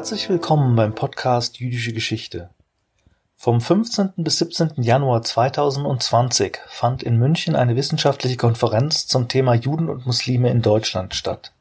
Herzlich 0.00 0.30
willkommen 0.30 0.76
beim 0.76 0.94
Podcast 0.94 1.60
Jüdische 1.60 1.92
Geschichte. 1.92 2.48
Vom 3.36 3.60
15. 3.60 4.12
bis 4.16 4.38
17. 4.38 4.82
Januar 4.82 5.20
2020 5.20 6.58
fand 6.68 7.02
in 7.02 7.18
München 7.18 7.54
eine 7.54 7.76
wissenschaftliche 7.76 8.38
Konferenz 8.38 9.06
zum 9.06 9.28
Thema 9.28 9.52
Juden 9.52 9.90
und 9.90 10.06
Muslime 10.06 10.48
in 10.48 10.62
Deutschland 10.62 11.14
statt. 11.14 11.52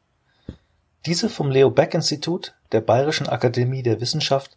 Diese 1.06 1.28
vom 1.28 1.52
Leo 1.52 1.70
Beck 1.70 1.94
Institut, 1.94 2.56
der 2.72 2.80
Bayerischen 2.80 3.28
Akademie 3.28 3.84
der 3.84 4.00
Wissenschaft, 4.00 4.56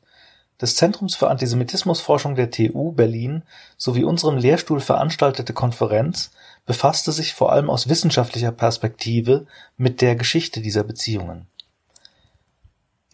des 0.60 0.76
Zentrums 0.76 1.16
für 1.16 1.28
Antisemitismusforschung 1.28 2.36
der 2.36 2.52
TU 2.52 2.92
Berlin 2.92 3.42
sowie 3.76 4.04
unserem 4.04 4.38
Lehrstuhl 4.38 4.78
veranstaltete 4.78 5.54
Konferenz 5.54 6.30
befasste 6.66 7.10
sich 7.10 7.34
vor 7.34 7.50
allem 7.50 7.68
aus 7.68 7.88
wissenschaftlicher 7.88 8.52
Perspektive 8.52 9.46
mit 9.76 10.00
der 10.00 10.14
Geschichte 10.14 10.60
dieser 10.60 10.84
Beziehungen. 10.84 11.48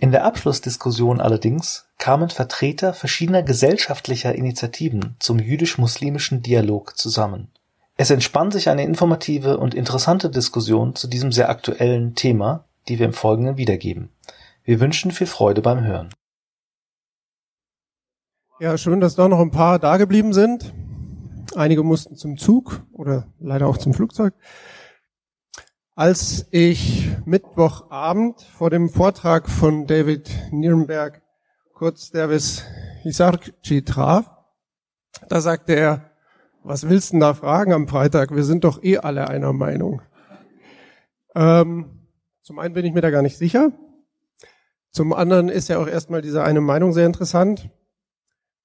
In 0.01 0.13
der 0.13 0.25
Abschlussdiskussion 0.25 1.21
allerdings 1.21 1.89
kamen 1.99 2.31
Vertreter 2.31 2.95
verschiedener 2.95 3.43
gesellschaftlicher 3.43 4.33
Initiativen 4.33 5.17
zum 5.19 5.41
jüdisch-muslimischen 5.41 6.41
Dialog 6.41 6.97
zusammen. 6.97 7.51
Es 7.97 8.11
entspann 8.11 8.53
sich 8.53 8.69
eine 8.69 8.85
informative 8.85 9.59
und 9.59 9.75
interessante 9.75 10.31
Diskussion 10.31 10.95
zu 10.95 11.09
diesem 11.09 11.33
sehr 11.33 11.49
aktuellen 11.49 12.15
Thema, 12.15 12.65
die 12.87 13.01
wir 13.01 13.07
im 13.07 13.13
Folgenden 13.13 13.57
wiedergeben. 13.57 14.11
Wir 14.63 14.79
wünschen 14.79 15.11
viel 15.11 15.27
Freude 15.27 15.63
beim 15.63 15.83
Hören. 15.83 16.11
Ja, 18.61 18.79
schön, 18.79 19.01
dass 19.01 19.17
da 19.17 19.27
noch 19.27 19.41
ein 19.41 19.51
paar 19.51 19.81
da 19.81 19.97
geblieben 19.97 20.33
sind. 20.33 20.73
Einige 21.57 21.83
mussten 21.83 22.15
zum 22.15 22.37
Zug 22.37 22.83
oder 22.93 23.27
leider 23.41 23.67
auch 23.67 23.79
zum 23.79 23.95
Flugzeug. 23.95 24.33
Als 25.99 26.47
ich 26.53 27.11
Mittwochabend 27.25 28.41
vor 28.41 28.71
dem 28.71 28.89
Vortrag 28.89 29.51
von 29.51 29.89
David 29.89 30.31
Nierenberg 30.53 31.23
kurz 31.75 32.13
Davis 32.13 32.63
Hisarchi 33.03 33.83
traf, 33.83 34.31
da 35.29 35.41
sagte 35.41 35.75
er, 35.75 36.13
was 36.63 36.89
willst 36.89 37.09
du 37.09 37.15
denn 37.15 37.21
da 37.23 37.35
fragen 37.35 37.73
am 37.73 37.89
Freitag? 37.89 38.33
Wir 38.33 38.45
sind 38.45 38.63
doch 38.63 38.81
eh 38.85 38.99
alle 38.99 39.27
einer 39.27 39.53
Meinung. 39.53 40.01
Ähm, 41.35 42.07
zum 42.43 42.61
einen 42.61 42.75
bin 42.75 42.85
ich 42.85 42.93
mir 42.93 43.01
da 43.01 43.11
gar 43.11 43.23
nicht 43.23 43.37
sicher. 43.37 43.73
Zum 44.93 45.13
anderen 45.13 45.49
ist 45.49 45.69
ja 45.69 45.81
auch 45.81 45.89
erstmal 45.89 46.23
diese 46.23 46.45
eine 46.45 46.61
Meinung 46.61 46.93
sehr 46.93 47.07
interessant. 47.07 47.71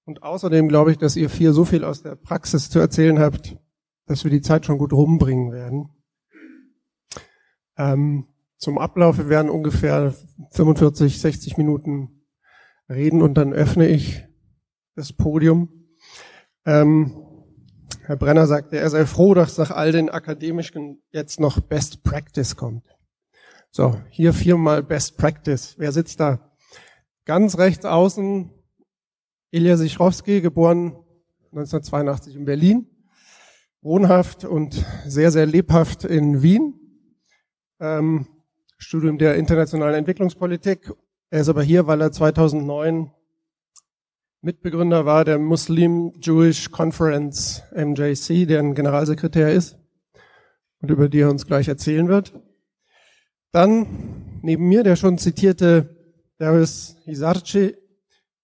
Und 0.05 0.21
außerdem 0.21 0.67
glaube 0.67 0.91
ich, 0.91 0.99
dass 0.99 1.15
ihr 1.15 1.31
vier 1.31 1.53
so 1.53 1.65
viel 1.65 1.83
aus 1.83 2.03
der 2.03 2.13
Praxis 2.13 2.69
zu 2.69 2.77
erzählen 2.77 3.17
habt, 3.17 3.57
dass 4.05 4.23
wir 4.23 4.29
die 4.29 4.41
Zeit 4.41 4.67
schon 4.67 4.77
gut 4.77 4.93
rumbringen 4.93 5.51
werden. 5.51 5.89
Ähm, 7.83 8.27
zum 8.57 8.77
Ablauf, 8.77 9.17
wir 9.17 9.27
werden 9.27 9.49
ungefähr 9.49 10.13
45, 10.51 11.19
60 11.19 11.57
Minuten 11.57 12.23
reden 12.89 13.21
und 13.21 13.33
dann 13.33 13.51
öffne 13.51 13.87
ich 13.87 14.23
das 14.95 15.11
Podium. 15.11 15.67
Ähm, 16.65 17.13
Herr 18.05 18.15
Brenner 18.15 18.47
sagte, 18.47 18.77
er 18.77 18.89
sei 18.89 19.05
froh, 19.05 19.33
dass 19.33 19.57
nach 19.57 19.71
all 19.71 19.91
den 19.91 20.09
akademischen 20.09 21.01
jetzt 21.11 21.41
noch 21.41 21.59
Best 21.59 22.03
Practice 22.03 22.55
kommt. 22.55 22.85
So, 23.69 23.99
hier 24.09 24.33
viermal 24.33 24.81
Best 24.81 25.17
Practice. 25.17 25.75
Wer 25.77 25.91
sitzt 25.91 26.21
da? 26.21 26.53
Ganz 27.25 27.57
rechts 27.57 27.85
außen 27.85 28.49
Ilja 29.51 29.75
Sichrowski, 29.75 30.39
geboren 30.41 30.95
1982 31.51 32.35
in 32.35 32.45
Berlin, 32.45 32.87
wohnhaft 33.81 34.45
und 34.45 34.85
sehr, 35.05 35.31
sehr 35.31 35.45
lebhaft 35.45 36.05
in 36.05 36.41
Wien. 36.41 36.79
Ähm, 37.83 38.27
Studium 38.77 39.17
der 39.17 39.35
internationalen 39.35 39.95
Entwicklungspolitik. 39.95 40.93
Er 41.29 41.41
ist 41.41 41.49
aber 41.49 41.63
hier, 41.63 41.85
weil 41.85 41.99
er 41.99 42.13
2009 42.13 43.11
Mitbegründer 44.41 45.05
war 45.05 45.25
der 45.25 45.37
Muslim 45.37 46.13
Jewish 46.21 46.71
Conference 46.71 47.61
MJC, 47.75 48.47
deren 48.47 48.73
Generalsekretär 48.73 49.51
ist 49.51 49.77
und 50.81 50.91
über 50.91 51.09
die 51.09 51.19
er 51.19 51.29
uns 51.29 51.45
gleich 51.45 51.67
erzählen 51.67 52.07
wird. 52.07 52.33
Dann 53.51 54.39
neben 54.41 54.65
mir 54.69 54.83
der 54.83 54.95
schon 54.95 55.17
zitierte 55.17 55.97
Darius 56.37 56.95
Hisarci, 57.03 57.75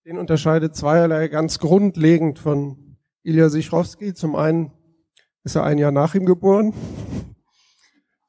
den 0.05 0.17
unterscheidet 0.17 0.75
zweierlei 0.75 1.29
ganz 1.29 1.59
grundlegend 1.59 2.39
von 2.39 2.97
Ilya 3.23 3.47
Sichrowski. 3.47 4.13
Zum 4.13 4.35
einen 4.35 4.73
ist 5.45 5.55
er 5.55 5.63
ein 5.63 5.77
Jahr 5.77 5.93
nach 5.93 6.13
ihm 6.13 6.25
geboren. 6.25 6.73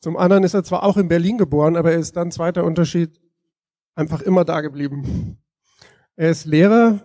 Zum 0.00 0.16
anderen 0.16 0.44
ist 0.44 0.54
er 0.54 0.64
zwar 0.64 0.82
auch 0.82 0.96
in 0.96 1.08
Berlin 1.08 1.38
geboren, 1.38 1.76
aber 1.76 1.92
er 1.92 1.98
ist 1.98 2.16
dann 2.16 2.30
zweiter 2.30 2.64
Unterschied 2.64 3.20
einfach 3.94 4.22
immer 4.22 4.44
da 4.44 4.60
geblieben. 4.60 5.38
Er 6.16 6.30
ist 6.30 6.46
Lehrer 6.46 7.00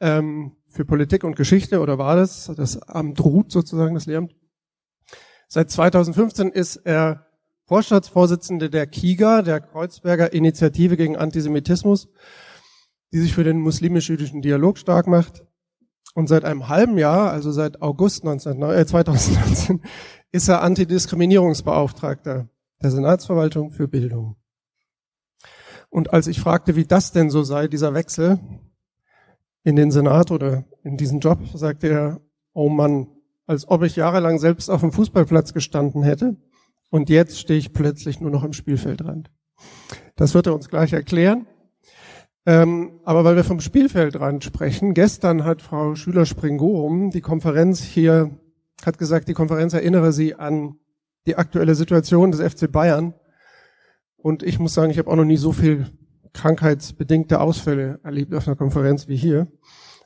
ähm, 0.00 0.56
für 0.68 0.84
Politik 0.84 1.24
und 1.24 1.36
Geschichte 1.36 1.80
oder 1.80 1.98
war 1.98 2.16
das, 2.16 2.50
das 2.56 2.80
Amt 2.82 3.24
Ruth 3.24 3.52
sozusagen, 3.52 3.94
das 3.94 4.06
Lehramt. 4.06 4.34
Seit 5.48 5.70
2015 5.70 6.48
ist 6.50 6.76
er 6.76 7.26
Vorstandsvorsitzende 7.64 8.68
der 8.68 8.86
KIGA, 8.86 9.42
der 9.42 9.60
Kreuzberger 9.60 10.32
Initiative 10.32 10.96
gegen 10.96 11.16
Antisemitismus 11.16 12.08
die 13.12 13.20
sich 13.20 13.34
für 13.34 13.44
den 13.44 13.60
muslimisch-jüdischen 13.60 14.42
Dialog 14.42 14.78
stark 14.78 15.06
macht. 15.06 15.44
Und 16.14 16.28
seit 16.28 16.44
einem 16.44 16.68
halben 16.68 16.98
Jahr, 16.98 17.30
also 17.30 17.52
seit 17.52 17.82
August 17.82 18.24
19, 18.24 18.62
äh, 18.62 18.86
2019, 18.86 19.80
ist 20.32 20.48
er 20.48 20.62
Antidiskriminierungsbeauftragter 20.62 22.48
der 22.82 22.90
Senatsverwaltung 22.90 23.70
für 23.70 23.88
Bildung. 23.88 24.36
Und 25.88 26.12
als 26.12 26.26
ich 26.26 26.40
fragte, 26.40 26.76
wie 26.76 26.84
das 26.84 27.12
denn 27.12 27.30
so 27.30 27.42
sei, 27.42 27.68
dieser 27.68 27.94
Wechsel 27.94 28.38
in 29.64 29.76
den 29.76 29.90
Senat 29.90 30.30
oder 30.30 30.64
in 30.82 30.96
diesen 30.96 31.20
Job, 31.20 31.38
sagte 31.54 31.88
er, 31.88 32.20
oh 32.52 32.68
Mann, 32.68 33.08
als 33.46 33.68
ob 33.68 33.82
ich 33.82 33.96
jahrelang 33.96 34.38
selbst 34.38 34.70
auf 34.70 34.80
dem 34.80 34.92
Fußballplatz 34.92 35.52
gestanden 35.52 36.02
hätte 36.02 36.36
und 36.90 37.10
jetzt 37.10 37.38
stehe 37.38 37.58
ich 37.58 37.72
plötzlich 37.72 38.20
nur 38.20 38.30
noch 38.30 38.44
im 38.44 38.52
Spielfeldrand. 38.52 39.30
Das 40.16 40.34
wird 40.34 40.46
er 40.46 40.54
uns 40.54 40.68
gleich 40.68 40.92
erklären. 40.92 41.46
Ähm, 42.46 43.00
aber 43.04 43.24
weil 43.24 43.36
wir 43.36 43.44
vom 43.44 43.60
Spielfeldrand 43.60 44.44
sprechen, 44.44 44.94
gestern 44.94 45.44
hat 45.44 45.60
Frau 45.60 45.94
Schüler-Springorum 45.94 47.10
die 47.10 47.20
Konferenz 47.20 47.82
hier, 47.82 48.30
hat 48.84 48.98
gesagt, 48.98 49.28
die 49.28 49.34
Konferenz 49.34 49.74
erinnere 49.74 50.12
sie 50.12 50.34
an 50.34 50.76
die 51.26 51.36
aktuelle 51.36 51.74
Situation 51.74 52.30
des 52.30 52.40
FC 52.40 52.70
Bayern. 52.70 53.14
Und 54.16 54.42
ich 54.42 54.58
muss 54.58 54.74
sagen, 54.74 54.90
ich 54.90 54.98
habe 54.98 55.10
auch 55.10 55.16
noch 55.16 55.24
nie 55.24 55.36
so 55.36 55.52
viel 55.52 55.86
krankheitsbedingte 56.32 57.40
Ausfälle 57.40 58.00
erlebt 58.02 58.34
auf 58.34 58.46
einer 58.46 58.56
Konferenz 58.56 59.08
wie 59.08 59.16
hier. 59.16 59.48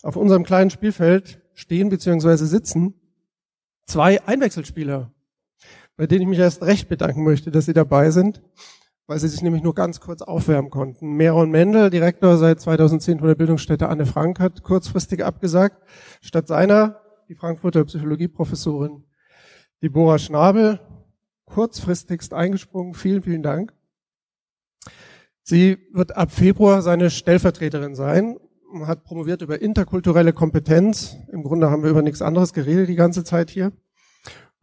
Auf 0.03 0.17
unserem 0.17 0.45
kleinen 0.45 0.71
Spielfeld 0.71 1.41
stehen 1.55 1.89
bzw. 1.89 2.37
sitzen 2.37 2.95
zwei 3.87 4.23
Einwechselspieler, 4.27 5.13
bei 5.97 6.07
denen 6.07 6.23
ich 6.23 6.29
mich 6.29 6.39
erst 6.39 6.63
recht 6.63 6.89
bedanken 6.89 7.23
möchte, 7.23 7.51
dass 7.51 7.67
sie 7.67 7.75
dabei 7.75 8.11
sind 8.11 8.43
weil 9.07 9.19
sie 9.19 9.29
sich 9.29 9.43
nämlich 9.43 9.63
nur 9.63 9.75
ganz 9.75 10.01
kurz 10.01 10.23
aufwärmen 10.23 10.71
konnten. 10.71 11.17
Meron 11.17 11.51
Mendel, 11.51 11.91
Direktor 11.91 12.37
seit 12.37 12.61
2010 12.61 13.19
von 13.19 13.29
der 13.29 13.35
Bildungsstätte 13.35 13.89
Anne 13.89 14.07
Frank, 14.07 14.41
hat 14.41 14.63
kurzfristig 14.63 15.25
abgesagt. 15.25 15.83
Statt 16.21 16.49
seiner 16.49 17.01
die 17.29 17.35
Frankfurter 17.35 17.85
Psychologieprofessorin 17.85 19.05
Deborah 19.83 20.19
Schnabel, 20.19 20.81
kurzfristigst 21.45 22.33
eingesprungen. 22.33 22.95
Vielen, 22.95 23.23
vielen 23.23 23.43
Dank. 23.43 23.73
Sie 25.43 25.79
wird 25.93 26.17
ab 26.17 26.33
Februar 26.33 26.81
seine 26.81 27.11
Stellvertreterin 27.11 27.95
sein, 27.95 28.39
hat 28.87 29.05
promoviert 29.05 29.43
über 29.43 29.61
interkulturelle 29.61 30.33
Kompetenz. 30.33 31.17
Im 31.31 31.43
Grunde 31.43 31.71
haben 31.71 31.83
wir 31.83 31.91
über 31.91 32.03
nichts 32.03 32.23
anderes 32.23 32.55
geredet 32.55 32.89
die 32.89 32.95
ganze 32.95 33.25
Zeit 33.25 33.51
hier 33.51 33.73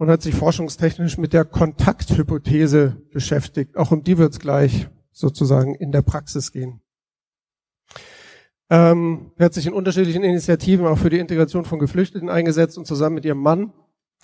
und 0.02 0.10
hat 0.10 0.24
sich 0.24 0.34
forschungstechnisch 0.34 1.20
mit 1.20 1.32
der 1.32 1.46
Kontakthypothese 1.46 2.98
beschäftigt. 3.14 3.78
Auch 3.78 3.92
um 3.92 4.02
die 4.02 4.18
wird 4.18 4.34
es 4.34 4.40
gleich 4.40 4.88
sozusagen 5.12 5.76
in 5.76 5.92
der 5.92 6.02
Praxis 6.02 6.52
gehen. 6.52 6.82
Ähm, 8.72 9.32
er 9.38 9.46
hat 9.46 9.54
sich 9.54 9.68
in 9.68 9.74
unterschiedlichen 9.74 10.24
Initiativen 10.24 10.88
auch 10.88 10.98
für 10.98 11.12
die 11.12 11.20
Integration 11.20 11.66
von 11.66 11.78
Geflüchteten 11.78 12.30
eingesetzt 12.30 12.80
und 12.80 12.88
zusammen 12.88 13.14
mit 13.14 13.26
ihrem 13.26 13.38
Mann, 13.38 13.74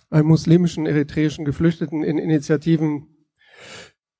einem 0.09 0.29
muslimischen 0.29 0.87
eritreischen 0.87 1.45
Geflüchteten, 1.45 2.03
in 2.03 2.17
Initiativen 2.17 3.15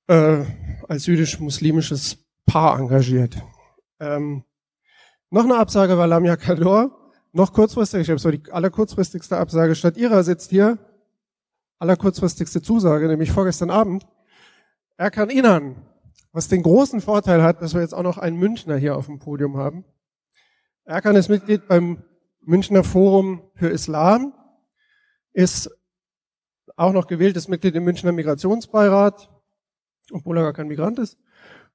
äh, 0.06 0.44
als 0.86 1.06
jüdisch-muslimisches 1.06 2.18
Paar 2.46 2.78
engagiert. 2.78 3.36
Ähm, 3.98 4.44
noch 5.30 5.42
eine 5.42 5.58
Absage 5.58 5.98
war 5.98 6.06
Lamia 6.06 6.36
Kador, 6.36 7.12
noch 7.32 7.52
kurzfristig, 7.52 8.02
ich 8.02 8.10
habe 8.10 8.20
so 8.20 8.30
die 8.30 8.48
allerkurzfristigste 8.48 9.36
Absage, 9.36 9.74
statt 9.74 9.96
ihrer 9.96 10.22
sitzt 10.22 10.50
hier 10.50 10.78
allerkurzfristigste 11.78 12.62
Zusage, 12.62 13.08
nämlich 13.08 13.30
vorgestern 13.32 13.70
Abend. 13.70 14.06
Erkan 14.96 15.30
Inan, 15.30 15.76
was 16.32 16.48
den 16.48 16.62
großen 16.62 17.00
Vorteil 17.00 17.42
hat, 17.42 17.62
dass 17.62 17.74
wir 17.74 17.80
jetzt 17.80 17.94
auch 17.94 18.02
noch 18.02 18.18
einen 18.18 18.36
Münchner 18.36 18.76
hier 18.76 18.96
auf 18.96 19.06
dem 19.06 19.18
Podium 19.18 19.56
haben. 19.56 19.84
Erkan 20.84 21.16
ist 21.16 21.28
Mitglied 21.28 21.68
beim 21.68 22.02
Münchner 22.40 22.82
Forum 22.82 23.42
für 23.54 23.68
Islam, 23.68 24.32
ist 25.32 25.70
auch 26.76 26.92
noch 26.92 27.06
gewähltes 27.06 27.48
Mitglied 27.48 27.74
im 27.74 27.84
Münchner 27.84 28.12
Migrationsbeirat, 28.12 29.30
obwohl 30.12 30.38
er 30.38 30.44
gar 30.44 30.52
kein 30.52 30.68
Migrant 30.68 30.98
ist, 30.98 31.18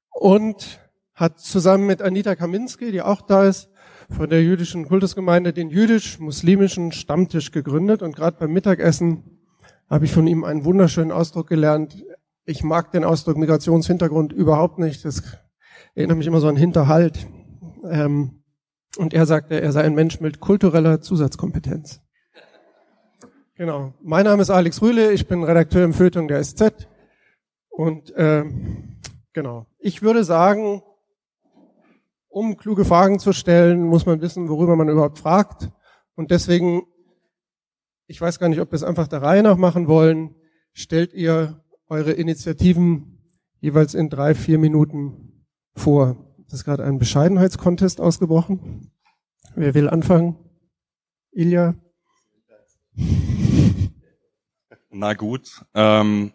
und 0.10 0.80
hat 1.14 1.40
zusammen 1.40 1.86
mit 1.86 2.02
Anita 2.02 2.36
Kaminski, 2.36 2.92
die 2.92 3.02
auch 3.02 3.22
da 3.22 3.46
ist, 3.46 3.70
von 4.10 4.30
der 4.30 4.44
jüdischen 4.44 4.88
Kultusgemeinde 4.88 5.54
den 5.54 5.70
jüdisch-muslimischen 5.70 6.92
Stammtisch 6.92 7.52
gegründet. 7.52 8.02
Und 8.02 8.16
gerade 8.16 8.38
beim 8.38 8.52
Mittagessen 8.52 9.33
habe 9.90 10.06
ich 10.06 10.12
von 10.12 10.28
ihm 10.28 10.44
einen 10.44 10.66
wunderschönen 10.66 11.12
Ausdruck 11.12 11.48
gelernt. 11.48 12.04
Ich 12.46 12.64
mag 12.64 12.92
den 12.92 13.04
Ausdruck 13.04 13.38
Migrationshintergrund 13.38 14.34
überhaupt 14.34 14.80
nicht. 14.80 15.06
Das 15.06 15.24
erinnert 15.96 16.18
mich 16.18 16.28
immer 16.28 16.40
so 16.40 16.48
an 16.48 16.56
Hinterhalt. 16.56 17.28
Ähm, 17.90 18.44
und 18.98 19.14
er 19.14 19.26
sagte, 19.26 19.60
er 19.60 19.72
sei 19.72 19.84
ein 19.84 19.96
Mensch 19.96 20.20
mit 20.20 20.40
kultureller 20.40 21.02
Zusatzkompetenz. 21.02 22.02
Genau. 23.56 23.94
Mein 24.02 24.26
Name 24.26 24.42
ist 24.42 24.50
Alex 24.50 24.82
Rühle, 24.82 25.12
ich 25.12 25.28
bin 25.28 25.44
Redakteur 25.44 25.84
im 25.84 25.94
Feuilleton 25.94 26.28
der 26.28 26.44
SZ. 26.44 26.88
Und 27.70 28.12
äh, 28.16 28.46
genau. 29.34 29.68
Ich 29.80 30.02
würde 30.02 30.24
sagen, 30.24 30.82
um 32.30 32.58
kluge 32.58 32.84
Fragen 32.84 33.20
zu 33.20 33.32
stellen, 33.32 33.84
muss 33.84 34.06
man 34.06 34.22
wissen, 34.22 34.50
worüber 34.50 34.76
man 34.76 34.90
überhaupt 34.90 35.20
fragt. 35.20 35.70
Und 36.16 36.32
deswegen, 36.32 36.84
ich 38.14 38.22
weiß 38.22 38.38
gar 38.38 38.48
nicht, 38.48 38.62
ob 38.62 38.72
wir 38.72 38.76
es 38.76 38.84
einfach 38.84 39.08
der 39.08 39.24
Reihe 39.24 39.42
nach 39.42 39.58
machen 39.58 39.88
wollen, 39.88 40.36
stellt 40.72 41.16
ihr 41.16 41.64
eure 41.88 42.12
Initiativen 42.12 43.18
jeweils 43.60 43.96
in 43.96 44.12
drei, 44.12 44.36
vier 44.36 44.60
Minuten 44.60 45.48
vor. 45.76 46.36
Das 46.46 46.60
ist 46.60 46.64
gerade 46.64 46.84
ein 46.84 47.00
Bescheidenheitskontest 47.00 48.00
ausgebrochen. 48.00 48.92
Wer 49.56 49.74
will 49.74 49.90
anfangen? 49.90 50.38
Ilja? 51.32 51.74
Na 54.92 55.16
gut. 55.16 55.66
Ähm, 55.74 56.34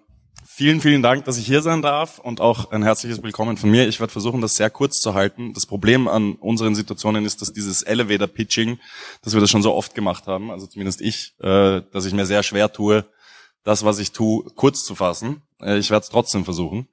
vielen, 0.58 0.80
vielen 0.80 1.02
Dank, 1.02 1.24
dass 1.24 1.38
ich 1.38 1.46
hier 1.46 1.62
sein 1.62 1.82
darf 1.82 2.18
und 2.18 2.40
auch 2.40 2.72
ein 2.72 2.82
herzliches 2.82 3.22
Willkommen 3.22 3.56
von 3.56 3.70
mir. 3.70 3.86
Ich 3.86 4.00
werde 4.00 4.10
versuchen, 4.12 4.40
das 4.40 4.56
sehr 4.56 4.70
kurz 4.70 5.00
zu 5.00 5.14
halten. 5.14 5.52
Das 5.52 5.66
Problem 5.66 6.08
an 6.08 6.32
unseren 6.32 6.74
Situationen 6.74 7.24
ist, 7.24 7.40
dass 7.40 7.52
dieses 7.52 7.84
Elevator-Pitching, 7.84 8.80
dass 9.22 9.34
wir 9.34 9.40
das 9.40 9.50
schon 9.50 9.62
so 9.62 9.72
oft 9.72 9.94
gemacht 9.94 10.26
haben, 10.26 10.50
also 10.50 10.66
zumindest 10.66 11.00
ich, 11.00 11.36
äh, 11.38 11.82
dass 11.92 12.06
ich 12.06 12.12
mir 12.12 12.26
sehr 12.26 12.42
schwer 12.42 12.72
tue, 12.72 13.04
das, 13.62 13.84
was 13.84 14.00
ich 14.00 14.10
tue, 14.10 14.50
kurz 14.56 14.84
zu 14.84 14.96
fassen. 14.96 15.42
Äh, 15.62 15.78
ich 15.78 15.90
werde 15.90 16.02
es 16.02 16.10
trotzdem 16.10 16.44
versuchen. 16.44 16.88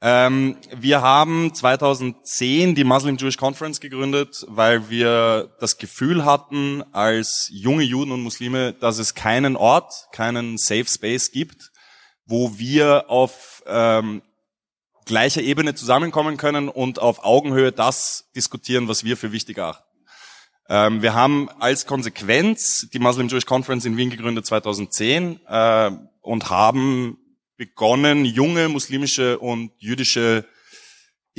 Ähm, 0.00 0.56
wir 0.74 1.02
haben 1.02 1.52
2010 1.52 2.74
die 2.74 2.84
Muslim 2.84 3.18
Jewish 3.18 3.36
Conference 3.36 3.80
gegründet, 3.80 4.46
weil 4.48 4.88
wir 4.88 5.54
das 5.60 5.76
Gefühl 5.76 6.24
hatten, 6.24 6.82
als 6.92 7.50
junge 7.52 7.82
Juden 7.82 8.12
und 8.12 8.22
Muslime, 8.22 8.72
dass 8.72 8.98
es 8.98 9.14
keinen 9.14 9.56
Ort, 9.56 9.92
keinen 10.12 10.56
Safe 10.56 10.86
Space 10.86 11.30
gibt, 11.30 11.69
wo 12.30 12.58
wir 12.58 13.10
auf 13.10 13.62
ähm, 13.66 14.22
gleicher 15.04 15.42
Ebene 15.42 15.74
zusammenkommen 15.74 16.36
können 16.36 16.68
und 16.68 17.00
auf 17.00 17.24
Augenhöhe 17.24 17.72
das 17.72 18.30
diskutieren, 18.36 18.86
was 18.86 19.04
wir 19.04 19.16
für 19.16 19.32
wichtig 19.32 19.58
achten. 19.58 19.84
Ähm, 20.68 21.02
wir 21.02 21.14
haben 21.14 21.48
als 21.58 21.84
Konsequenz 21.86 22.88
die 22.92 23.00
Muslim 23.00 23.26
Jewish 23.26 23.46
Conference 23.46 23.84
in 23.84 23.96
Wien 23.96 24.10
gegründet 24.10 24.46
2010 24.46 25.40
äh, 25.48 25.90
und 26.20 26.48
haben 26.48 27.18
begonnen, 27.56 28.24
junge 28.24 28.68
muslimische 28.68 29.38
und 29.40 29.72
jüdische 29.78 30.46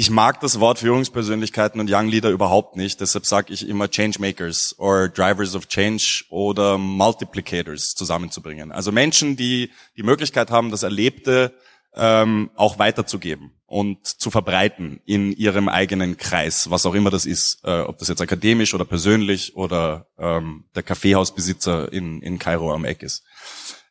ich 0.01 0.09
mag 0.09 0.39
das 0.39 0.59
Wort 0.59 0.79
Führungspersönlichkeiten 0.79 1.79
und 1.79 1.87
Young 1.87 2.07
Leader 2.07 2.31
überhaupt 2.31 2.75
nicht. 2.75 2.99
Deshalb 3.01 3.27
sage 3.27 3.53
ich 3.53 3.69
immer 3.69 3.87
Changemakers 3.87 4.73
or 4.79 5.07
Drivers 5.09 5.53
of 5.53 5.67
Change 5.67 6.23
oder 6.29 6.79
Multiplicators 6.79 7.93
zusammenzubringen. 7.93 8.71
Also 8.71 8.91
Menschen, 8.91 9.35
die 9.35 9.69
die 9.97 10.01
Möglichkeit 10.01 10.49
haben, 10.49 10.71
das 10.71 10.81
Erlebte 10.81 11.53
ähm, 11.93 12.49
auch 12.55 12.79
weiterzugeben 12.79 13.51
und 13.67 14.07
zu 14.07 14.31
verbreiten 14.31 15.01
in 15.05 15.33
ihrem 15.33 15.69
eigenen 15.69 16.17
Kreis, 16.17 16.71
was 16.71 16.87
auch 16.87 16.95
immer 16.95 17.11
das 17.11 17.27
ist, 17.27 17.63
äh, 17.63 17.81
ob 17.81 17.99
das 17.99 18.07
jetzt 18.07 18.21
akademisch 18.21 18.73
oder 18.73 18.85
persönlich 18.85 19.55
oder 19.55 20.07
ähm, 20.17 20.63
der 20.73 20.81
Kaffeehausbesitzer 20.81 21.93
in, 21.93 22.23
in 22.23 22.39
Kairo 22.39 22.73
am 22.73 22.85
Eck 22.85 23.03
ist. 23.03 23.23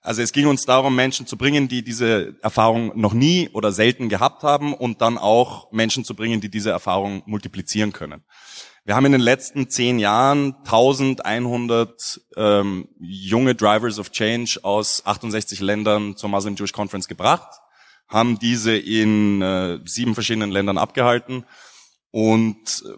Also 0.02 0.22
es 0.22 0.32
ging 0.32 0.46
uns 0.46 0.64
darum, 0.64 0.96
Menschen 0.96 1.26
zu 1.26 1.36
bringen, 1.36 1.68
die 1.68 1.82
diese 1.82 2.36
Erfahrung 2.40 2.98
noch 2.98 3.12
nie 3.12 3.50
oder 3.52 3.70
selten 3.70 4.08
gehabt 4.08 4.42
haben 4.42 4.72
und 4.72 5.02
dann 5.02 5.18
auch 5.18 5.70
Menschen 5.72 6.04
zu 6.04 6.14
bringen, 6.14 6.40
die 6.40 6.50
diese 6.50 6.70
Erfahrung 6.70 7.22
multiplizieren 7.26 7.92
können. 7.92 8.24
Wir 8.84 8.96
haben 8.96 9.04
in 9.04 9.12
den 9.12 9.20
letzten 9.20 9.68
zehn 9.68 9.98
Jahren 9.98 10.54
1100 10.64 12.20
ähm, 12.36 12.88
junge 12.98 13.54
Drivers 13.54 13.98
of 13.98 14.10
Change 14.10 14.60
aus 14.62 15.04
68 15.04 15.60
Ländern 15.60 16.16
zur 16.16 16.30
Muslim 16.30 16.56
Jewish 16.56 16.72
Conference 16.72 17.06
gebracht, 17.06 17.60
haben 18.08 18.38
diese 18.38 18.74
in 18.74 19.42
äh, 19.42 19.80
sieben 19.84 20.14
verschiedenen 20.14 20.50
Ländern 20.50 20.78
abgehalten 20.78 21.44
und 22.10 22.82
äh, 22.86 22.96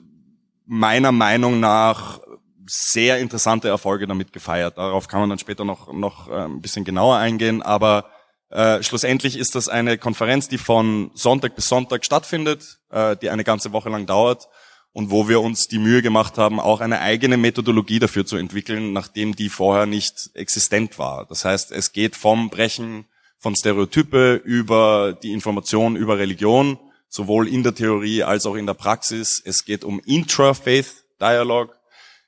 meiner 0.67 1.11
Meinung 1.11 1.59
nach 1.59 2.21
sehr 2.67 3.19
interessante 3.19 3.69
Erfolge 3.69 4.07
damit 4.07 4.33
gefeiert. 4.33 4.79
Darauf 4.79 5.09
kann 5.09 5.21
man 5.21 5.31
dann 5.31 5.39
später 5.39 5.65
noch, 5.65 5.93
noch 5.93 6.29
äh, 6.29 6.45
ein 6.45 6.61
bisschen 6.61 6.85
genauer 6.85 7.17
eingehen. 7.17 7.63
Aber 7.63 8.07
äh, 8.51 8.83
schlussendlich 8.83 9.37
ist 9.37 9.55
das 9.55 9.69
eine 9.69 9.99
Konferenz, 9.99 10.49
die 10.49 10.59
von 10.59 11.11
Sonntag 11.15 11.55
bis 11.57 11.69
Sonntag 11.69 12.05
stattfindet, 12.05 12.81
äh, 12.91 13.17
die 13.17 13.31
eine 13.31 13.45
ganze 13.45 13.73
Woche 13.73 13.89
lang 13.89 14.07
dauert 14.07 14.49
und 14.93 15.11
wo 15.11 15.29
wir 15.29 15.41
uns 15.41 15.69
die 15.69 15.79
Mühe 15.79 16.03
gemacht 16.03 16.39
haben, 16.39 16.61
auch 16.61 16.81
eine 16.81 17.01
eigene 17.01 17.37
Methodologie 17.37 17.99
dafür 17.99 18.27
zu 18.27 18.37
entwickeln, 18.37 18.93
nachdem 18.93 19.35
die 19.35 19.49
vorher 19.49 19.87
nicht 19.87 20.31
existent 20.35 20.99
war. 20.99 21.27
Das 21.27 21.45
heißt, 21.45 21.73
es 21.73 21.93
geht 21.93 22.15
vom 22.15 22.51
Brechen 22.51 23.07
von 23.39 23.57
Stereotype 23.57 24.35
über 24.45 25.15
die 25.15 25.33
Information 25.33 25.97
über 25.97 26.19
Religion, 26.19 26.79
sowohl 27.09 27.49
in 27.49 27.63
der 27.63 27.75
Theorie 27.75 28.23
als 28.23 28.47
auch 28.47 28.55
in 28.55 28.67
der 28.67 28.75
Praxis. 28.75 29.43
Es 29.45 29.65
geht 29.65 29.83
um 29.83 30.01
Intra-Faith 30.05 31.05
Dialogue. 31.21 31.75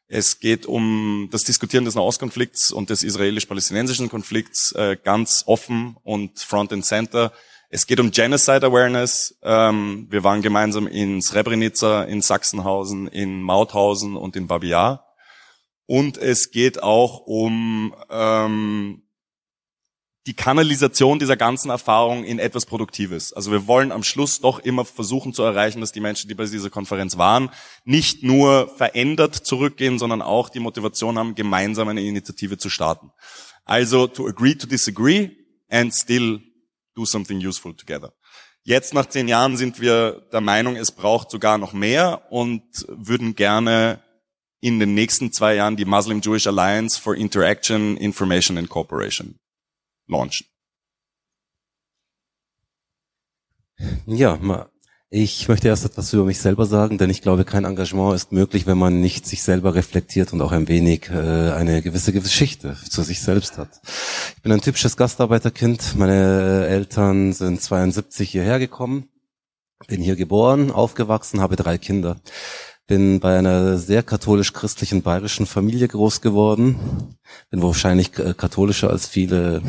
Es 0.06 0.38
geht 0.38 0.66
um 0.66 1.28
das 1.30 1.44
Diskutieren 1.44 1.84
des 1.84 1.94
Nahostkonflikts 1.94 2.72
und 2.72 2.90
des 2.90 3.02
israelisch-palästinensischen 3.02 4.10
Konflikts 4.10 4.72
äh, 4.72 4.96
ganz 5.02 5.44
offen 5.46 5.96
und 6.02 6.38
front 6.40 6.72
and 6.72 6.84
center. 6.84 7.32
Es 7.70 7.86
geht 7.86 8.00
um 8.00 8.10
Genocide 8.10 8.66
Awareness. 8.66 9.38
Ähm, 9.42 10.06
wir 10.10 10.22
waren 10.22 10.42
gemeinsam 10.42 10.86
in 10.86 11.22
Srebrenica, 11.22 12.04
in 12.04 12.20
Sachsenhausen, 12.22 13.08
in 13.08 13.42
Mauthausen 13.42 14.16
und 14.16 14.36
in 14.36 14.46
Babi 14.46 14.68
Yar. 14.68 15.06
Und 15.86 16.18
es 16.18 16.50
geht 16.50 16.82
auch 16.82 17.20
um 17.20 17.94
ähm, 18.10 19.03
die 20.26 20.34
Kanalisation 20.34 21.18
dieser 21.18 21.36
ganzen 21.36 21.68
Erfahrung 21.68 22.24
in 22.24 22.38
etwas 22.38 22.64
Produktives. 22.64 23.34
Also 23.34 23.50
wir 23.50 23.66
wollen 23.66 23.92
am 23.92 24.02
Schluss 24.02 24.40
doch 24.40 24.58
immer 24.58 24.84
versuchen 24.86 25.34
zu 25.34 25.42
erreichen, 25.42 25.80
dass 25.80 25.92
die 25.92 26.00
Menschen, 26.00 26.28
die 26.28 26.34
bei 26.34 26.46
dieser 26.46 26.70
Konferenz 26.70 27.18
waren, 27.18 27.50
nicht 27.84 28.22
nur 28.22 28.68
verändert 28.68 29.34
zurückgehen, 29.34 29.98
sondern 29.98 30.22
auch 30.22 30.48
die 30.48 30.60
Motivation 30.60 31.18
haben, 31.18 31.34
gemeinsam 31.34 31.88
eine 31.88 32.02
Initiative 32.02 32.56
zu 32.56 32.70
starten. 32.70 33.10
Also 33.66 34.06
to 34.06 34.26
agree 34.26 34.54
to 34.54 34.66
disagree 34.66 35.30
and 35.68 35.94
still 35.94 36.40
do 36.94 37.04
something 37.04 37.38
useful 37.38 37.74
together. 37.74 38.14
Jetzt 38.62 38.94
nach 38.94 39.06
zehn 39.06 39.28
Jahren 39.28 39.58
sind 39.58 39.78
wir 39.78 40.26
der 40.32 40.40
Meinung, 40.40 40.76
es 40.76 40.90
braucht 40.90 41.30
sogar 41.30 41.58
noch 41.58 41.74
mehr 41.74 42.22
und 42.30 42.62
würden 42.88 43.34
gerne 43.34 44.02
in 44.60 44.80
den 44.80 44.94
nächsten 44.94 45.32
zwei 45.32 45.56
Jahren 45.56 45.76
die 45.76 45.84
Muslim 45.84 46.22
Jewish 46.22 46.46
Alliance 46.46 46.98
for 46.98 47.14
Interaction, 47.14 47.98
Information 47.98 48.56
and 48.56 48.70
Cooperation 48.70 49.38
launchen. 50.06 50.46
Ja, 54.06 54.38
ich 55.16 55.48
möchte 55.48 55.68
erst 55.68 55.84
etwas 55.84 56.12
über 56.12 56.24
mich 56.24 56.38
selber 56.38 56.66
sagen, 56.66 56.98
denn 56.98 57.08
ich 57.08 57.22
glaube, 57.22 57.44
kein 57.44 57.64
Engagement 57.64 58.16
ist 58.16 58.32
möglich, 58.32 58.66
wenn 58.66 58.78
man 58.78 59.00
nicht 59.00 59.26
sich 59.26 59.44
selber 59.44 59.76
reflektiert 59.76 60.32
und 60.32 60.40
auch 60.42 60.50
ein 60.50 60.66
wenig 60.66 61.08
äh, 61.08 61.52
eine 61.52 61.82
gewisse 61.82 62.12
Geschichte 62.12 62.76
zu 62.90 63.02
sich 63.02 63.20
selbst 63.20 63.56
hat. 63.56 63.80
Ich 64.36 64.42
bin 64.42 64.50
ein 64.50 64.60
typisches 64.60 64.96
Gastarbeiterkind. 64.96 65.94
Meine 65.96 66.66
Eltern 66.66 67.32
sind 67.32 67.62
72 67.62 68.28
hierher 68.28 68.58
gekommen, 68.58 69.08
bin 69.86 70.00
hier 70.00 70.16
geboren, 70.16 70.72
aufgewachsen, 70.72 71.40
habe 71.40 71.54
drei 71.54 71.78
Kinder 71.78 72.20
bin 72.86 73.18
bei 73.18 73.38
einer 73.38 73.78
sehr 73.78 74.02
katholisch-christlichen 74.02 75.02
bayerischen 75.02 75.46
Familie 75.46 75.88
groß 75.88 76.20
geworden. 76.20 77.16
Bin 77.50 77.62
wahrscheinlich 77.62 78.12
katholischer 78.12 78.90
als 78.90 79.06
viele, 79.06 79.62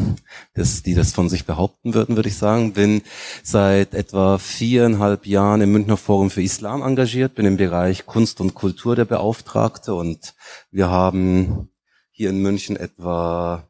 die 0.55 0.93
das 0.93 1.13
von 1.13 1.29
sich 1.29 1.45
behaupten 1.45 1.93
würden, 1.93 2.17
würde 2.17 2.29
ich 2.29 2.37
sagen. 2.37 2.73
Bin 2.73 3.01
seit 3.41 3.93
etwa 3.93 4.37
viereinhalb 4.37 5.25
Jahren 5.25 5.61
im 5.61 5.71
Münchner 5.71 5.97
Forum 5.97 6.29
für 6.29 6.43
Islam 6.43 6.81
engagiert, 6.81 7.35
bin 7.35 7.45
im 7.45 7.57
Bereich 7.57 8.05
Kunst 8.05 8.41
und 8.41 8.53
Kultur 8.53 8.95
der 8.95 9.05
Beauftragte 9.05 9.93
und 9.93 10.33
wir 10.71 10.89
haben 10.89 11.69
hier 12.11 12.29
in 12.29 12.41
München 12.41 12.75
etwa 12.75 13.67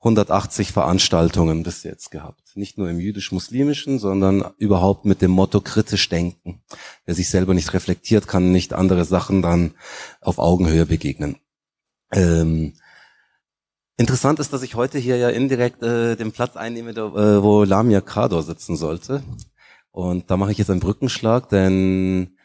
180 0.00 0.72
Veranstaltungen 0.72 1.62
bis 1.62 1.82
jetzt 1.82 2.10
gehabt. 2.10 2.56
Nicht 2.56 2.78
nur 2.78 2.88
im 2.88 2.98
jüdisch-muslimischen, 2.98 3.98
sondern 3.98 4.44
überhaupt 4.56 5.04
mit 5.04 5.20
dem 5.20 5.30
Motto 5.30 5.60
kritisch 5.60 6.08
denken. 6.08 6.62
Wer 7.04 7.14
sich 7.14 7.28
selber 7.28 7.52
nicht 7.52 7.74
reflektiert, 7.74 8.26
kann 8.26 8.50
nicht 8.50 8.72
andere 8.72 9.04
Sachen 9.04 9.42
dann 9.42 9.72
auf 10.22 10.38
Augenhöhe 10.38 10.86
begegnen. 10.86 11.36
Ähm, 12.12 12.72
interessant 13.98 14.40
ist, 14.40 14.54
dass 14.54 14.62
ich 14.62 14.74
heute 14.74 14.98
hier 14.98 15.18
ja 15.18 15.28
indirekt 15.28 15.82
äh, 15.82 16.16
den 16.16 16.32
Platz 16.32 16.56
einnehme, 16.56 16.92
äh, 16.92 17.42
wo 17.42 17.64
Lamia 17.64 18.00
Kador 18.00 18.42
sitzen 18.42 18.76
sollte. 18.76 19.22
Und 19.90 20.30
da 20.30 20.38
mache 20.38 20.52
ich 20.52 20.58
jetzt 20.58 20.70
einen 20.70 20.80
Brückenschlag, 20.80 21.50
denn 21.50 22.36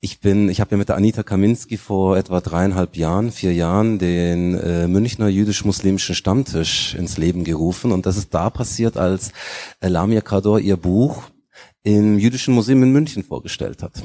ich 0.00 0.20
bin, 0.20 0.48
ich 0.48 0.60
habe 0.60 0.72
ja 0.72 0.76
mit 0.78 0.88
der 0.88 0.96
Anita 0.96 1.22
Kaminski 1.22 1.76
vor 1.76 2.16
etwa 2.16 2.40
dreieinhalb 2.40 2.96
Jahren, 2.96 3.30
vier 3.30 3.52
Jahren 3.52 3.98
den 3.98 4.54
äh, 4.54 4.88
Münchner 4.88 5.28
jüdisch-muslimischen 5.28 6.14
Stammtisch 6.14 6.94
ins 6.94 7.18
Leben 7.18 7.44
gerufen 7.44 7.92
und 7.92 8.06
das 8.06 8.16
ist 8.16 8.32
da 8.32 8.48
passiert, 8.48 8.96
als 8.96 9.32
äh, 9.80 9.88
Lamia 9.88 10.22
Kador 10.22 10.58
ihr 10.58 10.78
Buch 10.78 11.24
im 11.82 12.18
Jüdischen 12.18 12.54
Museum 12.54 12.82
in 12.82 12.92
München 12.92 13.22
vorgestellt 13.24 13.82
hat. 13.82 14.02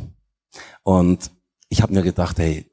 Und 0.83 1.31
ich 1.69 1.81
habe 1.81 1.93
mir 1.93 2.03
gedacht, 2.03 2.39
hey, 2.39 2.65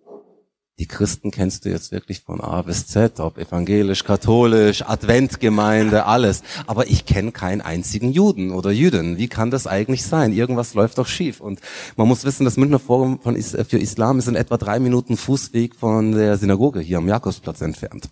die 0.82 0.88
Christen 0.88 1.30
kennst 1.30 1.64
du 1.64 1.68
jetzt 1.68 1.92
wirklich 1.92 2.22
von 2.22 2.40
A 2.40 2.60
bis 2.62 2.88
Z, 2.88 3.20
ob 3.20 3.38
evangelisch, 3.38 4.02
katholisch, 4.02 4.82
Adventgemeinde, 4.82 6.06
alles. 6.06 6.42
Aber 6.66 6.88
ich 6.88 7.06
kenne 7.06 7.30
keinen 7.30 7.60
einzigen 7.60 8.10
Juden 8.10 8.50
oder 8.50 8.72
Jüdin. 8.72 9.16
Wie 9.16 9.28
kann 9.28 9.52
das 9.52 9.68
eigentlich 9.68 10.02
sein? 10.02 10.32
Irgendwas 10.32 10.74
läuft 10.74 10.98
doch 10.98 11.06
schief. 11.06 11.40
Und 11.40 11.60
man 11.94 12.08
muss 12.08 12.24
wissen, 12.24 12.44
das 12.44 12.56
Münchner 12.56 12.80
Forum 12.80 13.20
für 13.22 13.78
Islam 13.78 14.18
ist 14.18 14.26
in 14.26 14.34
etwa 14.34 14.56
drei 14.56 14.80
Minuten 14.80 15.16
Fußweg 15.16 15.76
von 15.76 16.10
der 16.10 16.36
Synagoge 16.36 16.80
hier 16.80 16.98
am 16.98 17.06
Jakobsplatz 17.06 17.60
entfernt. 17.60 18.08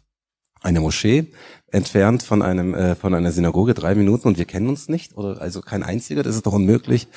Eine 0.61 0.79
Moschee 0.79 1.33
entfernt 1.73 2.23
von 2.23 2.41
einem 2.41 2.75
äh, 2.75 2.95
von 2.95 3.15
einer 3.15 3.33
Synagoge 3.33 3.75
drei 3.75 3.97
Minuten 3.97 4.29
und 4.29 4.39
wir 4.39 4.45
kennen 4.45 4.69
uns 4.69 4.89
nicht 4.89 5.17
oder 5.17 5.41
also 5.41 5.61
kein 5.61 5.83
einziger, 5.83 6.23
das 6.23 6.37
ist 6.37 6.47
doch 6.47 6.53
unmöglich. 6.53 7.09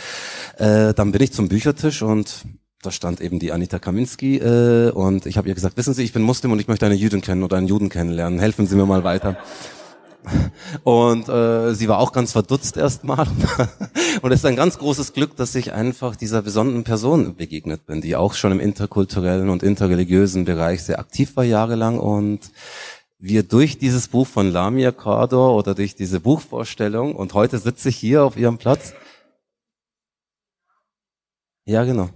Äh, 0.58 0.96
dann 0.96 1.12
bin 1.12 1.22
ich 1.22 1.32
zum 1.32 1.48
Büchertisch 1.48 2.02
und 2.02 2.46
da 2.86 2.92
stand 2.92 3.22
eben 3.22 3.40
die 3.40 3.52
Anita 3.52 3.80
Kaminski 3.80 4.38
äh, 4.38 4.92
und 4.92 5.26
ich 5.26 5.38
habe 5.38 5.48
ihr 5.48 5.56
gesagt, 5.56 5.78
wissen 5.78 5.94
Sie, 5.94 6.04
ich 6.04 6.14
bin 6.14 6.22
Muslim 6.22 6.52
und 6.52 6.60
ich 6.60 6.68
möchte 6.68 6.86
eine 6.86 6.96
Jüdin 6.96 7.22
kennen 7.22 7.44
oder 7.44 7.58
einen 7.58 7.68
Juden 7.68 7.90
kennenlernen. 7.90 8.40
Helfen 8.40 8.68
Sie 8.68 8.76
mir 8.76 8.86
mal 8.86 9.04
weiter. 9.04 9.38
Und 10.84 11.28
äh, 11.28 11.74
sie 11.74 11.88
war 11.90 12.00
auch 12.00 12.14
ganz 12.14 12.32
verdutzt 12.32 12.78
erstmal. 12.78 13.28
und 14.22 14.32
es 14.32 14.40
ist 14.40 14.46
ein 14.46 14.56
ganz 14.56 14.78
großes 14.78 15.14
Glück, 15.14 15.36
dass 15.36 15.54
ich 15.56 15.74
einfach 15.74 16.16
dieser 16.16 16.42
besonderen 16.42 16.84
Person 16.84 17.36
begegnet 17.36 17.86
bin, 17.86 18.02
die 18.02 18.16
auch 18.16 18.34
schon 18.34 18.54
im 18.54 18.60
interkulturellen 18.60 19.50
und 19.50 19.64
interreligiösen 19.64 20.46
Bereich 20.46 20.84
sehr 20.84 21.00
aktiv 21.00 21.36
war 21.36 21.44
jahrelang 21.44 22.00
und 22.00 22.52
wir 23.20 23.44
durch 23.44 23.78
dieses 23.78 24.08
Buch 24.10 24.28
von 24.28 24.52
Lamia 24.52 24.92
Kador 24.92 25.56
oder 25.56 25.76
durch 25.76 25.96
diese 25.96 26.20
Buchvorstellung 26.20 27.16
und 27.16 27.34
heute 27.34 27.58
sitze 27.58 27.90
ich 27.90 27.98
hier 27.98 28.24
auf 28.24 28.38
ihrem 28.38 28.58
Platz. 28.58 28.94
Ja, 31.66 31.84
genau. 31.86 32.10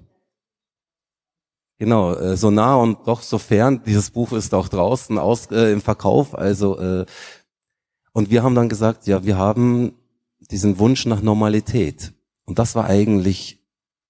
Genau, 1.80 2.14
äh, 2.16 2.36
so 2.38 2.50
nah 2.50 2.76
und 2.76 3.08
doch 3.08 3.22
so 3.22 3.38
fern. 3.38 3.82
Dieses 3.86 4.10
Buch 4.10 4.32
ist 4.32 4.54
auch 4.54 4.68
draußen 4.68 5.18
aus, 5.20 5.48
äh, 5.52 5.72
im 5.72 5.82
Verkauf. 5.82 6.36
Also 6.36 6.80
äh, 6.80 7.06
und 8.14 8.32
wir 8.32 8.42
haben 8.42 8.56
dann 8.56 8.68
gesagt, 8.68 9.06
ja, 9.06 9.24
wir 9.26 9.38
haben 9.38 9.94
diesen 10.50 10.80
Wunsch 10.80 11.06
nach 11.06 11.22
Normalität. 11.22 12.14
Und 12.46 12.58
das 12.58 12.74
war 12.74 12.86
eigentlich 12.86 13.60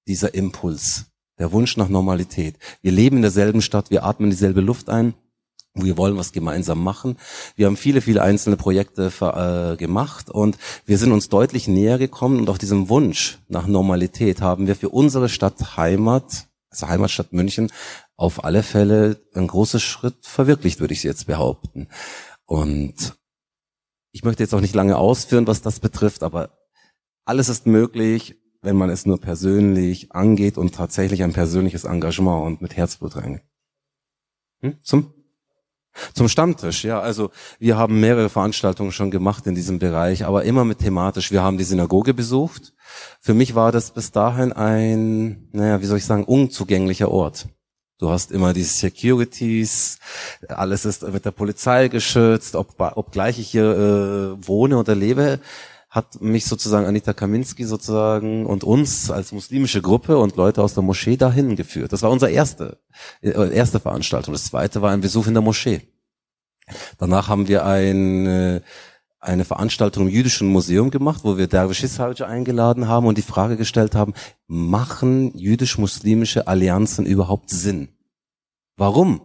dieser 0.08 0.34
Impuls, 0.34 1.08
der 1.38 1.52
Wunsch 1.52 1.76
nach 1.76 1.90
Normalität. 1.90 2.56
Wir 2.82 2.94
leben 2.94 3.18
in 3.18 3.22
derselben 3.24 3.62
Stadt, 3.62 3.92
wir 3.92 4.06
atmen 4.06 4.30
dieselbe 4.30 4.62
Luft 4.62 4.90
ein. 4.90 5.14
Wir 5.74 5.98
wollen 5.98 6.18
was 6.18 6.32
gemeinsam 6.32 6.82
machen. 6.84 7.18
Wir 7.56 7.66
haben 7.66 7.76
viele, 7.76 8.00
viele 8.00 8.22
einzelne 8.22 8.56
Projekte 8.56 9.12
für, 9.12 9.74
äh, 9.74 9.78
gemacht 9.78 10.30
und 10.30 10.58
wir 10.86 10.98
sind 10.98 11.12
uns 11.12 11.28
deutlich 11.28 11.68
näher 11.68 11.98
gekommen 11.98 12.40
und 12.40 12.50
auch 12.50 12.58
diesem 12.58 12.88
Wunsch 12.88 13.40
nach 13.50 13.68
Normalität 13.68 14.42
haben 14.42 14.68
wir 14.68 14.76
für 14.76 14.90
unsere 14.90 15.28
Stadt 15.28 15.76
Heimat 15.76 16.47
also 16.70 16.88
Heimatstadt 16.88 17.34
München, 17.34 17.72
auf 18.16 18.44
alle 18.44 18.64
Fälle 18.64 19.22
ein 19.34 19.48
großer 19.48 19.80
Schritt 19.80 20.26
verwirklicht, 20.26 20.80
würde 20.80 20.94
ich 20.94 21.04
jetzt 21.04 21.28
behaupten. 21.28 21.88
Und 22.46 23.18
ich 24.12 24.24
möchte 24.24 24.44
jetzt 24.44 24.54
auch 24.54 24.62
nicht 24.62 24.76
lange 24.76 24.98
ausführen, 24.98 25.48
was 25.48 25.62
das 25.62 25.80
betrifft, 25.80 26.24
aber 26.24 26.58
alles 27.26 27.50
ist 27.50 27.68
möglich, 27.68 28.36
wenn 28.62 28.76
man 28.76 28.90
es 28.90 29.06
nur 29.06 29.20
persönlich 29.20 30.12
angeht 30.12 30.58
und 30.58 30.74
tatsächlich 30.74 31.24
ein 31.24 31.34
persönliches 31.34 31.84
Engagement 31.84 32.46
und 32.46 32.62
mit 32.62 32.76
Herzblut 32.76 33.16
reingeht. 33.16 33.44
Hm? 34.62 34.78
Zum 34.82 35.14
zum 36.14 36.28
Stammtisch, 36.28 36.84
ja. 36.84 37.00
Also 37.00 37.32
wir 37.60 37.78
haben 37.78 38.00
mehrere 38.00 38.30
Veranstaltungen 38.30 38.92
schon 38.92 39.12
gemacht 39.12 39.48
in 39.48 39.56
diesem 39.56 39.80
Bereich, 39.80 40.26
aber 40.26 40.44
immer 40.44 40.66
mit 40.66 40.80
thematisch. 40.80 41.32
Wir 41.32 41.44
haben 41.44 41.58
die 41.58 41.64
Synagoge 41.64 42.14
besucht. 42.14 42.74
Für 43.20 43.34
mich 43.34 43.56
war 43.56 43.72
das 43.72 43.92
bis 43.92 44.12
dahin 44.12 44.54
ein, 44.54 45.50
naja, 45.52 45.82
wie 45.82 45.86
soll 45.86 45.98
ich 45.98 46.06
sagen, 46.06 46.24
unzugänglicher 46.24 47.12
Ort. 47.12 47.48
Du 48.00 48.12
hast 48.12 48.32
immer 48.32 48.54
diese 48.54 48.76
Securities, 48.76 49.98
alles 50.48 50.86
ist 50.86 51.02
mit 51.02 51.26
der 51.26 51.32
Polizei 51.32 51.88
geschützt, 51.88 52.56
ob, 52.56 52.76
obgleich 52.78 53.40
ich 53.40 53.50
hier 53.50 53.72
äh, 53.72 54.48
wohne 54.48 54.78
oder 54.78 54.94
lebe, 54.94 55.40
hat 55.90 56.22
mich 56.22 56.46
sozusagen 56.46 56.86
Anita 56.86 57.14
Kaminski 57.14 57.64
sozusagen 57.64 58.46
und 58.46 58.64
uns 58.64 59.10
als 59.10 59.32
muslimische 59.32 59.82
Gruppe 59.82 60.18
und 60.18 60.36
Leute 60.36 60.62
aus 60.62 60.74
der 60.74 60.84
Moschee 60.84 61.18
dahin 61.18 61.56
geführt. 61.56 61.94
Das 61.94 62.02
war 62.02 62.12
unsere 62.12 62.32
erste, 62.32 62.80
äh, 63.22 63.56
erste 63.56 63.80
Veranstaltung. 63.80 64.34
Das 64.34 64.46
zweite 64.46 64.82
war 64.82 64.92
ein 64.92 65.02
Besuch 65.02 65.28
in 65.28 65.34
der 65.34 65.44
Moschee. 65.44 65.82
Danach 66.98 67.30
haben 67.30 67.48
wir 67.48 67.66
ein, 67.66 68.62
eine 69.20 69.46
Veranstaltung 69.46 70.08
im 70.08 70.14
Jüdischen 70.14 70.48
Museum 70.48 70.92
gemacht, 70.92 71.22
wo 71.24 71.38
wir 71.38 71.48
Dervish 71.48 71.84
Ishalja 71.84 72.28
eingeladen 72.28 72.88
haben 72.88 73.08
und 73.08 73.18
die 73.18 73.24
Frage 73.24 73.58
gestellt 73.58 73.96
haben, 73.96 74.14
machen 74.48 75.38
jüdisch-muslimische 75.38 76.48
Allianzen 76.48 77.06
überhaupt 77.06 77.50
Sinn? 77.50 77.90
Warum? 78.76 79.22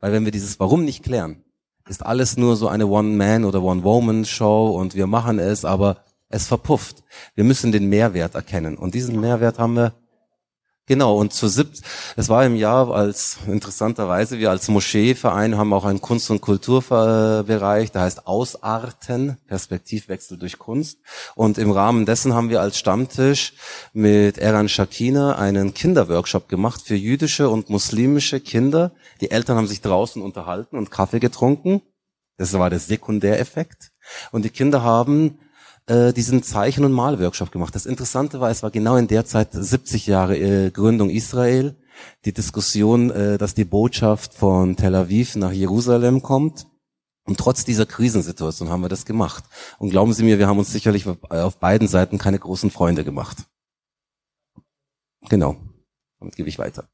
Weil 0.00 0.12
wenn 0.12 0.24
wir 0.24 0.32
dieses 0.32 0.60
Warum 0.60 0.84
nicht 0.84 1.02
klären, 1.02 1.44
ist 1.88 2.04
alles 2.04 2.36
nur 2.36 2.56
so 2.56 2.68
eine 2.68 2.86
One-Man- 2.86 3.44
oder 3.44 3.62
One-Woman-Show 3.62 4.70
und 4.70 4.94
wir 4.94 5.06
machen 5.06 5.38
es, 5.38 5.64
aber 5.64 6.04
es 6.28 6.46
verpufft. 6.46 7.02
Wir 7.34 7.44
müssen 7.44 7.72
den 7.72 7.88
Mehrwert 7.88 8.34
erkennen. 8.34 8.76
Und 8.76 8.94
diesen 8.94 9.20
Mehrwert 9.20 9.58
haben 9.58 9.74
wir 9.74 9.94
Genau, 10.88 11.18
und 11.18 11.34
zu 11.34 11.48
siebt, 11.48 11.82
es 12.16 12.30
war 12.30 12.46
im 12.46 12.56
Jahr 12.56 12.90
als, 12.90 13.36
interessanterweise, 13.46 14.38
wir 14.38 14.48
als 14.48 14.68
Moscheeverein 14.68 15.58
haben 15.58 15.74
auch 15.74 15.84
einen 15.84 16.00
Kunst- 16.00 16.30
und 16.30 16.40
Kulturbereich, 16.40 17.92
der 17.92 18.02
heißt 18.02 18.26
Ausarten, 18.26 19.36
Perspektivwechsel 19.48 20.38
durch 20.38 20.58
Kunst. 20.58 20.98
Und 21.34 21.58
im 21.58 21.72
Rahmen 21.72 22.06
dessen 22.06 22.32
haben 22.32 22.48
wir 22.48 22.62
als 22.62 22.78
Stammtisch 22.78 23.52
mit 23.92 24.38
Eran 24.38 24.70
Shakina 24.70 25.36
einen 25.36 25.74
Kinderworkshop 25.74 26.48
gemacht 26.48 26.80
für 26.82 26.96
jüdische 26.96 27.50
und 27.50 27.68
muslimische 27.68 28.40
Kinder. 28.40 28.92
Die 29.20 29.30
Eltern 29.30 29.58
haben 29.58 29.66
sich 29.66 29.82
draußen 29.82 30.22
unterhalten 30.22 30.78
und 30.78 30.90
Kaffee 30.90 31.20
getrunken. 31.20 31.82
Das 32.38 32.54
war 32.54 32.70
der 32.70 32.78
Sekundäreffekt. 32.78 33.90
Und 34.32 34.46
die 34.46 34.50
Kinder 34.50 34.82
haben 34.82 35.38
äh, 35.88 36.12
diesen 36.12 36.42
Zeichen- 36.42 36.84
und 36.84 36.92
Malworkshop 36.92 37.50
gemacht. 37.50 37.74
Das 37.74 37.86
Interessante 37.86 38.40
war, 38.40 38.50
es 38.50 38.62
war 38.62 38.70
genau 38.70 38.96
in 38.96 39.08
der 39.08 39.24
Zeit 39.24 39.48
70 39.52 40.06
Jahre 40.06 40.36
äh, 40.36 40.70
Gründung 40.70 41.10
Israel, 41.10 41.76
die 42.24 42.32
Diskussion, 42.32 43.10
äh, 43.10 43.38
dass 43.38 43.54
die 43.54 43.64
Botschaft 43.64 44.34
von 44.34 44.76
Tel 44.76 44.94
Aviv 44.94 45.36
nach 45.36 45.52
Jerusalem 45.52 46.22
kommt. 46.22 46.66
Und 47.24 47.38
trotz 47.38 47.64
dieser 47.64 47.84
Krisensituation 47.84 48.70
haben 48.70 48.80
wir 48.80 48.88
das 48.88 49.04
gemacht. 49.04 49.44
Und 49.78 49.90
glauben 49.90 50.14
Sie 50.14 50.22
mir, 50.22 50.38
wir 50.38 50.46
haben 50.46 50.58
uns 50.58 50.72
sicherlich 50.72 51.06
auf 51.06 51.58
beiden 51.58 51.86
Seiten 51.86 52.16
keine 52.16 52.38
großen 52.38 52.70
Freunde 52.70 53.04
gemacht. 53.04 53.38
Genau. 55.28 55.56
Damit 56.20 56.36
gebe 56.36 56.48
ich 56.48 56.58
weiter. 56.58 56.88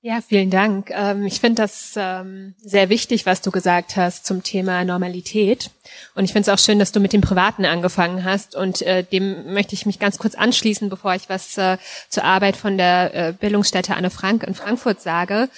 Ja, 0.00 0.20
vielen 0.20 0.50
Dank. 0.50 0.90
Ähm, 0.90 1.26
ich 1.26 1.40
finde 1.40 1.62
das 1.62 1.94
ähm, 1.96 2.54
sehr 2.62 2.88
wichtig, 2.88 3.26
was 3.26 3.42
du 3.42 3.50
gesagt 3.50 3.96
hast 3.96 4.26
zum 4.26 4.44
Thema 4.44 4.84
Normalität. 4.84 5.72
Und 6.14 6.22
ich 6.24 6.32
finde 6.32 6.48
es 6.48 6.54
auch 6.54 6.64
schön, 6.64 6.78
dass 6.78 6.92
du 6.92 7.00
mit 7.00 7.12
dem 7.12 7.20
Privaten 7.20 7.64
angefangen 7.64 8.22
hast. 8.22 8.54
Und 8.54 8.80
äh, 8.82 9.02
dem 9.02 9.52
möchte 9.52 9.74
ich 9.74 9.86
mich 9.86 9.98
ganz 9.98 10.18
kurz 10.18 10.36
anschließen, 10.36 10.88
bevor 10.88 11.16
ich 11.16 11.28
was 11.28 11.58
äh, 11.58 11.78
zur 12.08 12.22
Arbeit 12.22 12.56
von 12.56 12.78
der 12.78 13.12
äh, 13.12 13.32
Bildungsstätte 13.32 13.96
Anne 13.96 14.10
Frank 14.10 14.44
in 14.44 14.54
Frankfurt 14.54 15.00
sage. 15.00 15.48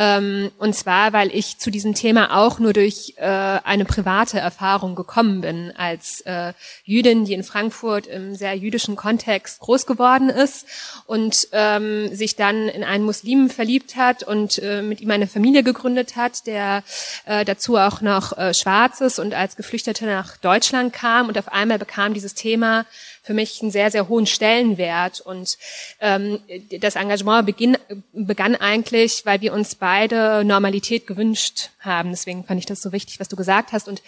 Ähm, 0.00 0.52
und 0.58 0.76
zwar, 0.76 1.12
weil 1.12 1.34
ich 1.34 1.58
zu 1.58 1.72
diesem 1.72 1.92
Thema 1.92 2.38
auch 2.38 2.60
nur 2.60 2.72
durch 2.72 3.14
äh, 3.16 3.24
eine 3.24 3.84
private 3.84 4.38
Erfahrung 4.38 4.94
gekommen 4.94 5.40
bin, 5.40 5.72
als 5.76 6.20
äh, 6.20 6.52
Jüdin, 6.84 7.24
die 7.24 7.34
in 7.34 7.42
Frankfurt 7.42 8.06
im 8.06 8.36
sehr 8.36 8.54
jüdischen 8.54 8.94
Kontext 8.94 9.58
groß 9.58 9.86
geworden 9.86 10.30
ist 10.30 10.66
und 11.06 11.48
ähm, 11.50 12.14
sich 12.14 12.36
dann 12.36 12.68
in 12.68 12.84
einen 12.84 13.04
Muslimen 13.04 13.50
verliebt 13.50 13.96
hat 13.96 14.22
und 14.22 14.60
äh, 14.60 14.82
mit 14.82 15.00
ihm 15.00 15.10
eine 15.10 15.26
Familie 15.26 15.64
gegründet 15.64 16.14
hat, 16.14 16.46
der 16.46 16.84
äh, 17.26 17.44
dazu 17.44 17.76
auch 17.76 18.00
noch 18.00 18.38
äh, 18.38 18.54
schwarz 18.54 19.00
ist 19.00 19.18
und 19.18 19.34
als 19.34 19.56
Geflüchteter 19.56 20.06
nach 20.06 20.36
Deutschland 20.36 20.92
kam. 20.92 21.26
Und 21.26 21.36
auf 21.36 21.50
einmal 21.50 21.80
bekam 21.80 22.14
dieses 22.14 22.34
Thema 22.34 22.86
für 23.28 23.34
mich 23.34 23.60
einen 23.60 23.70
sehr, 23.70 23.90
sehr 23.90 24.08
hohen 24.08 24.24
Stellenwert. 24.24 25.20
Und 25.20 25.58
ähm, 26.00 26.40
das 26.80 26.96
Engagement 26.96 27.44
beginn, 27.44 27.76
begann 28.14 28.56
eigentlich, 28.56 29.26
weil 29.26 29.42
wir 29.42 29.52
uns 29.52 29.74
beide 29.74 30.44
Normalität 30.46 31.06
gewünscht 31.06 31.68
haben. 31.80 32.08
Deswegen 32.08 32.44
fand 32.44 32.58
ich 32.58 32.64
das 32.64 32.80
so 32.80 32.90
wichtig, 32.90 33.20
was 33.20 33.28
du 33.28 33.36
gesagt 33.36 33.72
hast. 33.72 33.86
Und 33.86 34.00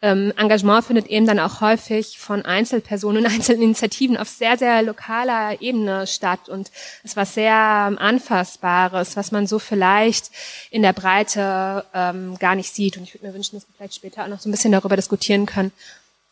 ähm, 0.00 0.32
Engagement 0.38 0.86
findet 0.86 1.06
eben 1.08 1.26
dann 1.26 1.38
auch 1.38 1.60
häufig 1.60 2.18
von 2.18 2.46
Einzelpersonen 2.46 3.26
und 3.26 3.30
Einzelinitiativen 3.34 4.16
auf 4.16 4.30
sehr, 4.30 4.56
sehr 4.56 4.80
lokaler 4.80 5.60
Ebene 5.60 6.06
statt 6.06 6.48
und 6.48 6.70
es 7.04 7.14
war 7.14 7.26
sehr 7.26 7.54
Anfassbares, 7.54 9.16
was 9.16 9.32
man 9.32 9.46
so 9.46 9.58
vielleicht 9.58 10.30
in 10.70 10.80
der 10.80 10.94
Breite 10.94 11.84
ähm, 11.92 12.38
gar 12.38 12.54
nicht 12.54 12.74
sieht. 12.74 12.96
Und 12.96 13.02
ich 13.02 13.14
würde 13.14 13.26
mir 13.26 13.34
wünschen, 13.34 13.54
dass 13.54 13.68
wir 13.68 13.74
vielleicht 13.76 13.96
später 13.96 14.24
auch 14.24 14.28
noch 14.28 14.40
so 14.40 14.48
ein 14.48 14.52
bisschen 14.52 14.72
darüber 14.72 14.96
diskutieren 14.96 15.44
können, 15.44 15.72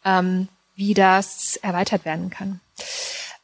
ähm, 0.07 0.49
wie 0.81 0.95
das 0.95 1.57
erweitert 1.57 2.07
werden 2.07 2.31
kann. 2.31 2.61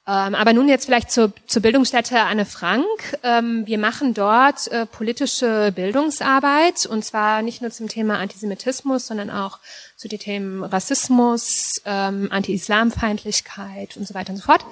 Ähm, 0.09 0.35
aber 0.35 0.55
nun 0.55 0.69
jetzt 0.69 0.87
vielleicht 0.87 1.11
zur, 1.11 1.33
zur 1.47 1.61
Bildungsstätte 1.61 2.19
Anne 2.21 2.47
Frank. 2.47 2.87
Ähm, 3.23 3.67
wir 3.67 3.77
machen 3.77 4.15
dort 4.15 4.69
äh, 4.69 4.87
politische 4.87 5.71
Bildungsarbeit 5.75 6.87
und 6.87 7.05
zwar 7.05 7.43
nicht 7.43 7.61
nur 7.61 7.71
zum 7.71 7.89
Thema 7.89 8.19
Antisemitismus, 8.19 9.07
sondern 9.07 9.31
auch 9.31 9.59
zu 9.97 10.09
den 10.09 10.19
Themen 10.19 10.65
Rassismus, 10.65 11.83
ähm, 11.85 12.29
Anti-Islamfeindlichkeit 12.31 13.97
und 13.97 14.09
so 14.09 14.15
weiter 14.15 14.31
und 14.31 14.39
so 14.39 14.45
fort. 14.45 14.65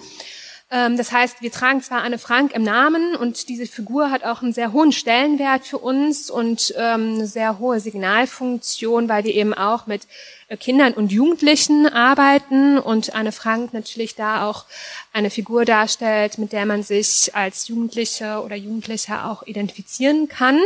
Ähm, 0.74 0.96
das 0.96 1.12
heißt, 1.12 1.40
wir 1.40 1.52
tragen 1.52 1.80
zwar 1.82 2.02
Anne 2.02 2.18
Frank 2.18 2.52
im 2.52 2.64
Namen 2.64 3.14
und 3.14 3.48
diese 3.48 3.66
Figur 3.66 4.10
hat 4.10 4.24
auch 4.24 4.42
einen 4.42 4.52
sehr 4.52 4.72
hohen 4.72 4.90
Stellenwert 4.90 5.64
für 5.64 5.78
uns 5.78 6.30
und 6.30 6.74
ähm, 6.76 7.14
eine 7.14 7.26
sehr 7.28 7.60
hohe 7.60 7.78
Signalfunktion, 7.78 9.08
weil 9.08 9.22
wir 9.22 9.32
eben 9.34 9.54
auch 9.54 9.86
mit 9.86 10.02
äh, 10.48 10.56
Kindern 10.56 10.92
und 10.92 11.12
Jugendlichen 11.12 11.86
arbeiten 11.86 12.78
und 12.78 13.14
Anne 13.14 13.30
Frank 13.30 13.72
natürlich 13.72 14.16
da 14.16 14.48
auch 14.48 14.64
eine 15.12 15.30
Figur 15.30 15.64
darstellt, 15.64 16.38
mit 16.38 16.52
der 16.52 16.66
man 16.66 16.82
sich 16.82 17.30
als 17.34 17.68
Jugendliche 17.68 18.42
oder 18.44 18.56
Jugendlicher 18.56 19.30
auch 19.30 19.44
identifizieren 19.46 20.28
kann. 20.28 20.58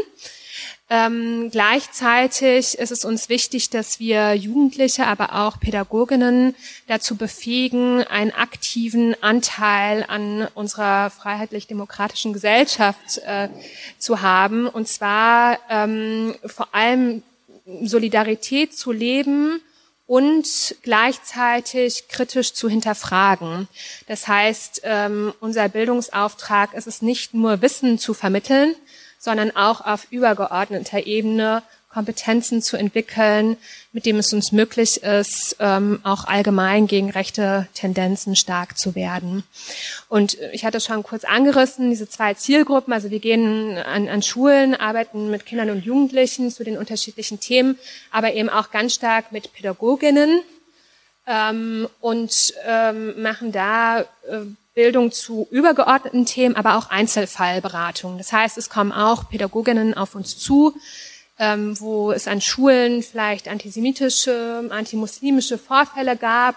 Ähm, 0.90 1.50
gleichzeitig 1.50 2.78
ist 2.78 2.90
es 2.90 3.04
uns 3.04 3.28
wichtig, 3.28 3.68
dass 3.68 3.98
wir 3.98 4.34
Jugendliche, 4.34 5.06
aber 5.06 5.34
auch 5.34 5.60
Pädagoginnen 5.60 6.54
dazu 6.86 7.16
befähigen, 7.16 8.04
einen 8.04 8.32
aktiven 8.32 9.14
Anteil 9.22 10.04
an 10.08 10.48
unserer 10.54 11.10
freiheitlich-demokratischen 11.10 12.32
Gesellschaft 12.32 13.18
äh, 13.18 13.48
zu 13.98 14.22
haben. 14.22 14.66
Und 14.66 14.88
zwar 14.88 15.58
ähm, 15.68 16.34
vor 16.46 16.74
allem 16.74 17.22
Solidarität 17.82 18.76
zu 18.76 18.92
leben 18.92 19.60
und 20.06 20.74
gleichzeitig 20.82 22.08
kritisch 22.08 22.54
zu 22.54 22.70
hinterfragen. 22.70 23.68
Das 24.06 24.26
heißt, 24.26 24.80
ähm, 24.84 25.34
unser 25.38 25.68
Bildungsauftrag 25.68 26.72
ist 26.72 26.86
es 26.86 27.02
nicht 27.02 27.34
nur 27.34 27.60
Wissen 27.60 27.98
zu 27.98 28.14
vermitteln, 28.14 28.74
sondern 29.28 29.54
auch 29.54 29.82
auf 29.82 30.06
übergeordneter 30.10 31.06
Ebene 31.06 31.62
Kompetenzen 31.90 32.62
zu 32.62 32.78
entwickeln, 32.78 33.58
mit 33.92 34.06
dem 34.06 34.16
es 34.16 34.32
uns 34.32 34.52
möglich 34.52 35.02
ist, 35.02 35.56
ähm, 35.60 36.00
auch 36.02 36.24
allgemein 36.24 36.86
gegen 36.86 37.10
rechte 37.10 37.68
Tendenzen 37.74 38.36
stark 38.36 38.78
zu 38.78 38.94
werden. 38.94 39.44
Und 40.08 40.38
ich 40.52 40.64
hatte 40.64 40.80
schon 40.80 41.02
kurz 41.02 41.24
angerissen, 41.24 41.90
diese 41.90 42.08
zwei 42.08 42.32
Zielgruppen, 42.32 42.94
also 42.94 43.10
wir 43.10 43.18
gehen 43.18 43.76
an, 43.76 44.08
an 44.08 44.22
Schulen, 44.22 44.74
arbeiten 44.74 45.30
mit 45.30 45.44
Kindern 45.44 45.68
und 45.68 45.84
Jugendlichen 45.84 46.50
zu 46.50 46.64
den 46.64 46.78
unterschiedlichen 46.78 47.38
Themen, 47.38 47.78
aber 48.10 48.32
eben 48.32 48.48
auch 48.48 48.70
ganz 48.70 48.94
stark 48.94 49.30
mit 49.30 49.52
Pädagoginnen 49.52 50.40
ähm, 51.26 51.86
und 52.00 52.54
ähm, 52.66 53.20
machen 53.20 53.52
da 53.52 54.00
äh, 54.00 54.06
Bildung 54.78 55.10
zu 55.10 55.48
übergeordneten 55.50 56.24
Themen, 56.24 56.54
aber 56.54 56.76
auch 56.76 56.88
Einzelfallberatung. 56.88 58.16
Das 58.16 58.32
heißt, 58.32 58.56
es 58.58 58.70
kommen 58.70 58.92
auch 58.92 59.28
Pädagoginnen 59.28 59.94
auf 59.94 60.14
uns 60.14 60.38
zu, 60.38 60.72
ähm, 61.40 61.80
wo 61.80 62.12
es 62.12 62.28
an 62.28 62.40
Schulen 62.40 63.02
vielleicht 63.02 63.48
antisemitische, 63.48 64.68
antimuslimische 64.70 65.58
Vorfälle 65.58 66.16
gab, 66.16 66.54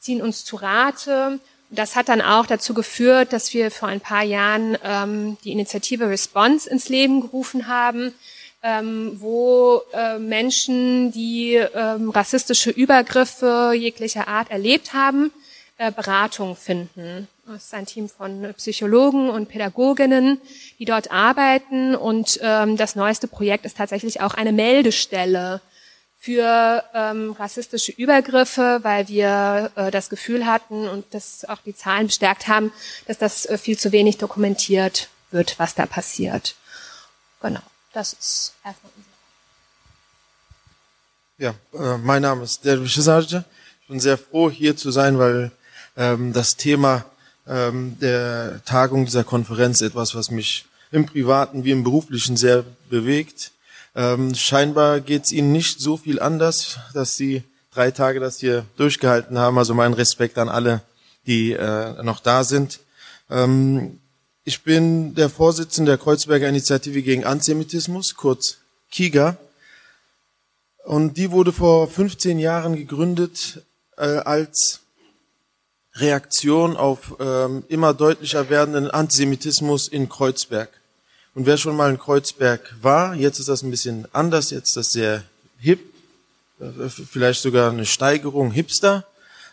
ziehen 0.00 0.20
uns 0.20 0.44
zu 0.44 0.56
Rate. 0.56 1.38
Das 1.70 1.94
hat 1.94 2.08
dann 2.08 2.20
auch 2.20 2.46
dazu 2.46 2.74
geführt, 2.74 3.32
dass 3.32 3.54
wir 3.54 3.70
vor 3.70 3.88
ein 3.88 4.00
paar 4.00 4.24
Jahren 4.24 4.76
ähm, 4.82 5.36
die 5.44 5.52
Initiative 5.52 6.08
Response 6.08 6.68
ins 6.68 6.88
Leben 6.88 7.20
gerufen 7.20 7.68
haben, 7.68 8.12
ähm, 8.64 9.12
wo 9.20 9.82
äh, 9.92 10.18
Menschen, 10.18 11.12
die 11.12 11.54
ähm, 11.54 12.10
rassistische 12.10 12.70
Übergriffe 12.70 13.74
jeglicher 13.76 14.26
Art 14.26 14.50
erlebt 14.50 14.92
haben, 14.92 15.30
Beratung 15.88 16.56
finden. 16.56 17.26
Es 17.48 17.64
ist 17.64 17.74
ein 17.74 17.86
Team 17.86 18.08
von 18.08 18.52
Psychologen 18.58 19.30
und 19.30 19.48
Pädagoginnen, 19.48 20.40
die 20.78 20.84
dort 20.84 21.10
arbeiten. 21.10 21.94
Und 21.94 22.38
ähm, 22.42 22.76
das 22.76 22.96
neueste 22.96 23.28
Projekt 23.28 23.64
ist 23.64 23.78
tatsächlich 23.78 24.20
auch 24.20 24.34
eine 24.34 24.52
Meldestelle 24.52 25.60
für 26.18 26.84
ähm, 26.92 27.32
rassistische 27.32 27.92
Übergriffe, 27.92 28.80
weil 28.82 29.08
wir 29.08 29.72
äh, 29.74 29.90
das 29.90 30.10
Gefühl 30.10 30.44
hatten 30.44 30.86
und 30.86 31.06
das 31.12 31.46
auch 31.46 31.62
die 31.64 31.74
Zahlen 31.74 32.08
bestärkt 32.08 32.46
haben, 32.46 32.72
dass 33.06 33.16
das 33.16 33.46
äh, 33.46 33.56
viel 33.56 33.78
zu 33.78 33.90
wenig 33.90 34.18
dokumentiert 34.18 35.08
wird, 35.30 35.58
was 35.58 35.74
da 35.74 35.86
passiert. 35.86 36.56
Genau, 37.40 37.62
das 37.94 38.12
ist 38.12 38.54
erstmal 38.62 38.92
Ja, 41.38 41.54
äh, 41.72 41.96
mein 41.96 42.20
Name 42.20 42.44
ist 42.44 42.62
Derwish 42.66 42.96
Sarja. 42.96 43.42
Ich 43.80 43.88
bin 43.88 43.98
sehr 43.98 44.18
froh, 44.18 44.50
hier 44.50 44.76
zu 44.76 44.90
sein, 44.90 45.18
weil 45.18 45.50
ähm, 46.00 46.32
das 46.32 46.56
Thema 46.56 47.04
ähm, 47.46 47.96
der 48.00 48.64
Tagung 48.64 49.04
dieser 49.04 49.22
Konferenz 49.22 49.82
etwas, 49.82 50.14
was 50.14 50.30
mich 50.30 50.64
im 50.90 51.06
Privaten 51.06 51.62
wie 51.62 51.70
im 51.70 51.84
Beruflichen 51.84 52.36
sehr 52.36 52.64
bewegt. 52.88 53.52
Ähm, 53.94 54.34
scheinbar 54.34 55.00
geht 55.00 55.26
es 55.26 55.32
Ihnen 55.32 55.52
nicht 55.52 55.78
so 55.80 55.96
viel 55.98 56.18
anders, 56.18 56.78
dass 56.94 57.16
Sie 57.16 57.42
drei 57.72 57.90
Tage 57.90 58.18
das 58.18 58.38
hier 58.38 58.64
durchgehalten 58.76 59.38
haben. 59.38 59.58
Also 59.58 59.74
mein 59.74 59.92
Respekt 59.92 60.38
an 60.38 60.48
alle, 60.48 60.80
die 61.26 61.52
äh, 61.52 62.02
noch 62.02 62.20
da 62.20 62.44
sind. 62.44 62.80
Ähm, 63.28 64.00
ich 64.44 64.62
bin 64.62 65.14
der 65.14 65.28
Vorsitzende 65.28 65.92
der 65.92 65.98
Kreuzberger 65.98 66.48
Initiative 66.48 67.02
gegen 67.02 67.24
Antisemitismus, 67.24 68.16
kurz 68.16 68.56
KIGA. 68.90 69.36
Und 70.84 71.18
die 71.18 71.30
wurde 71.30 71.52
vor 71.52 71.88
15 71.88 72.38
Jahren 72.38 72.74
gegründet 72.74 73.62
äh, 73.98 74.06
als 74.06 74.80
Reaktion 75.94 76.76
auf 76.76 77.16
ähm, 77.20 77.64
immer 77.68 77.94
deutlicher 77.94 78.48
werdenden 78.48 78.90
Antisemitismus 78.90 79.88
in 79.88 80.08
Kreuzberg. 80.08 80.70
Und 81.34 81.46
wer 81.46 81.56
schon 81.56 81.76
mal 81.76 81.90
in 81.90 81.98
Kreuzberg 81.98 82.60
war, 82.80 83.14
jetzt 83.14 83.38
ist 83.38 83.48
das 83.48 83.62
ein 83.62 83.70
bisschen 83.70 84.06
anders, 84.12 84.50
jetzt 84.50 84.68
ist 84.68 84.76
das 84.76 84.92
sehr 84.92 85.24
hip, 85.58 85.80
äh, 86.60 86.88
vielleicht 86.88 87.42
sogar 87.42 87.70
eine 87.70 87.86
Steigerung 87.86 88.50
hipster. 88.50 89.04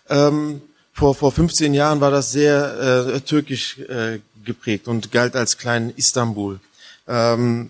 Ähm, 0.09 0.61
vor, 0.93 1.15
vor 1.15 1.31
15 1.31 1.73
Jahren 1.73 2.01
war 2.01 2.11
das 2.11 2.31
sehr 2.31 3.13
äh, 3.13 3.21
türkisch 3.21 3.77
äh, 3.79 4.19
geprägt 4.43 4.87
und 4.87 5.11
galt 5.11 5.35
als 5.35 5.57
kleinen 5.57 5.91
Istanbul. 5.95 6.59
Ähm, 7.07 7.69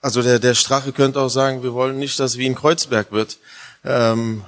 also 0.00 0.22
der, 0.22 0.38
der 0.38 0.54
Strache 0.54 0.92
könnte 0.92 1.20
auch 1.20 1.28
sagen, 1.28 1.62
wir 1.62 1.74
wollen 1.74 1.98
nicht, 1.98 2.18
dass 2.18 2.38
Wien 2.38 2.54
Kreuzberg 2.54 3.12
wird. 3.12 3.38
Ähm, 3.84 4.44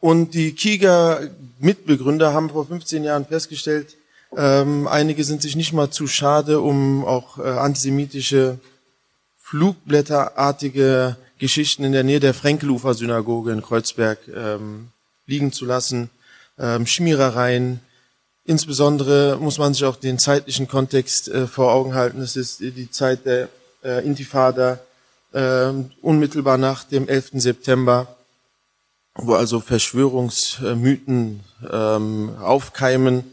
und 0.00 0.34
die 0.34 0.52
Kiga-Mitbegründer 0.52 2.32
haben 2.32 2.50
vor 2.50 2.66
15 2.66 3.04
Jahren 3.04 3.26
festgestellt, 3.26 3.96
ähm, 4.36 4.86
einige 4.86 5.24
sind 5.24 5.42
sich 5.42 5.56
nicht 5.56 5.72
mal 5.72 5.90
zu 5.90 6.06
schade, 6.06 6.60
um 6.60 7.04
auch 7.04 7.38
äh, 7.38 7.42
antisemitische 7.42 8.58
Flugblätterartige 9.40 11.16
Geschichten 11.38 11.84
in 11.84 11.92
der 11.92 12.04
Nähe 12.04 12.20
der 12.20 12.34
Frenkelufer 12.34 12.94
Synagoge 12.94 13.52
in 13.52 13.62
Kreuzberg 13.62 14.18
ähm, 14.34 14.88
liegen 15.26 15.52
zu 15.52 15.64
lassen, 15.64 16.10
ähm, 16.58 16.86
Schmierereien. 16.86 17.80
Insbesondere 18.44 19.38
muss 19.40 19.58
man 19.58 19.72
sich 19.72 19.84
auch 19.84 19.96
den 19.96 20.18
zeitlichen 20.18 20.68
Kontext 20.68 21.28
äh, 21.28 21.46
vor 21.46 21.72
Augen 21.72 21.94
halten. 21.94 22.20
Es 22.20 22.36
ist 22.36 22.60
die 22.60 22.90
Zeit 22.90 23.24
der 23.24 23.48
äh, 23.82 24.04
Intifada, 24.04 24.80
äh, 25.32 25.72
unmittelbar 26.02 26.58
nach 26.58 26.84
dem 26.84 27.08
11. 27.08 27.30
September 27.34 28.17
wo 29.18 29.34
also 29.34 29.60
Verschwörungsmythen 29.60 31.40
ähm, 31.70 32.36
aufkeimen 32.40 33.24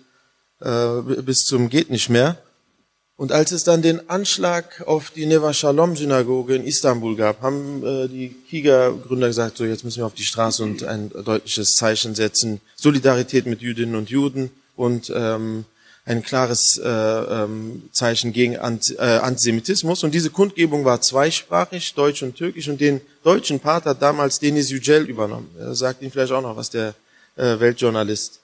äh, 0.61 1.01
bis 1.21 1.45
zum 1.45 1.69
geht 1.69 1.89
nicht 1.89 2.09
mehr. 2.09 2.37
Und 3.17 3.31
als 3.31 3.53
es 3.53 3.63
dann 3.63 3.81
den 3.81 4.09
Anschlag 4.09 4.83
auf 4.85 5.09
die 5.09 5.25
Neva 5.25 5.53
Shalom 5.53 5.95
Synagoge 5.95 6.55
in 6.55 6.65
Istanbul 6.65 7.15
gab, 7.15 7.41
haben 7.41 7.81
äh, 7.85 8.09
die 8.09 8.35
Kiga-Gründer 8.49 9.27
gesagt, 9.27 9.57
so 9.57 9.63
jetzt 9.63 9.85
müssen 9.85 9.99
wir 9.99 10.05
auf 10.05 10.15
die 10.15 10.25
Straße 10.25 10.61
und 10.63 10.83
ein 10.83 11.09
deutliches 11.09 11.75
Zeichen 11.75 12.13
setzen, 12.13 12.59
Solidarität 12.75 13.45
mit 13.45 13.61
Jüdinnen 13.61 13.95
und 13.95 14.09
Juden 14.09 14.51
und 14.75 15.13
ähm, 15.15 15.63
ein 16.05 16.21
klares 16.21 16.77
äh, 16.77 16.87
ähm, 16.87 17.89
Zeichen 17.91 18.31
gegen 18.31 18.57
Ant, 18.57 18.95
äh, 18.97 19.01
Antisemitismus. 19.01 20.03
Und 20.03 20.13
diese 20.13 20.29
Kundgebung 20.29 20.85
war 20.85 21.01
zweisprachig, 21.01 21.95
Deutsch 21.95 22.21
und 22.21 22.35
Türkisch. 22.35 22.67
Und 22.69 22.79
den 22.79 23.01
deutschen 23.23 23.59
Part 23.59 23.85
hat 23.85 24.01
damals 24.01 24.39
Denis 24.39 24.69
Yücel 24.69 25.09
übernommen. 25.09 25.49
Er 25.57 25.73
sagt 25.73 26.01
Ihnen 26.01 26.11
vielleicht 26.11 26.31
auch 26.31 26.43
noch 26.43 26.55
was, 26.55 26.69
der 26.69 26.93
äh, 27.35 27.59
Weltjournalist. 27.59 28.39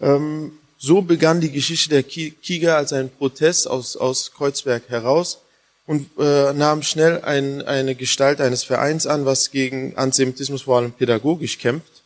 Ähm, 0.00 0.52
so 0.76 1.00
begann 1.00 1.40
die 1.40 1.50
Geschichte 1.50 1.88
der 1.90 2.02
Kiga 2.02 2.76
als 2.76 2.92
ein 2.92 3.10
Protest 3.10 3.68
aus, 3.68 3.96
aus 3.96 4.32
Kreuzberg 4.32 4.88
heraus 4.88 5.38
und 5.86 6.10
äh, 6.18 6.52
nahm 6.52 6.82
schnell 6.82 7.22
ein, 7.22 7.62
eine 7.62 7.94
Gestalt 7.94 8.40
eines 8.40 8.62
Vereins 8.62 9.06
an, 9.06 9.24
was 9.24 9.50
gegen 9.50 9.96
Antisemitismus 9.96 10.62
vor 10.62 10.76
allem 10.76 10.92
pädagogisch 10.92 11.58
kämpft 11.58 12.02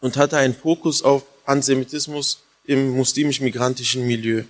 und 0.00 0.16
hatte 0.18 0.36
einen 0.36 0.54
Fokus 0.54 1.02
auf 1.02 1.24
Antisemitismus 1.46 2.40
im 2.68 2.90
muslimisch-migrantischen 2.90 4.06
Milieu. 4.06 4.42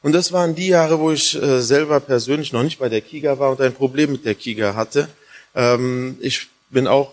Und 0.00 0.12
das 0.12 0.30
waren 0.32 0.54
die 0.54 0.68
Jahre, 0.68 1.00
wo 1.00 1.10
ich 1.10 1.34
äh, 1.34 1.60
selber 1.60 1.98
persönlich 1.98 2.52
noch 2.52 2.62
nicht 2.62 2.78
bei 2.78 2.88
der 2.88 3.00
Kiga 3.00 3.38
war 3.38 3.50
und 3.50 3.60
ein 3.60 3.74
Problem 3.74 4.12
mit 4.12 4.24
der 4.24 4.36
Kiga 4.36 4.74
hatte. 4.74 5.08
Ähm, 5.54 6.16
ich 6.20 6.46
bin 6.70 6.86
auch 6.86 7.12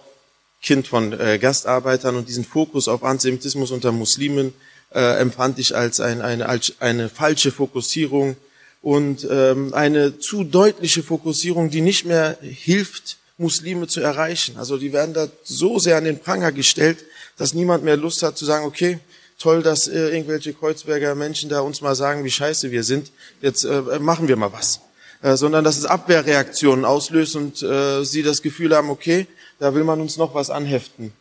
Kind 0.62 0.88
von 0.88 1.20
äh, 1.20 1.40
Gastarbeitern 1.40 2.16
und 2.16 2.30
diesen 2.30 2.46
Fokus 2.46 2.88
auf 2.88 3.04
Antisemitismus 3.04 3.72
unter 3.72 3.92
Muslimen 3.92 4.54
äh, 4.94 5.20
empfand 5.20 5.58
ich 5.58 5.76
als 5.76 6.00
ein, 6.00 6.22
eine, 6.22 6.48
eine 6.80 7.10
falsche 7.10 7.52
Fokussierung 7.52 8.38
und 8.84 9.28
ähm, 9.30 9.74
eine 9.74 10.20
zu 10.20 10.44
deutliche 10.44 11.02
Fokussierung, 11.02 11.72
die 11.72 11.82
nicht 11.82 12.06
mehr 12.06 12.38
hilft, 12.42 13.18
Muslime 13.40 13.88
zu 13.88 14.00
erreichen. 14.00 14.58
Also 14.58 14.78
die 14.78 14.94
werden 14.94 15.14
da 15.16 15.28
so 15.44 15.80
sehr 15.80 15.98
an 15.98 16.04
den 16.04 16.20
Pranger 16.20 16.52
gestellt, 16.52 17.00
dass 17.38 17.54
niemand 17.54 17.84
mehr 17.84 17.98
Lust 17.98 18.22
hat 18.22 18.38
zu 18.38 18.46
sagen, 18.46 18.66
okay, 18.66 19.00
toll, 19.40 19.64
dass 19.64 19.88
äh, 19.88 20.10
irgendwelche 20.10 20.54
Kreuzberger 20.54 21.16
Menschen 21.16 21.50
da 21.50 21.62
uns 21.62 21.82
mal 21.82 21.96
sagen, 21.96 22.24
wie 22.24 22.32
scheiße 22.32 22.72
wir 22.72 22.84
sind. 22.84 23.12
Jetzt 23.42 23.64
äh, 23.64 24.00
machen 24.00 24.28
wir 24.28 24.36
mal 24.36 24.54
was. 24.54 24.82
Äh, 25.22 25.36
sondern 25.36 25.64
dass 25.64 25.78
es 25.78 25.86
Abwehrreaktionen 25.86 26.86
auslöst 26.86 27.36
und 27.36 27.62
äh, 27.62 28.04
sie 28.06 28.24
das 28.24 28.42
Gefühl 28.42 28.76
haben, 28.76 28.90
okay, 28.90 29.28
da 29.60 29.74
will 29.74 29.84
man 29.84 30.00
uns 30.00 30.18
noch 30.18 30.34
was 30.34 30.50
anheften. 30.50 31.12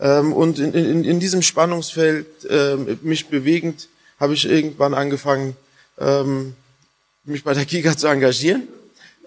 Ähm, 0.00 0.32
und 0.32 0.58
in, 0.58 0.72
in, 0.72 1.04
in 1.04 1.20
diesem 1.20 1.42
Spannungsfeld 1.42 2.44
äh, 2.48 2.76
mich 3.02 3.28
bewegend 3.28 3.88
habe 4.18 4.34
ich 4.34 4.46
irgendwann 4.46 4.94
angefangen, 4.94 5.56
ähm, 5.98 6.54
mich 7.24 7.44
bei 7.44 7.52
der 7.54 7.66
Giga 7.66 7.96
zu 7.96 8.06
engagieren. 8.06 8.68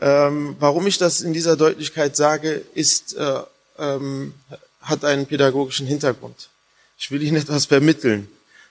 Ähm, 0.02 0.56
warum 0.60 0.88
ich 0.88 0.98
das 0.98 1.22
in 1.22 1.34
dieser 1.34 1.56
Deutlichkeit 1.56 2.16
sage, 2.16 2.62
ist, 2.74 3.16
äh, 3.16 3.40
ähm, 3.78 4.34
hat 4.82 5.06
einen 5.06 5.26
pädagogischen 5.26 5.86
Hintergrund. 5.86 6.50
Ich 6.98 7.12
will 7.12 7.22
Ihnen 7.22 7.38
etwas 7.42 7.66
vermitteln. 7.66 8.28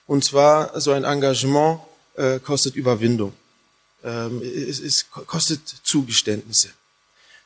Und 0.06 0.24
zwar, 0.24 0.78
so 0.80 0.92
ein 0.92 1.04
Engagement 1.04 1.80
äh, 2.16 2.38
kostet 2.38 2.76
Überwindung. 2.76 3.32
Ähm, 4.04 4.42
es, 4.42 4.80
es 4.80 5.10
kostet 5.10 5.60
Zugeständnisse. 5.82 6.68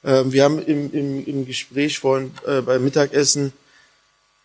Ähm, 0.04 0.32
wir 0.32 0.44
haben 0.44 0.64
im, 0.64 0.92
im, 0.92 1.26
im 1.26 1.46
Gespräch 1.46 1.98
vorhin 1.98 2.32
äh, 2.46 2.60
beim 2.60 2.82
Mittagessen 2.82 3.52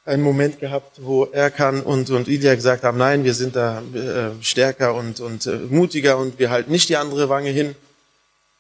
einen 0.06 0.22
Moment 0.22 0.60
gehabt, 0.60 1.00
wo 1.02 1.26
Erkan 1.26 1.82
und, 1.82 2.10
und 2.10 2.28
Ilya 2.28 2.56
gesagt 2.56 2.84
haben, 2.84 2.98
nein, 2.98 3.24
wir 3.24 3.34
sind 3.34 3.56
da 3.56 3.82
äh, 3.94 4.32
stärker 4.44 4.96
und, 4.96 5.20
und 5.20 5.46
äh, 5.46 5.58
mutiger 5.70 6.18
und 6.18 6.40
wir 6.40 6.50
halten 6.50 6.72
nicht 6.72 6.90
die 6.90 6.98
andere 6.98 7.30
Wange 7.30 7.50
hin. 7.50 7.76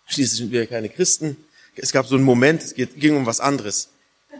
Schließlich 0.07 0.37
sind 0.37 0.51
wir 0.51 0.65
keine 0.67 0.89
Christen. 0.89 1.37
Es 1.75 1.91
gab 1.91 2.07
so 2.07 2.15
einen 2.15 2.23
Moment, 2.23 2.63
es 2.63 2.75
geht, 2.75 2.99
ging 2.99 3.15
um 3.15 3.25
was 3.25 3.39
anderes. 3.39 3.89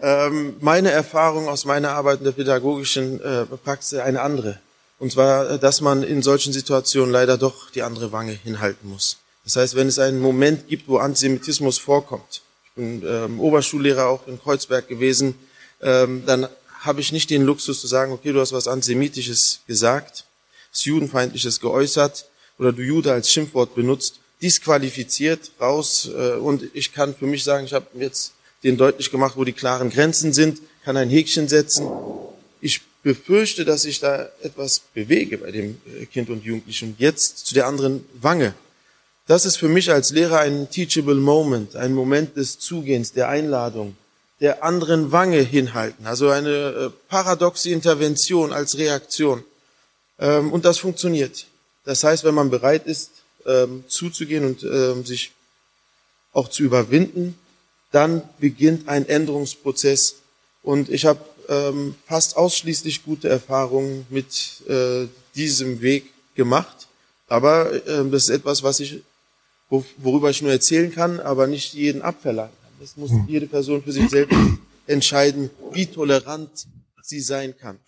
Ähm, 0.02 0.56
meine 0.62 0.91
Erfahrung 0.91 1.47
aus 1.47 1.65
meiner 1.65 1.91
Arbeit 1.91 2.19
in 2.19 2.26
der 2.26 2.32
pädagogischen 2.32 3.19
äh, 3.21 3.45
Praxis 3.45 3.99
eine 3.99 4.21
andere. 4.21 4.60
Und 5.04 5.12
zwar, 5.12 5.58
dass 5.58 5.82
man 5.82 6.02
in 6.02 6.22
solchen 6.22 6.54
Situationen 6.54 7.12
leider 7.12 7.38
doch 7.38 7.70
die 7.70 7.82
andere 7.82 8.13
Wange 8.13 8.32
hinhalten 8.32 8.88
muss. 8.88 9.18
Das 9.44 9.58
heißt, 9.58 9.76
wenn 9.76 9.89
es 9.89 10.00
einen 10.00 10.22
Moment 10.22 10.70
gibt, 10.70 10.88
wo 10.88 10.96
Antisemitismus 10.96 11.78
vorkommt, 11.78 12.42
ich 12.63 12.72
bin 12.76 13.04
ähm, 13.06 13.42
Oberschullehrer 13.42 14.08
auch 14.08 14.26
in 14.30 14.42
Kreuzberg 14.42 14.88
gewesen, 14.88 15.36
ähm, 15.82 16.24
dann 16.26 16.48
habe 16.80 17.02
ich 17.02 17.12
nicht 17.12 17.30
den 17.32 17.44
Luxus 17.44 17.82
zu 17.82 17.88
sagen, 17.88 18.13
okay, 18.13 18.32
du 18.32 18.39
hast 18.39 18.54
was 18.54 18.70
Antisemitisches 18.70 19.60
gesagt, 19.68 20.24
was 20.72 20.86
Judenfeindliches 20.86 21.60
geäußert 21.60 22.30
oder 22.58 22.72
du 22.72 22.82
Jude 22.82 23.12
als 23.12 23.30
Schimpfwort 23.30 23.76
benutzt, 23.76 24.22
disqualifiziert, 24.42 25.52
raus 25.60 26.10
äh, 26.16 26.36
und 26.36 26.63
ich 26.74 26.94
kann 26.94 27.13
für 27.13 27.28
mich 27.28 27.44
sagen, 27.44 27.66
ich 27.66 27.74
habe 27.74 27.88
jetzt 27.96 28.32
den 28.63 28.78
deutlich 28.78 29.12
gemacht, 29.12 29.36
wo 29.36 29.44
die 29.44 29.52
klaren 29.52 29.89
Grenzen 29.89 30.32
sind, 30.32 30.62
kann 30.86 30.96
ein 30.96 31.10
Häkchen 31.10 31.50
setzen. 31.50 31.92
Ich 32.62 32.80
befürchte, 33.04 33.66
dass 33.66 33.86
ich 33.86 34.00
da 34.00 34.30
etwas 34.42 34.80
bewege 34.80 35.38
bei 35.38 35.52
dem 35.52 35.80
äh, 36.02 36.06
Kind 36.06 36.30
und 36.30 36.44
Jugendlichen. 36.44 36.96
Jetzt 36.98 37.46
zu 37.46 37.54
der 37.54 37.68
anderen 37.68 38.06
Wange. 38.20 38.56
Das 39.28 39.46
ist 39.46 39.58
für 39.58 39.70
mich 39.70 39.92
als 39.92 40.12
Lehrer 40.12 40.39
ein 40.39 40.70
teachable 40.70 41.16
moment, 41.16 41.76
ein 41.76 41.94
Moment 41.94 42.36
des 42.36 42.60
Zugehens, 42.60 43.13
der 43.13 43.30
Einladung 43.30 43.96
der 44.44 44.62
anderen 44.62 45.13
Wange 45.13 45.39
hinhalten. 45.39 46.06
Also 46.06 46.30
eine 46.30 46.50
äh, 46.50 46.89
paradoxe 47.08 47.70
Intervention 47.70 48.52
als 48.52 48.78
Reaktion. 48.78 49.44
Ähm, 50.20 50.52
und 50.52 50.66
das 50.66 50.80
funktioniert. 50.80 51.46
Das 51.86 52.04
heißt, 52.04 52.26
wenn 52.26 52.36
man 52.36 52.50
bereit 52.50 52.86
ist, 52.86 53.12
ähm, 53.46 53.86
zuzugehen 53.88 54.46
und 54.46 54.63
ähm, 54.63 55.06
sich 55.06 55.32
auch 56.34 56.50
zu 56.50 56.63
überwinden, 56.63 57.39
dann 57.94 58.22
beginnt 58.39 58.89
ein 58.89 59.08
Änderungsprozess. 59.08 60.16
Und 60.62 60.89
ich 60.89 61.06
habe 61.06 61.22
fast 62.06 62.38
ausschließlich 62.38 63.04
gute 63.04 63.30
Erfahrungen 63.30 64.06
mit 64.10 64.62
äh, 64.68 65.08
diesem 65.36 65.82
Weg 65.82 66.06
gemacht. 66.36 66.88
Aber 67.28 67.72
das 67.86 68.24
ist 68.24 68.30
etwas, 68.30 68.64
was 68.64 68.80
ich, 68.80 69.02
worüber 69.70 70.30
ich 70.30 70.42
nur 70.42 70.52
erzählen 70.52 70.92
kann, 70.92 71.20
aber 71.20 71.48
nicht 71.48 71.74
jeden 71.74 72.02
abverlangen. 72.02 72.54
Das 72.80 72.98
muss 72.98 73.12
hm. 73.12 73.26
jede 73.28 73.48
Person 73.48 73.82
für 73.82 73.92
sich 73.92 74.10
selbst 74.10 74.38
entscheiden, 74.88 75.50
wie 75.72 75.86
tolerant 75.86 76.68
sie 77.02 77.22
sein 77.22 77.56
kann. 77.58 77.80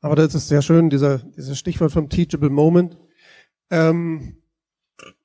Aber 0.00 0.16
das 0.16 0.34
ist 0.34 0.48
sehr 0.48 0.62
schön, 0.62 0.88
dieser, 0.88 1.18
dieses 1.18 1.58
Stichwort 1.58 1.92
vom 1.92 2.08
Teachable 2.08 2.50
Moment, 2.50 2.96
ähm, 3.70 4.36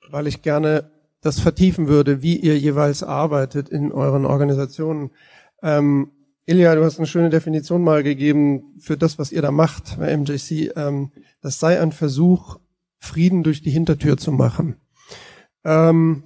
weil 0.10 0.28
ich 0.28 0.42
gerne 0.42 0.92
das 1.22 1.40
vertiefen 1.40 1.88
würde, 1.88 2.22
wie 2.22 2.38
ihr 2.38 2.60
jeweils 2.60 3.04
arbeitet 3.04 3.70
in 3.70 3.92
euren 3.92 4.26
Organisationen. 4.26 5.12
Ähm, 5.64 6.12
Ilja, 6.48 6.76
du 6.76 6.84
hast 6.84 7.00
eine 7.00 7.08
schöne 7.08 7.32
Definition 7.32 7.84
mal 7.84 8.04
gegeben 8.04 8.76
für 8.80 8.98
das, 8.98 9.18
was 9.18 9.32
ihr 9.32 9.42
da 9.42 9.50
macht 9.50 9.98
bei 9.98 10.16
MJC. 10.16 10.76
Ähm, 10.76 11.12
das 11.42 11.60
sei 11.60 11.82
ein 11.82 11.92
Versuch, 11.92 12.60
Frieden 13.00 13.44
durch 13.44 13.64
die 13.64 13.72
Hintertür 13.72 14.18
zu 14.18 14.32
machen. 14.32 14.76
Ähm, 15.64 16.24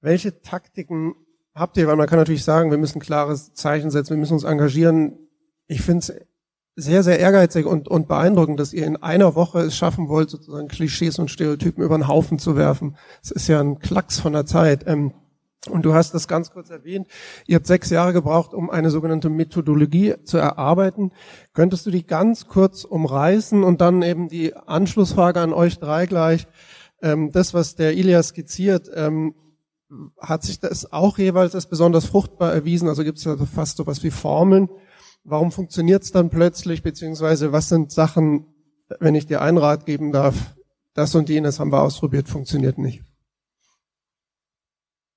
welche 0.00 0.40
Taktiken 0.40 1.14
habt 1.54 1.76
ihr, 1.76 1.86
weil 1.86 1.96
man 1.96 2.06
kann 2.06 2.18
natürlich 2.18 2.44
sagen, 2.44 2.70
wir 2.70 2.78
müssen 2.78 2.98
klares 3.00 3.52
Zeichen 3.52 3.90
setzen, 3.90 4.10
wir 4.14 4.20
müssen 4.20 4.34
uns 4.34 4.44
engagieren. 4.44 5.18
Ich 5.66 5.82
finde 5.82 5.98
es 5.98 6.14
sehr, 6.74 7.02
sehr 7.02 7.18
ehrgeizig 7.18 7.66
und, 7.66 7.88
und 7.88 8.08
beeindruckend, 8.08 8.58
dass 8.58 8.72
ihr 8.72 8.86
in 8.86 8.96
einer 8.96 9.34
Woche 9.34 9.60
es 9.60 9.76
schaffen 9.76 10.08
wollt, 10.08 10.30
sozusagen 10.30 10.68
Klischees 10.68 11.18
und 11.18 11.30
Stereotypen 11.30 11.84
über 11.84 11.98
den 11.98 12.08
Haufen 12.08 12.38
zu 12.38 12.56
werfen. 12.56 12.96
Es 13.22 13.30
ist 13.30 13.48
ja 13.48 13.60
ein 13.60 13.78
Klacks 13.80 14.18
von 14.18 14.32
der 14.32 14.46
Zeit. 14.46 14.84
Ähm, 14.86 15.12
und 15.70 15.84
du 15.84 15.94
hast 15.94 16.12
das 16.12 16.26
ganz 16.26 16.50
kurz 16.50 16.70
erwähnt. 16.70 17.06
Ihr 17.46 17.56
habt 17.56 17.66
sechs 17.66 17.90
Jahre 17.90 18.12
gebraucht, 18.12 18.52
um 18.52 18.68
eine 18.68 18.90
sogenannte 18.90 19.28
Methodologie 19.28 20.14
zu 20.24 20.36
erarbeiten. 20.36 21.12
Könntest 21.52 21.86
du 21.86 21.90
die 21.90 22.04
ganz 22.04 22.48
kurz 22.48 22.84
umreißen 22.84 23.62
und 23.62 23.80
dann 23.80 24.02
eben 24.02 24.28
die 24.28 24.56
Anschlussfrage 24.56 25.40
an 25.40 25.52
euch 25.52 25.78
drei 25.78 26.06
gleich. 26.06 26.48
Ähm, 27.00 27.30
das, 27.30 27.54
was 27.54 27.76
der 27.76 27.96
Ilias 27.96 28.28
skizziert, 28.28 28.90
ähm, 28.92 29.34
hat 30.18 30.42
sich 30.42 30.58
das 30.58 30.92
auch 30.92 31.18
jeweils 31.18 31.54
als 31.54 31.66
besonders 31.66 32.06
fruchtbar 32.06 32.52
erwiesen? 32.52 32.88
Also 32.88 33.04
gibt 33.04 33.18
es 33.18 33.24
ja 33.24 33.36
fast 33.36 33.76
so 33.76 33.86
was 33.86 34.02
wie 34.02 34.10
Formeln. 34.10 34.68
Warum 35.22 35.52
funktioniert 35.52 36.02
es 36.02 36.10
dann 36.10 36.30
plötzlich, 36.30 36.82
beziehungsweise 36.82 37.52
was 37.52 37.68
sind 37.68 37.92
Sachen, 37.92 38.46
wenn 38.98 39.14
ich 39.14 39.26
dir 39.26 39.42
einen 39.42 39.58
Rat 39.58 39.86
geben 39.86 40.10
darf, 40.10 40.56
das 40.94 41.14
und 41.14 41.28
jenes 41.28 41.60
haben 41.60 41.70
wir 41.70 41.82
ausprobiert, 41.82 42.28
funktioniert 42.28 42.78
nicht? 42.78 43.04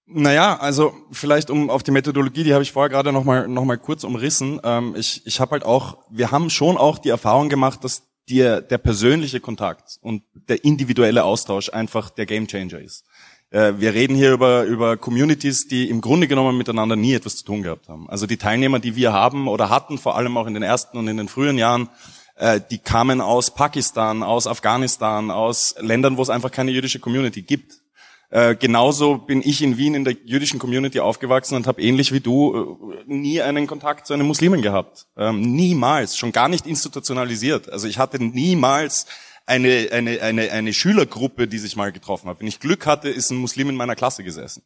Naja, 0.07 0.57
also 0.57 0.93
vielleicht 1.11 1.49
um 1.49 1.69
auf 1.69 1.81
die 1.81 1.91
Methodologie, 1.91 2.43
die 2.43 2.53
habe 2.53 2.61
ich 2.61 2.71
vorher 2.71 2.89
gerade 2.89 3.11
nochmal 3.11 3.47
noch 3.47 3.65
mal 3.65 3.77
kurz 3.77 4.03
umrissen. 4.03 4.59
Ähm, 4.63 4.95
ich 4.95 5.25
ich 5.25 5.39
habe 5.39 5.51
halt 5.51 5.65
auch, 5.65 5.97
wir 6.11 6.31
haben 6.31 6.49
schon 6.49 6.77
auch 6.77 6.99
die 6.99 7.09
Erfahrung 7.09 7.49
gemacht, 7.49 7.83
dass 7.83 8.03
dir 8.29 8.61
der 8.61 8.77
persönliche 8.77 9.39
Kontakt 9.39 9.97
und 10.01 10.23
der 10.33 10.63
individuelle 10.63 11.23
Austausch 11.23 11.69
einfach 11.69 12.09
der 12.09 12.25
Gamechanger 12.25 12.79
ist. 12.79 13.05
Äh, 13.49 13.73
wir 13.77 13.93
reden 13.93 14.15
hier 14.15 14.31
über, 14.31 14.63
über 14.63 14.97
Communities, 14.97 15.67
die 15.67 15.89
im 15.89 16.01
Grunde 16.01 16.27
genommen 16.27 16.57
miteinander 16.57 16.95
nie 16.95 17.13
etwas 17.13 17.37
zu 17.37 17.45
tun 17.45 17.63
gehabt 17.63 17.87
haben. 17.89 18.09
Also 18.09 18.27
die 18.27 18.37
Teilnehmer, 18.37 18.79
die 18.79 18.95
wir 18.95 19.13
haben 19.13 19.47
oder 19.47 19.69
hatten, 19.69 19.97
vor 19.97 20.15
allem 20.17 20.37
auch 20.37 20.47
in 20.47 20.53
den 20.53 20.63
ersten 20.63 20.97
und 20.97 21.07
in 21.07 21.17
den 21.17 21.27
frühen 21.27 21.57
Jahren, 21.57 21.89
äh, 22.35 22.59
die 22.69 22.79
kamen 22.79 23.21
aus 23.21 23.53
Pakistan, 23.53 24.23
aus 24.23 24.45
Afghanistan, 24.45 25.31
aus 25.31 25.75
Ländern, 25.79 26.17
wo 26.17 26.21
es 26.21 26.29
einfach 26.29 26.51
keine 26.51 26.71
jüdische 26.71 26.99
Community 26.99 27.41
gibt. 27.41 27.84
Äh, 28.29 28.55
genauso 28.55 29.17
bin 29.17 29.41
ich 29.43 29.61
in 29.61 29.77
Wien 29.77 29.95
in 29.95 30.03
der 30.03 30.15
jüdischen 30.25 30.59
Community 30.59 30.99
aufgewachsen 30.99 31.55
und 31.55 31.67
habe 31.67 31.81
ähnlich 31.81 32.11
wie 32.11 32.19
du 32.19 32.93
nie 33.05 33.41
einen 33.41 33.67
Kontakt 33.67 34.07
zu 34.07 34.13
einem 34.13 34.27
Muslimen 34.27 34.61
gehabt. 34.61 35.07
Ähm, 35.17 35.41
niemals, 35.41 36.17
schon 36.17 36.31
gar 36.31 36.47
nicht 36.47 36.65
institutionalisiert. 36.65 37.69
Also 37.71 37.87
ich 37.87 37.97
hatte 37.97 38.23
niemals 38.23 39.05
eine, 39.45 39.89
eine, 39.91 40.21
eine, 40.21 40.51
eine 40.51 40.73
Schülergruppe, 40.73 41.47
die 41.47 41.59
sich 41.59 41.75
mal 41.75 41.91
getroffen 41.91 42.29
hat. 42.29 42.39
Wenn 42.39 42.47
ich 42.47 42.59
Glück 42.59 42.85
hatte, 42.85 43.09
ist 43.09 43.29
ein 43.29 43.37
Muslim 43.37 43.69
in 43.69 43.75
meiner 43.75 43.95
Klasse 43.95 44.23
gesessen. 44.23 44.63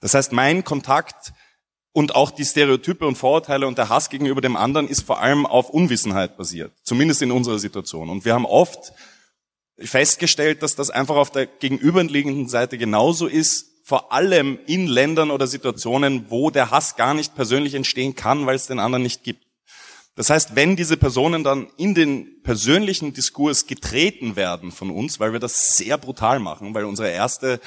Das 0.00 0.14
heißt, 0.14 0.32
mein 0.32 0.64
Kontakt 0.64 1.32
und 1.92 2.14
auch 2.14 2.30
die 2.30 2.44
Stereotype 2.44 3.06
und 3.06 3.16
Vorurteile 3.16 3.66
und 3.66 3.78
der 3.78 3.88
Hass 3.88 4.10
gegenüber 4.10 4.40
dem 4.40 4.56
anderen 4.56 4.86
ist 4.86 5.02
vor 5.02 5.20
allem 5.20 5.46
auf 5.46 5.70
Unwissenheit 5.70 6.36
basiert. 6.36 6.72
Zumindest 6.82 7.22
in 7.22 7.32
unserer 7.32 7.58
Situation. 7.58 8.10
Und 8.10 8.24
wir 8.24 8.34
haben 8.34 8.46
oft 8.46 8.92
festgestellt, 9.78 10.62
dass 10.62 10.74
das 10.74 10.90
einfach 10.90 11.16
auf 11.16 11.30
der 11.30 11.46
gegenüberliegenden 11.46 12.48
Seite 12.48 12.78
genauso 12.78 13.26
ist, 13.26 13.66
vor 13.84 14.12
allem 14.12 14.58
in 14.66 14.86
Ländern 14.86 15.30
oder 15.30 15.46
Situationen, 15.46 16.26
wo 16.28 16.50
der 16.50 16.70
Hass 16.70 16.96
gar 16.96 17.14
nicht 17.14 17.34
persönlich 17.34 17.74
entstehen 17.74 18.14
kann, 18.14 18.44
weil 18.44 18.56
es 18.56 18.66
den 18.66 18.80
anderen 18.80 19.02
nicht 19.02 19.24
gibt. 19.24 19.44
Das 20.14 20.30
heißt, 20.30 20.56
wenn 20.56 20.74
diese 20.74 20.96
Personen 20.96 21.44
dann 21.44 21.68
in 21.76 21.94
den 21.94 22.42
persönlichen 22.42 23.14
Diskurs 23.14 23.66
getreten 23.66 24.34
werden 24.34 24.72
von 24.72 24.90
uns, 24.90 25.20
weil 25.20 25.32
wir 25.32 25.38
das 25.38 25.76
sehr 25.76 25.96
brutal 25.96 26.40
machen, 26.40 26.74
weil 26.74 26.84
unsere 26.84 27.08
erste 27.10 27.60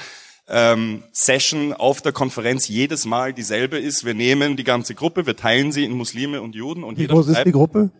ähm, 0.48 1.02
Session 1.12 1.72
auf 1.72 2.02
der 2.02 2.12
Konferenz 2.12 2.68
jedes 2.68 3.06
Mal 3.06 3.32
dieselbe 3.32 3.78
ist. 3.78 4.04
Wir 4.04 4.14
nehmen 4.14 4.56
die 4.56 4.64
ganze 4.64 4.94
Gruppe, 4.94 5.26
wir 5.26 5.36
teilen 5.36 5.72
sie 5.72 5.84
in 5.84 5.92
Muslime 5.92 6.42
und 6.42 6.54
Juden 6.54 6.84
und 6.84 6.98
Wie 6.98 7.06
groß 7.06 7.28
ist 7.28 7.44
die 7.44 7.52
Gruppe? 7.52 7.90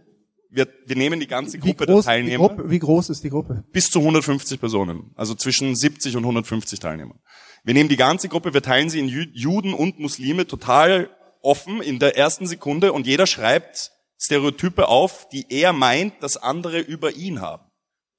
Wir, 0.55 0.69
wir 0.87 0.97
nehmen 0.97 1.19
die 1.19 1.27
ganze 1.27 1.59
Gruppe 1.59 1.87
groß, 1.87 2.05
der 2.05 2.13
Teilnehmer 2.13 2.49
Gruppe, 2.49 2.71
wie 2.71 2.79
groß 2.79 3.09
ist 3.09 3.25
die 3.25 3.31
Gruppe? 3.31 3.65
bis 3.73 3.91
zu 3.91 4.01
150 4.01 4.61
Personen, 4.61 5.11
also 5.15 5.35
zwischen 5.35 5.75
70 5.75 6.17
und 6.17 6.25
150 6.25 6.79
Teilnehmern. 6.79 7.19
Wir 7.65 7.73
nehmen 7.73 7.89
die 7.89 7.97
ganze 7.97 8.29
Gruppe, 8.29 8.53
wir 8.53 8.63
teilen 8.63 8.91
sie 8.91 9.01
in 9.01 9.09
Juden 9.09 9.73
und 9.73 9.99
Muslime 9.99 10.47
total 10.47 11.09
offen 11.41 11.81
in 11.81 11.99
der 11.99 12.19
ersten 12.19 12.47
Sekunde 12.47 12.93
und 12.93 13.07
jeder 13.07 13.27
schreibt 13.27 13.93
Stereotype 14.19 14.89
auf, 14.89 15.27
die 15.31 15.47
er 15.49 15.73
meint, 15.73 16.23
dass 16.23 16.37
andere 16.37 16.81
über 16.81 17.17
ihn 17.17 17.41
haben. 17.41 17.72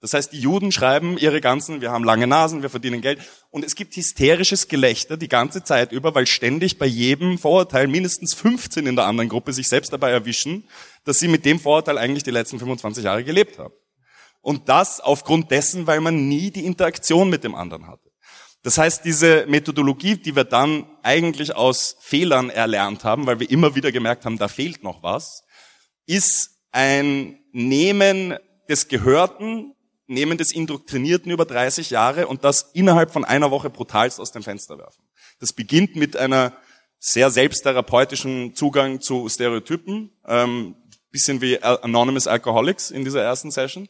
Das 0.03 0.13
heißt, 0.13 0.33
die 0.33 0.39
Juden 0.41 0.73
schreiben 0.73 1.17
ihre 1.17 1.39
ganzen, 1.39 1.79
wir 1.79 1.89
haben 1.89 2.03
lange 2.03 2.27
Nasen, 2.27 2.61
wir 2.61 2.69
verdienen 2.69 2.99
Geld. 2.99 3.21
Und 3.51 3.63
es 3.63 3.73
gibt 3.73 3.95
hysterisches 3.95 4.67
Gelächter 4.67 5.15
die 5.15 5.29
ganze 5.29 5.63
Zeit 5.63 5.93
über, 5.93 6.13
weil 6.13 6.27
ständig 6.27 6.77
bei 6.77 6.85
jedem 6.85 7.37
Vorurteil 7.37 7.87
mindestens 7.87 8.33
15 8.33 8.85
in 8.85 8.97
der 8.97 9.05
anderen 9.05 9.29
Gruppe 9.29 9.53
sich 9.53 9.69
selbst 9.69 9.93
dabei 9.93 10.11
erwischen, 10.11 10.67
dass 11.05 11.19
sie 11.19 11.29
mit 11.29 11.45
dem 11.45 11.57
Vorurteil 11.57 11.97
eigentlich 11.97 12.23
die 12.23 12.31
letzten 12.31 12.59
25 12.59 13.05
Jahre 13.05 13.23
gelebt 13.23 13.57
haben. 13.57 13.73
Und 14.41 14.67
das 14.67 14.99
aufgrund 14.99 15.51
dessen, 15.51 15.87
weil 15.87 16.01
man 16.01 16.27
nie 16.27 16.51
die 16.51 16.65
Interaktion 16.65 17.29
mit 17.29 17.45
dem 17.45 17.55
anderen 17.55 17.87
hatte. 17.87 18.11
Das 18.61 18.77
heißt, 18.77 19.05
diese 19.05 19.45
Methodologie, 19.47 20.17
die 20.17 20.35
wir 20.35 20.43
dann 20.43 20.85
eigentlich 21.01 21.55
aus 21.55 21.95
Fehlern 22.01 22.49
erlernt 22.49 23.05
haben, 23.05 23.25
weil 23.25 23.39
wir 23.39 23.49
immer 23.49 23.73
wieder 23.75 23.93
gemerkt 23.93 24.25
haben, 24.25 24.37
da 24.37 24.49
fehlt 24.49 24.83
noch 24.83 25.01
was, 25.01 25.45
ist 26.07 26.59
ein 26.73 27.39
Nehmen 27.53 28.37
des 28.67 28.89
Gehörten, 28.89 29.73
Nehmen 30.07 30.37
des 30.37 30.51
Indoktrinierten 30.51 31.31
über 31.31 31.45
30 31.45 31.89
Jahre 31.89 32.27
und 32.27 32.43
das 32.43 32.71
innerhalb 32.73 33.11
von 33.11 33.23
einer 33.23 33.51
Woche 33.51 33.69
brutalst 33.69 34.19
aus 34.19 34.31
dem 34.31 34.43
Fenster 34.43 34.77
werfen. 34.77 35.03
Das 35.39 35.53
beginnt 35.53 35.95
mit 35.95 36.17
einer 36.17 36.53
sehr 36.99 37.29
selbsttherapeutischen 37.29 38.55
Zugang 38.55 39.01
zu 39.01 39.27
Stereotypen, 39.29 40.11
ähm, 40.25 40.75
bisschen 41.11 41.41
wie 41.41 41.61
Anonymous 41.61 42.27
Alcoholics 42.27 42.89
in 42.89 43.05
dieser 43.05 43.21
ersten 43.21 43.51
Session. 43.51 43.87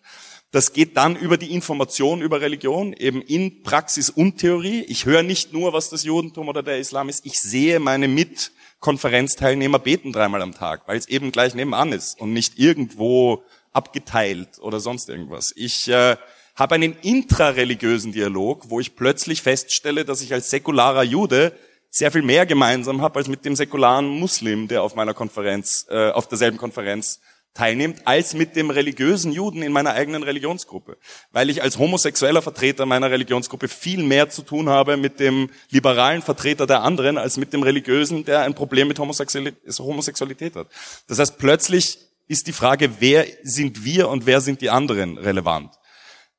Das 0.52 0.74
geht 0.74 0.98
dann 0.98 1.16
über 1.16 1.38
die 1.38 1.54
Information 1.54 2.22
über 2.22 2.42
Religion, 2.42 2.94
eben 2.94 3.22
in 3.22 3.64
Praxis 3.64 4.10
und 4.10 4.38
Theorie. 4.38 4.82
Ich 4.88 5.06
höre 5.06 5.24
nicht 5.24 5.52
nur, 5.54 5.74
was 5.74 5.90
das 5.90 6.04
Judentum 6.04 6.48
oder 6.48 6.62
der 6.62 6.78
Islam 6.78 7.10
ist, 7.10 7.26
ich 7.26 7.40
sehe 7.40 7.80
meine 7.80 8.08
Mitkonferenzteilnehmer 8.08 9.80
beten 9.80 10.12
dreimal 10.12 10.44
am 10.44 10.54
Tag, 10.54 10.88
weil 10.88 10.98
es 10.98 11.08
eben 11.08 11.32
gleich 11.32 11.56
nebenan 11.56 11.92
ist 11.92 12.20
und 12.20 12.34
nicht 12.34 12.60
irgendwo 12.60 13.44
abgeteilt 13.74 14.60
oder 14.60 14.80
sonst 14.80 15.10
irgendwas. 15.10 15.54
Ich 15.56 15.88
äh, 15.90 16.16
habe 16.56 16.76
einen 16.76 16.96
intrareligiösen 17.02 18.12
Dialog, 18.12 18.70
wo 18.70 18.80
ich 18.80 18.96
plötzlich 18.96 19.42
feststelle, 19.42 20.06
dass 20.06 20.22
ich 20.22 20.34
als 20.34 20.50
säkularer 20.50 21.04
Jude 21.04 21.52
sehr 21.90 22.12
viel 22.12 22.22
mehr 22.22 22.46
gemeinsam 22.46 23.02
habe 23.02 23.20
als 23.20 23.28
mit 23.28 23.46
dem 23.46 23.56
säkularen 23.56 24.08
Muslim, 24.08 24.68
der 24.68 24.82
auf 24.84 24.96
meiner 24.96 25.14
Konferenz, 25.14 25.86
äh, 25.90 26.10
auf 26.10 26.28
derselben 26.28 26.58
Konferenz 26.58 27.20
teilnimmt, 27.54 28.08
als 28.08 28.34
mit 28.34 28.56
dem 28.56 28.72
religiösen 28.72 29.32
Juden 29.32 29.62
in 29.62 29.72
meiner 29.72 29.94
eigenen 29.94 30.24
Religionsgruppe. 30.24 30.98
Weil 31.32 31.52
ich 31.52 31.62
als 31.62 31.78
homosexueller 31.78 32.42
Vertreter 32.42 32.88
meiner 32.88 33.12
Religionsgruppe 33.12 33.68
viel 33.68 34.02
mehr 34.02 34.30
zu 34.30 34.42
tun 34.42 34.70
habe 34.70 34.98
mit 34.98 35.20
dem 35.20 35.52
liberalen 35.70 36.24
Vertreter 36.24 36.66
der 36.66 36.82
anderen, 36.82 37.20
als 37.20 37.38
mit 37.38 37.54
dem 37.54 37.62
religiösen, 37.62 38.26
der 38.26 38.42
ein 38.42 38.56
Problem 38.56 38.88
mit 38.88 38.98
Homosexualität 38.98 40.56
hat. 40.56 40.68
Das 41.08 41.20
heißt, 41.20 41.38
plötzlich 41.38 42.00
ist 42.28 42.48
die 42.48 42.54
Frage, 42.54 43.00
wer 43.00 43.26
sind 43.44 43.84
wir 43.84 44.10
und 44.10 44.26
wer 44.26 44.42
sind 44.42 44.62
die 44.62 44.70
anderen 44.70 45.18
relevant. 45.18 45.74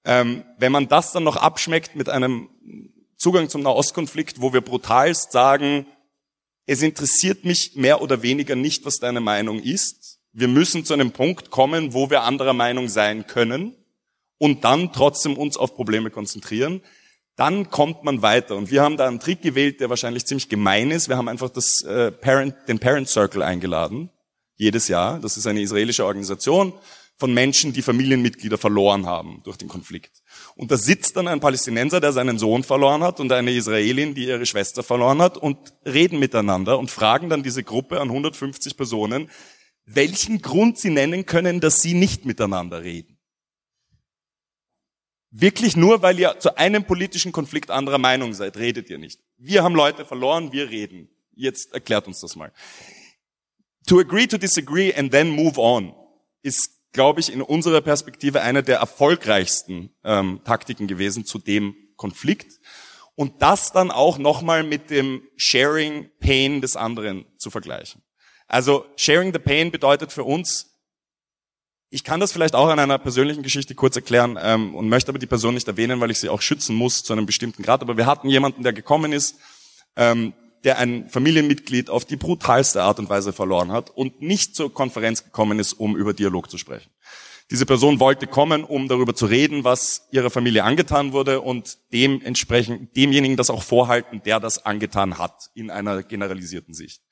Ähm, 0.05 0.45
wenn 0.59 0.73
man 0.73 0.89
das 0.89 1.13
dann 1.13 1.25
noch 1.25 1.37
abschmeckt 1.37 1.97
mit 1.97 2.09
einem 2.09 2.49
Zugang 3.17 3.49
zum 3.49 3.63
Nahostkonflikt, 3.63 4.41
wo 4.41 4.53
wir 4.53 4.61
brutalst 4.61 5.33
sagen, 5.33 5.87
es 6.67 6.83
interessiert 6.83 7.45
mich 7.45 7.77
mehr 7.77 8.01
oder 8.01 8.23
weniger 8.23 8.57
nicht, 8.57 8.85
was 8.85 8.99
deine 8.99 9.21
Meinung 9.21 9.61
ist. 9.61 10.19
Wir 10.33 10.49
müssen 10.49 10.85
zu 10.85 10.95
einem 10.95 11.13
Punkt 11.13 11.51
kommen, 11.51 11.95
wo 11.95 12.11
wir 12.11 12.23
anderer 12.23 12.55
Meinung 12.55 12.89
sein 12.89 13.27
können 13.27 13.75
und 14.39 14.65
dann 14.65 14.93
trotzdem 14.93 15.37
uns 15.37 15.57
auf 15.57 15.75
Probleme 15.75 16.11
konzentrieren. 16.11 16.83
Dann 17.37 17.71
kommt 17.71 18.05
man 18.05 18.23
weiter. 18.23 18.57
Und 18.57 18.71
wir 18.71 18.83
haben 18.83 18.97
da 18.97 19.07
einen 19.07 19.21
Trick 19.21 19.43
gewählt, 19.43 19.81
der 19.81 19.91
wahrscheinlich 19.91 20.25
ziemlich 20.25 20.49
gemein 20.49 20.91
ist. 20.91 21.09
Wir 21.09 21.17
haben 21.17 21.29
einfach 21.29 21.51
das, 21.51 21.83
äh, 21.83 22.13
Parent, 22.13 22.55
den 22.69 22.79
Parent 22.79 23.09
Circle 23.09 23.43
eingeladen. 23.43 24.11
Jedes 24.57 24.89
Jahr. 24.89 25.19
Das 25.21 25.37
ist 25.37 25.47
eine 25.47 25.61
israelische 25.61 26.05
Organisation 26.05 26.73
von 27.17 27.33
Menschen, 27.33 27.73
die 27.73 27.83
Familienmitglieder 27.83 28.59
verloren 28.59 29.07
haben 29.07 29.41
durch 29.45 29.57
den 29.57 29.69
Konflikt. 29.69 30.23
Und 30.57 30.71
da 30.71 30.77
sitzt 30.77 31.17
dann 31.17 31.29
ein 31.29 31.41
Palästinenser, 31.41 32.01
der 32.01 32.13
seinen 32.13 32.39
Sohn 32.39 32.65
verloren 32.65 33.03
hat 33.03 33.21
und 33.21 33.31
eine 33.31 33.53
Israelin, 33.53 34.15
die 34.15 34.27
ihre 34.27 34.47
Schwester 34.47 34.83
verloren 34.83 35.23
hat 35.23 35.37
und 35.37 35.75
reden 35.85 36.19
miteinander 36.19 36.79
und 36.79 36.91
fragen 36.91 37.29
dann 37.29 37.43
diese 37.43 37.63
Gruppe 37.63 38.01
an 38.01 38.09
150 38.09 38.77
Personen, 38.77 39.31
welchen 39.87 40.43
Grund 40.43 40.79
sie 40.79 40.91
nennen 40.91 41.27
können, 41.27 41.61
dass 41.61 41.81
sie 41.81 41.95
nicht 41.95 42.25
miteinander 42.25 42.83
reden. 42.83 43.19
Wirklich 45.31 45.77
nur, 45.77 46.01
weil 46.03 46.19
ihr 46.19 46.39
zu 46.39 46.57
einem 46.57 46.85
politischen 46.85 47.33
Konflikt 47.33 47.71
anderer 47.71 47.99
Meinung 47.99 48.35
seid, 48.35 48.57
redet 48.57 48.89
ihr 48.89 48.99
nicht. 48.99 49.21
Wir 49.37 49.63
haben 49.63 49.75
Leute 49.75 50.05
verloren, 50.05 50.53
wir 50.53 50.71
reden. 50.71 51.09
Jetzt 51.33 51.75
erklärt 51.75 52.07
uns 52.07 52.21
das 52.21 52.37
mal. 52.37 52.53
To 53.87 53.99
agree 53.99 54.27
to 54.27 54.39
disagree 54.39 54.93
and 54.93 55.11
then 55.11 55.31
move 55.31 55.59
on 55.59 55.95
ist, 56.43 56.71
glaube 56.93 57.21
ich, 57.21 57.33
in 57.33 57.43
unserer 57.43 57.81
Perspektive 57.81 58.41
eine 58.41 58.63
der 58.63 58.79
erfolgreichsten 58.79 59.91
ähm, 60.05 60.41
Taktiken 60.45 60.87
gewesen 60.87 61.25
zu 61.25 61.39
dem 61.39 61.75
Konflikt. 61.97 62.61
Und 63.17 63.43
das 63.43 63.73
dann 63.73 63.91
auch 63.91 64.19
nochmal 64.19 64.63
mit 64.63 64.91
dem 64.91 65.23
Sharing 65.37 66.11
Pain 66.19 66.61
des 66.61 66.77
anderen 66.77 67.27
zu 67.39 67.51
vergleichen. 67.51 68.03
Also 68.49 68.87
Sharing 68.97 69.33
the 69.33 69.39
Pain 69.39 69.71
bedeutet 69.71 70.13
für 70.13 70.25
uns, 70.25 70.75
ich 71.91 72.03
kann 72.03 72.19
das 72.19 72.33
vielleicht 72.33 72.57
auch 72.57 72.69
an 72.69 72.81
einer 72.81 72.99
persönlichen 72.99 73.45
Geschichte 73.45 73.77
kurz 73.77 73.95
erklären 73.95 74.37
ähm, 74.41 74.75
und 74.75 74.89
möchte 74.89 75.11
aber 75.11 75.21
die 75.21 75.27
Person 75.27 75.55
nicht 75.55 75.69
erwähnen, 75.69 76.01
weil 76.01 76.11
ich 76.11 76.19
sie 76.19 76.29
auch 76.29 76.43
schützen 76.43 76.75
muss 76.75 77.05
zu 77.05 77.13
einem 77.13 77.25
bestimmten 77.25 77.63
Grad. 77.63 77.83
Aber 77.83 77.97
wir 77.97 78.07
hatten 78.07 78.29
jemanden, 78.29 78.65
der 78.65 78.73
gekommen 78.73 79.13
ist, 79.13 79.37
ähm, 79.95 80.33
der 80.65 80.79
ein 80.79 81.09
Familienmitglied 81.09 81.91
auf 81.91 82.05
die 82.05 82.17
brutalste 82.17 82.83
Art 82.83 82.99
und 82.99 83.11
Weise 83.11 83.33
verloren 83.33 83.71
hat 83.71 83.91
und 83.91 84.23
nicht 84.23 84.57
zur 84.57 84.73
Konferenz 84.73 85.23
gekommen 85.23 85.59
ist, 85.59 85.75
um 85.75 85.97
über 85.97 86.15
Dialog 86.15 86.51
zu 86.51 86.59
sprechen. 86.59 86.91
Diese 87.51 87.67
Person 87.67 88.01
wollte 88.01 88.27
kommen, 88.27 88.65
um 88.65 88.89
darüber 88.89 89.15
zu 89.15 89.27
reden, 89.27 89.65
was 89.65 90.09
ihrer 90.11 90.31
Familie 90.31 90.65
angetan 90.65 91.13
wurde 91.13 91.43
und 91.43 91.77
dementsprechend 91.93 92.97
demjenigen 92.97 93.37
das 93.37 93.51
auch 93.51 93.63
vorhalten, 93.63 94.23
der 94.25 94.41
das 94.41 94.65
angetan 94.65 95.19
hat, 95.19 95.51
in 95.55 95.71
einer 95.71 96.03
generalisierten 96.03 96.73
Sicht. 96.73 97.03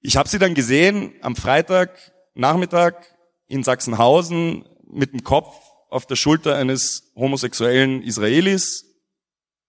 Ich 0.00 0.16
habe 0.16 0.28
sie 0.28 0.40
dann 0.40 0.54
gesehen 0.54 1.14
am 1.22 1.36
Freitag 1.36 2.12
Nachmittag 2.34 3.16
in 3.46 3.62
Sachsenhausen 3.62 4.68
mit 4.90 5.12
dem 5.12 5.22
Kopf 5.22 5.54
auf 5.88 6.06
der 6.06 6.16
Schulter 6.16 6.56
eines 6.56 7.12
homosexuellen 7.14 8.02
Israelis, 8.02 8.84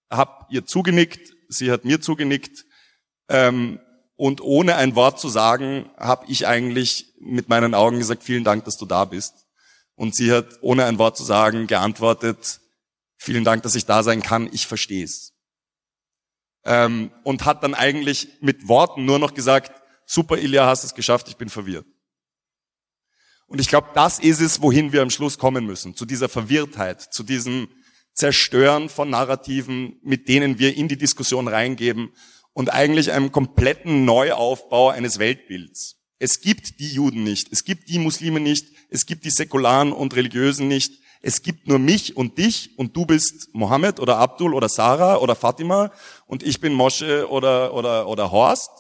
hab 0.10 0.48
ihr 0.52 0.66
zugenickt, 0.66 1.32
sie 1.48 1.72
hat 1.72 1.86
mir 1.86 2.02
zugenickt 2.02 2.66
ähm, 3.30 3.80
und 4.16 4.42
ohne 4.42 4.76
ein 4.76 4.96
Wort 4.96 5.20
zu 5.20 5.30
sagen, 5.30 5.90
habe 5.98 6.26
ich 6.28 6.46
eigentlich 6.46 7.14
mit 7.22 7.48
meinen 7.48 7.74
Augen 7.74 8.00
gesagt, 8.00 8.24
vielen 8.24 8.44
Dank, 8.44 8.66
dass 8.66 8.78
du 8.78 8.86
da 8.86 9.06
bist. 9.06 9.48
Und 9.96 10.14
sie 10.14 10.34
hat 10.34 10.60
ohne 10.62 10.86
ein 10.86 10.98
Wort 10.98 11.16
zu 11.16 11.24
sagen 11.24 11.68
geantwortet, 11.68 12.60
vielen 13.18 13.44
Dank, 13.44 13.64
dass 13.64 13.76
ich 13.76 13.86
da 13.86 14.04
sein 14.04 14.22
kann, 14.22 14.50
ich 14.52 14.68
verstehe 14.68 15.06
es. 15.06 15.34
Ähm, 16.66 17.12
und 17.24 17.46
hat 17.46 17.64
dann 17.64 17.74
eigentlich 17.74 18.28
mit 18.42 18.68
Worten 18.68 19.06
nur 19.06 19.20
noch 19.20 19.34
gesagt, 19.34 19.72
super 20.06 20.38
Ilja, 20.38 20.66
hast 20.66 20.84
es 20.84 20.96
geschafft, 20.96 21.30
ich 21.30 21.38
bin 21.38 21.50
verwirrt. 21.50 21.86
Und 23.48 23.60
ich 23.60 23.68
glaube, 23.68 23.88
das 23.94 24.20
ist 24.20 24.42
es, 24.42 24.62
wohin 24.62 24.92
wir 24.92 25.02
am 25.02 25.10
Schluss 25.10 25.38
kommen 25.38 25.66
müssen, 25.66 25.96
zu 25.96 26.06
dieser 26.06 26.30
Verwirrtheit, 26.30 27.02
zu 27.02 27.24
diesem 27.24 27.70
Zerstören 28.14 28.90
von 28.90 29.10
Narrativen, 29.10 30.00
mit 30.04 30.28
denen 30.28 30.60
wir 30.60 30.76
in 30.76 30.88
die 30.88 30.98
Diskussion 30.98 31.48
reingeben 31.48 32.12
und 32.60 32.74
eigentlich 32.74 33.14
einem 33.14 33.32
kompletten 33.32 34.04
Neuaufbau 34.04 34.90
eines 34.90 35.18
Weltbilds. 35.18 35.96
Es 36.20 36.42
gibt 36.42 36.82
die 36.82 36.90
Juden 36.90 37.24
nicht, 37.24 37.48
es 37.54 37.64
gibt 37.64 37.88
die 37.88 38.00
Muslime 38.00 38.42
nicht, 38.42 38.68
es 38.90 39.06
gibt 39.06 39.24
die 39.24 39.30
Säkularen 39.30 39.94
und 39.94 40.14
Religiösen 40.14 40.68
nicht, 40.68 40.92
es 41.22 41.42
gibt 41.42 41.70
nur 41.70 41.80
mich 41.80 42.18
und 42.18 42.38
dich 42.38 42.78
und 42.78 42.98
du 42.98 43.06
bist 43.06 43.48
Mohammed 43.54 44.02
oder 44.02 44.18
Abdul 44.18 44.54
oder 44.54 44.68
Sarah 44.68 45.20
oder 45.20 45.36
Fatima 45.36 45.94
und 46.28 46.44
ich 46.44 46.60
bin 46.60 46.74
Mosche 46.74 47.30
oder, 47.30 47.74
oder, 47.74 48.10
oder 48.10 48.30
Horst 48.30 48.72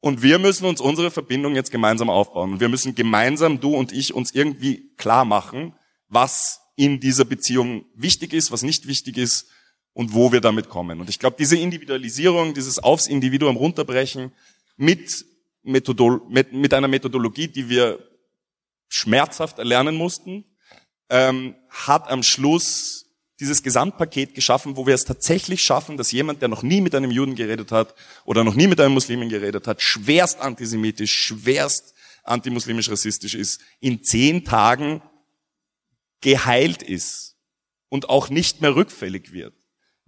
und 0.00 0.22
wir 0.22 0.40
müssen 0.40 0.64
uns 0.64 0.80
unsere 0.80 1.12
Verbindung 1.12 1.54
jetzt 1.54 1.70
gemeinsam 1.70 2.10
aufbauen. 2.10 2.54
Und 2.54 2.60
wir 2.60 2.68
müssen 2.68 2.96
gemeinsam, 2.96 3.60
du 3.60 3.76
und 3.76 3.92
ich, 3.92 4.14
uns 4.14 4.34
irgendwie 4.34 4.90
klar 4.96 5.24
machen, 5.24 5.76
was 6.08 6.60
in 6.74 6.98
dieser 6.98 7.24
Beziehung 7.24 7.84
wichtig 7.94 8.32
ist, 8.32 8.50
was 8.50 8.64
nicht 8.64 8.88
wichtig 8.88 9.16
ist 9.16 9.46
und 9.94 10.14
wo 10.14 10.32
wir 10.32 10.40
damit 10.40 10.68
kommen. 10.68 11.00
Und 11.00 11.08
ich 11.08 11.18
glaube, 11.18 11.36
diese 11.38 11.56
Individualisierung, 11.56 12.54
dieses 12.54 12.78
aufs 12.78 13.06
Individuum 13.06 13.56
runterbrechen 13.56 14.32
mit, 14.76 15.24
Methodol 15.62 16.22
mit, 16.28 16.52
mit 16.52 16.74
einer 16.74 16.88
Methodologie, 16.88 17.48
die 17.48 17.68
wir 17.68 17.98
schmerzhaft 18.88 19.58
erlernen 19.58 19.94
mussten, 19.94 20.44
ähm, 21.08 21.54
hat 21.68 22.08
am 22.08 22.22
Schluss 22.22 23.06
dieses 23.40 23.62
Gesamtpaket 23.62 24.34
geschaffen, 24.34 24.76
wo 24.76 24.86
wir 24.86 24.94
es 24.94 25.04
tatsächlich 25.04 25.62
schaffen, 25.62 25.96
dass 25.96 26.12
jemand, 26.12 26.42
der 26.42 26.48
noch 26.48 26.62
nie 26.62 26.80
mit 26.80 26.94
einem 26.94 27.10
Juden 27.10 27.34
geredet 27.34 27.72
hat 27.72 27.94
oder 28.24 28.44
noch 28.44 28.54
nie 28.54 28.66
mit 28.66 28.80
einem 28.80 28.94
Muslimen 28.94 29.28
geredet 29.28 29.66
hat, 29.66 29.82
schwerst 29.82 30.40
antisemitisch, 30.40 31.12
schwerst 31.12 31.94
antimuslimisch 32.22 32.88
rassistisch 32.88 33.34
ist, 33.34 33.60
in 33.80 34.04
zehn 34.04 34.44
Tagen 34.44 35.02
geheilt 36.20 36.82
ist 36.82 37.36
und 37.88 38.08
auch 38.08 38.30
nicht 38.30 38.60
mehr 38.60 38.76
rückfällig 38.76 39.32
wird. 39.32 39.54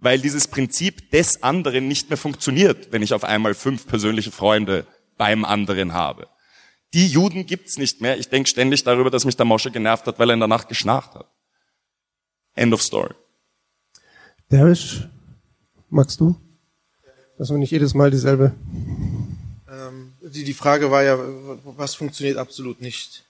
Weil 0.05 0.19
dieses 0.19 0.47
Prinzip 0.47 1.09
des 1.09 1.41
anderen 1.41 1.87
nicht 1.87 2.11
mehr 2.11 2.17
funktioniert, 2.17 2.91
wenn 2.91 3.01
ich 3.01 3.11
auf 3.11 3.23
einmal 3.23 3.55
fünf 3.55 3.87
persönliche 3.87 4.29
Freunde 4.29 4.85
beim 5.17 5.43
anderen 5.43 5.93
habe. 5.93 6.27
Die 6.93 7.07
Juden 7.07 7.47
gibt's 7.47 7.79
nicht 7.79 8.01
mehr. 8.01 8.19
Ich 8.19 8.29
denke 8.29 8.47
ständig 8.47 8.83
darüber, 8.83 9.09
dass 9.09 9.25
mich 9.25 9.35
der 9.35 9.47
Mosche 9.47 9.71
genervt 9.71 10.05
hat, 10.05 10.19
weil 10.19 10.29
er 10.29 10.35
in 10.35 10.39
der 10.41 10.47
Nacht 10.47 10.69
geschnarcht 10.69 11.15
hat. 11.15 11.25
End 12.53 12.71
of 12.71 12.83
story. 12.83 13.15
Derisch, 14.51 15.07
magst 15.89 16.19
du? 16.19 16.39
Dass 17.39 17.49
wir 17.49 17.57
nicht 17.57 17.71
jedes 17.71 17.95
Mal 17.95 18.11
dieselbe. 18.11 18.53
Ähm, 19.67 20.13
die, 20.21 20.43
die 20.43 20.53
Frage 20.53 20.91
war 20.91 21.01
ja, 21.01 21.17
was 21.63 21.95
funktioniert 21.95 22.37
absolut 22.37 22.79
nicht? 22.79 23.24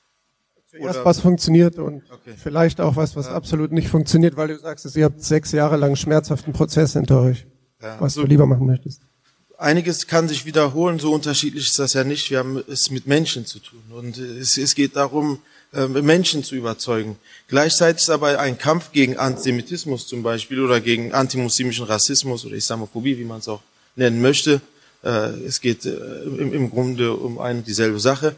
Zuerst 0.80 1.06
was 1.06 1.20
funktioniert 1.20 1.78
und 1.78 2.04
Okay. 2.12 2.34
vielleicht 2.38 2.82
auch 2.82 2.96
was, 2.96 3.16
was 3.16 3.28
absolut 3.28 3.72
nicht 3.72 3.88
funktioniert, 3.90 4.36
weil 4.38 4.48
du 4.50 4.58
sagst, 4.60 4.86
dass 4.86 4.96
ihr 4.96 5.06
habt 5.06 5.22
sechs 5.24 5.52
Jahre 5.52 5.78
lang 5.78 5.96
schmerzhaften 5.96 6.54
Prozess 6.54 6.94
hinter 6.94 7.22
euch. 7.22 7.46
Ja, 7.82 7.96
Was 8.00 8.14
also 8.14 8.22
du 8.22 8.28
lieber 8.28 8.46
machen 8.46 8.66
möchtest. 8.68 9.02
einiges 9.58 10.08
kann 10.08 10.28
sich 10.28 10.46
wiederholen, 10.46 11.00
so 11.00 11.14
unterschiedlich 11.14 11.68
ist 11.68 11.80
das 11.80 11.94
ja 11.94 12.04
nicht. 12.04 12.30
Wir 12.32 12.40
haben 12.40 12.62
es 12.68 12.90
mit 12.92 13.06
Menschen 13.08 13.46
zu 13.46 13.60
tun 13.60 13.82
und 13.92 14.18
es, 14.18 14.58
es 14.58 14.76
geht 14.76 14.96
darum, 14.96 15.40
äh, 15.74 15.88
Menschen 15.88 16.44
zu 16.44 16.56
überzeugen. 16.56 17.18
Gleichzeitig 17.48 18.02
ist 18.04 18.10
aber 18.10 18.40
ein 18.40 18.58
Kampf 18.58 18.92
gegen 18.92 19.18
Antisemitismus 19.18 20.08
zum 20.08 20.24
Beispiel 20.24 20.60
oder 20.62 20.80
gegen 20.82 21.14
antimuslimischen 21.14 21.86
Rassismus 21.86 22.46
oder 22.46 22.56
Islamophobie, 22.56 23.18
wie 23.18 23.24
man 23.26 23.40
es 23.40 23.48
auch 23.48 23.62
nennen 23.96 24.22
möchte. 24.22 24.62
Äh, 25.04 25.30
Es 25.46 25.62
geht 25.62 25.86
äh, 25.86 25.92
im, 26.38 26.70
Grunde 26.70 27.14
um 27.14 27.40
eine 27.40 27.62
dieselbe 27.62 28.00
Sache. 28.00 28.36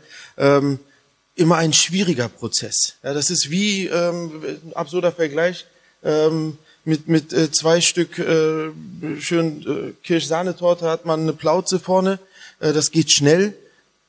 Immer 1.38 1.58
ein 1.58 1.72
schwieriger 1.72 2.30
Prozess. 2.30 2.96
Ja, 3.04 3.14
das 3.14 3.30
ist 3.30 3.52
wie 3.52 3.86
ähm, 3.86 4.44
ein 4.44 4.74
absurder 4.74 5.12
Vergleich. 5.12 5.66
Ähm, 6.04 6.58
mit, 6.84 7.08
mit 7.08 7.32
äh, 7.32 7.52
zwei 7.52 7.80
Stück 7.80 8.18
äh, 8.18 8.72
schön 9.20 9.62
äh, 9.62 9.94
Kirschsahnetorte 10.04 10.90
hat 10.90 11.06
man 11.06 11.22
eine 11.22 11.34
Plauze 11.34 11.80
vorne. 11.80 12.18
Äh, 12.60 12.74
das 12.74 12.90
geht 12.90 13.12
schnell. 13.12 13.54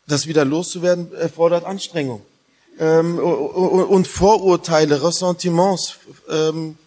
Das 0.06 0.26
wieder 0.26 0.46
loszuwerden 0.46 1.12
erfordert 1.12 1.64
Anstrengung. 1.64 2.22
Ähm, 2.80 3.18
und 3.18 4.06
Vorurteile, 4.06 5.02
Ressentiments 5.02 5.96
ähm, 6.30 6.78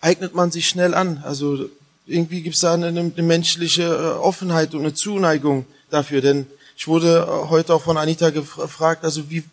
eignet 0.00 0.34
man 0.34 0.50
sich 0.50 0.66
schnell 0.66 0.94
an. 0.94 1.22
Also 1.26 1.68
irgendwie 2.06 2.40
gibt 2.40 2.54
es 2.54 2.62
da 2.62 2.72
eine, 2.72 2.86
eine 2.86 3.22
menschliche 3.22 3.82
äh, 3.82 4.18
Offenheit 4.18 4.72
und 4.72 4.80
eine 4.80 4.94
Zuneigung 4.94 5.66
dafür. 5.90 6.22
Denn 6.22 6.46
ich 6.76 6.88
wurde 6.88 7.26
äh, 7.28 7.48
heute 7.50 7.74
auch 7.74 7.82
von 7.82 7.98
Anita 7.98 8.30
gefragt, 8.30 9.04
also 9.04 9.28
wie, 9.30 9.44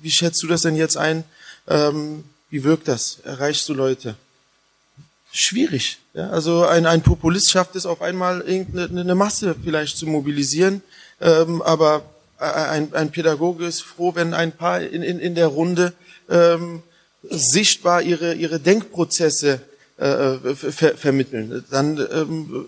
wie 0.00 0.10
schätzt 0.10 0.42
du 0.42 0.46
das 0.46 0.62
denn 0.62 0.76
jetzt 0.76 0.96
ein? 0.96 1.24
Ähm, 1.68 2.24
wie 2.50 2.64
wirkt 2.64 2.88
das? 2.88 3.18
Erreichst 3.24 3.68
du 3.68 3.74
Leute? 3.74 4.16
schwierig. 5.32 5.98
Ja? 6.14 6.30
Also 6.30 6.66
ein, 6.66 6.86
ein 6.86 7.02
Populist 7.02 7.50
schafft 7.50 7.74
es 7.74 7.86
auf 7.86 8.02
einmal, 8.02 8.42
irgendeine 8.42 9.00
eine 9.00 9.14
Masse 9.14 9.56
vielleicht 9.64 9.96
zu 9.96 10.06
mobilisieren, 10.06 10.82
ähm, 11.20 11.62
aber 11.62 12.04
ein, 12.38 12.92
ein 12.92 13.10
Pädagoge 13.10 13.66
ist 13.66 13.82
froh, 13.82 14.14
wenn 14.14 14.34
ein 14.34 14.52
paar 14.52 14.80
in, 14.80 15.02
in, 15.02 15.18
in 15.18 15.34
der 15.34 15.46
Runde 15.46 15.92
ähm, 16.28 16.82
sichtbar 17.22 18.02
ihre, 18.02 18.34
ihre 18.34 18.58
Denkprozesse 18.58 19.60
äh, 19.96 20.54
ver, 20.54 20.96
vermitteln. 20.96 21.64
Dann 21.70 21.98
ähm, 22.12 22.66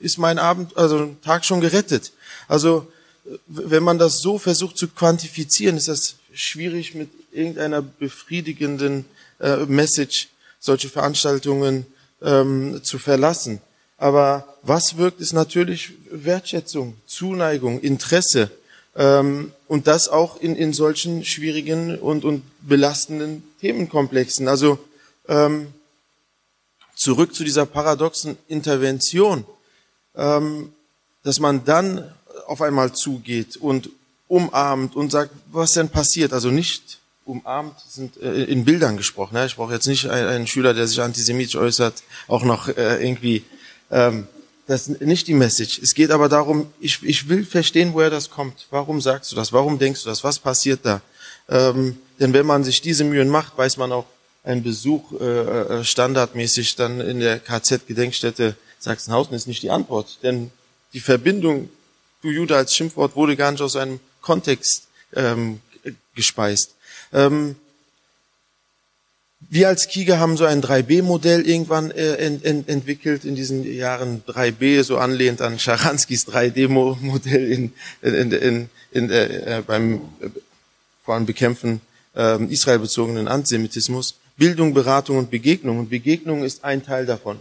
ist 0.00 0.18
mein 0.18 0.40
Abend, 0.40 0.76
also 0.76 1.14
Tag 1.24 1.44
schon 1.44 1.60
gerettet. 1.60 2.12
Also 2.48 2.88
wenn 3.46 3.82
man 3.82 3.98
das 3.98 4.18
so 4.18 4.38
versucht 4.38 4.76
zu 4.76 4.88
quantifizieren, 4.88 5.76
ist 5.76 5.88
das 5.88 6.16
schwierig 6.32 6.94
mit 6.94 7.10
irgendeiner 7.32 7.82
befriedigenden 7.82 9.04
äh, 9.40 9.58
Message 9.66 10.28
solche 10.58 10.88
Veranstaltungen 10.88 11.86
ähm, 12.22 12.80
zu 12.82 12.98
verlassen. 12.98 13.60
Aber 13.98 14.46
was 14.62 14.96
wirkt, 14.96 15.20
ist 15.20 15.32
natürlich 15.32 15.92
Wertschätzung, 16.10 16.96
Zuneigung, 17.06 17.80
Interesse 17.80 18.50
ähm, 18.96 19.52
und 19.68 19.86
das 19.86 20.08
auch 20.08 20.40
in, 20.40 20.56
in 20.56 20.72
solchen 20.72 21.24
schwierigen 21.24 21.98
und, 21.98 22.24
und 22.24 22.42
belastenden 22.62 23.42
Themenkomplexen. 23.60 24.48
Also 24.48 24.78
ähm, 25.28 25.68
zurück 26.94 27.34
zu 27.34 27.44
dieser 27.44 27.66
paradoxen 27.66 28.36
Intervention, 28.48 29.44
ähm, 30.14 30.72
dass 31.24 31.40
man 31.40 31.64
dann 31.64 32.12
auf 32.52 32.62
einmal 32.62 32.92
zugeht 32.92 33.56
und 33.56 33.88
umarmt 34.28 34.94
und 34.94 35.10
sagt, 35.10 35.30
was 35.50 35.72
denn 35.72 35.88
passiert? 35.88 36.32
Also 36.32 36.50
nicht 36.50 37.00
umarmt 37.24 37.76
sind 37.88 38.16
äh, 38.20 38.44
in 38.44 38.64
Bildern 38.64 38.96
gesprochen. 38.96 39.36
Ja? 39.36 39.46
Ich 39.46 39.56
brauche 39.56 39.72
jetzt 39.72 39.86
nicht 39.86 40.08
einen, 40.08 40.28
einen 40.28 40.46
Schüler, 40.46 40.74
der 40.74 40.86
sich 40.86 41.00
antisemitisch 41.00 41.56
äußert, 41.56 42.02
auch 42.28 42.44
noch 42.44 42.68
äh, 42.68 43.02
irgendwie. 43.02 43.44
Ähm, 43.90 44.26
das 44.66 44.88
ist 44.88 45.00
nicht 45.00 45.26
die 45.26 45.34
Message. 45.34 45.80
Es 45.82 45.94
geht 45.94 46.10
aber 46.10 46.28
darum, 46.28 46.72
ich, 46.78 47.02
ich 47.02 47.28
will 47.28 47.44
verstehen, 47.44 47.94
woher 47.94 48.10
das 48.10 48.30
kommt. 48.30 48.66
Warum 48.70 49.00
sagst 49.00 49.32
du 49.32 49.36
das? 49.36 49.52
Warum 49.52 49.78
denkst 49.78 50.04
du 50.04 50.08
das? 50.08 50.22
Was 50.22 50.38
passiert 50.38 50.80
da? 50.84 51.00
Ähm, 51.48 51.98
denn 52.20 52.32
wenn 52.32 52.46
man 52.46 52.62
sich 52.64 52.80
diese 52.80 53.04
Mühen 53.04 53.28
macht, 53.28 53.58
weiß 53.58 53.76
man 53.76 53.92
auch, 53.92 54.06
ein 54.44 54.62
Besuch 54.62 55.12
äh, 55.20 55.24
äh, 55.24 55.84
standardmäßig 55.84 56.76
dann 56.76 57.00
in 57.00 57.20
der 57.20 57.38
KZ-Gedenkstätte 57.38 58.56
Sachsenhausen 58.78 59.34
ist 59.34 59.46
nicht 59.46 59.62
die 59.62 59.70
Antwort. 59.70 60.18
Denn 60.22 60.50
die 60.92 61.00
Verbindung, 61.00 61.68
du 62.22 62.30
Jude 62.30 62.56
als 62.56 62.74
Schimpfwort, 62.74 63.14
wurde 63.16 63.36
gar 63.36 63.52
nicht 63.52 63.60
aus 63.60 63.76
einem 63.76 64.00
Kontext 64.20 64.88
ähm, 65.14 65.60
gespeist. 66.14 66.74
Ähm, 67.12 67.56
wir 69.50 69.68
als 69.68 69.88
Kiga 69.88 70.18
haben 70.18 70.36
so 70.36 70.44
ein 70.44 70.62
3B-Modell 70.62 71.46
irgendwann 71.46 71.90
äh, 71.90 72.14
ent, 72.14 72.44
ent, 72.44 72.68
entwickelt 72.68 73.24
in 73.24 73.34
diesen 73.34 73.70
Jahren 73.70 74.22
3B, 74.26 74.82
so 74.82 74.96
anlehnt 74.96 75.42
an 75.42 75.58
Scharanskis 75.58 76.26
3D-Modell 76.28 77.52
in, 77.52 77.72
in, 78.00 78.32
in, 78.32 78.70
in, 78.92 79.10
äh, 79.10 79.62
beim 79.66 79.96
äh, 80.20 80.28
vor 81.04 81.14
allem 81.14 81.26
Bekämpfen 81.26 81.80
äh, 82.16 82.42
israelbezogenen 82.44 83.28
Antisemitismus. 83.28 84.14
Bildung, 84.36 84.72
Beratung 84.72 85.18
und 85.18 85.30
Begegnung. 85.30 85.80
Und 85.80 85.90
Begegnung 85.90 86.44
ist 86.44 86.64
ein 86.64 86.84
Teil 86.84 87.04
davon. 87.04 87.38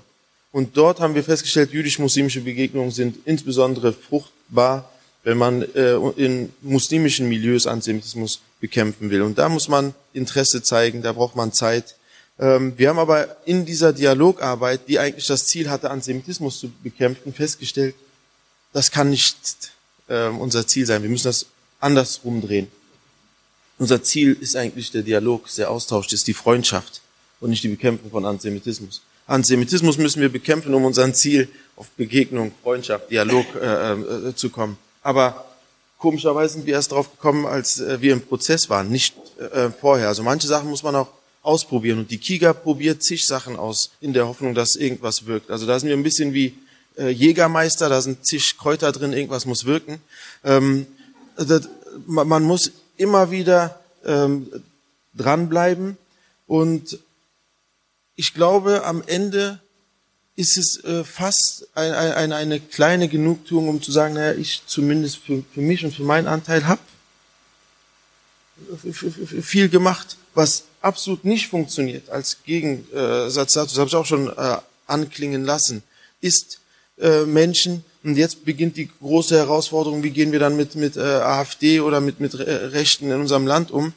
Und 0.51 0.75
dort 0.75 0.99
haben 0.99 1.15
wir 1.15 1.23
festgestellt, 1.23 1.71
jüdisch-muslimische 1.71 2.41
Begegnungen 2.41 2.91
sind 2.91 3.17
insbesondere 3.25 3.93
fruchtbar, 3.93 4.91
wenn 5.23 5.37
man 5.37 5.61
äh, 5.75 5.93
in 6.17 6.51
muslimischen 6.61 7.29
Milieus 7.29 7.67
Antisemitismus 7.67 8.41
bekämpfen 8.59 9.09
will. 9.09 9.21
Und 9.21 9.37
da 9.37 9.47
muss 9.49 9.67
man 9.67 9.93
Interesse 10.13 10.61
zeigen, 10.61 11.01
da 11.01 11.13
braucht 11.13 11.35
man 11.35 11.53
Zeit. 11.53 11.95
Ähm, 12.39 12.73
wir 12.77 12.89
haben 12.89 12.99
aber 12.99 13.37
in 13.45 13.65
dieser 13.65 13.93
Dialogarbeit, 13.93 14.81
die 14.87 14.99
eigentlich 14.99 15.27
das 15.27 15.45
Ziel 15.45 15.69
hatte, 15.69 15.89
Antisemitismus 15.89 16.59
zu 16.59 16.71
bekämpfen, 16.83 17.33
festgestellt, 17.33 17.95
das 18.73 18.91
kann 18.91 19.09
nicht 19.09 19.37
äh, 20.07 20.27
unser 20.27 20.65
Ziel 20.67 20.85
sein. 20.85 21.03
Wir 21.03 21.09
müssen 21.09 21.25
das 21.25 21.45
andersrum 21.79 22.41
drehen. 22.41 22.67
Unser 23.77 24.03
Ziel 24.03 24.37
ist 24.39 24.55
eigentlich 24.55 24.91
der 24.91 25.01
Dialog, 25.01 25.47
der 25.55 25.71
Austausch, 25.71 26.11
ist 26.13 26.27
die 26.27 26.33
Freundschaft 26.33 27.01
und 27.39 27.49
nicht 27.49 27.63
die 27.63 27.69
Bekämpfung 27.69 28.11
von 28.11 28.25
Antisemitismus. 28.25 29.01
Antisemitismus 29.31 29.97
müssen 29.97 30.21
wir 30.21 30.29
bekämpfen, 30.29 30.73
um 30.73 30.83
unser 30.83 31.11
Ziel 31.13 31.47
auf 31.77 31.87
Begegnung, 31.91 32.51
Freundschaft, 32.61 33.09
Dialog 33.09 33.45
äh, 33.55 33.93
äh, 33.93 34.35
zu 34.35 34.49
kommen. 34.49 34.77
Aber 35.03 35.45
komischerweise 35.97 36.55
sind 36.55 36.65
wir 36.65 36.73
erst 36.73 36.91
drauf 36.91 37.09
gekommen, 37.11 37.45
als 37.45 37.79
äh, 37.79 38.01
wir 38.01 38.11
im 38.11 38.21
Prozess 38.21 38.69
waren, 38.69 38.89
nicht 38.89 39.15
äh, 39.39 39.69
vorher. 39.69 40.09
Also 40.09 40.21
manche 40.21 40.47
Sachen 40.47 40.69
muss 40.69 40.83
man 40.83 40.95
auch 40.97 41.07
ausprobieren. 41.43 41.99
Und 41.99 42.11
die 42.11 42.17
Kiga 42.17 42.51
probiert 42.51 43.03
zig 43.03 43.25
Sachen 43.25 43.55
aus, 43.55 43.91
in 44.01 44.11
der 44.11 44.27
Hoffnung, 44.27 44.53
dass 44.53 44.75
irgendwas 44.75 45.25
wirkt. 45.25 45.49
Also 45.49 45.65
da 45.65 45.79
sind 45.79 45.87
wir 45.87 45.95
ein 45.95 46.03
bisschen 46.03 46.33
wie 46.33 46.53
äh, 46.97 47.09
Jägermeister, 47.09 47.87
da 47.87 48.01
sind 48.01 48.25
zig 48.25 48.57
Kräuter 48.57 48.91
drin, 48.91 49.13
irgendwas 49.13 49.45
muss 49.45 49.63
wirken. 49.63 50.01
Ähm, 50.43 50.85
das, 51.37 51.69
man, 52.05 52.27
man 52.27 52.43
muss 52.43 52.71
immer 52.97 53.31
wieder 53.31 53.79
ähm, 54.05 54.47
dranbleiben 55.15 55.97
und 56.47 56.99
ich 58.21 58.35
glaube, 58.35 58.83
am 58.85 59.01
Ende 59.07 59.59
ist 60.35 60.55
es 60.55 60.83
äh, 60.83 61.03
fast 61.03 61.67
ein, 61.73 61.91
ein, 61.91 62.31
eine 62.31 62.59
kleine 62.59 63.07
Genugtuung, 63.07 63.67
um 63.67 63.81
zu 63.81 63.91
sagen, 63.91 64.13
naja, 64.13 64.37
ich 64.37 64.61
zumindest 64.67 65.17
für, 65.17 65.43
für 65.51 65.61
mich 65.61 65.83
und 65.83 65.95
für 65.95 66.03
meinen 66.03 66.27
Anteil 66.27 66.67
habe 66.67 66.81
viel 69.41 69.69
gemacht, 69.69 70.17
was 70.35 70.65
absolut 70.83 71.25
nicht 71.25 71.47
funktioniert 71.47 72.11
als 72.11 72.43
Gegensatz 72.45 73.53
dazu, 73.53 73.73
das 73.73 73.79
habe 73.79 73.87
ich 73.87 73.95
auch 73.95 74.05
schon 74.05 74.27
äh, 74.27 74.57
anklingen 74.85 75.43
lassen, 75.43 75.81
ist 76.21 76.59
äh, 76.99 77.23
Menschen, 77.23 77.83
und 78.03 78.17
jetzt 78.17 78.45
beginnt 78.45 78.77
die 78.77 78.91
große 78.99 79.35
Herausforderung, 79.35 80.03
wie 80.03 80.11
gehen 80.11 80.31
wir 80.31 80.39
dann 80.39 80.55
mit, 80.55 80.75
mit 80.75 80.95
äh, 80.95 80.99
AfD 80.99 81.79
oder 81.79 82.01
mit, 82.01 82.19
mit 82.19 82.37
Rechten 82.37 83.09
in 83.09 83.19
unserem 83.19 83.47
Land 83.47 83.71
um. 83.71 83.93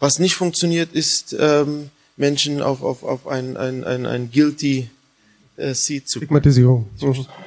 Was 0.00 0.18
nicht 0.18 0.34
funktioniert, 0.34 0.92
ist 0.92 1.36
ähm, 1.38 1.90
Menschen 2.16 2.62
auf, 2.62 2.82
auf, 2.82 3.02
auf 3.02 3.26
ein, 3.26 3.56
ein, 3.56 3.84
ein, 3.84 4.06
ein 4.06 4.30
guilty 4.30 4.90
äh, 5.56 5.74
Seat 5.74 6.08
zu 6.08 6.18
Stigmatisierung. 6.18 6.88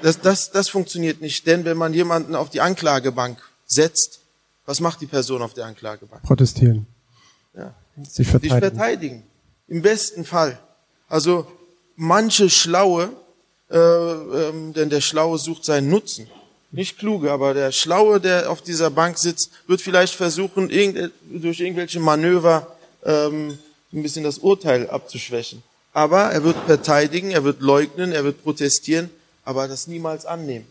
Das, 0.01 0.20
das, 0.22 0.51
das 0.51 0.70
funktioniert 0.70 1.22
nicht, 1.22 1.45
denn 1.47 1.65
wenn 1.65 1.78
man 1.78 1.93
jemanden 1.93 2.36
auf 2.36 2.49
die 2.49 2.61
Anklagebank 2.61 3.38
setzt, 3.65 4.20
was 4.65 4.80
macht 4.80 5.01
die 5.01 5.07
Person 5.07 5.41
auf 5.41 5.53
der 5.53 5.65
Anklagebank? 5.65 6.22
Protestieren. 6.24 6.86
Ja. 7.55 7.74
Sich 8.03 8.28
verteidigen. 8.28 8.53
Sich 8.53 8.70
verteidigen. 8.70 9.24
Im 9.67 9.82
besten 9.82 10.26
Fall. 10.26 10.59
Also 11.07 11.47
manche 11.95 12.49
Schlaue, 12.49 13.09
äh, 13.70 13.78
ähm, 13.78 14.74
denn 14.74 14.89
der 14.89 15.01
Schlaue 15.01 15.38
sucht 15.38 15.65
seinen 15.65 15.89
Nutzen. 15.89 16.28
Nicht 16.72 16.99
kluge, 16.99 17.32
aber 17.32 17.55
der 17.55 17.72
Schlaue, 17.72 18.20
der 18.20 18.51
auf 18.51 18.61
dieser 18.61 18.91
Bank 18.91 19.17
sitzt, 19.17 19.49
wird 19.65 19.82
vielleicht 19.82 20.13
versuchen, 20.13 20.70
irgend, 20.70 21.11
durch 21.32 21.59
irgendwelche 21.59 21.99
Manöver 21.99 22.76
ähm, 23.03 23.57
ein 23.91 24.03
bisschen 24.03 24.23
das 24.23 24.39
Urteil 24.39 24.89
abzuschwächen. 24.89 25.63
Aber 25.93 26.31
er 26.31 26.43
wird 26.43 26.57
verteidigen, 26.65 27.31
er 27.31 27.43
wird 27.43 27.61
leugnen, 27.61 28.11
er 28.11 28.23
wird 28.23 28.43
protestieren, 28.43 29.09
aber 29.43 29.67
das 29.67 29.87
niemals 29.87 30.25
annehmen. 30.25 30.67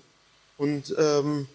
Und 0.56 0.94
ähm, 0.98 1.48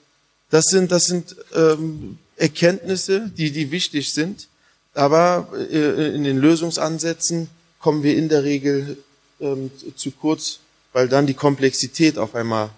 das 0.50 0.66
sind, 0.66 0.92
das 0.92 1.06
sind 1.06 1.36
ähm, 1.56 2.18
Erkenntnisse, 2.38 3.32
die, 3.36 3.52
die 3.52 3.72
wichtig 3.72 4.14
sind. 4.14 4.48
Aber 4.94 5.48
äh, 5.72 6.16
in 6.16 6.24
den 6.24 6.38
Lösungsansätzen 6.38 7.50
kommen 7.80 8.04
wir 8.04 8.16
in 8.16 8.30
der 8.30 8.44
Regel 8.44 8.98
ähm, 9.40 9.72
zu 9.96 10.12
kurz, 10.12 10.60
weil 10.92 11.08
dann 11.10 11.26
die 11.26 11.34
Komplexität 11.34 12.18
auf 12.18 12.36
einmal 12.36 12.70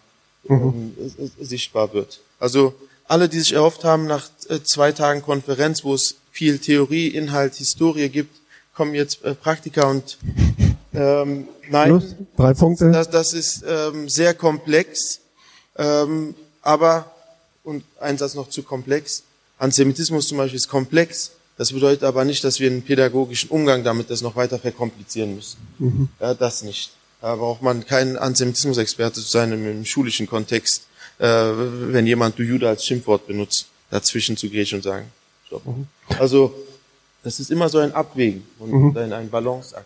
ähm, 0.49 0.95
sichtbar 1.39 1.93
wird. 1.93 2.21
Also 2.39 2.73
alle, 3.07 3.29
die 3.29 3.39
sich 3.39 3.53
erhofft 3.53 3.83
haben, 3.83 4.07
nach 4.07 4.29
äh, 4.49 4.61
zwei 4.63 4.91
Tagen 4.91 5.21
Konferenz, 5.21 5.83
wo 5.83 5.93
es 5.93 6.15
viel 6.31 6.59
Theorie, 6.59 7.07
Inhalt, 7.07 7.55
Historie 7.55 8.09
gibt, 8.09 8.35
kommen 8.75 8.93
jetzt 8.93 9.23
äh, 9.23 9.33
Praktika 9.33 9.89
und 9.89 10.17
ähm, 10.93 11.47
nein, 11.69 11.89
Plus, 11.89 12.15
drei 12.37 12.53
Punkte. 12.53 12.91
das, 12.91 13.09
das 13.09 13.33
ist 13.33 13.63
ähm, 13.67 14.07
sehr 14.09 14.33
komplex, 14.33 15.21
ähm, 15.77 16.35
aber 16.61 17.11
und 17.63 17.83
ein 17.99 18.17
Satz 18.17 18.35
noch 18.35 18.49
zu 18.49 18.63
komplex. 18.63 19.23
Antisemitismus 19.57 20.27
zum 20.27 20.37
Beispiel 20.37 20.57
ist 20.57 20.67
komplex. 20.67 21.31
Das 21.57 21.71
bedeutet 21.71 22.03
aber 22.03 22.25
nicht, 22.25 22.43
dass 22.43 22.59
wir 22.59 22.69
einen 22.69 22.81
pädagogischen 22.81 23.49
Umgang 23.49 23.83
damit 23.83 24.09
das 24.09 24.21
noch 24.21 24.35
weiter 24.35 24.59
verkomplizieren 24.59 25.35
müssen. 25.35 26.09
Ja, 26.19 26.33
das 26.33 26.63
nicht. 26.63 26.91
Da 27.21 27.35
braucht 27.35 27.61
man 27.61 27.85
kein 27.85 28.17
Antisemitismus-Experte 28.17 29.21
zu 29.21 29.27
sein 29.27 29.51
im, 29.53 29.65
im 29.65 29.85
schulischen 29.85 30.27
Kontext, 30.27 30.83
äh, 31.17 31.25
wenn 31.25 32.05
jemand 32.05 32.37
du 32.37 32.43
Jude 32.43 32.67
als 32.67 32.85
Schimpfwort 32.85 33.25
benutzt, 33.25 33.67
dazwischen 33.89 34.35
zu 34.37 34.49
gehen 34.49 34.67
und 34.73 34.83
sagen, 34.83 35.05
stopp. 35.47 35.63
Also 36.19 36.53
das 37.25 37.39
ist 37.39 37.49
immer 37.49 37.69
so 37.69 37.79
ein 37.79 37.91
Abwägen 37.91 38.43
und 38.59 38.95
ein, 38.95 39.11
ein 39.11 39.29
Balanceakt. 39.29 39.85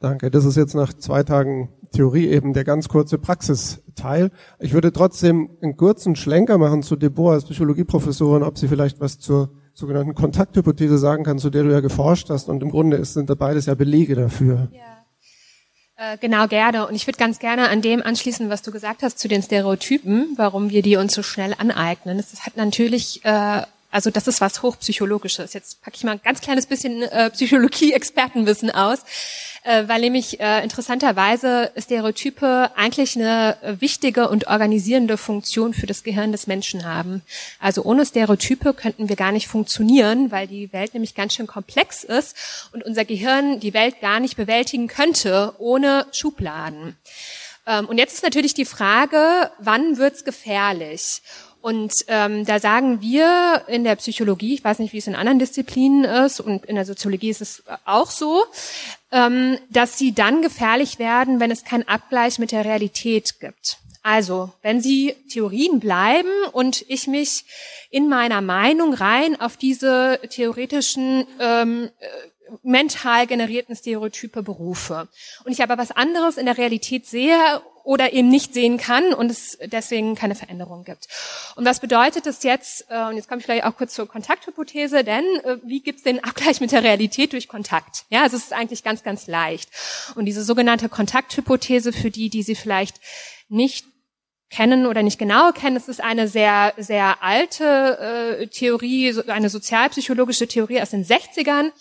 Danke. 0.00 0.30
Das 0.30 0.46
ist 0.46 0.56
jetzt 0.56 0.74
nach 0.74 0.94
zwei 0.94 1.22
Tagen 1.22 1.68
Theorie 1.92 2.28
eben 2.28 2.54
der 2.54 2.64
ganz 2.64 2.88
kurze 2.88 3.18
Praxisteil. 3.18 4.30
Ich 4.58 4.72
würde 4.72 4.90
trotzdem 4.90 5.50
einen 5.60 5.76
kurzen 5.76 6.16
Schlenker 6.16 6.56
machen 6.56 6.82
zu 6.82 6.96
Debois 6.96 7.34
als 7.34 7.44
Psychologieprofessorin, 7.44 8.42
ob 8.42 8.56
sie 8.56 8.68
vielleicht 8.68 9.00
was 9.00 9.18
zur 9.18 9.50
sogenannten 9.74 10.14
Kontakthypothese 10.14 10.96
sagen 10.96 11.24
kann, 11.24 11.38
zu 11.38 11.50
der 11.50 11.64
du 11.64 11.70
ja 11.70 11.80
geforscht 11.80 12.30
hast. 12.30 12.48
Und 12.48 12.62
im 12.62 12.70
Grunde 12.70 13.04
sind 13.04 13.28
da 13.28 13.34
beides 13.34 13.66
ja 13.66 13.74
Belege 13.74 14.14
dafür. 14.14 14.68
Äh, 15.96 16.16
Genau, 16.20 16.48
gerne. 16.48 16.88
Und 16.88 16.94
ich 16.94 17.06
würde 17.06 17.18
ganz 17.18 17.38
gerne 17.38 17.68
an 17.68 17.82
dem 17.82 18.02
anschließen, 18.02 18.48
was 18.48 18.62
du 18.62 18.72
gesagt 18.72 19.02
hast 19.02 19.18
zu 19.18 19.28
den 19.28 19.42
Stereotypen, 19.42 20.34
warum 20.36 20.70
wir 20.70 20.82
die 20.82 20.96
uns 20.96 21.14
so 21.14 21.22
schnell 21.22 21.54
aneignen. 21.58 22.16
Das 22.16 22.44
hat 22.44 22.56
natürlich, 22.56 23.24
äh, 23.24 23.62
also 23.92 24.10
das 24.10 24.26
ist 24.26 24.40
was 24.40 24.62
hochpsychologisches. 24.62 25.52
Jetzt 25.52 25.82
packe 25.82 25.96
ich 25.96 26.04
mal 26.04 26.12
ein 26.12 26.20
ganz 26.24 26.40
kleines 26.40 26.66
bisschen 26.66 27.02
äh, 27.02 27.30
Psychologie-Expertenwissen 27.30 28.70
aus, 28.70 29.00
äh, 29.64 29.86
weil 29.86 30.00
nämlich 30.00 30.40
äh, 30.40 30.64
interessanterweise 30.64 31.70
Stereotype 31.76 32.70
eigentlich 32.74 33.16
eine 33.16 33.58
wichtige 33.78 34.30
und 34.30 34.46
organisierende 34.46 35.18
Funktion 35.18 35.74
für 35.74 35.86
das 35.86 36.02
Gehirn 36.02 36.32
des 36.32 36.46
Menschen 36.46 36.86
haben. 36.86 37.20
Also 37.60 37.82
ohne 37.82 38.06
Stereotype 38.06 38.72
könnten 38.72 39.10
wir 39.10 39.16
gar 39.16 39.30
nicht 39.30 39.46
funktionieren, 39.46 40.32
weil 40.32 40.48
die 40.48 40.72
Welt 40.72 40.94
nämlich 40.94 41.14
ganz 41.14 41.34
schön 41.34 41.46
komplex 41.46 42.02
ist 42.02 42.34
und 42.72 42.82
unser 42.82 43.04
Gehirn 43.04 43.60
die 43.60 43.74
Welt 43.74 44.00
gar 44.00 44.20
nicht 44.20 44.36
bewältigen 44.38 44.88
könnte 44.88 45.54
ohne 45.58 46.06
Schubladen. 46.12 46.96
Ähm, 47.66 47.86
und 47.86 47.98
jetzt 47.98 48.14
ist 48.14 48.22
natürlich 48.22 48.54
die 48.54 48.64
Frage, 48.64 49.50
wann 49.58 49.98
wird's 49.98 50.24
gefährlich? 50.24 51.20
Und 51.62 52.04
ähm, 52.08 52.44
da 52.44 52.58
sagen 52.58 53.00
wir 53.00 53.62
in 53.68 53.84
der 53.84 53.94
Psychologie, 53.96 54.54
ich 54.54 54.64
weiß 54.64 54.80
nicht, 54.80 54.92
wie 54.92 54.98
es 54.98 55.06
in 55.06 55.14
anderen 55.14 55.38
Disziplinen 55.38 56.04
ist, 56.04 56.40
und 56.40 56.66
in 56.66 56.74
der 56.74 56.84
Soziologie 56.84 57.30
ist 57.30 57.40
es 57.40 57.62
auch 57.84 58.10
so, 58.10 58.44
ähm, 59.12 59.58
dass 59.70 59.96
sie 59.96 60.12
dann 60.12 60.42
gefährlich 60.42 60.98
werden, 60.98 61.38
wenn 61.38 61.52
es 61.52 61.64
keinen 61.64 61.86
Abgleich 61.86 62.40
mit 62.40 62.50
der 62.50 62.64
Realität 62.64 63.38
gibt. 63.38 63.78
Also, 64.02 64.50
wenn 64.62 64.80
sie 64.80 65.14
Theorien 65.30 65.78
bleiben 65.78 66.30
und 66.50 66.84
ich 66.88 67.06
mich 67.06 67.44
in 67.90 68.08
meiner 68.08 68.40
Meinung 68.40 68.94
rein 68.94 69.40
auf 69.40 69.56
diese 69.56 70.18
theoretischen 70.28 71.24
ähm, 71.38 71.90
äh, 72.00 72.06
mental 72.64 73.28
generierten 73.28 73.76
Stereotype 73.76 74.42
berufe. 74.42 75.06
Und 75.44 75.52
ich 75.52 75.62
aber 75.62 75.78
was 75.78 75.92
anderes 75.92 76.36
in 76.36 76.46
der 76.46 76.58
Realität 76.58 77.06
sehe 77.06 77.62
oder 77.84 78.12
eben 78.12 78.28
nicht 78.28 78.54
sehen 78.54 78.78
kann 78.78 79.12
und 79.14 79.30
es 79.30 79.58
deswegen 79.64 80.14
keine 80.14 80.34
Veränderung 80.34 80.84
gibt. 80.84 81.08
Und 81.56 81.64
was 81.64 81.80
bedeutet 81.80 82.26
das 82.26 82.42
jetzt, 82.42 82.86
äh, 82.88 83.06
und 83.06 83.16
jetzt 83.16 83.28
komme 83.28 83.40
ich 83.40 83.44
vielleicht 83.44 83.64
auch 83.64 83.76
kurz 83.76 83.94
zur 83.94 84.08
Kontakthypothese, 84.08 85.04
denn 85.04 85.24
äh, 85.44 85.58
wie 85.64 85.80
gibt 85.80 85.98
es 85.98 86.04
den 86.04 86.22
Abgleich 86.22 86.60
mit 86.60 86.72
der 86.72 86.82
Realität 86.82 87.32
durch 87.32 87.48
Kontakt? 87.48 88.04
Ja, 88.10 88.22
also 88.22 88.36
es 88.36 88.44
ist 88.44 88.52
eigentlich 88.52 88.84
ganz, 88.84 89.02
ganz 89.02 89.26
leicht. 89.26 89.70
Und 90.14 90.26
diese 90.26 90.44
sogenannte 90.44 90.88
Kontakthypothese, 90.88 91.92
für 91.92 92.10
die, 92.10 92.30
die 92.30 92.42
sie 92.42 92.54
vielleicht 92.54 93.00
nicht 93.48 93.86
kennen 94.52 94.86
oder 94.86 95.02
nicht 95.02 95.18
genau 95.18 95.50
kennen. 95.50 95.76
Es 95.76 95.88
ist 95.88 96.00
eine 96.00 96.28
sehr, 96.28 96.74
sehr 96.76 97.22
alte 97.22 98.38
äh, 98.42 98.46
Theorie, 98.46 99.18
eine 99.26 99.48
sozialpsychologische 99.48 100.46
Theorie 100.46 100.80
aus 100.80 100.90
den 100.90 101.04
60ern, 101.04 101.72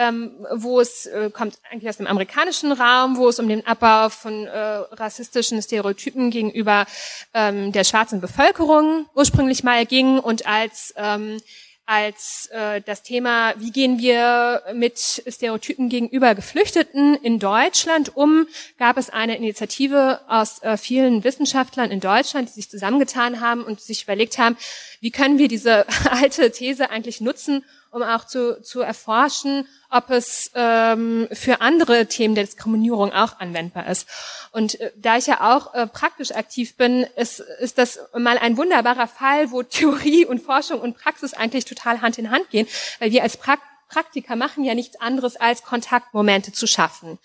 ähm, 0.00 0.32
wo 0.54 0.80
es 0.80 1.04
äh, 1.04 1.30
kommt 1.30 1.58
eigentlich 1.70 1.90
aus 1.90 1.98
dem 1.98 2.06
amerikanischen 2.06 2.72
Raum, 2.72 3.18
wo 3.18 3.28
es 3.28 3.38
um 3.38 3.48
den 3.48 3.66
Abbau 3.66 4.08
von 4.08 4.46
äh, 4.46 4.58
rassistischen 4.58 5.60
Stereotypen 5.60 6.30
gegenüber 6.30 6.86
ähm, 7.34 7.70
der 7.72 7.84
schwarzen 7.84 8.22
Bevölkerung 8.22 9.06
ursprünglich 9.14 9.62
mal 9.62 9.84
ging 9.84 10.18
und 10.18 10.46
als 10.46 10.94
ähm, 10.96 11.38
als 11.84 12.48
äh, 12.52 12.80
das 12.82 13.02
Thema, 13.02 13.52
wie 13.58 13.72
gehen 13.72 13.98
wir 13.98 14.62
mit 14.72 15.24
Stereotypen 15.26 15.88
gegenüber 15.88 16.36
Geflüchteten 16.36 17.16
in 17.16 17.40
Deutschland 17.40 18.16
um, 18.16 18.46
gab 18.78 18.96
es 18.96 19.10
eine 19.10 19.36
Initiative 19.36 20.20
aus 20.28 20.62
äh, 20.62 20.76
vielen 20.76 21.24
Wissenschaftlern 21.24 21.90
in 21.90 21.98
Deutschland, 21.98 22.48
die 22.48 22.52
sich 22.52 22.70
zusammengetan 22.70 23.40
haben 23.40 23.64
und 23.64 23.80
sich 23.80 24.04
überlegt 24.04 24.38
haben, 24.38 24.56
wie 25.00 25.10
können 25.10 25.38
wir 25.38 25.48
diese 25.48 25.84
alte 26.10 26.52
These 26.52 26.90
eigentlich 26.90 27.20
nutzen, 27.20 27.64
um 27.90 28.02
auch 28.02 28.24
zu, 28.26 28.62
zu 28.62 28.80
erforschen, 28.80 29.66
ob 29.90 30.10
es 30.10 30.50
ähm, 30.54 31.28
für 31.32 31.60
andere 31.60 32.06
Themen 32.06 32.34
der 32.34 32.44
Diskriminierung 32.44 33.12
auch 33.12 33.40
anwendbar 33.40 33.88
ist. 33.88 34.08
Und 34.52 34.80
äh, 34.80 34.92
da 34.96 35.16
ich 35.16 35.26
ja 35.26 35.54
auch 35.54 35.74
äh, 35.74 35.86
praktisch 35.86 36.32
aktiv 36.32 36.76
bin, 36.76 37.02
ist, 37.16 37.40
ist 37.60 37.78
das 37.78 37.98
mal 38.16 38.38
ein 38.38 38.56
wunderbarer 38.56 39.08
Fall, 39.08 39.50
wo 39.50 39.62
Theorie 39.62 40.24
und 40.24 40.40
Forschung 40.40 40.80
und 40.80 40.96
Praxis 40.96 41.34
eigentlich 41.34 41.64
total 41.64 42.00
Hand 42.00 42.18
in 42.18 42.30
Hand 42.30 42.50
gehen, 42.50 42.66
weil 42.98 43.10
wir 43.10 43.22
als 43.22 43.36
Prak 43.36 43.60
Praktiker 43.88 44.36
machen 44.36 44.62
ja 44.62 44.76
nichts 44.76 45.00
anderes, 45.00 45.34
als 45.34 45.64
Kontaktmomente 45.64 46.52
zu 46.52 46.68
schaffen. 46.68 47.18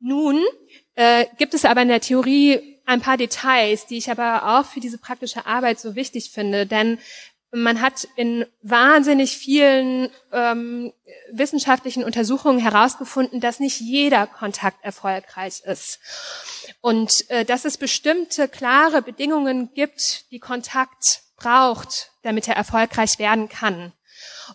Nun 0.00 0.42
äh, 0.94 1.26
gibt 1.36 1.52
es 1.52 1.66
aber 1.66 1.82
in 1.82 1.88
der 1.88 2.00
Theorie 2.00 2.80
ein 2.86 3.00
paar 3.00 3.16
Details, 3.16 3.86
die 3.86 3.98
ich 3.98 4.10
aber 4.10 4.58
auch 4.58 4.64
für 4.64 4.80
diese 4.80 4.98
praktische 4.98 5.46
Arbeit 5.46 5.78
so 5.78 5.94
wichtig 5.94 6.30
finde, 6.30 6.66
denn 6.66 6.98
man 7.52 7.80
hat 7.80 8.06
in 8.16 8.46
wahnsinnig 8.62 9.36
vielen 9.36 10.10
ähm, 10.32 10.92
wissenschaftlichen 11.32 12.04
Untersuchungen 12.04 12.58
herausgefunden, 12.58 13.40
dass 13.40 13.60
nicht 13.60 13.80
jeder 13.80 14.26
Kontakt 14.26 14.84
erfolgreich 14.84 15.62
ist. 15.64 15.98
Und 16.80 17.28
äh, 17.30 17.44
dass 17.44 17.64
es 17.64 17.76
bestimmte 17.76 18.48
klare 18.48 19.02
Bedingungen 19.02 19.72
gibt, 19.74 20.30
die 20.30 20.38
Kontakt 20.38 21.22
braucht, 21.36 22.12
damit 22.22 22.46
er 22.48 22.56
erfolgreich 22.56 23.18
werden 23.18 23.48
kann. 23.48 23.92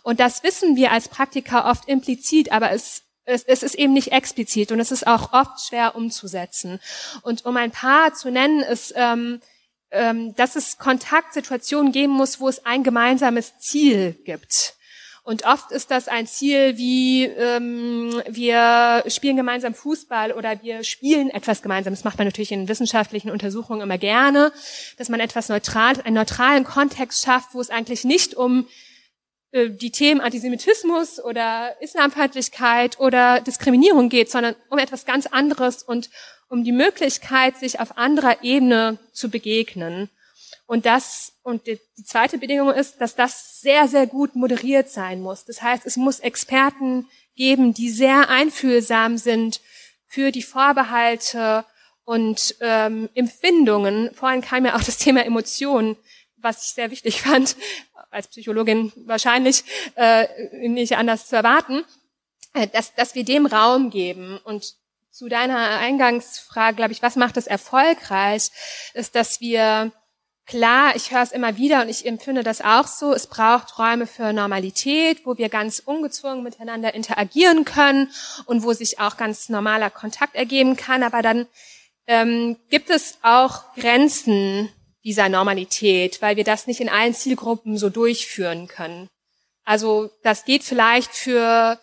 Und 0.02 0.20
das 0.20 0.42
wissen 0.42 0.76
wir 0.76 0.92
als 0.92 1.08
Praktiker 1.08 1.66
oft 1.66 1.88
implizit, 1.88 2.52
aber 2.52 2.70
es 2.70 3.02
es, 3.26 3.42
es 3.42 3.62
ist 3.62 3.74
eben 3.74 3.92
nicht 3.92 4.12
explizit 4.12 4.70
und 4.72 4.78
es 4.78 4.92
ist 4.92 5.06
auch 5.06 5.32
oft 5.32 5.60
schwer 5.60 5.96
umzusetzen. 5.96 6.80
Und 7.22 7.44
um 7.44 7.56
ein 7.56 7.72
paar 7.72 8.14
zu 8.14 8.30
nennen, 8.30 8.62
ist, 8.62 8.94
ähm, 8.96 9.40
ähm, 9.90 10.34
dass 10.34 10.56
es 10.56 10.78
Kontaktsituationen 10.78 11.92
geben 11.92 12.12
muss, 12.12 12.40
wo 12.40 12.48
es 12.48 12.64
ein 12.66 12.82
gemeinsames 12.82 13.58
Ziel 13.58 14.16
gibt. 14.24 14.74
Und 15.26 15.44
oft 15.44 15.72
ist 15.72 15.90
das 15.90 16.06
ein 16.06 16.28
Ziel 16.28 16.78
wie 16.78 17.24
ähm, 17.24 18.22
wir 18.28 19.02
spielen 19.08 19.36
gemeinsam 19.36 19.74
Fußball 19.74 20.30
oder 20.30 20.62
wir 20.62 20.84
spielen 20.84 21.30
etwas 21.30 21.62
gemeinsam. 21.62 21.92
Das 21.92 22.04
macht 22.04 22.16
man 22.16 22.28
natürlich 22.28 22.52
in 22.52 22.68
wissenschaftlichen 22.68 23.32
Untersuchungen 23.32 23.80
immer 23.80 23.98
gerne, 23.98 24.52
dass 24.98 25.08
man 25.08 25.18
etwas 25.18 25.48
neutral, 25.48 26.00
einen 26.02 26.14
neutralen 26.14 26.62
Kontext 26.62 27.24
schafft, 27.24 27.54
wo 27.54 27.60
es 27.60 27.70
eigentlich 27.70 28.04
nicht 28.04 28.36
um 28.36 28.68
äh, 29.50 29.70
die 29.70 29.90
Themen 29.90 30.20
Antisemitismus 30.20 31.18
oder 31.18 31.74
Islamfeindlichkeit 31.80 33.00
oder 33.00 33.40
Diskriminierung 33.40 34.08
geht, 34.08 34.30
sondern 34.30 34.54
um 34.70 34.78
etwas 34.78 35.06
ganz 35.06 35.26
anderes 35.26 35.82
und 35.82 36.08
um 36.48 36.64
die 36.64 36.72
Möglichkeit, 36.72 37.56
sich 37.56 37.80
auf 37.80 37.98
anderer 37.98 38.42
Ebene 38.42 38.98
zu 39.12 39.30
begegnen. 39.30 40.10
Und 40.66 40.84
das, 40.84 41.32
und 41.42 41.66
die, 41.66 41.78
zweite 42.04 42.38
Bedingung 42.38 42.70
ist, 42.70 43.00
dass 43.00 43.14
das 43.14 43.60
sehr, 43.60 43.86
sehr 43.88 44.06
gut 44.06 44.34
moderiert 44.34 44.90
sein 44.90 45.20
muss. 45.20 45.44
Das 45.44 45.62
heißt, 45.62 45.86
es 45.86 45.96
muss 45.96 46.18
Experten 46.20 47.08
geben, 47.36 47.72
die 47.72 47.90
sehr 47.90 48.28
einfühlsam 48.28 49.16
sind 49.16 49.60
für 50.06 50.32
die 50.32 50.42
Vorbehalte 50.42 51.64
und 52.04 52.56
ähm, 52.60 53.08
Empfindungen. 53.14 54.12
Vorhin 54.14 54.40
kam 54.40 54.64
ja 54.64 54.76
auch 54.76 54.82
das 54.82 54.98
Thema 54.98 55.24
Emotionen, 55.24 55.96
was 56.36 56.64
ich 56.64 56.70
sehr 56.72 56.90
wichtig 56.90 57.22
fand, 57.22 57.56
als 58.10 58.28
Psychologin 58.28 58.92
wahrscheinlich 59.04 59.64
äh, 59.94 60.26
nicht 60.68 60.96
anders 60.96 61.26
zu 61.26 61.36
erwarten, 61.36 61.84
äh, 62.54 62.66
dass, 62.68 62.94
dass 62.94 63.14
wir 63.14 63.24
dem 63.24 63.46
Raum 63.46 63.90
geben. 63.90 64.38
Und 64.42 64.74
zu 65.16 65.30
deiner 65.30 65.78
Eingangsfrage, 65.78 66.76
glaube 66.76 66.92
ich, 66.92 67.00
was 67.00 67.16
macht 67.16 67.38
es 67.38 67.46
erfolgreich, 67.46 68.50
ist, 68.92 69.14
dass 69.14 69.40
wir 69.40 69.92
Klar, 70.48 70.94
ich 70.94 71.10
höre 71.10 71.22
es 71.22 71.32
immer 71.32 71.56
wieder 71.56 71.82
und 71.82 71.88
ich 71.88 72.06
empfinde 72.06 72.44
das 72.44 72.60
auch 72.60 72.86
so. 72.86 73.12
Es 73.12 73.26
braucht 73.26 73.80
Räume 73.80 74.06
für 74.06 74.32
Normalität, 74.32 75.26
wo 75.26 75.36
wir 75.36 75.48
ganz 75.48 75.80
ungezwungen 75.84 76.44
miteinander 76.44 76.94
interagieren 76.94 77.64
können 77.64 78.12
und 78.44 78.62
wo 78.62 78.72
sich 78.72 79.00
auch 79.00 79.16
ganz 79.16 79.48
normaler 79.48 79.90
Kontakt 79.90 80.36
ergeben 80.36 80.76
kann. 80.76 81.02
Aber 81.02 81.20
dann 81.20 81.48
ähm, 82.06 82.58
gibt 82.70 82.90
es 82.90 83.18
auch 83.22 83.74
Grenzen 83.74 84.68
dieser 85.02 85.28
Normalität, 85.28 86.22
weil 86.22 86.36
wir 86.36 86.44
das 86.44 86.68
nicht 86.68 86.80
in 86.80 86.88
allen 86.88 87.12
Zielgruppen 87.12 87.76
so 87.76 87.90
durchführen 87.90 88.68
können. 88.68 89.08
Also 89.64 90.10
das 90.22 90.44
geht 90.44 90.62
vielleicht 90.62 91.12
für 91.12 91.80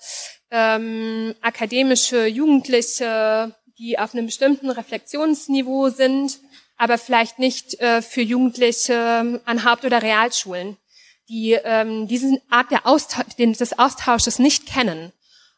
ähm, 0.53 1.33
akademische 1.41 2.27
Jugendliche, 2.27 3.55
die 3.79 3.97
auf 3.97 4.13
einem 4.13 4.27
bestimmten 4.27 4.69
Reflexionsniveau 4.69 5.89
sind, 5.89 6.39
aber 6.77 6.99
vielleicht 6.99 7.39
nicht 7.39 7.79
äh, 7.81 8.03
für 8.03 8.21
Jugendliche 8.21 9.41
an 9.45 9.65
Haupt- 9.65 9.83
oder 9.83 10.03
Realschulen, 10.03 10.77
die 11.27 11.53
ähm, 11.53 12.07
diesen 12.07 12.39
Art 12.51 12.69
der 12.69 12.85
Austausch, 12.85 13.35
des 13.35 13.79
Austausches 13.79 14.37
nicht 14.37 14.67
kennen. 14.67 15.11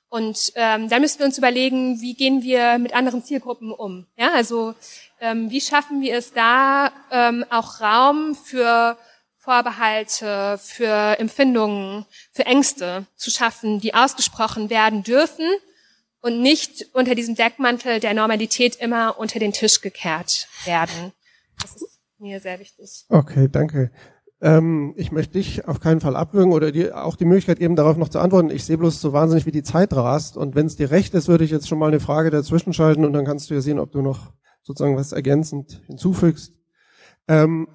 Und 0.08 0.54
ähm, 0.56 0.88
da 0.88 1.00
müssen 1.00 1.20
wir 1.20 1.26
uns 1.26 1.38
überlegen, 1.38 2.00
wie 2.00 2.14
gehen 2.14 2.42
wir 2.42 2.78
mit 2.78 2.94
anderen 2.94 3.22
Zielgruppen 3.22 3.74
um. 3.74 4.06
Ja, 4.16 4.32
also 4.34 4.76
ähm, 5.20 5.52
wie 5.52 5.60
schaffen 5.60 6.00
wir 6.00 6.16
es 6.16 6.32
da 6.32 6.94
ähm, 7.12 7.44
auch 7.50 7.82
Raum 7.82 8.34
für 8.34 8.98
Vorbehalte, 9.46 10.60
für 10.62 11.20
Empfindungen, 11.20 12.06
für 12.34 12.46
Ängste 12.48 13.06
zu 13.16 13.30
schaffen, 13.30 13.80
die 13.80 13.94
ausgesprochen 13.94 14.72
werden 14.72 15.04
dürfen 15.04 15.46
und 16.22 16.42
nicht 16.42 16.88
unter 16.94 17.14
diesem 17.14 17.36
Deckmantel 17.36 18.00
der 18.00 18.16
Normalität 18.16 18.76
immer 18.78 19.20
unter 19.20 19.38
den 19.38 19.54
Tisch 19.54 19.82
gekehrt 19.82 20.48
werden. 20.66 21.14
Das 21.62 21.76
ist 21.76 22.02
mir 22.18 22.40
sehr 22.40 22.60
wichtig. 22.60 23.06
Okay, 23.10 23.48
danke. 23.48 23.92
Ähm, 24.42 24.96
ich 24.98 25.12
möchte 25.12 25.34
dich 25.34 25.68
auf 25.68 25.80
keinen 25.80 26.02
Fall 26.02 26.16
abwürgen 26.16 26.52
oder 26.52 26.72
dir 26.72 27.06
auch 27.06 27.16
die 27.16 27.26
Möglichkeit 27.26 27.60
geben, 27.60 27.76
darauf 27.76 27.98
noch 27.98 28.10
zu 28.10 28.20
antworten. 28.20 28.50
Ich 28.50 28.66
sehe 28.66 28.80
bloß 28.80 29.00
so 29.00 29.14
wahnsinnig, 29.14 29.46
wie 29.46 29.52
die 29.52 29.64
Zeit 29.64 29.94
rast. 29.94 30.38
Und 30.38 30.56
wenn 30.56 30.66
es 30.66 30.76
dir 30.76 30.90
recht 30.90 31.14
ist, 31.14 31.28
würde 31.28 31.44
ich 31.44 31.52
jetzt 31.52 31.68
schon 31.68 31.78
mal 31.78 31.88
eine 31.88 32.00
Frage 32.00 32.32
dazwischen 32.32 32.74
schalten 32.74 33.06
und 33.06 33.14
dann 33.14 33.26
kannst 33.26 33.50
du 33.50 33.54
ja 33.54 33.62
sehen, 33.62 33.78
ob 33.78 33.92
du 33.92 34.02
noch 34.02 34.34
sozusagen 34.64 34.98
was 34.98 35.12
ergänzend 35.12 35.84
hinzufügst. 35.86 36.54
Ähm, 37.28 37.68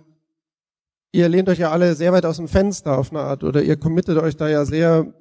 ihr 1.12 1.28
lehnt 1.28 1.48
euch 1.48 1.58
ja 1.58 1.70
alle 1.70 1.94
sehr 1.94 2.12
weit 2.12 2.24
aus 2.24 2.36
dem 2.36 2.48
Fenster 2.48 2.98
auf 2.98 3.10
eine 3.10 3.20
Art 3.20 3.44
oder 3.44 3.62
ihr 3.62 3.76
committet 3.76 4.18
euch 4.18 4.36
da 4.36 4.48
ja 4.48 4.64
sehr, 4.64 5.12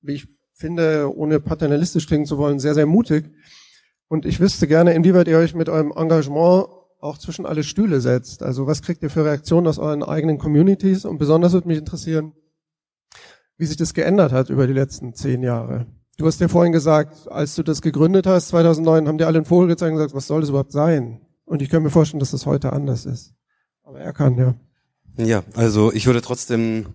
wie 0.00 0.14
ich 0.14 0.28
finde, 0.54 1.14
ohne 1.14 1.40
paternalistisch 1.40 2.06
klingen 2.06 2.26
zu 2.26 2.38
wollen, 2.38 2.58
sehr, 2.58 2.74
sehr 2.74 2.86
mutig. 2.86 3.30
Und 4.08 4.26
ich 4.26 4.40
wüsste 4.40 4.66
gerne, 4.66 4.94
inwieweit 4.94 5.28
ihr 5.28 5.38
euch 5.38 5.54
mit 5.54 5.68
eurem 5.68 5.92
Engagement 5.94 6.66
auch 7.00 7.18
zwischen 7.18 7.46
alle 7.46 7.64
Stühle 7.64 8.00
setzt. 8.00 8.42
Also 8.42 8.66
was 8.66 8.82
kriegt 8.82 9.02
ihr 9.02 9.10
für 9.10 9.24
Reaktionen 9.24 9.66
aus 9.66 9.78
euren 9.78 10.02
eigenen 10.02 10.38
Communities? 10.38 11.04
Und 11.04 11.18
besonders 11.18 11.52
würde 11.52 11.66
mich 11.66 11.78
interessieren, 11.78 12.32
wie 13.56 13.66
sich 13.66 13.76
das 13.76 13.94
geändert 13.94 14.32
hat 14.32 14.50
über 14.50 14.66
die 14.66 14.72
letzten 14.72 15.14
zehn 15.14 15.42
Jahre. 15.42 15.86
Du 16.18 16.26
hast 16.26 16.40
ja 16.40 16.48
vorhin 16.48 16.72
gesagt, 16.72 17.30
als 17.30 17.54
du 17.54 17.62
das 17.62 17.82
gegründet 17.82 18.26
hast, 18.26 18.48
2009, 18.48 19.08
haben 19.08 19.18
dir 19.18 19.26
alle 19.26 19.38
einen 19.38 19.46
Vogel 19.46 19.68
gezeigt 19.68 19.92
und 19.92 19.96
gesagt, 19.96 20.14
was 20.14 20.26
soll 20.26 20.40
das 20.40 20.50
überhaupt 20.50 20.72
sein? 20.72 21.20
Und 21.44 21.62
ich 21.62 21.70
kann 21.70 21.82
mir 21.82 21.90
vorstellen, 21.90 22.20
dass 22.20 22.30
das 22.30 22.46
heute 22.46 22.72
anders 22.72 23.06
ist. 23.06 23.34
Aber 23.82 23.98
er 23.98 24.12
kann, 24.12 24.36
ja. 24.36 24.54
Ja, 25.16 25.44
also 25.54 25.92
ich 25.92 26.06
würde 26.06 26.22
trotzdem 26.22 26.94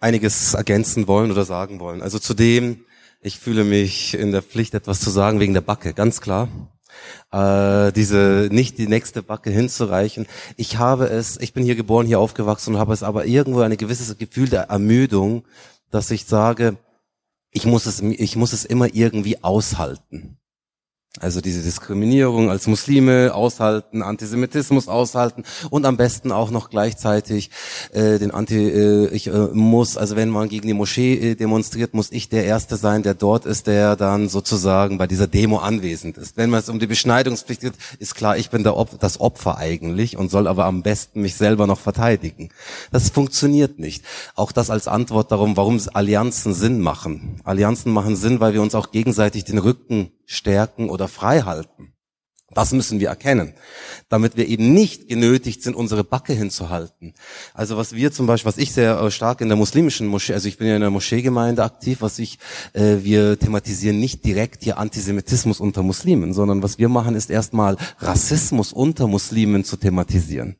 einiges 0.00 0.54
ergänzen 0.54 1.06
wollen 1.06 1.30
oder 1.30 1.44
sagen 1.44 1.78
wollen. 1.78 2.02
Also 2.02 2.18
zudem, 2.18 2.84
ich 3.20 3.38
fühle 3.38 3.64
mich 3.64 4.14
in 4.14 4.32
der 4.32 4.42
Pflicht, 4.42 4.74
etwas 4.74 5.00
zu 5.00 5.10
sagen 5.10 5.40
wegen 5.40 5.54
der 5.54 5.60
Backe, 5.60 5.94
ganz 5.94 6.20
klar. 6.20 6.48
Äh, 7.30 7.92
diese 7.92 8.48
nicht 8.50 8.78
die 8.78 8.88
nächste 8.88 9.22
Backe 9.22 9.50
hinzureichen. 9.50 10.26
Ich 10.56 10.78
habe 10.78 11.06
es, 11.06 11.38
ich 11.40 11.52
bin 11.52 11.64
hier 11.64 11.76
geboren, 11.76 12.06
hier 12.06 12.18
aufgewachsen 12.18 12.74
und 12.74 12.80
habe 12.80 12.92
es 12.92 13.02
aber 13.02 13.26
irgendwo 13.26 13.60
ein 13.60 13.76
gewisses 13.76 14.16
Gefühl 14.18 14.48
der 14.48 14.64
Ermüdung, 14.64 15.44
dass 15.90 16.10
ich 16.10 16.24
sage, 16.24 16.78
ich 17.52 17.66
muss 17.66 17.86
es, 17.86 18.00
ich 18.00 18.36
muss 18.36 18.52
es 18.52 18.64
immer 18.64 18.92
irgendwie 18.92 19.42
aushalten. 19.42 20.39
Also 21.18 21.40
diese 21.40 21.60
Diskriminierung 21.60 22.50
als 22.50 22.68
Muslime 22.68 23.34
aushalten, 23.34 24.00
Antisemitismus 24.00 24.86
aushalten 24.86 25.42
und 25.68 25.84
am 25.84 25.96
besten 25.96 26.30
auch 26.30 26.52
noch 26.52 26.70
gleichzeitig 26.70 27.50
äh, 27.92 28.20
den 28.20 28.30
Anti, 28.30 28.54
äh, 28.54 29.08
ich 29.08 29.26
äh, 29.26 29.48
muss, 29.52 29.96
also 29.96 30.14
wenn 30.14 30.28
man 30.28 30.48
gegen 30.48 30.68
die 30.68 30.72
Moschee 30.72 31.32
äh, 31.32 31.34
demonstriert, 31.34 31.94
muss 31.94 32.12
ich 32.12 32.28
der 32.28 32.44
Erste 32.44 32.76
sein, 32.76 33.02
der 33.02 33.14
dort 33.14 33.44
ist, 33.44 33.66
der 33.66 33.96
dann 33.96 34.28
sozusagen 34.28 34.98
bei 34.98 35.08
dieser 35.08 35.26
Demo 35.26 35.58
anwesend 35.58 36.16
ist. 36.16 36.36
Wenn 36.36 36.48
man 36.48 36.60
es 36.60 36.68
um 36.68 36.78
die 36.78 36.86
Beschneidungspflicht 36.86 37.62
geht, 37.62 37.74
ist 37.98 38.14
klar, 38.14 38.36
ich 38.36 38.50
bin 38.50 38.62
der 38.62 38.76
Op 38.76 39.00
das 39.00 39.18
Opfer 39.18 39.58
eigentlich 39.58 40.16
und 40.16 40.30
soll 40.30 40.46
aber 40.46 40.66
am 40.66 40.84
besten 40.84 41.22
mich 41.22 41.34
selber 41.34 41.66
noch 41.66 41.80
verteidigen. 41.80 42.50
Das 42.92 43.10
funktioniert 43.10 43.80
nicht. 43.80 44.04
Auch 44.36 44.52
das 44.52 44.70
als 44.70 44.86
Antwort 44.86 45.32
darum, 45.32 45.56
warum 45.56 45.80
Allianzen 45.92 46.54
Sinn 46.54 46.78
machen. 46.78 47.40
Allianzen 47.42 47.92
machen 47.92 48.14
Sinn, 48.14 48.38
weil 48.38 48.54
wir 48.54 48.62
uns 48.62 48.76
auch 48.76 48.92
gegenseitig 48.92 49.42
den 49.42 49.58
Rücken 49.58 50.12
stärken 50.30 50.88
oder 50.88 51.08
frei 51.08 51.42
halten. 51.42 51.92
Das 52.52 52.72
müssen 52.72 52.98
wir 52.98 53.08
erkennen, 53.08 53.54
damit 54.08 54.36
wir 54.36 54.48
eben 54.48 54.72
nicht 54.72 55.08
genötigt 55.08 55.62
sind, 55.62 55.76
unsere 55.76 56.02
Backe 56.02 56.32
hinzuhalten. 56.32 57.14
Also 57.54 57.76
was 57.76 57.94
wir 57.94 58.10
zum 58.10 58.26
Beispiel, 58.26 58.48
was 58.48 58.58
ich 58.58 58.72
sehr 58.72 58.98
äh, 59.00 59.10
stark 59.12 59.40
in 59.40 59.48
der 59.48 59.56
muslimischen 59.56 60.08
Moschee, 60.08 60.34
also 60.34 60.48
ich 60.48 60.58
bin 60.58 60.66
ja 60.66 60.74
in 60.74 60.80
der 60.80 60.90
Moscheegemeinde 60.90 61.62
aktiv, 61.62 61.98
was 62.00 62.18
ich, 62.18 62.38
äh, 62.72 62.96
wir 63.02 63.38
thematisieren 63.38 64.00
nicht 64.00 64.24
direkt 64.24 64.64
hier 64.64 64.78
Antisemitismus 64.78 65.60
unter 65.60 65.84
Muslimen, 65.84 66.32
sondern 66.32 66.60
was 66.60 66.78
wir 66.78 66.88
machen, 66.88 67.14
ist 67.14 67.30
erstmal 67.30 67.76
Rassismus 67.98 68.72
unter 68.72 69.06
Muslimen 69.06 69.62
zu 69.62 69.76
thematisieren. 69.76 70.56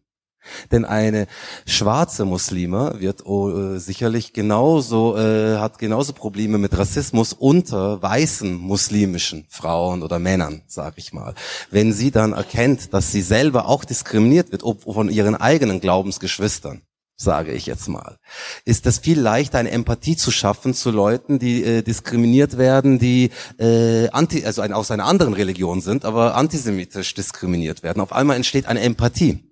Denn 0.71 0.85
eine 0.85 1.27
schwarze 1.67 2.25
Muslime 2.25 2.97
wird 2.99 3.27
oh, 3.27 3.75
äh, 3.75 3.79
sicherlich 3.79 4.33
genauso, 4.33 5.17
äh, 5.17 5.59
hat 5.59 5.79
genauso 5.79 6.13
Probleme 6.13 6.59
mit 6.59 6.77
Rassismus 6.77 7.33
unter 7.33 8.03
weißen 8.03 8.55
muslimischen 8.57 9.47
Frauen 9.49 10.03
oder 10.03 10.19
Männern, 10.19 10.63
sag 10.67 10.95
ich 10.97 11.13
mal. 11.13 11.35
Wenn 11.71 11.93
sie 11.93 12.11
dann 12.11 12.33
erkennt, 12.33 12.95
dass 12.95 13.13
sie 13.13 13.23
selber 13.23 13.67
auch 13.67 13.85
diskriminiert 13.85 14.53
wird 14.53 14.63
von 14.63 15.11
ihren 15.11 15.35
eigenen 15.35 15.81
Glaubensgeschwistern, 15.81 16.83
sage 17.17 17.53
ich 17.53 17.67
jetzt 17.67 17.89
mal, 17.89 18.17
ist 18.65 18.87
es 18.87 18.99
viel 18.99 19.21
leichter, 19.21 19.59
eine 19.59 19.71
Empathie 19.71 20.17
zu 20.17 20.31
schaffen 20.31 20.73
zu 20.73 20.91
Leuten, 20.91 21.39
die 21.39 21.63
äh, 21.63 21.83
diskriminiert 21.83 22.57
werden, 22.57 22.99
die 22.99 23.31
äh, 23.59 24.09
anti, 24.09 24.45
also 24.45 24.63
ein, 24.63 24.73
aus 24.73 24.91
einer 24.91 25.05
anderen 25.05 25.35
Religion 25.35 25.83
sind, 25.83 26.07
aber 26.07 26.35
antisemitisch 26.35 27.13
diskriminiert 27.13 27.83
werden. 27.83 28.01
Auf 28.01 28.13
einmal 28.13 28.37
entsteht 28.37 28.67
eine 28.67 28.81
Empathie. 28.81 29.50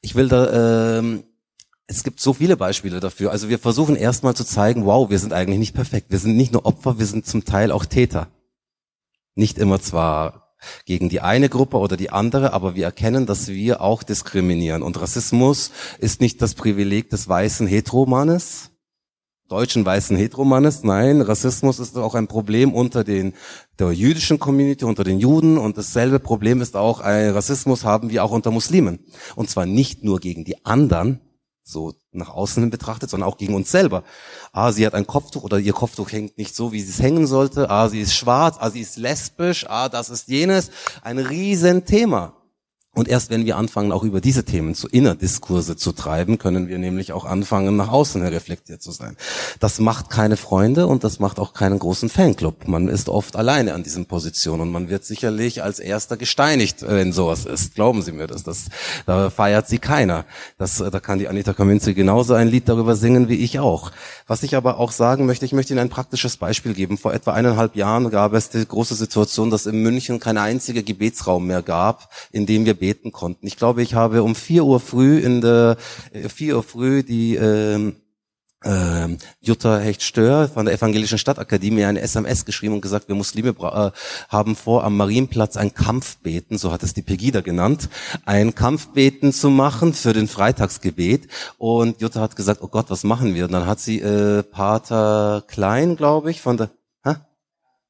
Ich 0.00 0.14
will 0.14 0.28
da, 0.28 0.98
ähm, 0.98 1.24
es 1.86 2.04
gibt 2.04 2.20
so 2.20 2.32
viele 2.32 2.56
Beispiele 2.56 3.00
dafür. 3.00 3.30
Also 3.30 3.48
wir 3.48 3.58
versuchen 3.58 3.96
erstmal 3.96 4.34
zu 4.34 4.44
zeigen, 4.44 4.86
wow, 4.86 5.10
wir 5.10 5.18
sind 5.18 5.32
eigentlich 5.32 5.58
nicht 5.58 5.74
perfekt. 5.74 6.06
Wir 6.10 6.18
sind 6.18 6.36
nicht 6.36 6.52
nur 6.52 6.66
Opfer, 6.66 6.98
wir 6.98 7.06
sind 7.06 7.26
zum 7.26 7.44
Teil 7.44 7.70
auch 7.70 7.84
Täter. 7.84 8.28
Nicht 9.34 9.58
immer 9.58 9.80
zwar 9.80 10.56
gegen 10.84 11.08
die 11.08 11.20
eine 11.20 11.48
Gruppe 11.48 11.78
oder 11.78 11.96
die 11.96 12.10
andere, 12.10 12.52
aber 12.52 12.74
wir 12.74 12.84
erkennen, 12.84 13.26
dass 13.26 13.48
wir 13.48 13.80
auch 13.80 14.02
diskriminieren. 14.02 14.82
Und 14.82 15.00
Rassismus 15.00 15.70
ist 15.98 16.20
nicht 16.20 16.40
das 16.40 16.54
Privileg 16.54 17.10
des 17.10 17.28
weißen 17.28 17.66
Heteromannes, 17.66 18.71
deutschen 19.52 19.84
weißen 19.84 20.16
Heteromannes. 20.16 20.82
Nein, 20.82 21.20
Rassismus 21.20 21.78
ist 21.78 21.98
auch 21.98 22.14
ein 22.14 22.26
Problem 22.26 22.72
unter 22.72 23.04
den, 23.04 23.34
der 23.78 23.92
jüdischen 23.92 24.38
Community, 24.38 24.86
unter 24.86 25.04
den 25.04 25.18
Juden. 25.18 25.58
Und 25.58 25.76
dasselbe 25.76 26.18
Problem 26.18 26.62
ist 26.62 26.74
auch, 26.74 27.00
ein 27.00 27.30
Rassismus 27.30 27.84
haben 27.84 28.08
wir 28.10 28.24
auch 28.24 28.30
unter 28.30 28.50
Muslimen. 28.50 29.00
Und 29.36 29.50
zwar 29.50 29.66
nicht 29.66 30.04
nur 30.04 30.20
gegen 30.20 30.44
die 30.44 30.64
anderen, 30.64 31.20
so 31.62 31.92
nach 32.12 32.30
außen 32.30 32.70
betrachtet, 32.70 33.10
sondern 33.10 33.28
auch 33.28 33.36
gegen 33.36 33.54
uns 33.54 33.70
selber. 33.70 34.04
Ah, 34.52 34.72
sie 34.72 34.86
hat 34.86 34.94
ein 34.94 35.06
Kopftuch 35.06 35.44
oder 35.44 35.58
ihr 35.58 35.74
Kopftuch 35.74 36.10
hängt 36.10 36.38
nicht 36.38 36.56
so, 36.56 36.72
wie 36.72 36.80
sie 36.80 36.90
es 36.90 37.02
hängen 37.02 37.26
sollte. 37.26 37.68
Ah, 37.68 37.90
sie 37.90 38.00
ist 38.00 38.14
schwarz. 38.14 38.56
Ah, 38.58 38.70
sie 38.70 38.80
ist 38.80 38.96
lesbisch. 38.96 39.66
Ah, 39.68 39.90
das 39.90 40.08
ist 40.08 40.28
jenes. 40.28 40.70
Ein 41.02 41.18
Riesenthema. 41.18 42.41
Und 42.94 43.08
erst 43.08 43.30
wenn 43.30 43.46
wir 43.46 43.56
anfangen, 43.56 43.90
auch 43.90 44.02
über 44.02 44.20
diese 44.20 44.44
Themen 44.44 44.74
zu 44.74 44.86
Innerdiskurse 44.86 45.76
zu 45.76 45.92
treiben, 45.92 46.36
können 46.36 46.68
wir 46.68 46.76
nämlich 46.76 47.14
auch 47.14 47.24
anfangen, 47.24 47.74
nach 47.74 47.88
außen 47.88 48.20
reflektiert 48.22 48.82
zu 48.82 48.90
sein. 48.90 49.16
Das 49.60 49.80
macht 49.80 50.10
keine 50.10 50.36
Freunde 50.36 50.86
und 50.86 51.02
das 51.02 51.18
macht 51.18 51.38
auch 51.38 51.54
keinen 51.54 51.78
großen 51.78 52.10
Fanclub. 52.10 52.68
Man 52.68 52.88
ist 52.88 53.08
oft 53.08 53.36
alleine 53.36 53.72
an 53.72 53.82
diesen 53.82 54.04
Positionen 54.04 54.60
und 54.60 54.72
man 54.72 54.90
wird 54.90 55.06
sicherlich 55.06 55.62
als 55.62 55.78
erster 55.78 56.18
gesteinigt, 56.18 56.82
wenn 56.82 57.14
sowas 57.14 57.46
ist. 57.46 57.74
Glauben 57.74 58.02
Sie 58.02 58.12
mir 58.12 58.26
das. 58.26 58.42
das 58.42 58.66
da 59.06 59.30
feiert 59.30 59.68
sie 59.68 59.78
keiner. 59.78 60.26
Das, 60.58 60.76
da 60.76 61.00
kann 61.00 61.18
die 61.18 61.28
Anita 61.28 61.54
Kaminski 61.54 61.94
genauso 61.94 62.34
ein 62.34 62.48
Lied 62.48 62.68
darüber 62.68 62.94
singen 62.94 63.30
wie 63.30 63.36
ich 63.36 63.58
auch. 63.58 63.90
Was 64.26 64.42
ich 64.42 64.54
aber 64.54 64.78
auch 64.78 64.92
sagen 64.92 65.24
möchte, 65.24 65.46
ich 65.46 65.52
möchte 65.52 65.72
Ihnen 65.72 65.80
ein 65.80 65.88
praktisches 65.88 66.36
Beispiel 66.36 66.74
geben. 66.74 66.98
Vor 66.98 67.14
etwa 67.14 67.32
eineinhalb 67.32 67.74
Jahren 67.74 68.10
gab 68.10 68.34
es 68.34 68.50
die 68.50 68.68
große 68.68 68.96
Situation, 68.96 69.48
dass 69.48 69.64
in 69.64 69.82
München 69.82 70.20
kein 70.20 70.36
einziger 70.36 70.82
Gebetsraum 70.82 71.46
mehr 71.46 71.62
gab, 71.62 72.10
in 72.32 72.44
dem 72.44 72.66
wir 72.66 72.81
beten 72.82 73.12
konnten. 73.12 73.46
Ich 73.46 73.56
glaube, 73.56 73.80
ich 73.80 73.94
habe 73.94 74.24
um 74.24 74.34
vier 74.34 74.64
Uhr 74.64 74.80
früh 74.80 75.18
in 75.20 75.40
der 75.40 75.76
äh, 76.12 76.28
vier 76.28 76.56
Uhr 76.56 76.64
früh 76.64 77.04
die 77.04 77.36
ähm, 77.36 77.94
ähm, 78.64 79.18
Jutta 79.40 79.78
Hecht-Stör 79.78 80.48
von 80.48 80.64
der 80.64 80.74
Evangelischen 80.74 81.16
Stadtakademie 81.16 81.84
eine 81.84 82.00
SMS 82.00 82.44
geschrieben 82.44 82.74
und 82.74 82.80
gesagt, 82.80 83.06
wir 83.06 83.14
Muslime 83.14 83.50
äh, 83.50 83.90
haben 84.28 84.56
vor, 84.56 84.82
am 84.82 84.96
Marienplatz 84.96 85.56
ein 85.56 85.74
Kampfbeten, 85.74 86.58
so 86.58 86.72
hat 86.72 86.82
es 86.82 86.92
die 86.92 87.02
Pegida 87.02 87.40
genannt, 87.40 87.88
ein 88.24 88.56
Kampfbeten 88.56 89.32
zu 89.32 89.48
machen 89.48 89.94
für 89.94 90.12
den 90.12 90.26
Freitagsgebet. 90.26 91.28
Und 91.58 92.00
Jutta 92.00 92.20
hat 92.20 92.34
gesagt, 92.34 92.62
oh 92.62 92.68
Gott, 92.68 92.86
was 92.90 93.04
machen 93.04 93.36
wir? 93.36 93.44
Und 93.44 93.52
dann 93.52 93.66
hat 93.66 93.78
sie 93.78 94.00
äh, 94.00 94.42
Pater 94.42 95.44
Klein, 95.46 95.96
glaube 95.96 96.32
ich, 96.32 96.40
von 96.40 96.56
der 96.56 96.70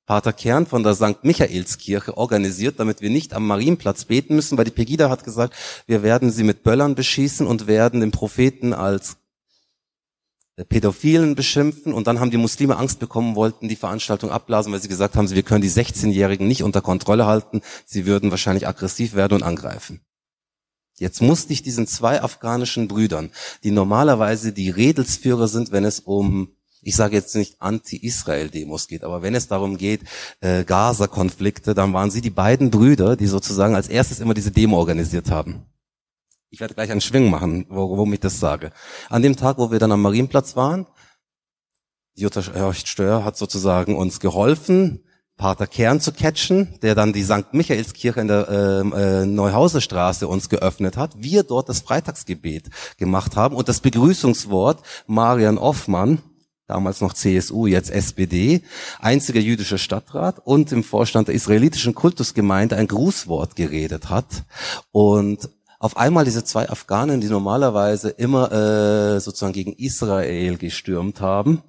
Pater 0.07 0.32
Kern 0.32 0.66
von 0.66 0.82
der 0.82 0.94
St. 0.94 1.22
Michaelskirche 1.22 2.16
organisiert, 2.16 2.80
damit 2.80 3.03
wir 3.03 3.11
nicht 3.11 3.34
am 3.34 3.46
Marienplatz 3.46 4.05
beten 4.05 4.34
müssen, 4.34 4.59
weil 4.59 4.64
die 4.64 4.72
Pegida 4.72 5.09
hat 5.09 5.24
gesagt, 5.24 5.55
wir 5.86 6.03
werden 6.03 6.30
sie 6.32 6.42
mit 6.42 6.64
Böllern 6.64 6.94
beschießen 6.94 7.46
und 7.46 7.66
werden 7.66 8.00
den 8.00 8.11
Propheten 8.11 8.72
als 8.72 9.16
Pädophilen 10.68 11.34
beschimpfen 11.34 11.94
und 11.94 12.07
dann 12.07 12.20
haben 12.20 12.30
die 12.30 12.36
Muslime 12.36 12.76
Angst 12.76 12.98
bekommen, 12.98 13.36
wollten 13.36 13.68
die 13.68 13.76
Veranstaltung 13.76 14.30
abblasen, 14.30 14.72
weil 14.72 14.82
sie 14.82 14.88
gesagt 14.88 15.16
haben, 15.16 15.30
wir 15.30 15.42
können 15.42 15.62
die 15.62 15.70
16-Jährigen 15.70 16.46
nicht 16.46 16.62
unter 16.62 16.82
Kontrolle 16.82 17.26
halten, 17.26 17.62
sie 17.86 18.05
würden 18.05 18.30
wahrscheinlich 18.30 18.68
aggressiv 18.68 19.14
werden 19.14 19.34
und 19.34 19.42
angreifen. 19.42 20.00
Jetzt 20.98 21.22
musste 21.22 21.55
ich 21.55 21.62
diesen 21.62 21.86
zwei 21.86 22.22
afghanischen 22.22 22.86
Brüdern, 22.86 23.30
die 23.64 23.70
normalerweise 23.70 24.53
die 24.53 24.68
Redelsführer 24.68 25.48
sind, 25.48 25.72
wenn 25.72 25.84
es 25.84 26.00
um 26.00 26.55
ich 26.83 26.97
sage 26.97 27.16
jetzt 27.16 27.35
nicht 27.37 27.61
Anti-Israel-Demos 27.61 28.89
geht, 28.89 29.05
aber 29.05 29.22
wenn 29.22 29.35
es 29.35 29.49
darum 29.49 29.78
geht, 29.78 30.03
äh, 30.41 30.64
Gaza-Konflikte, 30.64 31.74
dann 31.74 31.93
waren 31.93 32.11
sie 32.11 32.20
die 32.20 32.30
beiden 32.30 32.70
Brüder, 32.70 33.16
die 33.16 33.26
sozusagen 33.28 33.74
als 33.76 33.89
erstes 33.89 34.20
immer 34.20 34.35
diese 34.35 34.51
Demo 34.51 34.78
organisiert 34.78 35.30
haben. 35.30 35.66
Ich 36.51 36.61
werde 36.61 36.74
gleich 36.74 36.91
einen 36.91 37.01
Schwing 37.01 37.30
machen, 37.30 37.66
warum 37.70 38.12
ich 38.12 38.20
das 38.20 38.39
sage. 38.39 38.72
An 39.09 39.22
dem 39.22 39.37
Tag, 39.37 39.59
wo 39.59 39.70
wir 39.70 39.78
dann 39.78 39.93
am 39.93 40.03
Marienplatz 40.03 40.55
waren, 40.57 40.87
Jutta 42.14 42.43
Stör 42.74 43.24
hat 43.24 43.39
sozusagen 43.39 43.97
uns 43.97 44.20
geholfen, 44.20 45.03
Pater 45.39 45.66
Kern 45.66 46.01
zu 46.01 46.12
catchen, 46.12 46.78
der 46.83 46.95
dann 46.95 47.12
die 47.12 47.24
St. 47.24 47.53
Michaelskirche 47.53 48.20
in 48.20 48.28
der 48.28 48.49
äh, 48.49 49.22
äh, 49.22 49.26
Neuhauserstraße 49.26 50.28
uns 50.28 50.49
geöffnet 50.49 50.97
hat. 50.97 51.14
Wir 51.16 51.43
dort 51.43 51.68
das 51.68 51.80
Freitagsgebet 51.80 52.68
gemacht 52.99 53.35
haben 53.35 53.57
und 53.57 53.68
das 53.68 53.80
Begrüßungswort 53.80 54.83
Marian 55.07 55.59
Offmann, 55.59 56.22
damals 56.67 57.01
noch 57.01 57.13
CSU, 57.13 57.67
jetzt 57.67 57.91
SPD, 57.91 58.63
einziger 58.99 59.41
jüdischer 59.41 59.79
Stadtrat 59.79 60.41
und 60.45 60.73
im 60.73 60.85
Vorstand 60.85 61.29
der 61.29 61.35
israelitischen 61.35 61.95
Kultusgemeinde 61.95 62.77
ein 62.77 62.89
Grußwort 62.89 63.57
geredet 63.57 64.11
hat. 64.11 64.45
Und 64.91 65.49
auf 65.79 65.97
einmal 65.97 66.25
diese 66.25 66.45
zwei 66.45 66.69
Afghanen, 66.69 67.21
die 67.21 67.27
normalerweise 67.27 68.11
immer 68.11 68.53
äh, 68.53 69.21
sozusagen 69.21 69.53
gegen 69.53 69.73
Israel 69.73 70.57
gestürmt 70.57 71.21
haben, 71.21 71.63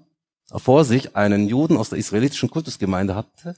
vor 0.55 0.85
sich 0.85 1.15
einen 1.15 1.47
Juden 1.47 1.77
aus 1.77 1.89
der 1.89 1.97
israelitischen 1.97 2.49
Kultusgemeinde 2.49 3.15
hatte, 3.15 3.55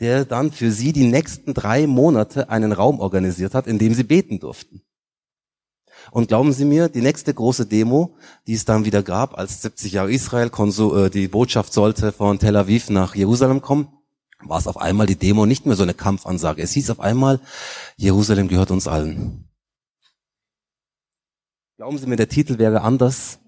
der 0.00 0.24
dann 0.24 0.52
für 0.52 0.70
sie 0.70 0.92
die 0.92 1.06
nächsten 1.06 1.54
drei 1.54 1.86
Monate 1.86 2.50
einen 2.50 2.72
Raum 2.72 3.00
organisiert 3.00 3.54
hat, 3.54 3.66
in 3.66 3.78
dem 3.78 3.94
sie 3.94 4.04
beten 4.04 4.38
durften. 4.38 4.82
Und 6.10 6.28
glauben 6.28 6.52
Sie 6.52 6.64
mir, 6.64 6.88
die 6.88 7.02
nächste 7.02 7.32
große 7.32 7.66
Demo, 7.66 8.14
die 8.46 8.54
es 8.54 8.64
dann 8.64 8.84
wieder 8.84 9.02
gab, 9.02 9.38
als 9.38 9.62
70 9.62 9.92
Jahre 9.92 10.12
Israel, 10.12 10.48
äh, 10.48 11.10
die 11.10 11.28
Botschaft 11.28 11.72
sollte 11.72 12.12
von 12.12 12.38
Tel 12.38 12.56
Aviv 12.56 12.90
nach 12.90 13.14
Jerusalem 13.14 13.60
kommen, 13.60 13.88
war 14.42 14.58
es 14.58 14.66
auf 14.66 14.76
einmal 14.76 15.06
die 15.06 15.16
Demo 15.16 15.46
nicht 15.46 15.66
mehr 15.66 15.76
so 15.76 15.82
eine 15.82 15.94
Kampfansage. 15.94 16.62
Es 16.62 16.72
hieß 16.72 16.90
auf 16.90 17.00
einmal, 17.00 17.40
Jerusalem 17.96 18.48
gehört 18.48 18.70
uns 18.70 18.86
allen. 18.86 19.48
Glauben 21.76 21.98
Sie 21.98 22.06
mir, 22.06 22.16
der 22.16 22.28
Titel 22.28 22.58
wäre 22.58 22.82
anders, 22.82 23.40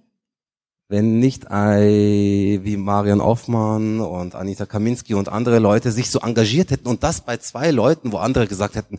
wenn 0.89 1.19
nicht 1.19 1.51
ein, 1.51 1.85
wie 1.85 2.77
Marian 2.77 3.21
Offmann 3.21 4.01
und 4.01 4.35
Anita 4.35 4.67
Kaminski 4.67 5.15
und 5.15 5.29
andere 5.29 5.59
Leute 5.59 5.91
sich 5.91 6.11
so 6.11 6.21
engagiert 6.21 6.71
hätten 6.71 6.89
und 6.89 7.03
das 7.03 7.21
bei 7.21 7.37
zwei 7.39 7.71
Leuten, 7.71 8.13
wo 8.13 8.19
andere 8.19 8.47
gesagt 8.47 8.77
hätten, 8.77 8.99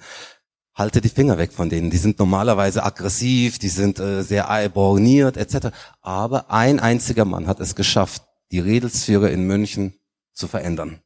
halte 0.78 1.02
die 1.02 1.10
Finger 1.10 1.38
weg 1.40 1.52
von 1.52 1.70
denen. 1.70 1.90
Die 1.90 1.98
sind 1.98 2.20
normalerweise 2.20 2.84
aggressiv, 2.84 3.58
die 3.58 3.70
sind 3.70 4.00
äh, 4.00 4.22
sehr 4.22 4.70
borniert 4.70 5.36
etc. 5.36 5.76
Aber 6.02 6.52
ein 6.52 6.80
einziger 6.80 7.26
Mann 7.26 7.48
hat 7.48 7.60
es 7.60 7.76
geschafft, 7.76 8.24
die 8.52 8.60
Redelsführer 8.60 9.32
in 9.32 9.48
München 9.48 9.96
zu 10.34 10.48
verändern. 10.48 11.02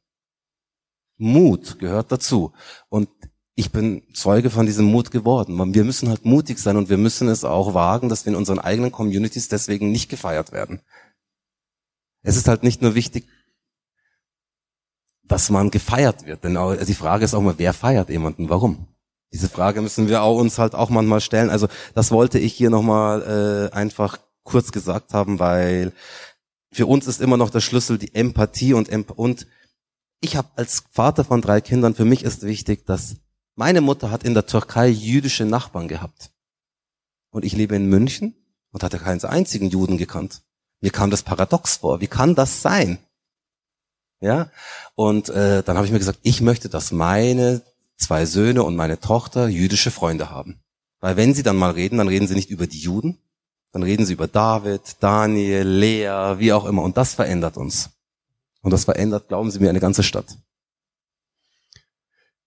Mut 1.16 1.78
gehört 1.78 2.12
dazu. 2.12 2.52
Und 2.90 3.08
ich 3.54 3.72
bin 3.72 4.02
Zeuge 4.14 4.50
von 4.50 4.66
diesem 4.66 4.86
Mut 4.86 5.10
geworden. 5.10 5.74
Wir 5.74 5.84
müssen 5.84 6.08
halt 6.08 6.24
mutig 6.24 6.58
sein 6.58 6.76
und 6.76 6.90
wir 6.90 6.98
müssen 6.98 7.28
es 7.28 7.44
auch 7.44 7.74
wagen, 7.74 8.08
dass 8.08 8.26
wir 8.26 8.32
in 8.32 8.38
unseren 8.38 8.58
eigenen 8.58 8.92
Communities 8.92 9.48
deswegen 9.48 9.90
nicht 9.90 10.10
gefeiert 10.10 10.52
werden. 10.52 10.80
Es 12.22 12.36
ist 12.36 12.48
halt 12.48 12.62
nicht 12.62 12.82
nur 12.82 12.94
wichtig, 12.94 13.26
dass 15.24 15.50
man 15.50 15.70
gefeiert 15.70 16.26
wird, 16.26 16.44
denn 16.44 16.58
die 16.86 16.94
Frage 16.94 17.24
ist 17.24 17.34
auch 17.34 17.40
mal, 17.40 17.58
wer 17.58 17.72
feiert 17.72 18.10
jemanden, 18.10 18.50
warum? 18.50 18.91
Diese 19.32 19.48
Frage 19.48 19.80
müssen 19.80 20.08
wir 20.08 20.22
auch 20.22 20.38
uns 20.38 20.58
halt 20.58 20.74
auch 20.74 20.90
manchmal 20.90 21.20
stellen. 21.20 21.50
Also 21.50 21.68
das 21.94 22.10
wollte 22.10 22.38
ich 22.38 22.52
hier 22.52 22.70
nochmal 22.70 23.70
äh, 23.72 23.74
einfach 23.74 24.18
kurz 24.42 24.72
gesagt 24.72 25.14
haben, 25.14 25.38
weil 25.38 25.92
für 26.72 26.86
uns 26.86 27.06
ist 27.06 27.20
immer 27.20 27.36
noch 27.36 27.50
der 27.50 27.60
Schlüssel 27.60 27.98
die 27.98 28.14
Empathie 28.14 28.74
und 28.74 28.88
Emp 28.88 29.10
und 29.10 29.46
ich 30.20 30.36
habe 30.36 30.48
als 30.56 30.84
Vater 30.90 31.24
von 31.24 31.42
drei 31.42 31.60
Kindern, 31.60 31.94
für 31.94 32.04
mich 32.04 32.22
ist 32.22 32.42
wichtig, 32.42 32.86
dass 32.86 33.16
meine 33.56 33.80
Mutter 33.80 34.10
hat 34.10 34.22
in 34.22 34.34
der 34.34 34.46
Türkei 34.46 34.88
jüdische 34.88 35.44
Nachbarn 35.44 35.88
gehabt. 35.88 36.30
Und 37.30 37.44
ich 37.44 37.54
lebe 37.54 37.74
in 37.74 37.86
München 37.86 38.34
und 38.70 38.82
hatte 38.82 38.98
keinen 38.98 39.22
einzigen 39.24 39.68
Juden 39.68 39.98
gekannt. 39.98 40.42
Mir 40.80 40.90
kam 40.90 41.10
das 41.10 41.22
paradox 41.22 41.76
vor. 41.76 42.00
Wie 42.00 42.06
kann 42.06 42.34
das 42.34 42.62
sein? 42.62 42.98
Ja, 44.20 44.50
und 44.94 45.28
äh, 45.30 45.64
dann 45.64 45.76
habe 45.76 45.86
ich 45.86 45.92
mir 45.92 45.98
gesagt, 45.98 46.20
ich 46.22 46.40
möchte, 46.40 46.68
dass 46.68 46.92
meine 46.92 47.62
zwei 47.96 48.26
Söhne 48.26 48.62
und 48.62 48.76
meine 48.76 49.00
Tochter 49.00 49.48
jüdische 49.48 49.90
Freunde 49.90 50.30
haben. 50.30 50.60
Weil 51.00 51.16
wenn 51.16 51.34
sie 51.34 51.42
dann 51.42 51.56
mal 51.56 51.72
reden, 51.72 51.98
dann 51.98 52.08
reden 52.08 52.26
sie 52.26 52.34
nicht 52.34 52.50
über 52.50 52.66
die 52.66 52.78
Juden, 52.78 53.18
dann 53.72 53.82
reden 53.82 54.06
sie 54.06 54.12
über 54.12 54.28
David, 54.28 54.82
Daniel, 55.00 55.66
Lea, 55.66 56.38
wie 56.38 56.52
auch 56.52 56.64
immer. 56.64 56.82
Und 56.82 56.96
das 56.96 57.14
verändert 57.14 57.56
uns. 57.56 57.90
Und 58.62 58.70
das 58.70 58.84
verändert, 58.84 59.28
glauben 59.28 59.50
Sie 59.50 59.58
mir, 59.58 59.70
eine 59.70 59.80
ganze 59.80 60.02
Stadt. 60.02 60.38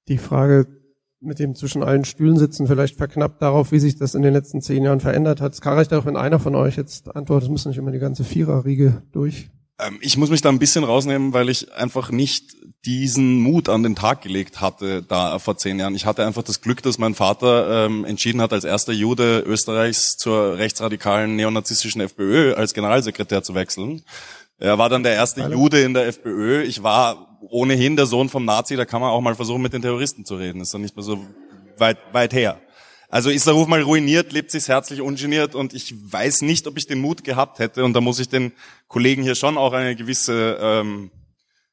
Die 0.07 0.17
Frage 0.17 0.67
mit 1.19 1.39
dem 1.39 1.55
zwischen 1.55 1.83
allen 1.83 2.05
Stühlen 2.05 2.37
sitzen 2.37 2.67
vielleicht 2.67 2.95
verknappt 2.97 3.41
darauf, 3.41 3.71
wie 3.71 3.79
sich 3.79 3.97
das 3.97 4.15
in 4.15 4.21
den 4.21 4.33
letzten 4.33 4.61
zehn 4.61 4.83
Jahren 4.83 4.99
verändert 4.99 5.41
hat. 5.41 5.53
Es 5.53 5.61
kann 5.61 5.73
reicht 5.73 5.91
auch, 5.93 6.05
wenn 6.05 6.15
einer 6.15 6.39
von 6.39 6.55
euch 6.55 6.77
jetzt 6.77 7.15
antwortet, 7.15 7.47
es 7.47 7.51
muss 7.51 7.65
nicht 7.65 7.77
immer 7.77 7.91
die 7.91 7.99
ganze 7.99 8.23
Viererriege 8.23 9.01
durch. 9.11 9.49
Ähm, 9.79 9.97
ich 10.01 10.17
muss 10.17 10.29
mich 10.29 10.41
da 10.41 10.49
ein 10.49 10.59
bisschen 10.59 10.83
rausnehmen, 10.83 11.33
weil 11.33 11.49
ich 11.49 11.73
einfach 11.73 12.11
nicht 12.11 12.55
diesen 12.85 13.39
Mut 13.39 13.67
an 13.67 13.83
den 13.83 13.95
Tag 13.95 14.21
gelegt 14.21 14.61
hatte 14.61 15.01
da 15.01 15.39
vor 15.39 15.57
zehn 15.57 15.79
Jahren. 15.79 15.95
Ich 15.95 16.05
hatte 16.05 16.25
einfach 16.25 16.43
das 16.43 16.61
Glück, 16.61 16.83
dass 16.83 16.97
mein 16.97 17.15
Vater 17.15 17.85
ähm, 17.85 18.05
entschieden 18.05 18.41
hat, 18.41 18.53
als 18.53 18.63
erster 18.63 18.93
Jude 18.93 19.43
Österreichs 19.45 20.17
zur 20.17 20.57
rechtsradikalen 20.57 21.35
neonazistischen 21.35 22.01
FPÖ 22.01 22.53
als 22.53 22.73
Generalsekretär 22.73 23.43
zu 23.43 23.55
wechseln. 23.55 24.03
Er 24.57 24.77
war 24.77 24.89
dann 24.89 25.03
der 25.03 25.13
erste 25.13 25.43
Hallo. 25.43 25.57
Jude 25.57 25.81
in 25.81 25.93
der 25.93 26.07
FPÖ. 26.07 26.61
Ich 26.61 26.83
war 26.83 27.39
ohnehin 27.41 27.95
der 27.95 28.05
Sohn 28.05 28.29
vom 28.29 28.45
Nazi, 28.45 28.75
da 28.75 28.85
kann 28.85 29.01
man 29.01 29.09
auch 29.09 29.21
mal 29.21 29.35
versuchen, 29.35 29.61
mit 29.61 29.73
den 29.73 29.81
Terroristen 29.81 30.23
zu 30.23 30.35
reden. 30.35 30.61
Ist 30.61 30.73
dann 30.73 30.81
nicht 30.81 30.95
mehr 30.95 31.03
so 31.03 31.25
weit, 31.77 31.97
weit 32.13 32.33
her. 32.33 32.59
Also 33.09 33.29
ist 33.29 33.47
der 33.47 33.53
Ruf 33.53 33.67
mal 33.67 33.81
ruiniert, 33.81 34.31
lebt 34.31 34.51
sich's 34.51 34.67
herzlich 34.67 35.01
ungeniert 35.01 35.55
und 35.55 35.73
ich 35.73 35.93
weiß 36.11 36.41
nicht, 36.41 36.67
ob 36.67 36.77
ich 36.77 36.87
den 36.87 36.99
Mut 36.99 37.23
gehabt 37.23 37.59
hätte 37.59 37.85
und 37.85 37.93
da 37.93 38.01
muss 38.01 38.19
ich 38.19 38.29
den 38.29 38.51
Kollegen 38.87 39.23
hier 39.23 39.35
schon 39.35 39.57
auch 39.57 39.73
eine 39.73 39.95
gewisse, 39.95 40.57
ähm, 40.59 41.11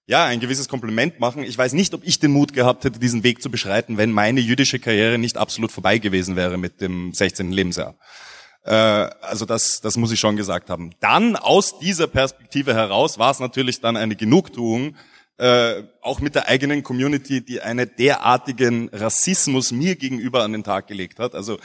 ja, 0.07 0.25
ein 0.25 0.41
gewisses 0.41 0.69
Kompliment 0.69 1.21
machen. 1.21 1.45
Ich 1.45 1.57
weiß 1.57 1.75
nicht, 1.75 1.95
ob 1.95 2.05
ich 2.05 2.19
den 2.19 2.33
Mut 2.33 2.53
gehabt 2.53 2.85
hätte, 2.85 2.99
diesen 2.99 3.23
Weg 3.23 3.43
zu 3.43 3.51
beschreiten, 3.51 3.99
wenn 3.99 4.11
meine 4.11 4.41
jüdische 4.41 4.79
Karriere 4.79 5.19
nicht 5.19 5.37
absolut 5.37 5.71
vorbei 5.71 5.99
gewesen 5.99 6.37
wäre 6.37 6.59
mit 6.59 6.81
dem 6.81 7.13
16. 7.13 7.53
Lebensjahr. 7.53 7.95
Äh, 8.65 8.73
also 8.73 9.45
das, 9.45 9.81
das 9.81 9.97
muss 9.97 10.13
ich 10.13 10.21
schon 10.21 10.37
gesagt 10.37 10.71
haben. 10.71 10.91
Dann 11.01 11.37
aus 11.37 11.79
dieser 11.79 12.09
Perspektive 12.09 12.75
heraus 12.75 13.19
war 13.19 13.31
es 13.31 13.41
natürlich 13.41 13.81
dann 13.81 13.97
eine 13.97 14.17
Genugtuung, 14.17 14.97
äh, 15.39 15.83
auch 16.03 16.21
mit 16.21 16.35
der 16.35 16.49
eigenen 16.49 16.83
Community, 16.83 17.45
die 17.45 17.61
einen 17.61 17.91
derartigen 17.97 18.89
Rassismus 18.93 19.73
mir 19.73 19.97
gegenüber 19.97 20.43
an 20.43 20.53
den 20.53 20.65
Tag 20.65 20.89
gelegt 20.89 21.19
hat. 21.19 21.35
Also 21.35 21.59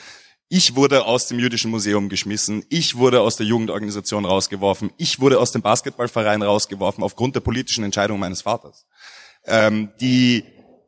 ich 0.49 0.75
wurde 0.75 1.05
aus 1.05 1.27
dem 1.27 1.39
jüdischen 1.39 1.71
Museum 1.71 2.09
geschmissen, 2.09 2.65
ich 2.69 2.95
wurde 2.95 3.21
aus 3.21 3.35
der 3.35 3.45
Jugendorganisation 3.45 4.25
rausgeworfen, 4.25 4.91
ich 4.97 5.19
wurde 5.19 5.39
aus 5.39 5.51
dem 5.51 5.61
Basketballverein 5.61 6.41
rausgeworfen 6.41 7.03
aufgrund 7.03 7.35
der 7.35 7.41
politischen 7.41 7.83
Entscheidung 7.83 8.19
meines 8.19 8.41
Vaters. 8.41 8.85
Ähm, 9.45 9.89
die 9.99 10.43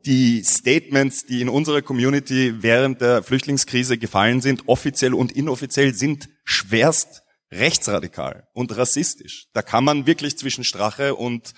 die 0.06 0.42
Statements, 0.42 1.26
die 1.26 1.42
in 1.42 1.48
unserer 1.48 1.82
Community 1.82 2.62
während 2.62 3.00
der 3.00 3.22
Flüchtlingskrise 3.22 3.98
gefallen 3.98 4.40
sind, 4.40 4.66
offiziell 4.66 5.12
und 5.12 5.32
inoffiziell, 5.32 5.94
sind 5.94 6.28
schwerst 6.44 7.22
rechtsradikal 7.52 8.48
und 8.54 8.76
rassistisch. 8.76 9.48
Da 9.52 9.62
kann 9.62 9.84
man 9.84 10.06
wirklich 10.06 10.38
zwischen 10.38 10.64
Strache 10.64 11.16
und 11.16 11.52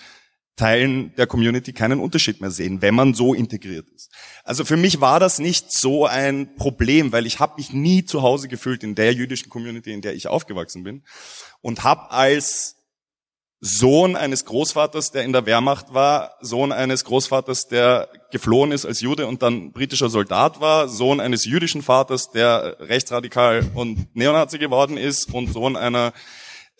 Teilen 0.55 1.15
der 1.15 1.25
Community 1.25 1.73
keinen 1.73 1.99
Unterschied 1.99 2.39
mehr 2.39 2.51
sehen, 2.51 2.81
wenn 2.81 2.93
man 2.93 3.13
so 3.15 3.33
integriert 3.33 3.87
ist. 3.89 4.11
Also 4.43 4.65
für 4.65 4.77
mich 4.77 5.01
war 5.01 5.19
das 5.19 5.39
nicht 5.39 5.71
so 5.71 6.05
ein 6.05 6.55
Problem, 6.55 7.11
weil 7.11 7.25
ich 7.25 7.39
habe 7.39 7.55
mich 7.57 7.73
nie 7.73 8.05
zu 8.05 8.21
Hause 8.21 8.47
gefühlt 8.47 8.83
in 8.83 8.93
der 8.93 9.13
jüdischen 9.13 9.49
Community, 9.49 9.91
in 9.91 10.01
der 10.01 10.13
ich 10.13 10.27
aufgewachsen 10.27 10.83
bin 10.83 11.03
und 11.61 11.83
habe 11.83 12.11
als 12.11 12.75
Sohn 13.65 14.17
eines 14.17 14.43
Großvaters, 14.43 15.11
der 15.11 15.23
in 15.23 15.31
der 15.31 15.45
Wehrmacht 15.45 15.93
war, 15.93 16.35
Sohn 16.41 16.73
eines 16.73 17.05
Großvaters, 17.05 17.69
der 17.69 18.09
geflohen 18.29 18.73
ist 18.73 18.85
als 18.85 18.99
Jude 18.99 19.25
und 19.25 19.41
dann 19.41 19.71
britischer 19.71 20.09
Soldat 20.09 20.59
war, 20.59 20.89
Sohn 20.89 21.21
eines 21.21 21.45
jüdischen 21.45 21.81
Vaters, 21.81 22.29
der 22.29 22.75
rechtsradikal 22.81 23.71
und 23.73 24.13
Neonazi 24.17 24.57
geworden 24.57 24.97
ist 24.97 25.33
und 25.33 25.53
Sohn 25.53 25.77
einer 25.77 26.11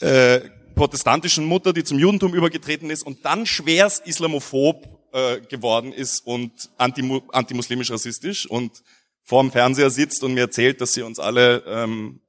äh, 0.02 0.42
protestantischen 0.76 1.46
Mutter, 1.46 1.74
die 1.74 1.84
zum 1.84 2.00
Judentum 2.00 2.34
übergetreten 2.34 2.90
ist 2.90 3.06
und 3.06 3.26
dann 3.26 3.46
schwerst 3.46 4.06
islamophob 4.08 4.88
äh, 5.14 5.42
geworden 5.42 5.94
ist 5.94 6.26
und 6.26 6.70
antimuslimisch 6.78 7.92
rassistisch 7.92 8.46
und 8.50 8.84
vor 9.24 9.42
dem 9.42 9.52
Fernseher 9.52 9.90
sitzt 9.90 10.24
und 10.24 10.34
mir 10.34 10.42
erzählt, 10.42 10.82
dass 10.82 10.94
sie 10.94 11.02
uns 11.02 11.20
alle 11.20 11.64
ähm, 11.66 12.20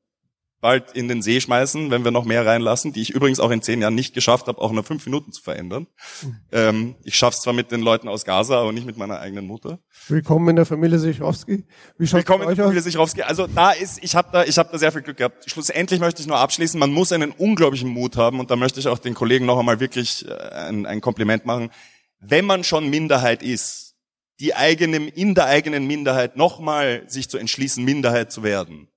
bald 0.65 0.93
in 0.93 1.09
den 1.09 1.21
See 1.21 1.43
schmeißen, 1.43 1.91
wenn 1.91 2.05
wir 2.05 2.11
noch 2.11 2.25
mehr 2.25 2.47
reinlassen, 2.47 2.95
die 2.95 3.03
ich 3.03 3.11
übrigens 3.11 3.39
auch 3.39 3.51
in 3.51 3.61
zehn 3.61 3.83
Jahren 3.83 3.95
nicht 3.95 4.15
geschafft 4.15 4.47
habe, 4.47 4.63
auch 4.63 4.73
nur 4.73 4.83
fünf 4.83 5.05
Minuten 5.05 5.31
zu 5.31 5.43
verändern. 5.43 5.89
Mhm. 6.23 6.37
Ähm, 6.53 6.95
ich 7.05 7.17
schaff's 7.17 7.43
zwar 7.43 7.53
mit 7.53 7.71
den 7.71 7.83
Leuten 7.83 8.09
aus 8.09 8.25
Gaza, 8.25 8.63
aber 8.63 8.73
nicht 8.73 8.87
mit 8.87 8.97
meiner 8.97 9.21
eigenen 9.21 9.47
Mutter. 9.47 9.79
Willkommen 10.09 10.49
in 10.49 10.57
der 10.57 10.65
Familie 10.65 10.99
Sichrowski. 10.99 11.67
Wie 11.99 12.11
Willkommen 12.11 12.49
in 12.49 12.57
der 12.57 12.65
Familie 12.65 12.81
Sichrowski. 12.81 13.21
Also 13.21 13.47
da 13.47 13.73
ist, 13.73 14.03
ich 14.03 14.17
habe 14.17 14.29
da, 14.33 14.45
ich 14.45 14.57
habe 14.57 14.71
da 14.73 14.79
sehr 14.79 14.91
viel 14.91 15.03
Glück 15.03 15.19
gehabt. 15.19 15.45
Schlussendlich 15.51 16.01
möchte 16.01 16.23
ich 16.23 16.29
nur 16.29 16.39
abschließen. 16.39 16.81
Man 16.81 16.95
muss 16.95 17.13
einen 17.13 17.33
unglaublichen 17.33 17.91
Mut 17.91 18.17
haben 18.17 18.41
und 18.41 18.51
da 18.51 18.57
möchte 18.57 18.81
ich 18.81 18.89
auch 18.89 18.99
den 18.99 19.13
Kollegen 19.13 19.45
noch 19.45 19.59
einmal 19.59 19.81
wirklich 19.81 20.27
äh, 20.27 20.33
ein, 20.33 20.87
ein 20.87 21.03
Kompliment 21.03 21.45
machen. 21.45 21.73
Wenn 22.21 22.47
man 22.47 22.65
schon 22.65 22.89
Minderheit 22.89 23.43
ist, 23.43 23.97
die 24.41 24.55
eigene, 24.55 25.09
in 25.09 25.35
der 25.35 25.45
eigenen 25.45 25.87
Minderheit 25.87 26.39
nochmal 26.39 27.05
sich 27.07 27.29
zu 27.29 27.37
entschließen, 27.37 27.85
Minderheit 27.85 28.33
zu 28.33 28.43
werden 28.43 28.89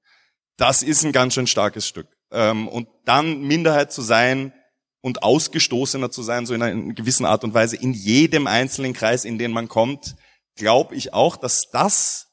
das 0.57 0.83
ist 0.83 1.03
ein 1.03 1.11
ganz 1.11 1.33
schön 1.33 1.47
starkes 1.47 1.87
Stück. 1.87 2.07
Ähm, 2.31 2.67
und 2.67 2.87
dann 3.05 3.41
Minderheit 3.41 3.91
zu 3.91 4.01
sein 4.01 4.53
und 5.01 5.23
Ausgestoßener 5.23 6.11
zu 6.11 6.23
sein, 6.23 6.45
so 6.45 6.53
in 6.53 6.61
einer 6.61 6.93
gewissen 6.93 7.25
Art 7.25 7.43
und 7.43 7.53
Weise, 7.53 7.77
in 7.77 7.93
jedem 7.93 8.47
einzelnen 8.47 8.93
Kreis, 8.93 9.23
in 9.23 9.37
den 9.37 9.51
man 9.51 9.67
kommt, 9.67 10.15
glaube 10.55 10.95
ich 10.95 11.13
auch, 11.13 11.37
dass 11.37 11.69
das 11.71 12.27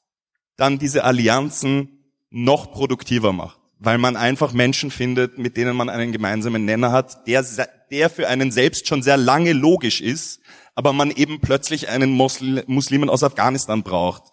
dann 0.57 0.79
diese 0.79 1.03
Allianzen 1.03 2.11
noch 2.29 2.71
produktiver 2.71 3.31
macht. 3.31 3.59
Weil 3.77 3.97
man 3.97 4.15
einfach 4.15 4.53
Menschen 4.53 4.89
findet, 4.89 5.37
mit 5.37 5.57
denen 5.57 5.75
man 5.75 5.89
einen 5.89 6.11
gemeinsamen 6.11 6.65
Nenner 6.65 6.91
hat, 6.91 7.27
der, 7.27 7.45
der 7.91 8.09
für 8.09 8.27
einen 8.27 8.51
selbst 8.51 8.87
schon 8.87 9.03
sehr 9.03 9.17
lange 9.17 9.53
logisch 9.53 10.01
ist, 10.01 10.39
aber 10.75 10.91
man 10.91 11.11
eben 11.11 11.39
plötzlich 11.39 11.87
einen 11.89 12.11
Muslimen 12.11 13.09
aus 13.09 13.23
Afghanistan 13.23 13.83
braucht, 13.83 14.23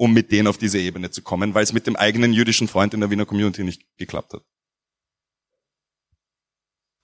um 0.00 0.14
mit 0.14 0.32
denen 0.32 0.48
auf 0.48 0.56
diese 0.56 0.78
Ebene 0.78 1.10
zu 1.10 1.20
kommen, 1.20 1.52
weil 1.52 1.62
es 1.62 1.74
mit 1.74 1.86
dem 1.86 1.94
eigenen 1.94 2.32
jüdischen 2.32 2.68
Freund 2.68 2.94
in 2.94 3.00
der 3.00 3.10
Wiener 3.10 3.26
Community 3.26 3.62
nicht 3.62 3.82
geklappt 3.98 4.32
hat. 4.32 4.42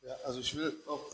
Ja, 0.02 0.14
also 0.24 0.40
ich 0.40 0.56
will 0.56 0.72
auch, 0.88 1.04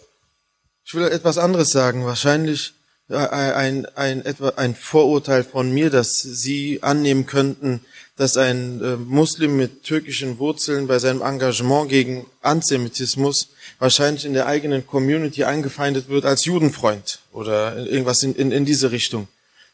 ich 0.85 0.95
will 0.95 1.03
etwas 1.09 1.39
anderes 1.39 1.70
sagen. 1.70 2.05
Wahrscheinlich 2.05 2.74
ein, 3.09 3.85
ein, 3.97 4.24
etwa 4.24 4.51
ein 4.51 4.76
Vorurteil 4.76 5.43
von 5.43 5.72
mir, 5.72 5.91
dass 5.91 6.22
Sie 6.22 6.85
annehmen 6.85 7.26
könnten, 7.26 7.85
dass 8.14 8.37
ein 8.37 8.80
äh, 8.80 8.95
Muslim 8.95 9.57
mit 9.57 9.83
türkischen 9.83 10.39
Wurzeln 10.39 10.87
bei 10.87 11.01
seinem 11.01 11.20
Engagement 11.20 11.89
gegen 11.89 12.26
Antisemitismus 12.43 13.49
wahrscheinlich 13.80 14.24
in 14.24 14.35
der 14.35 14.47
eigenen 14.47 14.87
Community 14.87 15.43
eingefeindet 15.43 16.09
wird 16.09 16.26
als 16.26 16.45
Judenfreund 16.45 17.18
oder 17.33 17.76
irgendwas 17.76 18.22
in, 18.22 18.37
in, 18.37 18.53
in 18.53 18.64
diese 18.64 18.93
Richtung. 18.93 19.26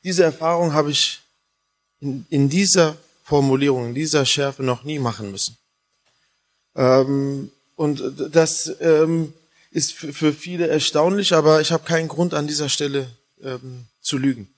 Diese 0.04 0.24
Erfahrung 0.24 0.72
habe 0.72 0.90
ich 0.90 1.20
in, 2.00 2.26
in 2.30 2.48
dieser 2.48 2.96
Formulierung, 3.24 3.88
in 3.88 3.94
dieser 3.94 4.24
Schärfe 4.24 4.62
noch 4.62 4.84
nie 4.84 4.98
machen 4.98 5.30
müssen. 5.30 5.56
Ähm, 6.74 7.50
und 7.76 8.02
das 8.32 8.72
ähm, 8.80 9.32
ist 9.70 9.92
für 9.92 10.32
viele 10.32 10.68
erstaunlich, 10.68 11.34
aber 11.34 11.60
ich 11.60 11.70
habe 11.70 11.84
keinen 11.84 12.08
Grund 12.08 12.34
an 12.34 12.46
dieser 12.46 12.68
Stelle 12.68 13.08
ähm, 13.42 13.84
zu 14.00 14.16
lügen. 14.16 14.48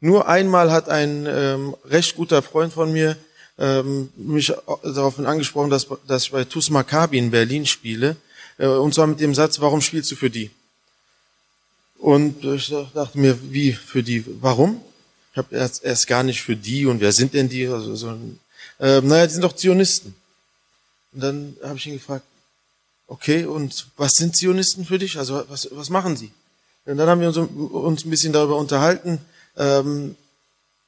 Nur 0.00 0.28
einmal 0.28 0.70
hat 0.70 0.88
ein 0.88 1.26
ähm, 1.26 1.74
recht 1.84 2.14
guter 2.14 2.40
Freund 2.40 2.72
von 2.72 2.92
mir 2.92 3.16
ähm, 3.58 4.10
mich 4.16 4.52
darauf 4.84 5.18
angesprochen, 5.18 5.70
dass, 5.70 5.88
dass 6.06 6.24
ich 6.24 6.30
bei 6.30 6.44
TuS 6.44 6.70
Maccabi 6.70 7.18
in 7.18 7.32
Berlin 7.32 7.66
spiele, 7.66 8.16
äh, 8.58 8.66
und 8.66 8.94
zwar 8.94 9.08
mit 9.08 9.20
dem 9.20 9.34
Satz, 9.34 9.60
warum 9.60 9.80
spielst 9.80 10.10
du 10.12 10.16
für 10.16 10.30
die? 10.30 10.50
Und 11.98 12.44
ich 12.44 12.72
dachte 12.94 13.18
mir, 13.18 13.36
wie 13.50 13.72
für 13.72 14.04
die? 14.04 14.24
Warum? 14.40 14.80
Ich 15.38 15.44
habe 15.44 15.54
erst, 15.54 15.84
erst 15.84 16.08
gar 16.08 16.24
nicht 16.24 16.42
für 16.42 16.56
die 16.56 16.84
und 16.84 17.00
wer 17.00 17.12
sind 17.12 17.32
denn 17.32 17.48
die? 17.48 17.68
Also, 17.68 17.94
so, 17.94 18.08
äh, 18.80 19.00
naja, 19.00 19.24
die 19.24 19.34
sind 19.34 19.44
doch 19.44 19.54
Zionisten. 19.54 20.12
Und 21.12 21.22
dann 21.22 21.56
habe 21.62 21.78
ich 21.78 21.86
ihn 21.86 21.92
gefragt, 21.92 22.24
okay, 23.06 23.44
und 23.44 23.86
was 23.96 24.14
sind 24.16 24.36
Zionisten 24.36 24.84
für 24.84 24.98
dich? 24.98 25.16
Also 25.16 25.44
was, 25.48 25.68
was 25.70 25.90
machen 25.90 26.16
sie? 26.16 26.32
Und 26.86 26.96
dann 26.96 27.08
haben 27.08 27.20
wir 27.20 27.28
uns, 27.28 27.36
uns 27.36 28.04
ein 28.04 28.10
bisschen 28.10 28.32
darüber 28.32 28.56
unterhalten. 28.56 29.20
Ähm, 29.56 30.16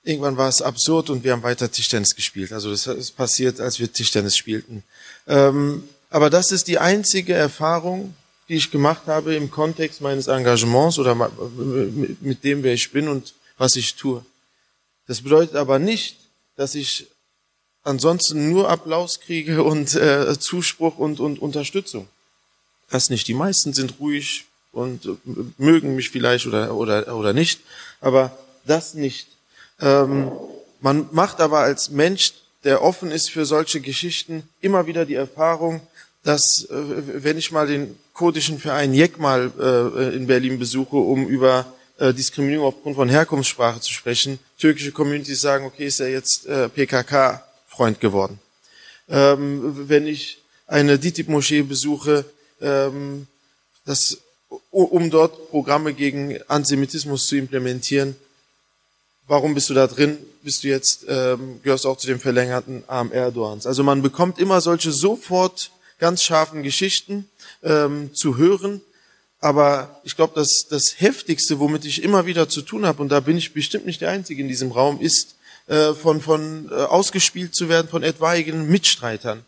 irgendwann 0.03 0.37
war 0.37 0.49
es 0.49 0.63
absurd 0.63 1.11
und 1.11 1.23
wir 1.23 1.31
haben 1.31 1.45
weiter 1.45 1.71
Tischtennis 1.71 2.17
gespielt. 2.17 2.53
Also 2.53 2.73
das 2.73 2.89
ist 2.89 3.13
passiert, 3.13 3.61
als 3.61 3.79
wir 3.79 3.93
Tischtennis 3.93 4.37
spielten. 4.37 4.83
Ähm, 5.29 5.85
aber 6.11 6.29
das 6.29 6.51
ist 6.51 6.67
die 6.67 6.81
einzige 6.81 7.35
Erfahrung, 7.35 8.15
die 8.49 8.57
ich 8.57 8.73
gemacht 8.73 9.03
habe 9.07 9.37
im 9.37 9.49
Kontext 9.49 10.01
meines 10.01 10.27
Engagements 10.27 10.99
oder 10.99 11.15
mit 11.15 12.43
dem, 12.43 12.65
wer 12.65 12.75
ich 12.75 12.91
bin 12.91 13.07
und 13.07 13.33
was 13.57 13.77
ich 13.77 13.95
tue. 13.95 14.25
Das 15.11 15.23
bedeutet 15.23 15.57
aber 15.57 15.81
nicht, 15.81 16.19
dass 16.55 16.77
ich 16.77 17.09
ansonsten 17.83 18.49
nur 18.49 18.69
Applaus 18.69 19.19
kriege 19.19 19.65
und 19.65 19.97
äh, 19.97 20.39
Zuspruch 20.39 20.99
und, 20.99 21.19
und 21.19 21.41
Unterstützung. 21.41 22.07
Das 22.91 23.11
nicht. 23.11 23.27
Die 23.27 23.35
meisten 23.35 23.73
sind 23.73 23.99
ruhig 23.99 24.45
und 24.71 25.07
äh, 25.07 25.17
mögen 25.59 25.97
mich 25.97 26.11
vielleicht 26.11 26.47
oder, 26.47 26.77
oder, 26.77 27.13
oder 27.17 27.33
nicht, 27.33 27.59
aber 28.01 28.39
das 28.67 28.95
nicht. 28.95 29.27
Ähm, 29.81 30.31
man 30.81 31.09
macht 31.11 31.41
aber 31.41 31.59
als 31.59 31.91
Mensch, 31.91 32.35
der 32.63 32.81
offen 32.81 33.11
ist 33.11 33.31
für 33.31 33.47
solche 33.47 33.81
Geschichten, 33.81 34.45
immer 34.61 34.87
wieder 34.87 35.07
die 35.07 35.17
Erfahrung, 35.17 35.81
dass 36.23 36.69
äh, 36.71 37.25
wenn 37.25 37.37
ich 37.37 37.51
mal 37.51 37.67
den 37.67 37.99
kurdischen 38.13 38.61
Verein 38.61 38.95
Jek 38.95 39.19
mal 39.19 39.51
äh, 39.59 40.15
in 40.15 40.29
Berlin 40.29 40.61
besuche, 40.61 40.99
um 40.99 41.27
über 41.27 41.67
äh, 41.99 42.15
Diskriminierung 42.15 42.69
aufgrund 42.69 42.95
von 42.95 43.09
Herkunftssprache 43.09 43.81
zu 43.81 43.93
sprechen. 43.93 44.39
Türkische 44.61 44.93
Communities 44.93 45.41
sagen, 45.41 45.65
okay, 45.65 45.87
ist 45.87 46.01
er 46.01 46.11
jetzt 46.11 46.47
äh, 46.47 46.69
PKK-Freund 46.69 47.99
geworden. 47.99 48.39
Ähm, 49.09 49.89
wenn 49.89 50.07
ich 50.07 50.39
eine 50.67 50.99
DITIB-Moschee 50.99 51.63
besuche, 51.63 52.25
ähm, 52.61 53.27
das, 53.87 54.19
um 54.71 55.11
dort 55.11 55.51
Programme 55.51 55.95
gegen 55.95 56.39
Antisemitismus 56.47 57.27
zu 57.27 57.37
implementieren, 57.37 58.15
warum 59.27 59.55
bist 59.55 59.71
du 59.71 59.75
da 59.75 59.87
drin? 59.87 60.19
Bist 60.43 60.63
du 60.63 60.69
jetzt, 60.69 61.07
ähm, 61.09 61.61
gehörst 61.63 61.87
auch 61.87 61.97
zu 61.97 62.07
dem 62.07 62.21
verlängerten 62.21 62.85
Arm 62.87 63.13
Erdogans. 63.13 63.67
Also 63.67 63.83
man 63.83 64.03
bekommt 64.03 64.39
immer 64.39 64.61
solche 64.61 64.93
sofort 64.93 65.71
ganz 65.99 66.23
scharfen 66.23 66.63
Geschichten 66.63 67.29
ähm, 67.63 68.15
zu 68.15 68.37
hören, 68.37 68.83
aber 69.41 70.01
ich 70.05 70.17
glaube, 70.17 70.35
dass 70.35 70.67
das 70.69 71.01
Heftigste, 71.01 71.59
womit 71.59 71.85
ich 71.85 72.03
immer 72.03 72.27
wieder 72.27 72.49
zu 72.49 72.63
tun 72.63 72.87
habe, 72.87 73.03
und 73.03 73.11
da 73.11 73.21
bin 73.21 73.37
ich 73.39 73.55
bestimmt 73.55 73.87
nicht 73.87 74.01
der 74.01 74.11
Einzige 74.11 74.43
in 74.43 74.49
diesem 74.49 74.71
Raum, 74.71 75.01
ist, 75.01 75.37
äh, 75.67 75.95
von, 75.95 76.21
von 76.21 76.69
äh, 76.71 76.75
ausgespielt 76.75 77.55
zu 77.55 77.69
werden 77.69 77.89
von 77.89 78.03
etwaigen 78.03 78.69
Mitstreitern. 78.69 79.45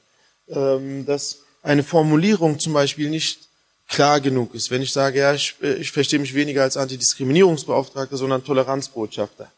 Ähm, 0.48 1.06
dass 1.06 1.38
eine 1.62 1.84
Formulierung 1.84 2.58
zum 2.58 2.72
Beispiel 2.72 3.08
nicht 3.08 3.48
klar 3.88 4.20
genug 4.20 4.54
ist. 4.54 4.70
Wenn 4.70 4.82
ich 4.82 4.92
sage, 4.92 5.20
ja, 5.20 5.34
ich, 5.34 5.54
äh, 5.62 5.74
ich 5.74 5.92
verstehe 5.92 6.18
mich 6.18 6.34
weniger 6.34 6.62
als 6.62 6.76
Antidiskriminierungsbeauftragter, 6.76 8.16
sondern 8.16 8.44
Toleranzbotschafter. 8.44 9.50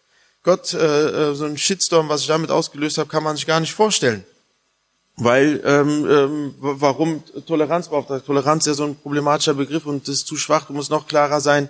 Gott, 0.42 0.74
äh, 0.74 0.78
äh 1.30 1.34
so 1.34 1.46
ein 1.46 1.56
Shitstorm, 1.56 2.08
was 2.08 2.22
ich 2.22 2.26
damit 2.26 2.50
ausgelöst 2.50 2.98
habe, 2.98 3.08
kann 3.08 3.22
man 3.22 3.36
sich 3.36 3.46
gar 3.46 3.60
nicht 3.60 3.72
vorstellen. 3.72 4.24
Weil, 5.16 5.60
ähm, 5.64 6.06
ähm, 6.10 6.54
warum 6.58 7.22
Toleranz 7.46 7.88
braucht? 7.88 8.26
Toleranz 8.26 8.64
ist 8.64 8.66
ja 8.66 8.74
so 8.74 8.84
ein 8.84 8.96
problematischer 8.96 9.54
Begriff 9.54 9.86
und 9.86 10.08
ist 10.08 10.26
zu 10.26 10.36
schwach, 10.36 10.66
du 10.66 10.72
musst 10.72 10.90
noch 10.90 11.06
klarer 11.06 11.40
sein. 11.40 11.68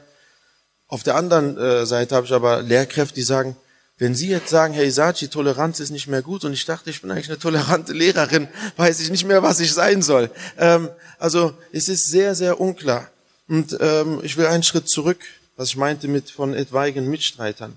Auf 0.89 1.03
der 1.03 1.17
anderen 1.17 1.59
äh, 1.59 1.85
Seite 1.85 2.15
habe 2.15 2.27
ich 2.27 2.33
aber 2.33 2.63
Lehrkräfte, 2.63 3.15
die 3.15 3.23
sagen, 3.23 3.57
wenn 3.99 4.15
Sie 4.15 4.29
jetzt 4.29 4.49
sagen, 4.49 4.75
Herr 4.75 4.85
Isachi, 4.85 5.29
Toleranz 5.29 5.79
ist 5.79 5.91
nicht 5.91 6.09
mehr 6.09 6.23
gut 6.23 6.45
und 6.45 6.53
ich 6.53 6.65
dachte, 6.65 6.91
ich 6.91 7.03
bin 7.03 7.11
eigentlich 7.11 7.29
eine 7.29 7.39
tolerante 7.39 7.93
Lehrerin, 7.93 8.49
weiß 8.77 8.99
ich 9.01 9.11
nicht 9.11 9.25
mehr, 9.25 9.43
was 9.43 9.61
ich 9.61 9.73
sein 9.73 10.03
soll. 10.03 10.31
Ähm, 10.59 10.89
also 11.19 11.53
es 11.71 11.89
ist 11.89 12.11
sehr, 12.11 12.35
sehr 12.35 12.61
unklar. 12.61 13.09
Und 13.47 13.77
ähm, 13.81 14.21
ich 14.23 14.37
will 14.37 14.47
einen 14.47 14.63
Schritt 14.63 14.89
zurück, 14.89 15.21
was 15.57 15.69
ich 15.69 15.77
meinte 15.77 16.09
mit 16.09 16.31
von 16.31 16.55
etwaigen 16.55 17.09
Mitstreitern. 17.09 17.77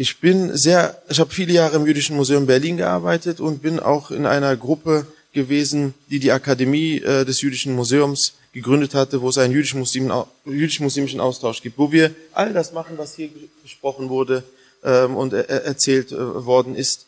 Ich 0.00 0.20
bin 0.20 0.56
sehr, 0.56 1.02
ich 1.08 1.18
habe 1.18 1.34
viele 1.34 1.52
Jahre 1.52 1.74
im 1.74 1.84
Jüdischen 1.84 2.14
Museum 2.14 2.46
Berlin 2.46 2.76
gearbeitet 2.76 3.40
und 3.40 3.62
bin 3.62 3.80
auch 3.80 4.12
in 4.12 4.26
einer 4.26 4.56
Gruppe 4.56 5.08
gewesen, 5.32 5.92
die 6.08 6.20
die 6.20 6.30
Akademie 6.30 6.98
äh, 6.98 7.24
des 7.24 7.40
Jüdischen 7.40 7.74
Museums 7.74 8.34
gegründet 8.52 8.94
hatte, 8.94 9.20
wo 9.22 9.28
es 9.28 9.38
einen 9.38 9.52
jüdisch-muslimischen 9.52 11.18
Austausch 11.18 11.62
gibt, 11.62 11.78
wo 11.78 11.90
wir 11.90 12.14
all 12.32 12.52
das 12.52 12.72
machen, 12.72 12.96
was 12.96 13.16
hier 13.16 13.28
gesprochen 13.64 14.08
wurde 14.08 14.44
ähm, 14.84 15.16
und 15.16 15.32
er 15.32 15.48
erzählt 15.48 16.12
äh, 16.12 16.46
worden 16.46 16.76
ist. 16.76 17.06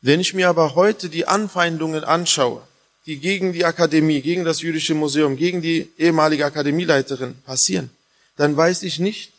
Wenn 0.00 0.20
ich 0.20 0.32
mir 0.32 0.48
aber 0.48 0.76
heute 0.76 1.08
die 1.08 1.26
Anfeindungen 1.26 2.04
anschaue, 2.04 2.62
die 3.06 3.18
gegen 3.18 3.52
die 3.52 3.64
Akademie, 3.64 4.20
gegen 4.20 4.44
das 4.44 4.62
Jüdische 4.62 4.94
Museum, 4.94 5.36
gegen 5.36 5.60
die 5.60 5.88
ehemalige 5.98 6.46
Akademieleiterin 6.46 7.34
passieren, 7.44 7.90
dann 8.36 8.56
weiß 8.56 8.84
ich 8.84 9.00
nicht, 9.00 9.32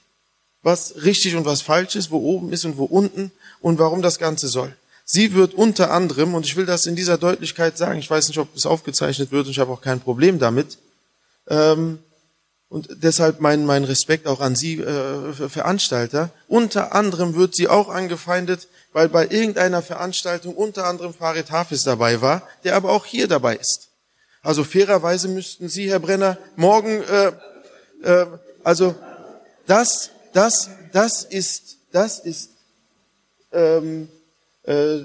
was 0.61 1.03
richtig 1.03 1.35
und 1.35 1.45
was 1.45 1.61
falsch 1.61 1.95
ist, 1.95 2.11
wo 2.11 2.17
oben 2.17 2.51
ist 2.51 2.65
und 2.65 2.77
wo 2.77 2.85
unten 2.85 3.31
und 3.61 3.79
warum 3.79 4.01
das 4.01 4.19
Ganze 4.19 4.47
soll. 4.47 4.75
Sie 5.05 5.33
wird 5.33 5.53
unter 5.53 5.91
anderem, 5.91 6.35
und 6.35 6.45
ich 6.45 6.55
will 6.55 6.65
das 6.65 6.85
in 6.85 6.95
dieser 6.95 7.17
Deutlichkeit 7.17 7.77
sagen, 7.77 7.99
ich 7.99 8.09
weiß 8.09 8.27
nicht, 8.27 8.37
ob 8.37 8.55
es 8.55 8.65
aufgezeichnet 8.65 9.31
wird 9.31 9.45
und 9.45 9.51
ich 9.51 9.59
habe 9.59 9.71
auch 9.71 9.81
kein 9.81 9.99
Problem 9.99 10.37
damit, 10.37 10.77
ähm, 11.47 11.99
und 12.69 12.87
deshalb 13.01 13.41
mein, 13.41 13.65
mein 13.65 13.83
Respekt 13.83 14.27
auch 14.27 14.41
an 14.41 14.55
Sie, 14.55 14.79
äh, 14.79 15.33
Veranstalter. 15.33 16.29
Unter 16.47 16.93
anderem 16.93 17.33
wird 17.33 17.55
sie 17.55 17.67
auch 17.67 17.89
angefeindet, 17.89 18.67
weil 18.93 19.09
bei 19.09 19.23
irgendeiner 19.27 19.81
Veranstaltung 19.81 20.53
unter 20.55 20.85
anderem 20.85 21.15
Farid 21.15 21.49
Hafiz 21.49 21.83
dabei 21.83 22.21
war, 22.21 22.43
der 22.63 22.75
aber 22.75 22.91
auch 22.91 23.05
hier 23.05 23.27
dabei 23.27 23.55
ist. 23.55 23.89
Also 24.43 24.63
fairerweise 24.63 25.27
müssten 25.27 25.67
Sie, 25.67 25.89
Herr 25.89 25.99
Brenner, 25.99 26.37
morgen, 26.55 27.01
äh, 27.03 27.31
äh, 28.03 28.27
also 28.63 28.93
das, 29.65 30.11
das, 30.33 30.69
das 30.91 31.23
ist, 31.23 31.77
das 31.91 32.19
ist 32.19 32.51
ähm, 33.51 34.07
äh, 34.63 34.99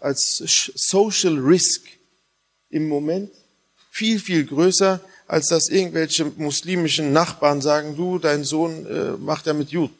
als 0.00 0.42
Social 0.74 1.38
Risk 1.38 1.82
im 2.70 2.88
Moment 2.88 3.30
viel, 3.90 4.18
viel 4.18 4.44
größer 4.44 5.00
als 5.26 5.48
dass 5.48 5.68
irgendwelche 5.68 6.24
muslimischen 6.36 7.12
Nachbarn 7.12 7.60
sagen, 7.60 7.96
du, 7.96 8.18
dein 8.18 8.44
Sohn 8.44 8.86
äh, 8.86 9.12
macht 9.18 9.46
ja 9.46 9.54
mit 9.54 9.70
Juden, 9.70 9.94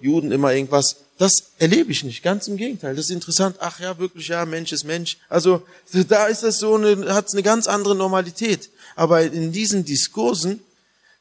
Juden 0.00 0.32
immer 0.32 0.52
irgendwas. 0.52 0.96
Das 1.16 1.52
erlebe 1.58 1.92
ich 1.92 2.02
nicht, 2.02 2.24
ganz 2.24 2.48
im 2.48 2.56
Gegenteil. 2.56 2.96
Das 2.96 3.06
ist 3.06 3.12
interessant. 3.12 3.56
Ach 3.60 3.78
ja, 3.78 3.98
wirklich, 3.98 4.28
ja, 4.28 4.44
Mensch 4.44 4.72
ist 4.72 4.84
Mensch. 4.84 5.18
Also 5.28 5.62
da 6.08 6.26
ist 6.26 6.42
das 6.42 6.58
so 6.58 6.74
eine, 6.74 7.14
hat 7.14 7.32
eine 7.32 7.44
ganz 7.44 7.68
andere 7.68 7.94
Normalität. 7.94 8.70
Aber 8.96 9.22
in 9.22 9.52
diesen 9.52 9.84
Diskursen 9.84 10.60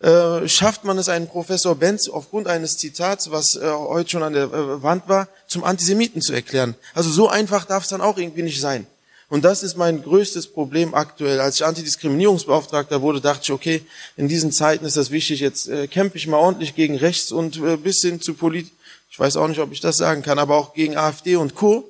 äh, 0.03 0.49
schafft 0.49 0.83
man 0.83 0.97
es, 0.97 1.07
einen 1.07 1.29
Professor 1.29 1.75
Benz 1.75 2.09
aufgrund 2.09 2.47
eines 2.47 2.77
Zitats, 2.77 3.31
was 3.31 3.55
äh, 3.55 3.71
heute 3.71 4.09
schon 4.09 4.23
an 4.23 4.33
der 4.33 4.43
äh, 4.43 4.83
Wand 4.83 5.07
war, 5.07 5.29
zum 5.47 5.63
Antisemiten 5.63 6.21
zu 6.21 6.33
erklären. 6.33 6.75
Also 6.93 7.09
so 7.09 7.29
einfach 7.29 7.63
darf 7.63 7.83
es 7.83 7.89
dann 7.89 8.01
auch 8.01 8.17
irgendwie 8.17 8.43
nicht 8.43 8.59
sein. 8.59 8.85
Und 9.29 9.45
das 9.45 9.63
ist 9.63 9.77
mein 9.77 10.03
größtes 10.03 10.47
Problem 10.47 10.93
aktuell. 10.93 11.39
Als 11.39 11.55
ich 11.55 11.65
Antidiskriminierungsbeauftragter 11.65 13.01
wurde, 13.01 13.21
dachte 13.21 13.43
ich, 13.43 13.51
okay, 13.51 13.81
in 14.17 14.27
diesen 14.27 14.51
Zeiten 14.51 14.83
ist 14.83 14.97
das 14.97 15.09
wichtig, 15.09 15.39
jetzt 15.39 15.69
äh, 15.69 15.87
kämpfe 15.87 16.17
ich 16.17 16.27
mal 16.27 16.37
ordentlich 16.37 16.75
gegen 16.75 16.97
rechts 16.97 17.31
und 17.31 17.55
äh, 17.57 17.77
bis 17.77 18.01
hin 18.01 18.19
zu 18.19 18.33
Polit, 18.33 18.69
ich 19.09 19.17
weiß 19.17 19.37
auch 19.37 19.47
nicht, 19.47 19.61
ob 19.61 19.71
ich 19.71 19.79
das 19.79 19.95
sagen 19.95 20.21
kann, 20.21 20.37
aber 20.37 20.57
auch 20.57 20.73
gegen 20.73 20.97
AfD 20.97 21.37
und 21.37 21.55
Co. 21.55 21.89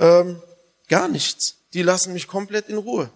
Ähm, 0.00 0.42
gar 0.88 1.06
nichts. 1.06 1.54
Die 1.72 1.82
lassen 1.82 2.14
mich 2.14 2.26
komplett 2.26 2.68
in 2.68 2.78
Ruhe. 2.78 3.10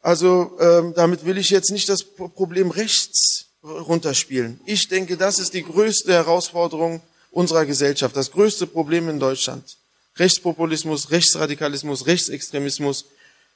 Also 0.00 0.56
ähm, 0.60 0.92
damit 0.94 1.24
will 1.24 1.38
ich 1.38 1.50
jetzt 1.50 1.70
nicht 1.70 1.88
das 1.88 2.02
Problem 2.02 2.70
rechts 2.70 3.46
runterspielen. 3.62 4.60
Ich 4.64 4.88
denke, 4.88 5.16
das 5.16 5.38
ist 5.38 5.54
die 5.54 5.64
größte 5.64 6.12
Herausforderung 6.12 7.00
unserer 7.30 7.66
Gesellschaft, 7.66 8.16
das 8.16 8.30
größte 8.30 8.66
Problem 8.66 9.08
in 9.08 9.18
Deutschland. 9.18 9.76
Rechtspopulismus, 10.16 11.10
Rechtsradikalismus, 11.10 12.06
Rechtsextremismus. 12.06 13.06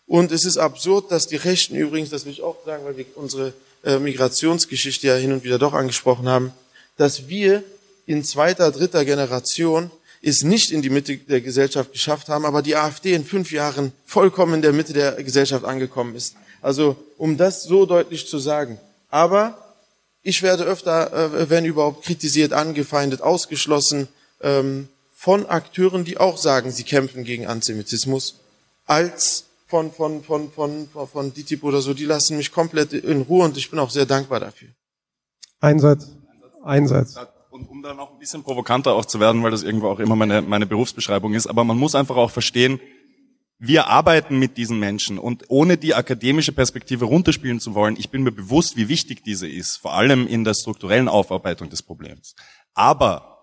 Und 0.06 0.32
es 0.32 0.44
ist 0.44 0.58
absurd, 0.58 1.10
dass 1.10 1.26
die 1.26 1.36
Rechten 1.36 1.74
übrigens, 1.74 2.10
das 2.10 2.24
will 2.24 2.32
ich 2.32 2.42
auch 2.42 2.56
sagen, 2.64 2.84
weil 2.84 2.96
wir 2.96 3.06
unsere 3.14 3.52
äh, 3.84 3.98
Migrationsgeschichte 3.98 5.06
ja 5.06 5.14
hin 5.14 5.32
und 5.32 5.44
wieder 5.44 5.58
doch 5.58 5.72
angesprochen 5.72 6.28
haben, 6.28 6.52
dass 6.96 7.28
wir 7.28 7.64
in 8.06 8.24
zweiter, 8.24 8.70
dritter 8.70 9.04
Generation 9.04 9.90
es 10.22 10.44
nicht 10.44 10.70
in 10.70 10.82
die 10.82 10.90
Mitte 10.90 11.16
der 11.16 11.40
Gesellschaft 11.40 11.92
geschafft 11.92 12.28
haben, 12.28 12.46
aber 12.46 12.62
die 12.62 12.76
AfD 12.76 13.12
in 13.12 13.24
fünf 13.24 13.50
Jahren 13.50 13.92
vollkommen 14.06 14.54
in 14.54 14.62
der 14.62 14.72
Mitte 14.72 14.92
der 14.92 15.22
Gesellschaft 15.22 15.64
angekommen 15.64 16.14
ist. 16.14 16.36
Also 16.60 16.96
um 17.18 17.36
das 17.36 17.64
so 17.64 17.86
deutlich 17.86 18.28
zu 18.28 18.38
sagen. 18.38 18.78
Aber 19.10 19.58
ich 20.22 20.42
werde 20.42 20.64
öfter, 20.64 21.12
äh, 21.12 21.50
wenn 21.50 21.64
überhaupt, 21.64 22.04
kritisiert, 22.04 22.52
angefeindet, 22.52 23.20
ausgeschlossen. 23.20 24.08
Ähm, 24.40 24.88
von 25.14 25.46
Akteuren, 25.46 26.04
die 26.04 26.18
auch 26.18 26.36
sagen, 26.36 26.72
sie 26.72 26.82
kämpfen 26.82 27.22
gegen 27.22 27.46
Antisemitismus, 27.46 28.40
als 28.86 29.44
von, 29.68 29.92
von, 29.92 30.22
von, 30.24 30.50
von, 30.50 30.88
von, 30.88 31.08
von 31.08 31.32
DITIB 31.32 31.62
oder 31.62 31.80
so. 31.80 31.94
Die 31.94 32.04
lassen 32.04 32.36
mich 32.36 32.50
komplett 32.50 32.92
in 32.92 33.22
Ruhe 33.22 33.44
und 33.44 33.56
ich 33.56 33.70
bin 33.70 33.78
auch 33.78 33.90
sehr 33.90 34.06
dankbar 34.06 34.40
dafür. 34.40 34.68
Einsatz. 35.60 36.08
Einsatz. 36.64 37.16
Und 37.62 37.76
um 37.76 37.82
dann 37.82 37.98
auch 38.00 38.12
ein 38.12 38.18
bisschen 38.18 38.42
provokanter 38.42 38.94
auch 38.94 39.04
zu 39.04 39.20
werden, 39.20 39.42
weil 39.42 39.50
das 39.50 39.62
irgendwo 39.62 39.88
auch 39.88 39.98
immer 39.98 40.16
meine, 40.16 40.42
meine 40.42 40.66
Berufsbeschreibung 40.66 41.34
ist, 41.34 41.46
aber 41.46 41.64
man 41.64 41.78
muss 41.78 41.94
einfach 41.94 42.16
auch 42.16 42.30
verstehen, 42.30 42.80
wir 43.64 43.86
arbeiten 43.86 44.40
mit 44.40 44.56
diesen 44.56 44.80
Menschen 44.80 45.18
und 45.18 45.44
ohne 45.46 45.76
die 45.76 45.94
akademische 45.94 46.50
Perspektive 46.50 47.04
runterspielen 47.04 47.60
zu 47.60 47.74
wollen, 47.74 47.94
ich 47.96 48.10
bin 48.10 48.24
mir 48.24 48.32
bewusst, 48.32 48.76
wie 48.76 48.88
wichtig 48.88 49.22
diese 49.22 49.48
ist, 49.48 49.76
vor 49.76 49.94
allem 49.94 50.26
in 50.26 50.42
der 50.42 50.54
strukturellen 50.54 51.08
Aufarbeitung 51.08 51.70
des 51.70 51.80
Problems. 51.80 52.34
Aber 52.74 53.38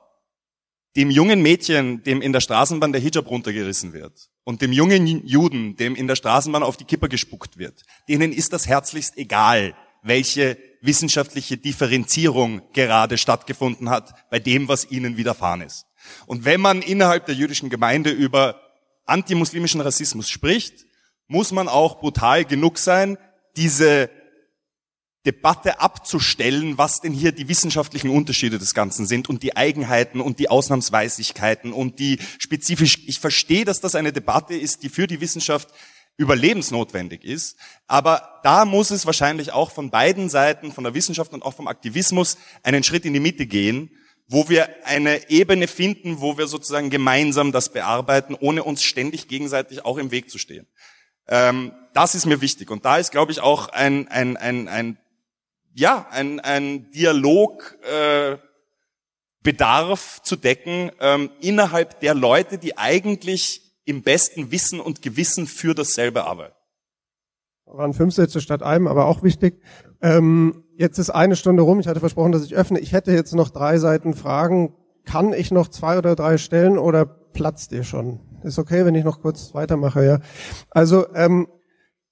dem 0.98 1.10
jungen 1.10 1.42
Mädchen, 1.42 2.04
dem 2.04 2.22
in 2.22 2.34
der 2.34 2.42
Straßenbahn 2.42 2.92
der 2.92 3.00
Hijab 3.00 3.30
runtergerissen 3.30 3.94
wird 3.94 4.30
und 4.44 4.62
dem 4.62 4.74
jungen 4.74 5.26
Juden, 5.26 5.78
dem 5.78 5.96
in 5.96 6.08
der 6.08 6.16
Straßenbahn 6.16 6.64
auf 6.64 6.76
die 6.76 6.84
Kipper 6.84 7.08
gespuckt 7.08 7.58
wird, 7.58 7.84
denen 8.10 8.34
ist 8.34 8.52
das 8.52 8.68
herzlichst 8.68 9.18
egal, 9.18 9.74
welche 10.04 10.58
wissenschaftliche 10.82 11.58
Differenzierung 11.58 12.62
gerade 12.74 13.18
stattgefunden 13.18 13.90
hat 13.90 14.14
bei 14.30 14.40
dem, 14.40 14.68
was 14.68 14.90
ihnen 14.90 15.18
widerfahren 15.18 15.62
ist. 15.62 15.86
Und 16.26 16.46
wenn 16.46 16.62
man 16.62 16.82
innerhalb 16.82 17.26
der 17.26 17.36
jüdischen 17.36 17.70
Gemeinde 17.70 18.10
über 18.10 18.62
antimuslimischen 19.06 19.82
Rassismus 19.82 20.30
spricht, 20.30 20.86
muss 21.28 21.52
man 21.52 21.68
auch 21.68 22.00
brutal 22.00 22.46
genug 22.46 22.78
sein, 22.78 23.18
diese 23.58 24.10
Debatte 25.26 25.82
abzustellen, 25.82 26.78
was 26.78 27.02
denn 27.02 27.12
hier 27.12 27.34
die 27.34 27.50
wissenschaftlichen 27.50 28.10
Unterschiede 28.10 28.58
des 28.58 28.74
Ganzen 28.74 29.06
sind 29.06 29.28
und 29.28 29.44
die 29.44 29.58
Eigenheiten 29.58 30.22
und 30.22 30.40
die 30.40 30.50
Ausnahmsweisigkeiten 30.50 31.74
und 31.74 32.00
die 32.00 32.20
spezifisch, 32.40 33.00
ich 33.06 33.20
verstehe, 33.20 33.66
dass 33.66 33.82
das 33.82 33.96
eine 33.96 34.14
Debatte 34.14 34.56
ist, 34.56 34.82
die 34.84 34.90
für 34.90 35.08
die 35.08 35.20
Wissenschaft 35.20 35.70
überlebensnotwendig 36.20 37.24
ist. 37.24 37.58
Aber 37.88 38.42
da 38.44 38.66
muss 38.66 38.92
es 38.92 39.06
wahrscheinlich 39.06 39.54
auch 39.54 39.72
von 39.72 39.90
beiden 39.90 40.28
Seiten, 40.28 40.74
von 40.74 40.84
der 40.84 40.94
Wissenschaft 40.94 41.32
und 41.32 41.44
auch 41.44 41.54
vom 41.54 41.68
Aktivismus, 41.68 42.38
einen 42.62 42.84
Schritt 42.84 43.06
in 43.06 43.14
die 43.14 43.22
Mitte 43.22 43.46
gehen, 43.46 43.90
wo 44.28 44.50
wir 44.50 44.68
eine 44.86 45.30
Ebene 45.30 45.68
finden, 45.68 46.20
wo 46.20 46.38
wir 46.38 46.48
sozusagen 46.48 46.90
gemeinsam 46.90 47.54
das 47.54 47.72
bearbeiten, 47.72 48.36
ohne 48.38 48.66
uns 48.66 48.84
ständig 48.84 49.30
gegenseitig 49.30 49.86
auch 49.86 49.98
im 49.98 50.12
Weg 50.12 50.30
zu 50.30 50.38
stehen. 50.38 50.68
Ähm, 51.30 51.72
das 51.94 52.16
ist 52.16 52.26
mir 52.26 52.42
wichtig. 52.42 52.70
Und 52.70 52.84
da 52.84 52.98
ist, 52.98 53.12
glaube 53.12 53.32
ich, 53.32 53.40
auch 53.40 53.70
ein, 53.70 54.10
ein, 54.10 54.36
ein, 54.36 54.68
ein 54.68 54.98
ja, 55.74 56.06
ein, 56.12 56.42
ein 56.42 56.92
Dialog 56.92 57.78
äh, 57.84 58.38
Bedarf 59.42 60.22
zu 60.22 60.36
decken 60.36 60.92
ähm, 61.00 61.32
innerhalb 61.40 62.02
der 62.02 62.14
Leute, 62.14 62.58
die 62.58 62.78
eigentlich 62.78 63.69
im 63.86 64.02
besten 64.04 64.52
Wissen 64.52 64.80
und 64.80 65.02
Gewissen 65.02 65.48
für 65.48 65.74
dasselbe 65.74 66.26
arbeiten. 66.26 66.56
Waren 67.66 67.94
fünf 67.94 68.16
Sätze 68.16 68.42
statt 68.42 68.64
einem, 68.64 68.88
aber 68.88 69.06
auch 69.06 69.22
wichtig. 69.22 69.62
Ähm, 70.02 70.64
jetzt 70.76 70.98
ist 70.98 71.12
eine 71.12 71.36
Stunde 71.36 71.62
rum. 71.62 71.80
Ich 71.80 71.88
hatte 71.88 72.00
versprochen, 72.00 72.32
dass 72.32 72.44
ich 72.44 72.56
öffne. 72.56 72.80
Ich 72.80 72.94
hätte 72.94 73.12
jetzt 73.12 73.34
noch 73.36 73.50
drei 73.50 73.78
Seiten 73.78 74.14
Fragen. 74.14 74.74
Kann 75.06 75.34
ich 75.34 75.52
noch 75.52 75.68
zwei 75.68 75.98
oder 75.98 76.16
drei 76.16 76.38
stellen 76.38 76.78
oder 76.78 77.06
platzt 77.06 77.72
ihr 77.72 77.84
schon? 77.84 78.20
Ist 78.44 78.58
okay, 78.58 78.86
wenn 78.86 78.96
ich 78.96 79.04
noch 79.04 79.22
kurz 79.22 79.54
weitermache, 79.54 80.04
ja. 80.04 80.20
Also 80.72 81.14
ähm, 81.14 81.48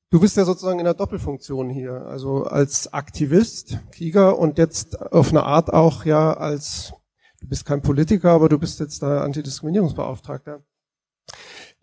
Du 0.09 0.21
bist 0.21 0.37
ja 0.37 0.45
sozusagen 0.45 0.79
in 0.79 0.85
der 0.85 0.93
Doppelfunktion 0.93 1.69
hier, 1.69 2.05
also 2.05 2.43
als 2.43 2.93
Aktivist, 2.93 3.77
Krieger 3.91 4.39
und 4.39 4.57
jetzt 4.57 5.01
auf 5.01 5.31
eine 5.31 5.43
Art 5.43 5.73
auch 5.73 6.05
ja 6.05 6.33
als, 6.33 6.93
du 7.41 7.47
bist 7.49 7.65
kein 7.65 7.81
Politiker, 7.81 8.31
aber 8.31 8.47
du 8.47 8.57
bist 8.57 8.79
jetzt 8.79 9.01
der 9.01 9.23
Antidiskriminierungsbeauftragter. 9.23 10.63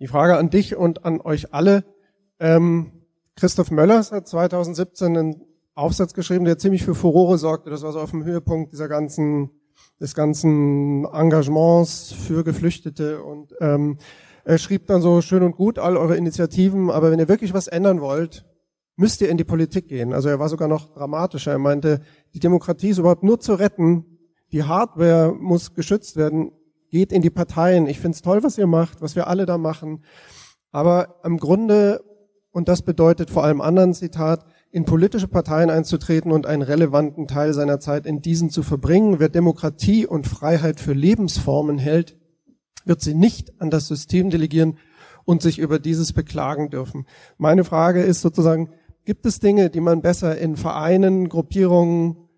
Die 0.01 0.07
Frage 0.07 0.37
an 0.37 0.51
dich 0.51 0.77
und 0.77 1.05
an 1.05 1.21
euch 1.21 1.55
alle. 1.55 1.85
Ähm, 2.41 2.93
Christoph 3.37 3.71
Möllers 3.71 4.13
hat 4.13 4.29
2017 4.29 5.17
einen 5.17 5.45
Aufsatz 5.75 6.15
geschrieben, 6.15 6.45
der 6.45 6.59
ziemlich 6.59 6.85
für 6.85 6.95
Furore 6.95 7.39
sorgte. 7.39 7.71
Das 7.71 7.83
war 7.83 7.93
so 7.93 8.01
auf 8.01 8.11
dem 8.11 8.25
Höhepunkt 8.25 8.73
dieser 8.73 8.89
ganzen 8.89 9.51
des 10.01 10.15
ganzen 10.15 11.05
Engagements 11.05 12.13
für 12.13 12.45
Geflüchtete 12.45 13.23
und 13.23 13.55
ähm, 13.61 13.99
er 14.45 14.59
schrieb 14.59 14.87
dann 14.87 15.01
so 15.01 15.21
schön 15.21 15.43
und 15.43 15.57
gut 15.57 15.79
all 15.79 15.97
eure 15.97 16.17
Initiativen, 16.17 16.91
aber 16.91 17.11
wenn 17.11 17.19
ihr 17.19 17.29
wirklich 17.29 17.55
was 17.55 17.67
ändern 17.67 18.01
wollt, 18.01 18.45
müsst 18.97 19.21
ihr 19.23 19.31
in 19.31 19.39
die 19.39 19.45
Politik 19.45 19.89
gehen. 19.89 20.13
Also 20.13 20.29
er 20.29 20.39
war 20.39 20.49
sogar 20.49 20.69
noch 20.69 20.93
dramatischer. 20.93 21.53
Er 21.53 21.59
meinte, 21.59 22.01
die 22.35 22.41
Demokratie 22.41 22.91
ist 22.91 22.99
überhaupt 22.99 23.23
nur 23.23 23.41
zu 23.41 23.55
retten. 23.55 24.05
Die 24.53 24.63
Hardware 24.63 25.33
muss 25.33 25.75
geschützt 25.75 26.17
werden. 26.17 26.53
Geht 26.95 27.11
in 27.11 27.23
die 27.23 27.31
Parteien. 27.31 27.89
Ich 27.89 27.99
finde 27.99 28.15
es 28.15 28.23
toll, 28.23 28.45
was 28.45 28.57
ihr 28.57 28.69
macht, 28.69 29.03
was 29.03 29.17
wir 29.17 29.27
alle 29.27 29.47
da 29.47 29.59
machen. 29.59 30.05
Aber 30.71 31.17
im 31.25 31.39
Grunde, 31.39 32.05
und 32.53 32.69
das 32.69 32.83
bedeutet 32.83 33.31
vor 33.31 33.43
allem 33.43 33.61
anderen 33.61 33.95
Zitat, 33.95 34.47
in 34.71 34.85
politische 34.85 35.27
Parteien 35.27 35.71
einzutreten 35.71 36.31
und 36.31 36.47
einen 36.47 36.63
relevanten 36.63 37.27
Teil 37.27 37.53
seiner 37.53 37.81
Zeit 37.81 38.07
in 38.07 38.23
diesen 38.23 38.49
zu 38.49 38.63
verbringen. 38.63 39.19
Wer 39.19 39.29
Demokratie 39.29 40.07
und 40.07 40.29
Freiheit 40.29 40.79
für 40.79 40.93
Lebensformen 40.93 41.79
hält, 41.79 42.17
wird 42.85 43.01
sie 43.01 43.15
nicht 43.15 43.61
an 43.61 43.71
das 43.71 43.89
System 43.89 44.31
delegieren 44.31 44.79
und 45.25 45.43
sich 45.43 45.59
über 45.59 45.81
dieses 45.81 46.13
beklagen 46.13 46.71
dürfen. 46.71 47.07
Meine 47.39 47.65
Frage 47.65 48.03
ist 48.03 48.21
sozusagen, 48.21 48.71
gibt 49.05 49.27
es 49.27 49.41
Dinge, 49.41 49.69
die 49.69 49.81
man 49.81 50.01
besser 50.01 50.39
in 50.39 50.55
Vereinen, 50.55 51.29
Gruppierungen 51.29 52.29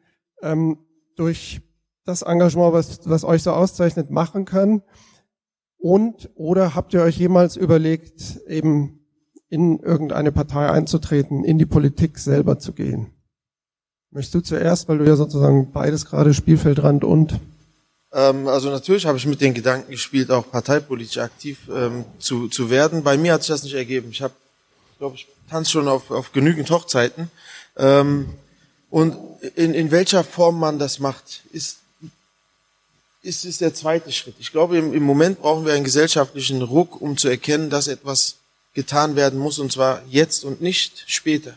ähm, 0.41 0.79
durch 1.15 1.61
das 2.07 2.23
Engagement, 2.23 2.73
was, 2.73 3.01
was 3.05 3.25
euch 3.25 3.43
so 3.43 3.53
auszeichnet, 3.53 4.11
machen 4.11 4.45
kann? 4.45 4.83
Und 5.79 6.31
oder 6.35 6.75
habt 6.75 6.95
ihr 6.95 7.03
euch 7.03 7.19
jemals 7.19 7.57
überlegt, 7.57 8.41
eben 8.49 9.01
in 9.49 9.79
irgendeine 9.81 10.33
Partei 10.33 10.71
einzutreten, 10.71 11.45
in 11.45 11.59
die 11.59 11.67
Politik 11.67 12.19
selber 12.19 12.59
zu 12.59 12.73
gehen. 12.73 13.13
Möchtest 14.11 14.35
du 14.35 14.41
zuerst, 14.41 14.89
weil 14.89 14.99
du 14.99 15.05
ja 15.05 15.17
sozusagen 15.17 15.73
beides 15.73 16.07
gerade 16.07 16.33
Spielfeldrand 16.35 17.05
und 17.05 17.39
ähm, 18.13 18.49
also 18.49 18.71
natürlich 18.71 19.05
habe 19.05 19.19
ich 19.19 19.27
mit 19.27 19.41
den 19.41 19.53
Gedanken 19.53 19.91
gespielt, 19.91 20.31
auch 20.31 20.51
parteipolitisch 20.51 21.19
aktiv 21.19 21.59
ähm, 21.71 22.05
zu, 22.19 22.49
zu 22.49 22.71
werden. 22.71 23.03
Bei 23.03 23.19
mir 23.19 23.35
hat 23.35 23.43
sich 23.43 23.49
das 23.49 23.63
nicht 23.63 23.75
ergeben. 23.75 24.09
Ich 24.11 24.23
habe, 24.23 24.33
glaube 24.99 25.17
ich, 25.17 25.27
tanze 25.51 25.73
schon 25.73 25.89
auf, 25.89 26.11
auf 26.11 26.33
genügend 26.33 26.71
Hochzeiten. 26.71 27.31
Ähm, 27.77 28.31
und 28.89 29.17
in, 29.57 29.75
in 29.75 29.91
welcher 29.91 30.25
Form 30.25 30.59
man 30.59 30.79
das 30.79 30.99
macht, 30.99 31.43
ist, 31.53 31.79
ist, 33.27 33.45
ist 33.45 33.61
der 33.61 33.75
zweite 33.75 34.13
Schritt. 34.13 34.37
Ich 34.39 34.53
glaube, 34.53 34.79
im, 34.79 34.95
im 34.95 35.03
Moment 35.03 35.41
brauchen 35.41 35.67
wir 35.67 35.75
einen 35.75 35.85
gesellschaftlichen 35.85 36.63
Ruck, 36.63 37.01
um 37.01 37.17
zu 37.17 37.29
erkennen, 37.29 37.69
dass 37.69 37.89
etwas 37.89 38.37
getan 38.73 39.17
werden 39.17 39.39
muss, 39.39 39.59
und 39.59 39.73
zwar 39.73 40.03
jetzt 40.09 40.45
und 40.45 40.61
nicht 40.61 41.05
später. 41.07 41.55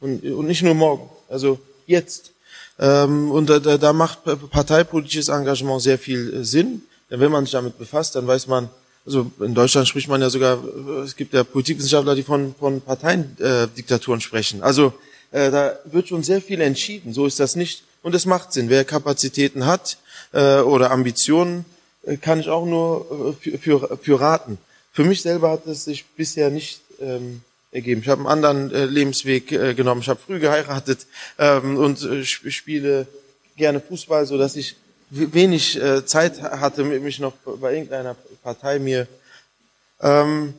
Und, 0.00 0.24
und 0.24 0.46
nicht 0.46 0.62
nur 0.62 0.74
morgen, 0.74 1.10
also 1.28 1.58
jetzt. 1.86 2.30
Ähm, 2.78 3.30
und 3.30 3.50
da, 3.50 3.58
da 3.58 3.92
macht 3.92 4.20
parteipolitisches 4.50 5.28
Engagement 5.28 5.82
sehr 5.82 5.98
viel 5.98 6.34
äh, 6.34 6.44
Sinn. 6.44 6.82
Denn 7.10 7.20
wenn 7.20 7.32
man 7.32 7.44
sich 7.44 7.52
damit 7.52 7.78
befasst, 7.78 8.14
dann 8.14 8.26
weiß 8.26 8.46
man, 8.46 8.68
also 9.04 9.30
in 9.40 9.54
Deutschland 9.54 9.88
spricht 9.88 10.08
man 10.08 10.20
ja 10.20 10.28
sogar, 10.28 10.62
es 11.02 11.16
gibt 11.16 11.32
ja 11.32 11.42
Politikwissenschaftler, 11.42 12.14
die 12.14 12.22
von, 12.22 12.54
von 12.58 12.82
Parteiendiktaturen 12.82 14.20
sprechen. 14.20 14.62
Also 14.62 14.92
äh, 15.30 15.50
da 15.50 15.78
wird 15.86 16.08
schon 16.08 16.22
sehr 16.22 16.42
viel 16.42 16.60
entschieden, 16.60 17.14
so 17.14 17.26
ist 17.26 17.40
das 17.40 17.56
nicht. 17.56 17.82
Und 18.02 18.14
es 18.14 18.26
macht 18.26 18.52
Sinn. 18.52 18.68
Wer 18.68 18.84
Kapazitäten 18.84 19.66
hat 19.66 19.96
äh, 20.32 20.60
oder 20.60 20.90
Ambitionen, 20.90 21.64
äh, 22.04 22.16
kann 22.16 22.40
ich 22.40 22.48
auch 22.48 22.66
nur 22.66 23.36
äh, 23.42 23.58
für, 23.58 23.98
für, 23.98 24.20
raten. 24.20 24.58
Für 24.92 25.04
mich 25.04 25.22
selber 25.22 25.50
hat 25.50 25.66
es 25.66 25.84
sich 25.84 26.04
bisher 26.04 26.50
nicht 26.50 26.80
ähm, 27.00 27.42
ergeben. 27.70 28.00
Ich 28.02 28.08
habe 28.08 28.20
einen 28.20 28.44
anderen 28.44 28.72
äh, 28.72 28.84
Lebensweg 28.86 29.52
äh, 29.52 29.74
genommen. 29.74 30.00
Ich 30.00 30.08
habe 30.08 30.20
früh 30.24 30.38
geheiratet 30.38 31.06
ähm, 31.38 31.76
und 31.76 32.02
äh, 32.02 32.24
spiele 32.24 33.06
gerne 33.56 33.80
Fußball, 33.80 34.26
so 34.26 34.38
dass 34.38 34.56
ich 34.56 34.76
wenig 35.10 35.80
äh, 35.80 36.04
Zeit 36.04 36.42
hatte, 36.42 36.84
mich 36.84 37.18
noch 37.18 37.32
bei 37.44 37.74
irgendeiner 37.74 38.14
Partei 38.42 38.78
mir. 38.78 39.08
Ähm, 40.00 40.54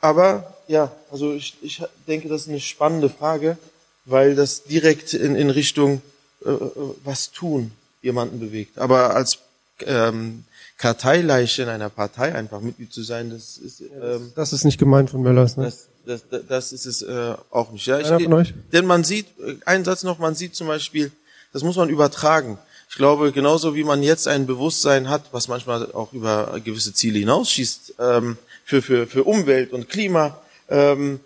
aber 0.00 0.56
ja, 0.66 0.90
also 1.10 1.34
ich, 1.34 1.54
ich 1.62 1.82
denke, 2.08 2.28
das 2.28 2.42
ist 2.42 2.48
eine 2.48 2.60
spannende 2.60 3.10
Frage, 3.10 3.58
weil 4.06 4.34
das 4.34 4.64
direkt 4.64 5.14
in, 5.14 5.36
in 5.36 5.50
Richtung 5.50 6.02
äh, 6.44 6.50
äh 6.50 6.70
was 7.04 7.30
tun 7.30 7.72
jemanden 8.02 8.40
bewegt. 8.40 8.78
Aber 8.78 9.14
als 9.14 9.38
ähm, 9.86 10.44
Karteileiche 10.76 11.62
in 11.62 11.68
einer 11.68 11.88
Partei 11.88 12.34
einfach 12.34 12.60
Mitglied 12.60 12.92
zu 12.92 13.02
sein, 13.02 13.30
das 13.30 13.56
ist 13.56 13.80
ähm, 13.80 14.32
das 14.34 14.52
ist 14.52 14.64
nicht 14.64 14.78
gemeint 14.78 15.10
von 15.10 15.22
Möllers, 15.22 15.56
ne? 15.56 15.72
Das, 16.04 16.28
das, 16.28 16.42
das 16.48 16.72
ist 16.72 16.86
es 16.86 17.02
äh, 17.02 17.34
auch 17.50 17.70
nicht. 17.70 17.86
Ja, 17.86 17.98
ich, 17.98 18.28
euch? 18.28 18.54
Denn 18.72 18.86
man 18.86 19.04
sieht, 19.04 19.26
äh, 19.38 19.54
einen 19.64 19.84
Satz 19.84 20.02
noch, 20.02 20.18
man 20.18 20.34
sieht 20.34 20.56
zum 20.56 20.66
Beispiel, 20.66 21.12
das 21.52 21.62
muss 21.62 21.76
man 21.76 21.88
übertragen. 21.88 22.58
Ich 22.90 22.96
glaube, 22.96 23.32
genauso 23.32 23.74
wie 23.74 23.84
man 23.84 24.02
jetzt 24.02 24.28
ein 24.28 24.46
Bewusstsein 24.46 25.08
hat, 25.08 25.22
was 25.32 25.48
manchmal 25.48 25.92
auch 25.92 26.12
über 26.12 26.60
gewisse 26.62 26.92
Ziele 26.92 27.20
hinausschießt, 27.20 27.94
ähm, 27.98 28.36
für, 28.64 28.82
für, 28.82 29.06
für 29.06 29.24
Umwelt 29.24 29.72
und 29.72 29.88
Klima, 29.88 30.38
ähm, 30.68 31.20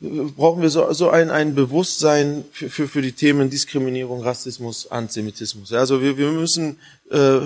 brauchen 0.00 0.62
wir 0.62 0.70
so, 0.70 0.92
so 0.92 1.10
ein, 1.10 1.30
ein 1.30 1.54
Bewusstsein 1.54 2.44
für, 2.52 2.70
für, 2.70 2.88
für 2.88 3.02
die 3.02 3.12
Themen 3.12 3.50
Diskriminierung, 3.50 4.22
Rassismus, 4.22 4.90
Antisemitismus. 4.90 5.72
Also 5.72 6.00
wir, 6.00 6.16
wir 6.16 6.30
müssen 6.30 6.78
äh, 7.10 7.40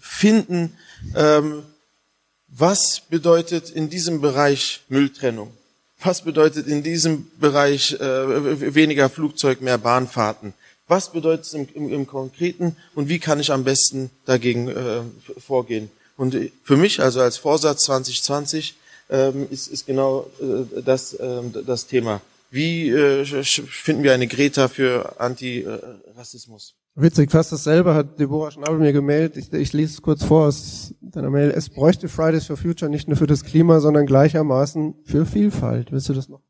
finden, 0.00 0.74
ähm, 1.16 1.62
was 2.48 3.02
bedeutet 3.08 3.70
in 3.70 3.88
diesem 3.90 4.20
Bereich 4.20 4.80
Mülltrennung? 4.88 5.52
Was 6.00 6.22
bedeutet 6.22 6.66
in 6.66 6.82
diesem 6.82 7.30
Bereich 7.40 7.94
äh, 7.94 8.74
weniger 8.74 9.08
Flugzeug, 9.08 9.60
mehr 9.60 9.78
Bahnfahrten? 9.78 10.54
Was 10.86 11.12
bedeutet 11.12 11.46
es 11.46 11.54
im, 11.54 11.68
im, 11.74 11.92
im 11.92 12.06
Konkreten 12.06 12.76
und 12.94 13.08
wie 13.08 13.18
kann 13.18 13.40
ich 13.40 13.50
am 13.50 13.64
besten 13.64 14.10
dagegen 14.24 14.68
äh, 14.68 15.00
vorgehen? 15.38 15.90
Und 16.16 16.36
für 16.64 16.76
mich, 16.76 17.00
also 17.00 17.20
als 17.20 17.36
Vorsatz 17.36 17.84
2020, 17.84 18.74
ähm, 19.08 19.46
ist, 19.50 19.68
ist 19.68 19.86
genau 19.86 20.26
äh, 20.40 20.82
das, 20.82 21.14
äh, 21.14 21.42
das 21.66 21.86
Thema. 21.86 22.20
Wie 22.50 22.88
äh, 22.90 23.24
finden 23.24 24.02
wir 24.02 24.14
eine 24.14 24.26
Greta 24.26 24.68
für 24.68 25.20
Antirassismus? 25.20 26.74
Witzig, 26.94 27.30
fast 27.30 27.52
dasselbe 27.52 27.94
hat 27.94 28.18
Deborah 28.18 28.50
Schnabel 28.50 28.78
mir 28.78 28.92
gemeldet. 28.92 29.36
Ich, 29.36 29.52
ich 29.52 29.72
lese 29.72 29.92
es 29.92 30.02
kurz 30.02 30.24
vor 30.24 30.48
aus 30.48 30.94
deiner 31.00 31.30
Mail. 31.30 31.50
Es 31.50 31.68
bräuchte 31.68 32.08
Fridays 32.08 32.46
for 32.46 32.56
Future 32.56 32.90
nicht 32.90 33.06
nur 33.06 33.16
für 33.16 33.26
das 33.26 33.44
Klima, 33.44 33.80
sondern 33.80 34.06
gleichermaßen 34.06 34.94
für 35.04 35.24
Vielfalt. 35.24 35.92
Willst 35.92 36.08
du 36.08 36.14
das 36.14 36.28
noch 36.28 36.40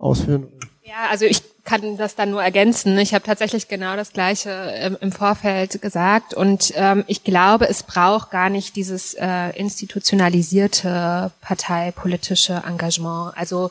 ausführen? 0.00 0.48
Ja, 0.82 1.06
also 1.08 1.24
ich 1.24 1.42
kann 1.62 1.96
das 1.96 2.16
dann 2.16 2.32
nur 2.32 2.42
ergänzen. 2.42 2.98
Ich 2.98 3.14
habe 3.14 3.24
tatsächlich 3.24 3.68
genau 3.68 3.94
das 3.94 4.12
Gleiche 4.12 4.50
ähm, 4.74 4.96
im 5.00 5.12
Vorfeld 5.12 5.80
gesagt 5.80 6.34
und 6.34 6.72
ähm, 6.74 7.04
ich 7.06 7.22
glaube, 7.22 7.68
es 7.68 7.84
braucht 7.84 8.32
gar 8.32 8.50
nicht 8.50 8.74
dieses 8.74 9.14
äh, 9.14 9.50
institutionalisierte 9.50 11.30
parteipolitische 11.40 12.64
Engagement. 12.66 13.36
Also 13.36 13.70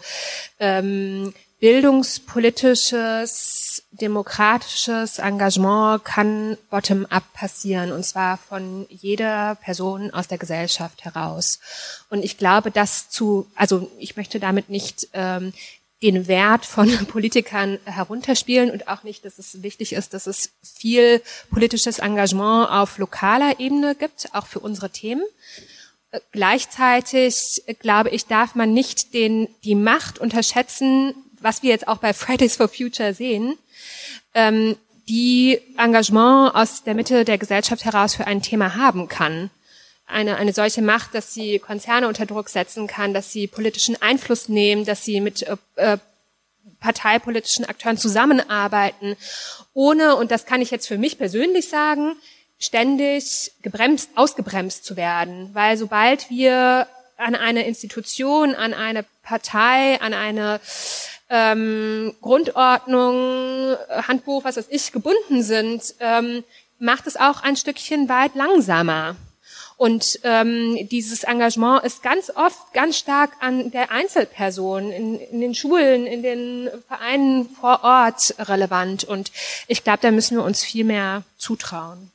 ähm, 0.59 1.33
bildungspolitisches, 1.59 3.83
demokratisches 3.91 5.19
Engagement 5.19 6.05
kann 6.05 6.57
bottom-up 6.69 7.33
passieren 7.33 7.91
und 7.91 8.05
zwar 8.05 8.37
von 8.37 8.85
jeder 8.89 9.55
Person 9.55 10.11
aus 10.11 10.29
der 10.29 10.37
Gesellschaft 10.37 11.03
heraus. 11.03 11.59
Und 12.09 12.23
ich 12.23 12.37
glaube, 12.37 12.71
das 12.71 13.09
zu, 13.09 13.45
also 13.55 13.91
ich 13.99 14.15
möchte 14.15 14.39
damit 14.39 14.69
nicht 14.69 15.09
ähm, 15.11 15.51
den 16.01 16.27
Wert 16.27 16.65
von 16.65 16.89
Politikern 17.07 17.79
herunterspielen 17.85 18.71
und 18.71 18.87
auch 18.87 19.03
nicht, 19.03 19.25
dass 19.25 19.39
es 19.39 19.63
wichtig 19.63 19.93
ist, 19.93 20.13
dass 20.13 20.27
es 20.27 20.51
viel 20.61 21.21
politisches 21.49 21.99
Engagement 21.99 22.69
auf 22.69 22.97
lokaler 22.97 23.59
Ebene 23.59 23.95
gibt, 23.95 24.29
auch 24.33 24.47
für 24.47 24.59
unsere 24.59 24.89
Themen. 24.89 25.23
Äh, 26.11 26.19
gleichzeitig, 26.31 27.63
äh, 27.65 27.73
glaube 27.73 28.09
ich, 28.09 28.25
darf 28.25 28.55
man 28.55 28.73
nicht 28.73 29.13
den, 29.13 29.47
die 29.63 29.75
Macht 29.75 30.19
unterschätzen, 30.19 31.13
was 31.41 31.63
wir 31.63 31.69
jetzt 31.69 31.87
auch 31.87 31.97
bei 31.97 32.13
Fridays 32.13 32.55
for 32.55 32.69
Future 32.69 33.13
sehen, 33.13 33.57
ähm, 34.33 34.77
die 35.07 35.59
Engagement 35.77 36.53
aus 36.53 36.83
der 36.83 36.93
Mitte 36.93 37.25
der 37.25 37.39
Gesellschaft 37.39 37.83
heraus 37.83 38.15
für 38.15 38.27
ein 38.27 38.43
Thema 38.43 38.75
haben 38.75 39.07
kann. 39.07 39.49
Eine, 40.09 40.37
eine 40.37 40.53
solche 40.53 40.81
Macht, 40.81 41.13
dass 41.13 41.33
sie 41.33 41.59
Konzerne 41.59 42.07
unter 42.07 42.25
Druck 42.25 42.49
setzen 42.49 42.87
kann, 42.87 43.13
dass 43.13 43.31
sie 43.31 43.47
politischen 43.47 44.01
Einfluss 44.01 44.49
nehmen, 44.49 44.85
dass 44.85 45.05
sie 45.05 45.21
mit 45.21 45.43
äh, 45.43 45.55
äh 45.75 45.97
parteipolitischen 46.79 47.65
Akteuren 47.65 47.97
zusammenarbeiten, 47.97 49.17
ohne, 49.73 50.15
und 50.15 50.31
das 50.31 50.45
kann 50.45 50.61
ich 50.61 50.71
jetzt 50.71 50.87
für 50.87 50.97
mich 50.97 51.17
persönlich 51.17 51.67
sagen, 51.67 52.15
ständig 52.57 53.51
gebremst, 53.61 54.09
ausgebremst 54.15 54.85
zu 54.85 54.95
werden. 54.95 55.49
Weil 55.53 55.77
sobald 55.77 56.29
wir 56.29 56.87
an 57.17 57.35
eine 57.35 57.65
Institution, 57.65 58.55
an 58.55 58.73
eine 58.73 59.03
Partei, 59.23 59.99
an 60.01 60.13
eine 60.13 60.59
ähm, 61.29 62.15
Grundordnung, 62.21 63.77
Handbuch, 63.89 64.43
was 64.43 64.57
weiß 64.57 64.67
ich, 64.69 64.91
gebunden 64.91 65.43
sind, 65.43 65.95
ähm, 65.99 66.43
macht 66.79 67.07
es 67.07 67.17
auch 67.17 67.43
ein 67.43 67.55
Stückchen 67.55 68.09
weit 68.09 68.35
langsamer. 68.35 69.15
Und 69.79 70.19
ähm, 70.23 70.89
dieses 70.91 71.23
Engagement 71.23 71.85
ist 71.85 72.03
ganz 72.03 72.29
oft 72.35 72.73
ganz 72.73 72.97
stark 72.97 73.31
an 73.39 73.71
der 73.71 73.91
Einzelperson, 73.91 74.91
in, 74.91 75.17
in 75.17 75.39
den 75.39 75.55
Schulen, 75.55 76.05
in 76.05 76.21
den 76.21 76.69
Vereinen 76.85 77.47
vor 77.47 77.85
Ort 77.85 78.35
relevant. 78.39 79.05
Und 79.05 79.31
ich 79.69 79.85
glaube, 79.85 79.99
da 80.01 80.11
müssen 80.11 80.35
wir 80.35 80.43
uns 80.43 80.65
viel 80.65 80.83
mehr 80.83 81.23
zutrauen. 81.37 82.11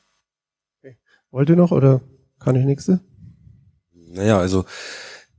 Wollt 1.31 1.49
ihr 1.49 1.55
noch 1.55 1.71
oder 1.71 2.01
kann 2.39 2.55
ich 2.55 2.65
nächste? 2.65 2.99
Naja, 3.95 4.37
also 4.37 4.65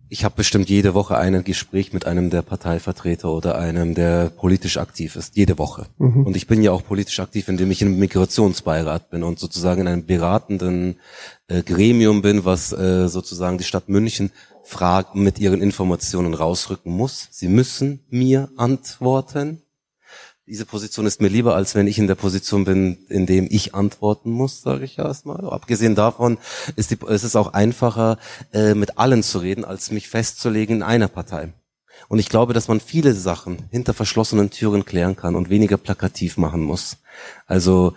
ich 0.08 0.24
habe 0.24 0.36
bestimmt 0.36 0.68
jede 0.68 0.94
Woche 0.94 1.18
ein 1.18 1.42
Gespräch 1.42 1.92
mit 1.92 2.06
einem 2.06 2.30
der 2.30 2.42
Parteivertreter 2.42 3.30
oder 3.30 3.58
einem, 3.58 3.94
der 3.94 4.30
politisch 4.30 4.76
aktiv 4.76 5.16
ist. 5.16 5.36
Jede 5.36 5.58
Woche. 5.58 5.86
Mhm. 5.98 6.26
Und 6.26 6.36
ich 6.36 6.46
bin 6.46 6.62
ja 6.62 6.72
auch 6.72 6.84
politisch 6.84 7.18
aktiv, 7.20 7.48
indem 7.48 7.70
ich 7.70 7.82
im 7.82 7.98
Migrationsbeirat 7.98 9.10
bin 9.10 9.22
und 9.22 9.38
sozusagen 9.38 9.82
in 9.82 9.88
einem 9.88 10.06
beratenden 10.06 10.96
äh, 11.48 11.62
Gremium 11.62 12.22
bin, 12.22 12.44
was 12.44 12.72
äh, 12.72 13.08
sozusagen 13.08 13.58
die 13.58 13.64
Stadt 13.64 13.88
München 13.88 14.30
Fragen 14.62 15.22
mit 15.22 15.38
ihren 15.38 15.62
Informationen 15.62 16.34
rausrücken 16.34 16.92
muss. 16.92 17.28
Sie 17.30 17.48
müssen 17.48 18.00
mir 18.10 18.48
antworten. 18.56 19.62
Diese 20.48 20.64
Position 20.64 21.06
ist 21.06 21.20
mir 21.20 21.26
lieber, 21.26 21.56
als 21.56 21.74
wenn 21.74 21.88
ich 21.88 21.98
in 21.98 22.06
der 22.06 22.14
Position 22.14 22.64
bin, 22.64 23.04
in 23.08 23.26
dem 23.26 23.48
ich 23.50 23.74
antworten 23.74 24.30
muss, 24.30 24.62
sage 24.62 24.84
ich 24.84 24.96
erstmal. 24.96 25.44
Abgesehen 25.50 25.96
davon 25.96 26.38
ist, 26.76 26.92
die, 26.92 26.98
ist 27.08 27.24
es 27.24 27.34
auch 27.34 27.52
einfacher, 27.52 28.18
äh, 28.52 28.74
mit 28.74 28.96
allen 28.96 29.24
zu 29.24 29.40
reden, 29.40 29.64
als 29.64 29.90
mich 29.90 30.08
festzulegen 30.08 30.76
in 30.76 30.82
einer 30.84 31.08
Partei. 31.08 31.52
Und 32.06 32.20
ich 32.20 32.28
glaube, 32.28 32.52
dass 32.52 32.68
man 32.68 32.78
viele 32.78 33.12
Sachen 33.14 33.68
hinter 33.72 33.92
verschlossenen 33.92 34.50
Türen 34.50 34.84
klären 34.84 35.16
kann 35.16 35.34
und 35.34 35.50
weniger 35.50 35.78
plakativ 35.78 36.36
machen 36.36 36.62
muss. 36.62 36.98
Also 37.46 37.94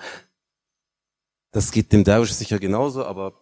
das 1.52 1.72
geht 1.72 1.93
dem 1.93 2.04
Derwisch 2.04 2.34
sicher 2.34 2.58
genauso, 2.58 3.06
aber 3.06 3.34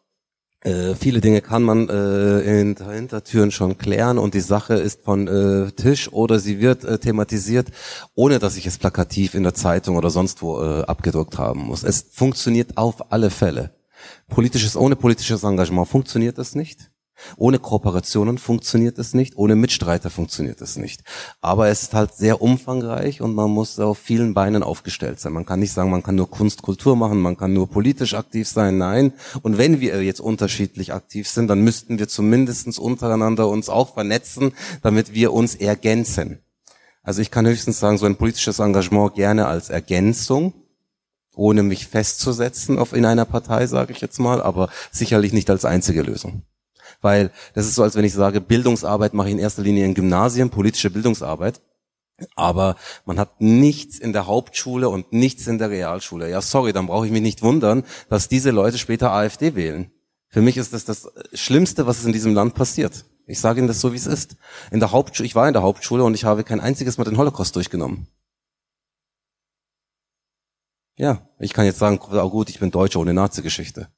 äh, 0.62 0.96
viele 0.96 1.22
Dinge 1.22 1.42
kann 1.42 1.64
man 1.64 1.88
äh, 1.88 2.42
hinter 2.44 2.92
Hintertüren 2.92 3.52
schon 3.52 3.78
klären 3.78 4.18
und 4.18 4.34
die 4.34 4.42
Sache 4.42 4.74
ist 4.74 5.04
von 5.04 5.28
äh, 5.28 5.72
Tisch 5.72 6.12
oder 6.12 6.40
sie 6.40 6.60
wird 6.60 6.84
äh, 6.84 6.98
thematisiert, 6.98 7.68
ohne 8.16 8.40
dass 8.40 8.58
ich 8.58 8.66
es 8.66 8.78
plakativ 8.78 9.36
in 9.36 9.44
der 9.44 9.54
Zeitung 9.54 9.98
oder 9.98 10.10
sonst 10.10 10.42
wo 10.42 10.62
äh, 10.62 10.82
abgedruckt 10.82 11.38
haben 11.38 11.62
muss. 11.62 11.84
Es 11.84 12.08
funktioniert 12.12 12.78
auf 12.78 13.12
alle 13.12 13.30
Fälle. 13.30 13.76
Politisches 14.28 14.76
ohne 14.76 14.96
politisches 14.96 15.44
Engagement 15.44 15.88
funktioniert 15.88 16.38
es 16.38 16.56
nicht. 16.56 16.92
Ohne 17.36 17.60
Kooperationen 17.60 18.38
funktioniert 18.38 18.98
es 19.00 19.14
nicht, 19.14 19.38
ohne 19.38 19.56
Mitstreiter 19.56 20.10
funktioniert 20.10 20.62
es 20.62 20.78
nicht. 20.78 21.04
Aber 21.42 21.68
es 21.68 21.84
ist 21.84 21.94
halt 21.94 22.14
sehr 22.16 22.42
umfangreich 22.42 23.22
und 23.22 23.36
man 23.36 23.50
muss 23.50 23.80
auf 23.80 23.98
vielen 23.98 24.34
Beinen 24.34 24.64
aufgestellt 24.64 25.20
sein. 25.20 25.34
Man 25.34 25.46
kann 25.46 25.60
nicht 25.60 25.74
sagen, 25.74 25.90
man 25.90 26.04
kann 26.04 26.16
nur 26.16 26.30
Kunst, 26.30 26.62
Kultur 26.62 26.96
machen, 26.96 27.20
man 27.20 27.38
kann 27.38 27.54
nur 27.54 27.70
politisch 27.70 28.14
aktiv 28.14 28.48
sein, 28.48 28.78
nein. 28.78 29.14
Und 29.42 29.58
wenn 29.58 29.80
wir 29.80 30.04
jetzt 30.04 30.22
unterschiedlich 30.22 30.94
aktiv 30.94 31.28
sind, 31.28 31.48
dann 31.48 31.62
müssten 31.62 32.00
wir 32.00 32.08
zumindest 32.08 32.80
untereinander 32.80 33.48
uns 33.48 33.70
auch 33.70 33.94
vernetzen, 33.94 34.54
damit 34.82 35.14
wir 35.14 35.34
uns 35.34 35.56
ergänzen. 35.56 36.40
Also 37.04 37.22
ich 37.22 37.32
kann 37.32 37.48
höchstens 37.48 37.80
sagen, 37.80 37.98
so 37.98 38.06
ein 38.06 38.18
politisches 38.18 38.60
Engagement 38.60 39.16
gerne 39.16 39.48
als 39.48 39.70
Ergänzung, 39.70 40.54
ohne 41.36 41.64
mich 41.64 41.88
festzusetzen 41.88 42.78
auf 42.78 42.92
in 42.92 43.06
einer 43.06 43.24
Partei, 43.24 43.66
sage 43.68 43.94
ich 43.94 44.02
jetzt 44.02 44.20
mal, 44.20 44.42
aber 44.42 44.70
sicherlich 44.92 45.32
nicht 45.32 45.50
als 45.50 45.64
einzige 45.64 46.02
Lösung. 46.02 46.42
Weil 47.02 47.32
das 47.54 47.66
ist 47.66 47.76
so, 47.76 47.84
als 47.84 47.96
wenn 47.96 48.06
ich 48.06 48.14
sage, 48.14 48.42
Bildungsarbeit 48.42 49.14
mache 49.14 49.28
ich 49.28 49.34
in 49.34 49.40
erster 49.40 49.62
Linie 49.62 49.86
in 49.86 49.94
Gymnasien, 49.94 50.50
politische 50.50 50.90
Bildungsarbeit. 50.90 51.62
Aber 52.36 52.76
man 53.06 53.20
hat 53.20 53.42
nichts 53.42 54.00
in 54.00 54.12
der 54.12 54.26
Hauptschule 54.26 54.90
und 54.90 55.14
nichts 55.14 55.46
in 55.48 55.60
der 55.60 55.70
Realschule. 55.70 56.30
Ja, 56.30 56.42
sorry, 56.42 56.74
dann 56.74 56.88
brauche 56.88 57.06
ich 57.06 57.12
mich 57.12 57.22
nicht 57.22 57.44
wundern, 57.44 57.84
dass 58.10 58.28
diese 58.28 58.52
Leute 58.52 58.78
später 58.78 59.12
AfD 59.12 59.56
wählen. 59.56 59.92
Für 60.30 60.42
mich 60.42 60.58
ist 60.58 60.74
das 60.74 60.86
das 60.86 61.10
Schlimmste, 61.34 61.86
was 61.86 62.04
in 62.04 62.14
diesem 62.14 62.34
Land 62.34 62.56
passiert. 62.56 63.06
Ich 63.28 63.40
sage 63.40 63.60
Ihnen 63.60 63.68
das 63.68 63.82
so, 63.82 63.92
wie 63.92 63.98
es 63.98 64.08
ist. 64.08 64.38
In 64.72 64.80
der 64.80 64.92
Hauptschule, 64.92 65.28
ich 65.28 65.36
war 65.36 65.48
in 65.48 65.54
der 65.54 65.62
Hauptschule 65.62 66.04
und 66.04 66.16
ich 66.16 66.26
habe 66.26 66.44
kein 66.44 66.60
einziges 66.60 66.98
Mal 66.98 67.04
den 67.04 67.18
Holocaust 67.18 67.56
durchgenommen. 67.56 68.08
Ja, 70.96 71.30
ich 71.40 71.54
kann 71.54 71.66
jetzt 71.66 71.78
sagen, 71.78 72.00
oh 72.02 72.30
gut, 72.30 72.50
ich 72.50 72.60
bin 72.60 72.72
Deutscher 72.72 73.00
ohne 73.00 73.14
Nazi-Geschichte 73.14 73.90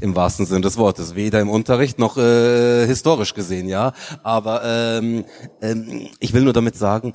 im 0.00 0.14
wahrsten 0.16 0.46
Sinne 0.46 0.62
des 0.62 0.76
Wortes, 0.76 1.14
weder 1.14 1.40
im 1.40 1.48
Unterricht 1.48 1.98
noch 1.98 2.16
äh, 2.16 2.86
historisch 2.86 3.34
gesehen, 3.34 3.68
ja. 3.68 3.92
Aber 4.22 4.62
ähm, 4.64 5.24
ähm, 5.60 6.08
ich 6.20 6.32
will 6.32 6.42
nur 6.42 6.52
damit 6.52 6.76
sagen, 6.76 7.14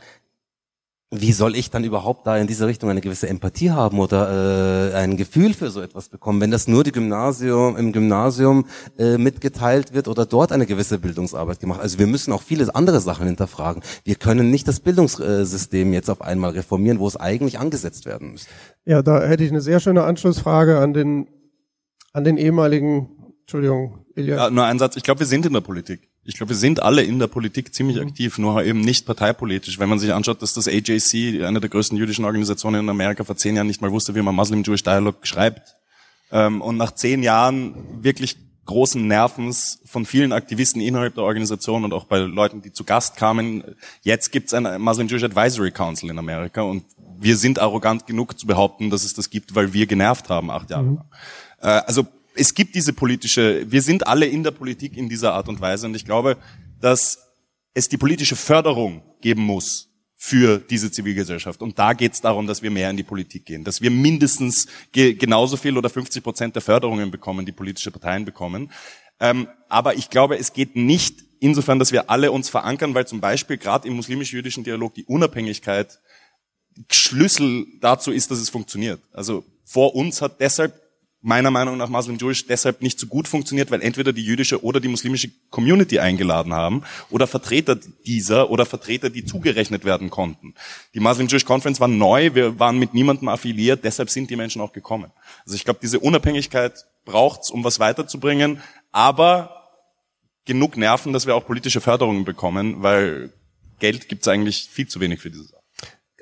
wie 1.12 1.32
soll 1.32 1.55
ich 1.55 1.72
dann 1.72 1.84
überhaupt 1.84 2.28
da 2.28 2.38
in 2.38 2.45
diese 2.45 2.68
Richtung 2.68 2.89
eine 2.89 3.01
gewisse 3.01 3.28
Empathie 3.28 3.72
haben 3.72 3.99
oder 3.99 4.91
äh, 4.91 4.95
ein 4.95 5.18
Gefühl 5.18 5.55
für 5.55 5.72
so 5.72 5.82
etwas 5.82 6.10
bekommen, 6.10 6.39
wenn 6.39 6.51
das 6.51 6.68
nur 6.68 6.84
die 6.84 6.91
Gymnasium 6.91 7.78
im 7.78 7.93
Gymnasium 7.93 8.66
äh, 8.99 9.18
mitgeteilt 9.18 9.93
wird 9.93 10.07
oder 10.07 10.28
dort 10.28 10.51
eine 10.51 10.68
gewisse 10.68 10.99
Bildungsarbeit 10.99 11.60
gemacht. 11.60 11.80
Also 11.82 11.97
wir 11.97 12.05
müssen 12.05 12.32
auch 12.32 12.43
viele 12.43 12.76
andere 12.76 12.99
Sachen 12.99 13.26
hinterfragen. 13.26 13.82
Wir 14.03 14.16
können 14.16 14.51
nicht 14.51 14.68
das 14.68 14.82
Bildungssystem 14.82 15.93
jetzt 15.93 16.12
auf 16.12 16.22
einmal 16.22 16.51
reformieren, 16.51 16.99
wo 16.99 17.07
es 17.07 17.16
eigentlich 17.16 17.57
angesetzt 17.57 18.05
werden 18.05 18.34
müsste. 18.34 18.51
Ja, 18.86 19.01
da 19.01 19.20
hätte 19.24 19.43
ich 19.43 19.49
eine 19.49 19.62
sehr 19.62 19.80
schöne 19.80 20.03
Anschlussfrage 20.03 20.78
an 20.78 20.93
den 20.93 21.28
an 22.14 22.24
den 22.24 22.38
ehemaligen, 22.38 23.10
Entschuldigung, 23.41 24.05
Ilja. 24.16 24.36
Ja, 24.36 24.49
nur 24.49 24.66
ein 24.66 24.80
Satz. 24.80 24.95
Ich 24.95 25.03
glaube, 25.03 25.20
wir 25.22 25.28
sind 25.28 25.45
in 25.45 25.53
der 25.53 25.62
Politik. 25.62 26.10
Ich 26.24 26.36
glaube, 26.36 26.49
wir 26.49 26.57
sind 26.57 26.84
alle 26.84 27.01
in 27.01 27.18
der 27.18 27.28
Politik 27.28 27.74
ziemlich 27.74 27.97
mhm. 27.97 28.10
aktiv, 28.10 28.38
nur 28.38 28.64
eben 28.64 28.82
nicht 28.82 29.05
parteipolitisch. 29.05 29.80
Wenn 29.80 29.89
man 29.89 29.99
sich 29.99 30.14
anschaut, 30.14 30.41
dass 30.41 30.53
das 30.53 30.68
AJC, 30.68 31.43
eine 31.43 31.60
der 31.60 31.70
größten 31.70 31.97
jüdischen 31.97 32.26
Organisationen 32.26 32.82
in 32.82 32.89
Amerika, 32.89 33.24
vor 33.24 33.38
zehn 33.38 33.55
Jahren 33.55 33.68
nicht 33.68 33.82
mal 33.82 33.91
wusste, 33.91 34.14
wie 34.16 34.22
man 34.22 34.36
Muslim-Jewish 34.36 34.84
Dialogue 34.84 35.20
schreibt. 35.24 35.76
Ähm, 36.32 36.62
und 36.62 36.78
nach 36.78 36.93
zehn 36.93 37.24
Jahren 37.24 37.74
wirklich 38.03 38.38
großen 38.66 39.07
Nervens 39.07 39.82
von 39.86 40.05
vielen 40.05 40.32
Aktivisten 40.32 40.80
innerhalb 40.80 41.16
der 41.16 41.24
Organisation 41.24 41.84
und 41.84 41.91
auch 41.91 42.05
bei 42.05 42.20
Leuten, 42.20 42.62
die 42.62 42.72
zu 42.72 42.84
Gast 42.84 43.16
kamen. 43.16 43.64
Jetzt 44.03 44.32
gibt 44.32 44.47
es 44.47 44.53
ein 44.53 44.80
Muslim 44.80 45.07
Jewish 45.07 45.24
Advisory 45.24 45.72
Council 45.72 46.12
in 46.12 46.20
Amerika 46.20 46.62
und 46.62 46.84
wir 47.20 47.36
sind 47.36 47.57
arrogant 47.57 48.05
genug 48.05 48.39
zu 48.39 48.45
behaupten, 48.45 48.91
dass 48.91 49.03
es 49.03 49.16
das 49.16 49.32
gibt, 49.32 49.55
weil 49.55 49.74
wir 49.74 49.88
genervt 49.88 50.30
haben 50.30 50.51
acht 50.51 50.70
Jahre 50.70 50.86
lang. 50.86 50.93
Mhm. 50.93 51.01
Äh, 51.62 51.68
also 51.68 52.07
es 52.36 52.53
gibt 52.53 52.76
diese 52.76 52.93
politische, 52.93 53.70
wir 53.70 53.82
sind 53.82 54.07
alle 54.07 54.26
in 54.26 54.43
der 54.43 54.51
Politik 54.51 54.95
in 54.95 55.10
dieser 55.10 55.34
Art 55.34 55.49
und 55.49 55.60
Weise 55.62 55.88
und 55.88 55.95
ich 55.95 56.05
glaube, 56.05 56.38
dass 56.80 57.20
es 57.74 57.89
die 57.89 57.97
politische 57.97 58.36
Förderung 58.36 59.03
geben 59.22 59.43
muss 59.43 59.89
für 60.16 60.60
diese 60.60 60.91
Zivilgesellschaft. 60.91 61.62
Und 61.62 61.80
da 61.80 61.93
geht 61.93 62.14
es 62.14 62.22
darum, 62.22 62.45
dass 62.45 62.62
wir 62.62 62.72
mehr 62.72 62.89
in 62.89 62.97
die 62.97 63.03
Politik 63.03 63.45
gehen, 63.45 63.64
dass 63.64 63.82
wir 63.82 63.89
mindestens 63.89 64.68
ge 64.91 65.14
genauso 65.14 65.55
viel 65.55 65.78
oder 65.78 65.89
50 65.89 66.22
Prozent 66.22 66.55
der 66.55 66.62
Förderungen 66.62 67.10
bekommen, 67.10 67.45
die 67.45 67.53
politische 67.53 67.91
Parteien 67.91 68.26
bekommen. 68.26 68.72
Ähm, 69.22 69.47
aber 69.70 69.95
ich 69.95 70.10
glaube, 70.10 70.38
es 70.38 70.51
geht 70.53 70.76
nicht 70.76 71.24
insofern, 71.39 71.80
dass 71.80 71.91
wir 71.91 72.10
alle 72.10 72.32
uns 72.32 72.49
verankern, 72.49 72.93
weil 72.95 73.07
zum 73.07 73.22
Beispiel 73.22 73.57
gerade 73.57 73.88
im 73.88 73.95
muslimisch-jüdischen 73.95 74.64
Dialog 74.64 74.93
die 74.93 75.05
Unabhängigkeit 75.05 75.99
Schlüssel 76.91 77.66
dazu 77.80 78.12
ist, 78.12 78.30
dass 78.30 78.39
es 78.39 78.49
funktioniert. 78.49 79.01
Also 79.14 79.45
vor 79.64 79.95
uns 79.95 80.22
hat 80.22 80.39
deshalb 80.39 80.74
meiner 81.22 81.51
Meinung 81.51 81.78
nach 81.78 81.89
Muslim 81.89 82.17
Jewish 82.17 82.47
deshalb 82.47 82.82
nicht 82.82 82.99
so 82.99 83.07
gut 83.07 83.28
funktioniert, 83.28 83.72
weil 83.72 83.82
entweder 83.82 84.13
die 84.13 84.24
jüdische 84.24 84.63
oder 84.63 84.80
die 84.80 84.88
muslimische 84.88 85.30
Community 85.49 85.99
eingeladen 85.99 86.53
haben 86.53 86.84
oder 87.09 87.28
Vertreter 87.28 87.75
dieser 88.05 88.50
oder 88.50 88.66
Vertreter, 88.66 89.09
die 89.09 89.25
zugerechnet 89.25 89.83
werden 89.83 90.09
konnten. 90.09 90.54
Die 90.93 91.01
Muslim 91.01 91.28
Jewish 91.28 91.46
Conference 91.46 91.82
war 91.82 91.89
neu, 91.89 92.36
wir 92.36 92.59
waren 92.59 92.79
mit 92.79 92.93
niemandem 92.93 93.28
affiliiert, 93.28 93.83
deshalb 93.83 94.09
sind 94.09 94.29
die 94.29 94.37
Menschen 94.37 94.62
auch 94.62 94.71
gekommen. 94.71 95.12
Also 95.43 95.55
ich 95.55 95.66
glaube, 95.66 95.79
diese 95.82 96.00
Unabhängigkeit 96.00 96.86
braucht's, 97.04 97.51
um 97.51 97.63
was 97.63 97.79
weiterzubringen, 97.79 98.62
aber 98.91 99.67
genug 100.46 100.78
Nerven, 100.78 101.12
dass 101.12 101.28
wir 101.28 101.36
auch 101.36 101.46
politische 101.46 101.82
Förderungen 101.82 102.24
bekommen, 102.24 102.82
weil 102.82 103.33
Geld 103.79 104.08
gibt's 104.08 104.28
eigentlich 104.28 104.70
viel 104.71 104.87
zu 104.87 105.00
wenig 105.00 105.20
für 105.20 105.29
diese 105.29 105.43
Sache. 105.43 105.59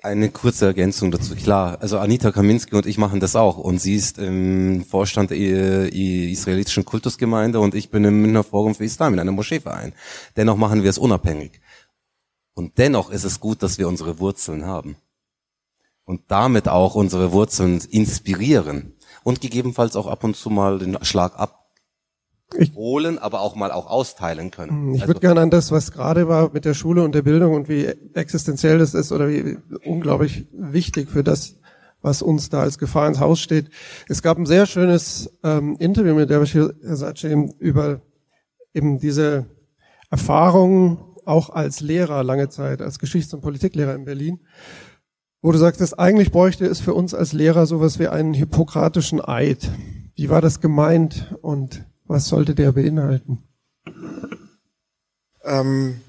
Eine 0.07 0.29
kurze 0.29 0.67
Ergänzung 0.67 1.11
dazu. 1.11 1.35
Klar, 1.35 1.79
also 1.81 1.99
Anita 1.99 2.31
Kaminski 2.31 2.73
und 2.75 2.85
ich 2.85 2.97
machen 2.97 3.19
das 3.19 3.35
auch. 3.35 3.57
Und 3.57 3.81
sie 3.81 3.95
ist 3.95 4.17
im 4.17 4.85
Vorstand 4.85 5.31
der 5.31 5.91
israelitischen 5.91 6.85
Kultusgemeinde 6.85 7.59
und 7.59 7.75
ich 7.75 7.89
bin 7.89 8.05
im 8.05 8.21
Münchner 8.21 8.45
Forum 8.45 8.73
für 8.73 8.85
Islam 8.85 9.15
in 9.15 9.19
einem 9.19 9.35
Moscheeverein. 9.35 9.91
Dennoch 10.37 10.55
machen 10.55 10.81
wir 10.81 10.89
es 10.89 10.97
unabhängig. 10.97 11.59
Und 12.53 12.77
dennoch 12.77 13.09
ist 13.09 13.25
es 13.25 13.41
gut, 13.41 13.61
dass 13.61 13.79
wir 13.79 13.89
unsere 13.89 14.17
Wurzeln 14.19 14.65
haben. 14.65 14.95
Und 16.05 16.21
damit 16.29 16.69
auch 16.69 16.95
unsere 16.95 17.33
Wurzeln 17.33 17.81
inspirieren. 17.89 18.93
Und 19.23 19.41
gegebenenfalls 19.41 19.97
auch 19.97 20.07
ab 20.07 20.23
und 20.23 20.37
zu 20.37 20.49
mal 20.49 20.79
den 20.79 20.97
Schlag 21.03 21.37
ab 21.37 21.66
ich, 22.55 22.73
holen, 22.75 23.17
aber 23.17 23.41
auch 23.41 23.55
mal 23.55 23.71
auch 23.71 23.87
austeilen 23.87 24.51
können. 24.51 24.93
Ich 24.93 25.01
also, 25.01 25.09
würde 25.09 25.19
gerne 25.19 25.41
an 25.41 25.49
das, 25.49 25.71
was 25.71 25.91
gerade 25.91 26.27
war 26.27 26.51
mit 26.53 26.65
der 26.65 26.73
Schule 26.73 27.03
und 27.03 27.13
der 27.13 27.21
Bildung 27.21 27.53
und 27.53 27.67
wie 27.67 27.85
existenziell 28.13 28.79
das 28.79 28.93
ist 28.93 29.11
oder 29.11 29.27
wie 29.27 29.57
unglaublich 29.85 30.47
wichtig 30.53 31.09
für 31.09 31.23
das, 31.23 31.57
was 32.01 32.21
uns 32.21 32.49
da 32.49 32.61
als 32.61 32.77
Gefahr 32.77 33.07
ins 33.07 33.19
Haus 33.19 33.39
steht. 33.39 33.69
Es 34.07 34.21
gab 34.21 34.37
ein 34.37 34.45
sehr 34.45 34.65
schönes 34.65 35.29
ähm, 35.43 35.75
Interview 35.79 36.15
mit 36.15 36.29
der 36.29 36.39
Bashir 36.39 36.73
Sace 36.81 37.53
über 37.59 38.01
eben 38.73 38.99
diese 38.99 39.45
Erfahrungen 40.09 40.99
auch 41.25 41.49
als 41.49 41.81
Lehrer 41.81 42.23
lange 42.23 42.47
Zeit, 42.47 42.81
als 42.81 42.99
Geschichts- 42.99 43.33
und 43.33 43.41
Politiklehrer 43.41 43.93
in 43.95 44.05
Berlin, 44.05 44.39
wo 45.41 45.51
du 45.51 45.57
sagtest, 45.57 45.99
eigentlich 45.99 46.31
bräuchte 46.31 46.65
es 46.65 46.79
für 46.79 46.93
uns 46.93 47.13
als 47.13 47.33
Lehrer 47.33 47.65
sowas 47.65 47.99
wie 47.99 48.07
einen 48.07 48.33
hippokratischen 48.33 49.23
Eid. 49.23 49.69
Wie 50.15 50.29
war 50.29 50.41
das 50.41 50.61
gemeint 50.61 51.35
und 51.41 51.85
was 52.07 52.27
sollte 52.27 52.55
der 52.55 52.71
beinhalten? 52.71 53.43
Ähm, 55.43 56.01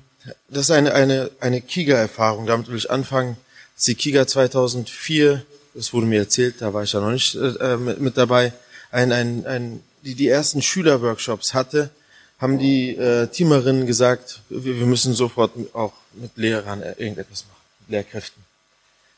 das 0.49 0.65
ist 0.65 0.71
eine, 0.71 0.95
eine, 0.95 1.31
eine 1.41 1.61
Kiga-Erfahrung. 1.61 2.47
Damit 2.47 2.69
will 2.69 2.77
ich 2.77 2.91
anfangen. 2.91 3.37
Das 3.75 3.83
ist 3.83 3.89
die 3.89 3.95
Kiga 3.95 4.27
2004, 4.27 5.45
das 5.75 5.93
wurde 5.93 6.07
mir 6.07 6.21
erzählt, 6.21 6.57
da 6.61 6.75
war 6.75 6.83
ich 6.83 6.93
ja 6.93 7.01
noch 7.01 7.13
nicht 7.13 7.37
äh, 7.37 7.77
mit, 7.77 8.01
mit 8.01 8.17
dabei, 8.17 8.53
ein, 8.91 9.13
ein, 9.13 9.47
ein 9.47 9.83
die, 10.03 10.15
die 10.15 10.29
ersten 10.29 10.63
Schülerworkshops 10.63 11.55
hatte, 11.55 11.91
haben 12.39 12.59
die 12.59 12.97
äh, 12.97 13.27
Teamerinnen 13.29 13.87
gesagt, 13.87 14.43
wir, 14.49 14.79
wir 14.79 14.87
müssen 14.87 15.15
sofort 15.15 15.53
auch 15.75 15.93
mit 16.15 16.37
Lehrern 16.37 16.83
irgendetwas 16.83 17.45
machen, 17.47 17.61
mit 17.81 17.91
Lehrkräften. 17.91 18.43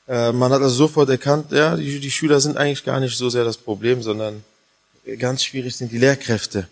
Äh, 0.08 0.32
man 0.32 0.52
hat 0.52 0.62
also 0.62 0.74
sofort 0.74 1.08
erkannt, 1.08 1.52
ja, 1.52 1.76
die, 1.76 2.00
die 2.00 2.10
Schüler 2.10 2.40
sind 2.40 2.56
eigentlich 2.56 2.84
gar 2.84 3.00
nicht 3.00 3.16
so 3.16 3.30
sehr 3.30 3.44
das 3.44 3.56
Problem, 3.56 4.02
sondern 4.02 4.42
ganz 5.18 5.44
schwierig 5.44 5.76
sind 5.76 5.92
die 5.92 5.98
Lehrkräfte. 5.98 6.68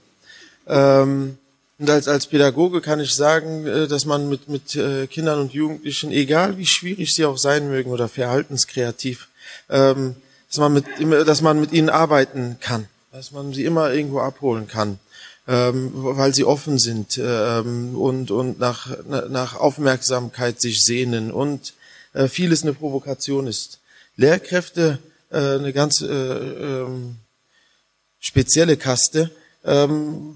Ähm, 0.66 1.38
und 1.78 1.88
als, 1.88 2.08
als 2.08 2.26
Pädagoge 2.26 2.80
kann 2.80 3.00
ich 3.00 3.14
sagen, 3.14 3.66
äh, 3.66 3.86
dass 3.86 4.04
man 4.04 4.28
mit, 4.28 4.48
mit 4.48 4.74
äh, 4.74 5.06
Kindern 5.06 5.40
und 5.40 5.52
Jugendlichen, 5.52 6.10
egal 6.10 6.58
wie 6.58 6.66
schwierig 6.66 7.14
sie 7.14 7.24
auch 7.24 7.38
sein 7.38 7.68
mögen 7.68 7.90
oder 7.90 8.08
verhaltenskreativ, 8.08 9.28
ähm, 9.70 10.16
dass 10.48 10.58
man 10.58 10.72
mit, 10.72 10.86
dass 11.26 11.40
man 11.40 11.60
mit 11.60 11.72
ihnen 11.72 11.88
arbeiten 11.88 12.56
kann, 12.60 12.88
dass 13.12 13.32
man 13.32 13.52
sie 13.52 13.64
immer 13.64 13.92
irgendwo 13.92 14.20
abholen 14.20 14.66
kann, 14.66 14.98
ähm, 15.46 15.90
weil 15.94 16.34
sie 16.34 16.44
offen 16.44 16.78
sind 16.78 17.20
ähm, 17.22 17.96
und, 17.96 18.30
und 18.30 18.58
nach, 18.58 18.88
nach 19.06 19.54
Aufmerksamkeit 19.56 20.60
sich 20.60 20.82
sehnen 20.84 21.30
und 21.30 21.74
äh, 22.12 22.28
vieles 22.28 22.62
eine 22.62 22.74
Provokation 22.74 23.46
ist. 23.46 23.78
Lehrkräfte, 24.16 24.98
äh, 25.30 25.38
eine 25.38 25.72
ganz 25.72 26.00
äh, 26.00 26.06
ähm, 26.06 27.16
spezielle 28.20 28.76
Kaste, 28.76 29.30
ähm, 29.64 30.34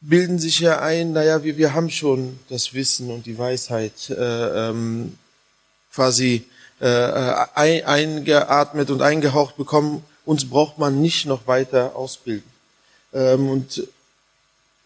bilden 0.00 0.38
sich 0.38 0.58
ja 0.58 0.80
ein, 0.80 1.12
naja, 1.12 1.44
wir, 1.44 1.56
wir 1.56 1.74
haben 1.74 1.90
schon 1.90 2.38
das 2.48 2.74
Wissen 2.74 3.10
und 3.10 3.26
die 3.26 3.38
Weisheit 3.38 4.10
äh, 4.10 4.68
ähm, 4.68 5.16
quasi 5.94 6.44
äh, 6.80 6.86
ein, 7.54 7.84
eingeatmet 7.84 8.90
und 8.90 9.02
eingehaucht 9.02 9.56
bekommen. 9.56 10.02
Uns 10.24 10.48
braucht 10.48 10.78
man 10.78 11.00
nicht 11.00 11.26
noch 11.26 11.46
weiter 11.46 11.94
ausbilden. 11.94 12.50
Ähm, 13.14 13.48
und 13.48 13.86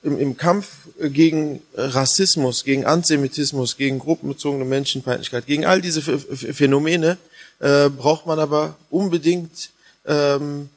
im, 0.02 0.18
im 0.18 0.36
Kampf 0.36 0.68
gegen 1.00 1.62
Rassismus, 1.74 2.64
gegen 2.64 2.84
Antisemitismus, 2.84 3.76
gegen 3.76 3.98
gruppenbezogene 3.98 4.64
Menschenfeindlichkeit, 4.64 5.46
gegen 5.46 5.64
all 5.64 5.80
diese 5.80 6.02
Phänomene 6.02 7.16
äh, 7.58 7.88
braucht 7.88 8.26
man 8.26 8.38
aber 8.38 8.76
unbedingt 8.90 9.70
ähm, 10.06 10.68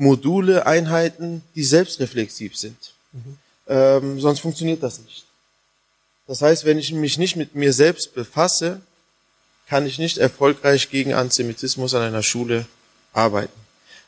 Module, 0.00 0.66
Einheiten, 0.66 1.42
die 1.54 1.62
selbstreflexiv 1.62 2.56
sind. 2.56 2.94
Mhm. 3.12 3.38
Ähm, 3.68 4.20
sonst 4.20 4.40
funktioniert 4.40 4.82
das 4.82 4.98
nicht. 5.00 5.26
Das 6.26 6.40
heißt, 6.40 6.64
wenn 6.64 6.78
ich 6.78 6.92
mich 6.92 7.18
nicht 7.18 7.36
mit 7.36 7.54
mir 7.54 7.72
selbst 7.72 8.14
befasse, 8.14 8.80
kann 9.68 9.86
ich 9.86 9.98
nicht 9.98 10.16
erfolgreich 10.16 10.90
gegen 10.90 11.12
Antisemitismus 11.12 11.94
an 11.94 12.02
einer 12.02 12.22
Schule 12.22 12.66
arbeiten. 13.12 13.52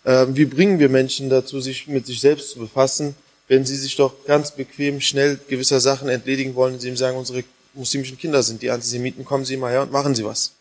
Ähm, 0.04 0.34
wie 0.34 0.46
bringen 0.46 0.78
wir 0.78 0.88
Menschen 0.88 1.28
dazu, 1.28 1.60
sich 1.60 1.86
mit 1.88 2.06
sich 2.06 2.20
selbst 2.20 2.50
zu 2.50 2.58
befassen, 2.58 3.14
wenn 3.48 3.66
sie 3.66 3.76
sich 3.76 3.94
doch 3.96 4.24
ganz 4.24 4.52
bequem 4.52 5.00
schnell 5.00 5.38
gewisser 5.48 5.80
Sachen 5.80 6.08
entledigen 6.08 6.54
wollen, 6.54 6.74
indem 6.74 6.96
sie 6.96 7.00
sagen, 7.00 7.18
unsere 7.18 7.44
muslimischen 7.74 8.16
Kinder 8.16 8.42
sind 8.42 8.62
die 8.62 8.70
Antisemiten, 8.70 9.24
kommen 9.24 9.44
Sie 9.44 9.58
mal 9.58 9.70
her 9.70 9.82
und 9.82 9.92
machen 9.92 10.14
Sie 10.14 10.24
was. 10.24 10.52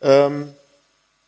Ähm, 0.00 0.52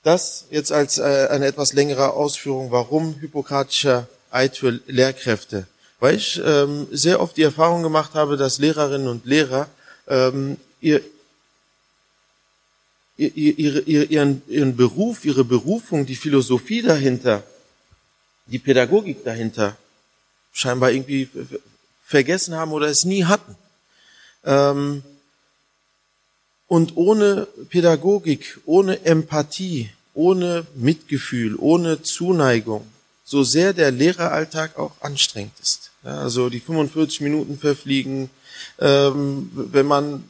das 0.02 0.46
jetzt 0.50 0.72
als 0.72 0.98
äh, 0.98 1.28
eine 1.30 1.46
etwas 1.46 1.72
längere 1.72 2.12
Ausführung, 2.12 2.70
warum 2.70 3.14
hippokratischer 3.20 4.08
Eid 4.30 4.56
für 4.56 4.80
Lehrkräfte 4.86 5.66
weil 6.00 6.16
ich 6.16 6.40
ähm, 6.44 6.86
sehr 6.90 7.20
oft 7.20 7.36
die 7.36 7.42
Erfahrung 7.42 7.82
gemacht 7.82 8.14
habe, 8.14 8.36
dass 8.36 8.58
Lehrerinnen 8.58 9.08
und 9.08 9.26
Lehrer 9.26 9.68
ähm, 10.06 10.56
ihr, 10.80 11.02
ihr, 13.16 13.58
ihr, 13.58 14.10
ihren, 14.10 14.42
ihren 14.48 14.76
Beruf, 14.76 15.24
ihre 15.24 15.44
Berufung, 15.44 16.06
die 16.06 16.16
Philosophie 16.16 16.82
dahinter, 16.82 17.42
die 18.46 18.60
Pädagogik 18.60 19.24
dahinter 19.24 19.76
scheinbar 20.52 20.92
irgendwie 20.92 21.28
vergessen 22.04 22.54
haben 22.54 22.72
oder 22.72 22.86
es 22.86 23.04
nie 23.04 23.24
hatten. 23.24 23.56
Ähm, 24.44 25.02
und 26.68 26.96
ohne 26.96 27.48
Pädagogik, 27.70 28.60
ohne 28.66 29.04
Empathie, 29.04 29.90
ohne 30.14 30.66
Mitgefühl, 30.74 31.56
ohne 31.56 32.02
Zuneigung, 32.02 32.86
so 33.24 33.42
sehr 33.42 33.72
der 33.72 33.90
Lehreralltag 33.90 34.78
auch 34.78 34.92
anstrengend 35.00 35.52
ist. 35.60 35.90
Also 36.02 36.48
die 36.48 36.60
45 36.60 37.22
Minuten 37.22 37.58
verfliegen. 37.58 38.30
Ähm, 38.78 39.50
wenn 39.54 39.86
man 39.86 40.24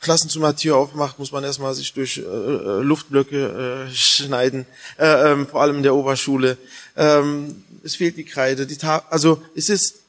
Klassenzimmer 0.00 0.54
Tür 0.54 0.76
aufmacht, 0.76 1.18
muss 1.18 1.32
man 1.32 1.44
erstmal 1.44 1.74
sich 1.74 1.92
durch 1.94 2.18
äh, 2.18 2.20
äh 2.20 2.80
Luftblöcke 2.82 3.86
äh, 3.88 3.94
schneiden, 3.94 4.66
äh, 4.98 5.32
ähm, 5.32 5.46
vor 5.46 5.62
allem 5.62 5.78
in 5.78 5.82
der 5.82 5.94
Oberschule. 5.94 6.58
Ähm, 6.94 7.64
es 7.82 7.96
fehlt 7.96 8.16
die 8.18 8.24
Kreide, 8.24 8.66
die 8.66 8.76
Ta 8.76 9.04
also 9.08 9.42
es 9.56 9.70
ist 9.70 10.00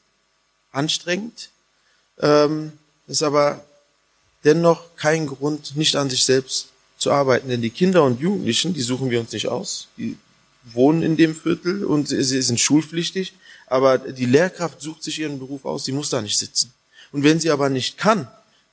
anstrengend, 0.70 1.48
ähm, 2.20 2.72
ist 3.06 3.22
aber 3.22 3.64
dennoch 4.46 4.96
kein 4.96 5.26
Grund, 5.26 5.76
nicht 5.76 5.96
an 5.96 6.08
sich 6.08 6.24
selbst 6.24 6.68
zu 6.96 7.10
arbeiten. 7.10 7.48
Denn 7.48 7.60
die 7.60 7.70
Kinder 7.70 8.04
und 8.04 8.20
Jugendlichen, 8.20 8.72
die 8.72 8.80
suchen 8.80 9.10
wir 9.10 9.20
uns 9.20 9.32
nicht 9.32 9.48
aus, 9.48 9.88
die 9.98 10.16
wohnen 10.72 11.02
in 11.02 11.16
dem 11.16 11.34
Viertel 11.34 11.84
und 11.84 12.08
sie 12.08 12.42
sind 12.42 12.58
schulpflichtig, 12.58 13.34
aber 13.66 13.98
die 13.98 14.26
Lehrkraft 14.26 14.80
sucht 14.80 15.02
sich 15.02 15.18
ihren 15.18 15.38
Beruf 15.38 15.64
aus, 15.64 15.84
sie 15.84 15.92
muss 15.92 16.10
da 16.10 16.22
nicht 16.22 16.38
sitzen. 16.38 16.72
Und 17.12 17.24
wenn 17.24 17.40
sie 17.40 17.50
aber 17.50 17.68
nicht 17.68 17.98
kann, 17.98 18.28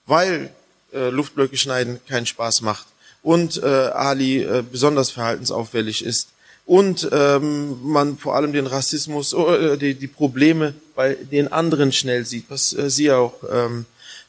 weil 0.06 0.52
äh, 0.94 1.10
Luftblöcke 1.10 1.58
schneiden 1.58 2.00
keinen 2.08 2.26
Spaß 2.26 2.62
macht 2.62 2.88
und 3.22 3.62
äh, 3.62 3.66
Ali 3.66 4.44
äh, 4.44 4.64
besonders 4.70 5.12
verhaltensauffällig 5.12 6.04
ist 6.04 6.30
und 6.66 7.10
ähm, 7.12 7.80
man 7.84 8.18
vor 8.18 8.36
allem 8.36 8.54
den 8.54 8.68
Rassismus, 8.68 9.34
äh, 9.34 9.78
die, 9.78 9.96
die 9.96 10.08
Probleme 10.08 10.74
bei 10.96 11.16
den 11.16 11.52
anderen 11.52 11.92
schnell 11.92 12.26
sieht, 12.26 12.46
was 12.50 12.74
äh, 12.74 12.90
Sie 12.90 13.12
auch 13.12 13.36
ähm, 13.52 13.86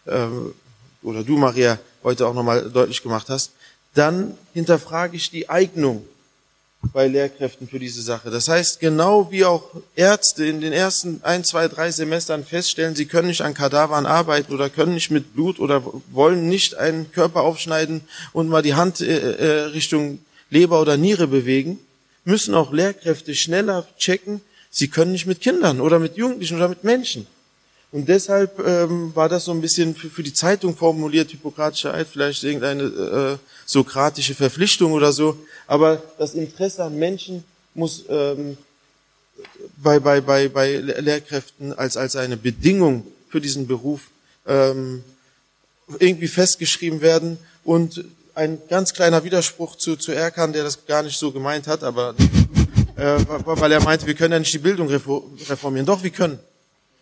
äh, 0.07 0.27
oder 1.05 1.23
du 1.23 1.37
Maria 1.37 1.79
heute 2.03 2.27
auch 2.27 2.35
nochmal 2.35 2.71
deutlich 2.71 3.03
gemacht 3.03 3.29
hast, 3.29 3.53
dann 3.95 4.37
hinterfrage 4.53 5.17
ich 5.17 5.31
die 5.31 5.49
Eignung 5.49 6.05
bei 6.93 7.07
Lehrkräften 7.07 7.69
für 7.69 7.79
diese 7.79 8.03
Sache. 8.03 8.31
Das 8.31 8.49
heißt, 8.49 8.81
genau 8.81 9.31
wie 9.31 9.45
auch 9.45 9.71
Ärzte 9.95 10.45
in 10.45 10.61
den 10.61 10.73
ersten 10.73 11.21
ein, 11.23 11.45
zwei, 11.45 11.69
drei 11.69 11.91
Semestern 11.91 12.45
feststellen, 12.45 12.95
sie 12.95 13.07
können 13.07 13.29
nicht 13.29 13.43
an 13.43 13.55
Kadavern 13.55 14.07
arbeiten 14.07 14.53
oder 14.53 14.69
können 14.69 14.95
nicht 14.95 15.11
mit 15.11 15.35
Blut 15.35 15.61
oder 15.61 15.83
wollen 16.11 16.49
nicht 16.49 16.75
einen 16.75 17.11
Körper 17.13 17.43
aufschneiden 17.43 18.03
und 18.33 18.49
mal 18.49 18.63
die 18.63 18.75
Hand 18.75 19.01
äh, 19.01 19.33
äh, 19.33 19.61
Richtung 19.67 20.19
Leber 20.51 20.81
oder 20.81 20.97
Niere 20.97 21.27
bewegen, 21.27 21.79
müssen 22.25 22.55
auch 22.55 22.73
Lehrkräfte 22.73 23.35
schneller 23.35 23.87
checken, 23.99 24.41
sie 24.71 24.89
können 24.89 25.13
nicht 25.13 25.27
mit 25.27 25.41
Kindern 25.41 25.81
oder 25.81 25.99
mit 25.99 26.17
Jugendlichen 26.17 26.57
oder 26.57 26.69
mit 26.69 26.85
Menschen. 26.85 27.27
Und 27.95 28.09
deshalb 28.09 28.59
ähm, 28.59 29.15
war 29.15 29.29
das 29.29 29.45
so 29.45 29.53
ein 29.53 29.61
bisschen 29.61 29.95
für, 29.95 30.11
für 30.11 30.25
die 30.25 30.35
Zeitung 30.35 30.77
formuliert, 30.77 31.31
hippokratischer 31.31 31.95
Eid, 31.95 32.09
vielleicht 32.11 32.43
irgendeine 32.43 32.83
äh, 32.83 33.39
sokratische 33.67 34.35
Verpflichtung 34.35 34.91
oder 34.91 35.13
so. 35.13 35.39
Aber 35.69 36.03
das 36.19 36.35
Interesse 36.35 36.83
an 36.83 36.99
Menschen 36.99 37.45
muss 37.73 38.05
ähm, 38.09 38.59
bei, 39.77 40.01
bei, 40.01 40.21
bei, 40.21 40.49
bei 40.49 40.75
Lehrkräften 40.75 41.73
als, 41.73 41.97
als 41.97 42.17
eine 42.17 42.37
Bedingung 42.37 43.07
für 43.29 43.41
diesen 43.41 43.69
Beruf 43.69 44.01
ähm, 44.45 45.05
irgendwie 46.01 46.27
festgeschrieben 46.27 47.01
werden. 47.01 47.39
Und 47.63 48.05
ein 48.35 48.59
ganz 48.69 48.93
kleiner 48.93 49.23
Widerspruch 49.23 49.77
zu, 49.77 49.95
zu 49.95 50.11
Erkan, 50.11 50.53
der 50.53 50.65
das 50.65 50.85
gar 50.85 51.05
nicht 51.05 51.17
so 51.17 51.31
gemeint 51.31 51.69
hat, 51.69 51.85
aber 51.85 52.17
äh, 52.97 53.19
weil 53.45 53.71
er 53.71 53.85
meinte, 53.85 54.05
wir 54.09 54.15
können 54.15 54.33
ja 54.33 54.41
nicht 54.41 54.53
die 54.53 54.59
Bildung 54.59 54.89
reformieren. 54.89 55.87
Doch, 55.87 56.03
wir 56.03 56.11
können. 56.11 56.41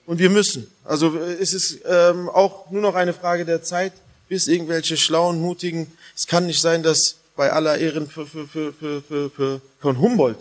Und 0.06 0.18
wir 0.18 0.30
müssen. 0.30 0.66
Also 0.84 1.16
es 1.16 1.52
ist 1.54 1.80
ähm, 1.86 2.28
auch 2.28 2.70
nur 2.70 2.82
noch 2.82 2.94
eine 2.94 3.12
Frage 3.12 3.44
der 3.44 3.62
Zeit, 3.62 3.92
bis 4.28 4.46
irgendwelche 4.46 4.96
schlauen, 4.96 5.40
mutigen. 5.40 5.92
Es 6.16 6.26
kann 6.26 6.46
nicht 6.46 6.60
sein, 6.60 6.82
dass 6.82 7.16
bei 7.36 7.52
aller 7.52 7.78
Ehren 7.78 8.08
für, 8.08 8.26
für, 8.26 8.46
für, 8.46 8.72
für, 8.72 9.02
für, 9.02 9.30
für 9.30 9.60
von 9.80 9.98
Humboldt, 9.98 10.38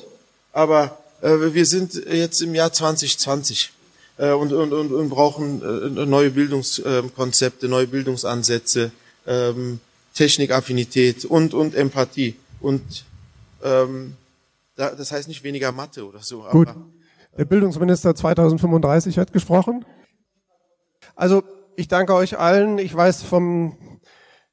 aber 0.52 0.98
äh, 1.22 1.54
wir 1.54 1.66
sind 1.66 1.94
jetzt 1.94 2.42
im 2.42 2.54
Jahr 2.54 2.74
2020 2.74 3.72
äh, 4.18 4.32
und, 4.32 4.52
und, 4.52 4.74
und, 4.74 4.92
und 4.92 5.10
brauchen 5.10 5.62
äh, 5.62 6.06
neue 6.06 6.32
Bildungskonzepte, 6.32 7.68
neue 7.68 7.88
Bildungsansätze, 7.88 8.92
ähm, 9.26 9.80
Technikaffinität 10.14 11.24
und 11.26 11.54
und 11.54 11.76
Empathie 11.76 12.36
und 12.60 13.06
ähm, 13.64 14.16
da, 14.76 14.90
das 14.92 15.12
heißt 15.12 15.28
nicht 15.28 15.44
weniger 15.44 15.72
Mathe 15.72 16.06
oder 16.06 16.22
so. 16.22 16.42
Gut. 16.52 16.68
Aber, 16.68 16.86
der 17.38 17.46
Bildungsminister 17.46 18.14
2035 18.14 19.18
hat 19.18 19.34
gesprochen. 19.34 19.86
Also 21.16 21.44
ich 21.76 21.88
danke 21.88 22.14
euch 22.14 22.38
allen. 22.38 22.78
Ich 22.78 22.94
weiß 22.94 23.24
vom, 23.24 23.78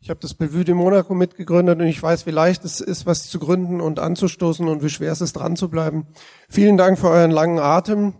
ich 0.00 0.10
habe 0.10 0.20
das 0.20 0.34
Bellevue 0.34 0.64
de 0.64 0.74
Monaco 0.74 1.14
mitgegründet 1.14 1.80
und 1.80 1.86
ich 1.86 2.02
weiß, 2.02 2.26
wie 2.26 2.30
leicht 2.30 2.64
es 2.64 2.80
ist, 2.80 3.06
was 3.06 3.28
zu 3.28 3.38
gründen 3.38 3.80
und 3.80 3.98
anzustoßen 3.98 4.68
und 4.68 4.82
wie 4.82 4.90
schwer 4.90 5.12
es 5.12 5.20
ist, 5.20 5.34
dran 5.34 5.56
zu 5.56 5.68
bleiben. 5.68 6.06
Vielen 6.48 6.76
Dank 6.76 6.98
für 6.98 7.08
euren 7.08 7.30
langen 7.30 7.58
Atem. 7.58 8.14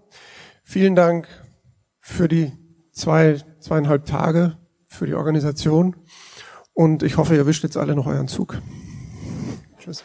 Vielen 0.64 0.96
Dank 0.96 1.28
für 2.00 2.28
die 2.28 2.52
zwei, 2.92 3.40
zweieinhalb 3.60 4.06
Tage, 4.06 4.58
für 4.86 5.06
die 5.06 5.14
Organisation. 5.14 5.96
Und 6.74 7.02
ich 7.02 7.16
hoffe, 7.16 7.34
ihr 7.34 7.46
wischt 7.46 7.62
jetzt 7.62 7.76
alle 7.76 7.94
noch 7.94 8.06
euren 8.06 8.28
Zug. 8.28 8.60
Tschüss. 9.78 10.04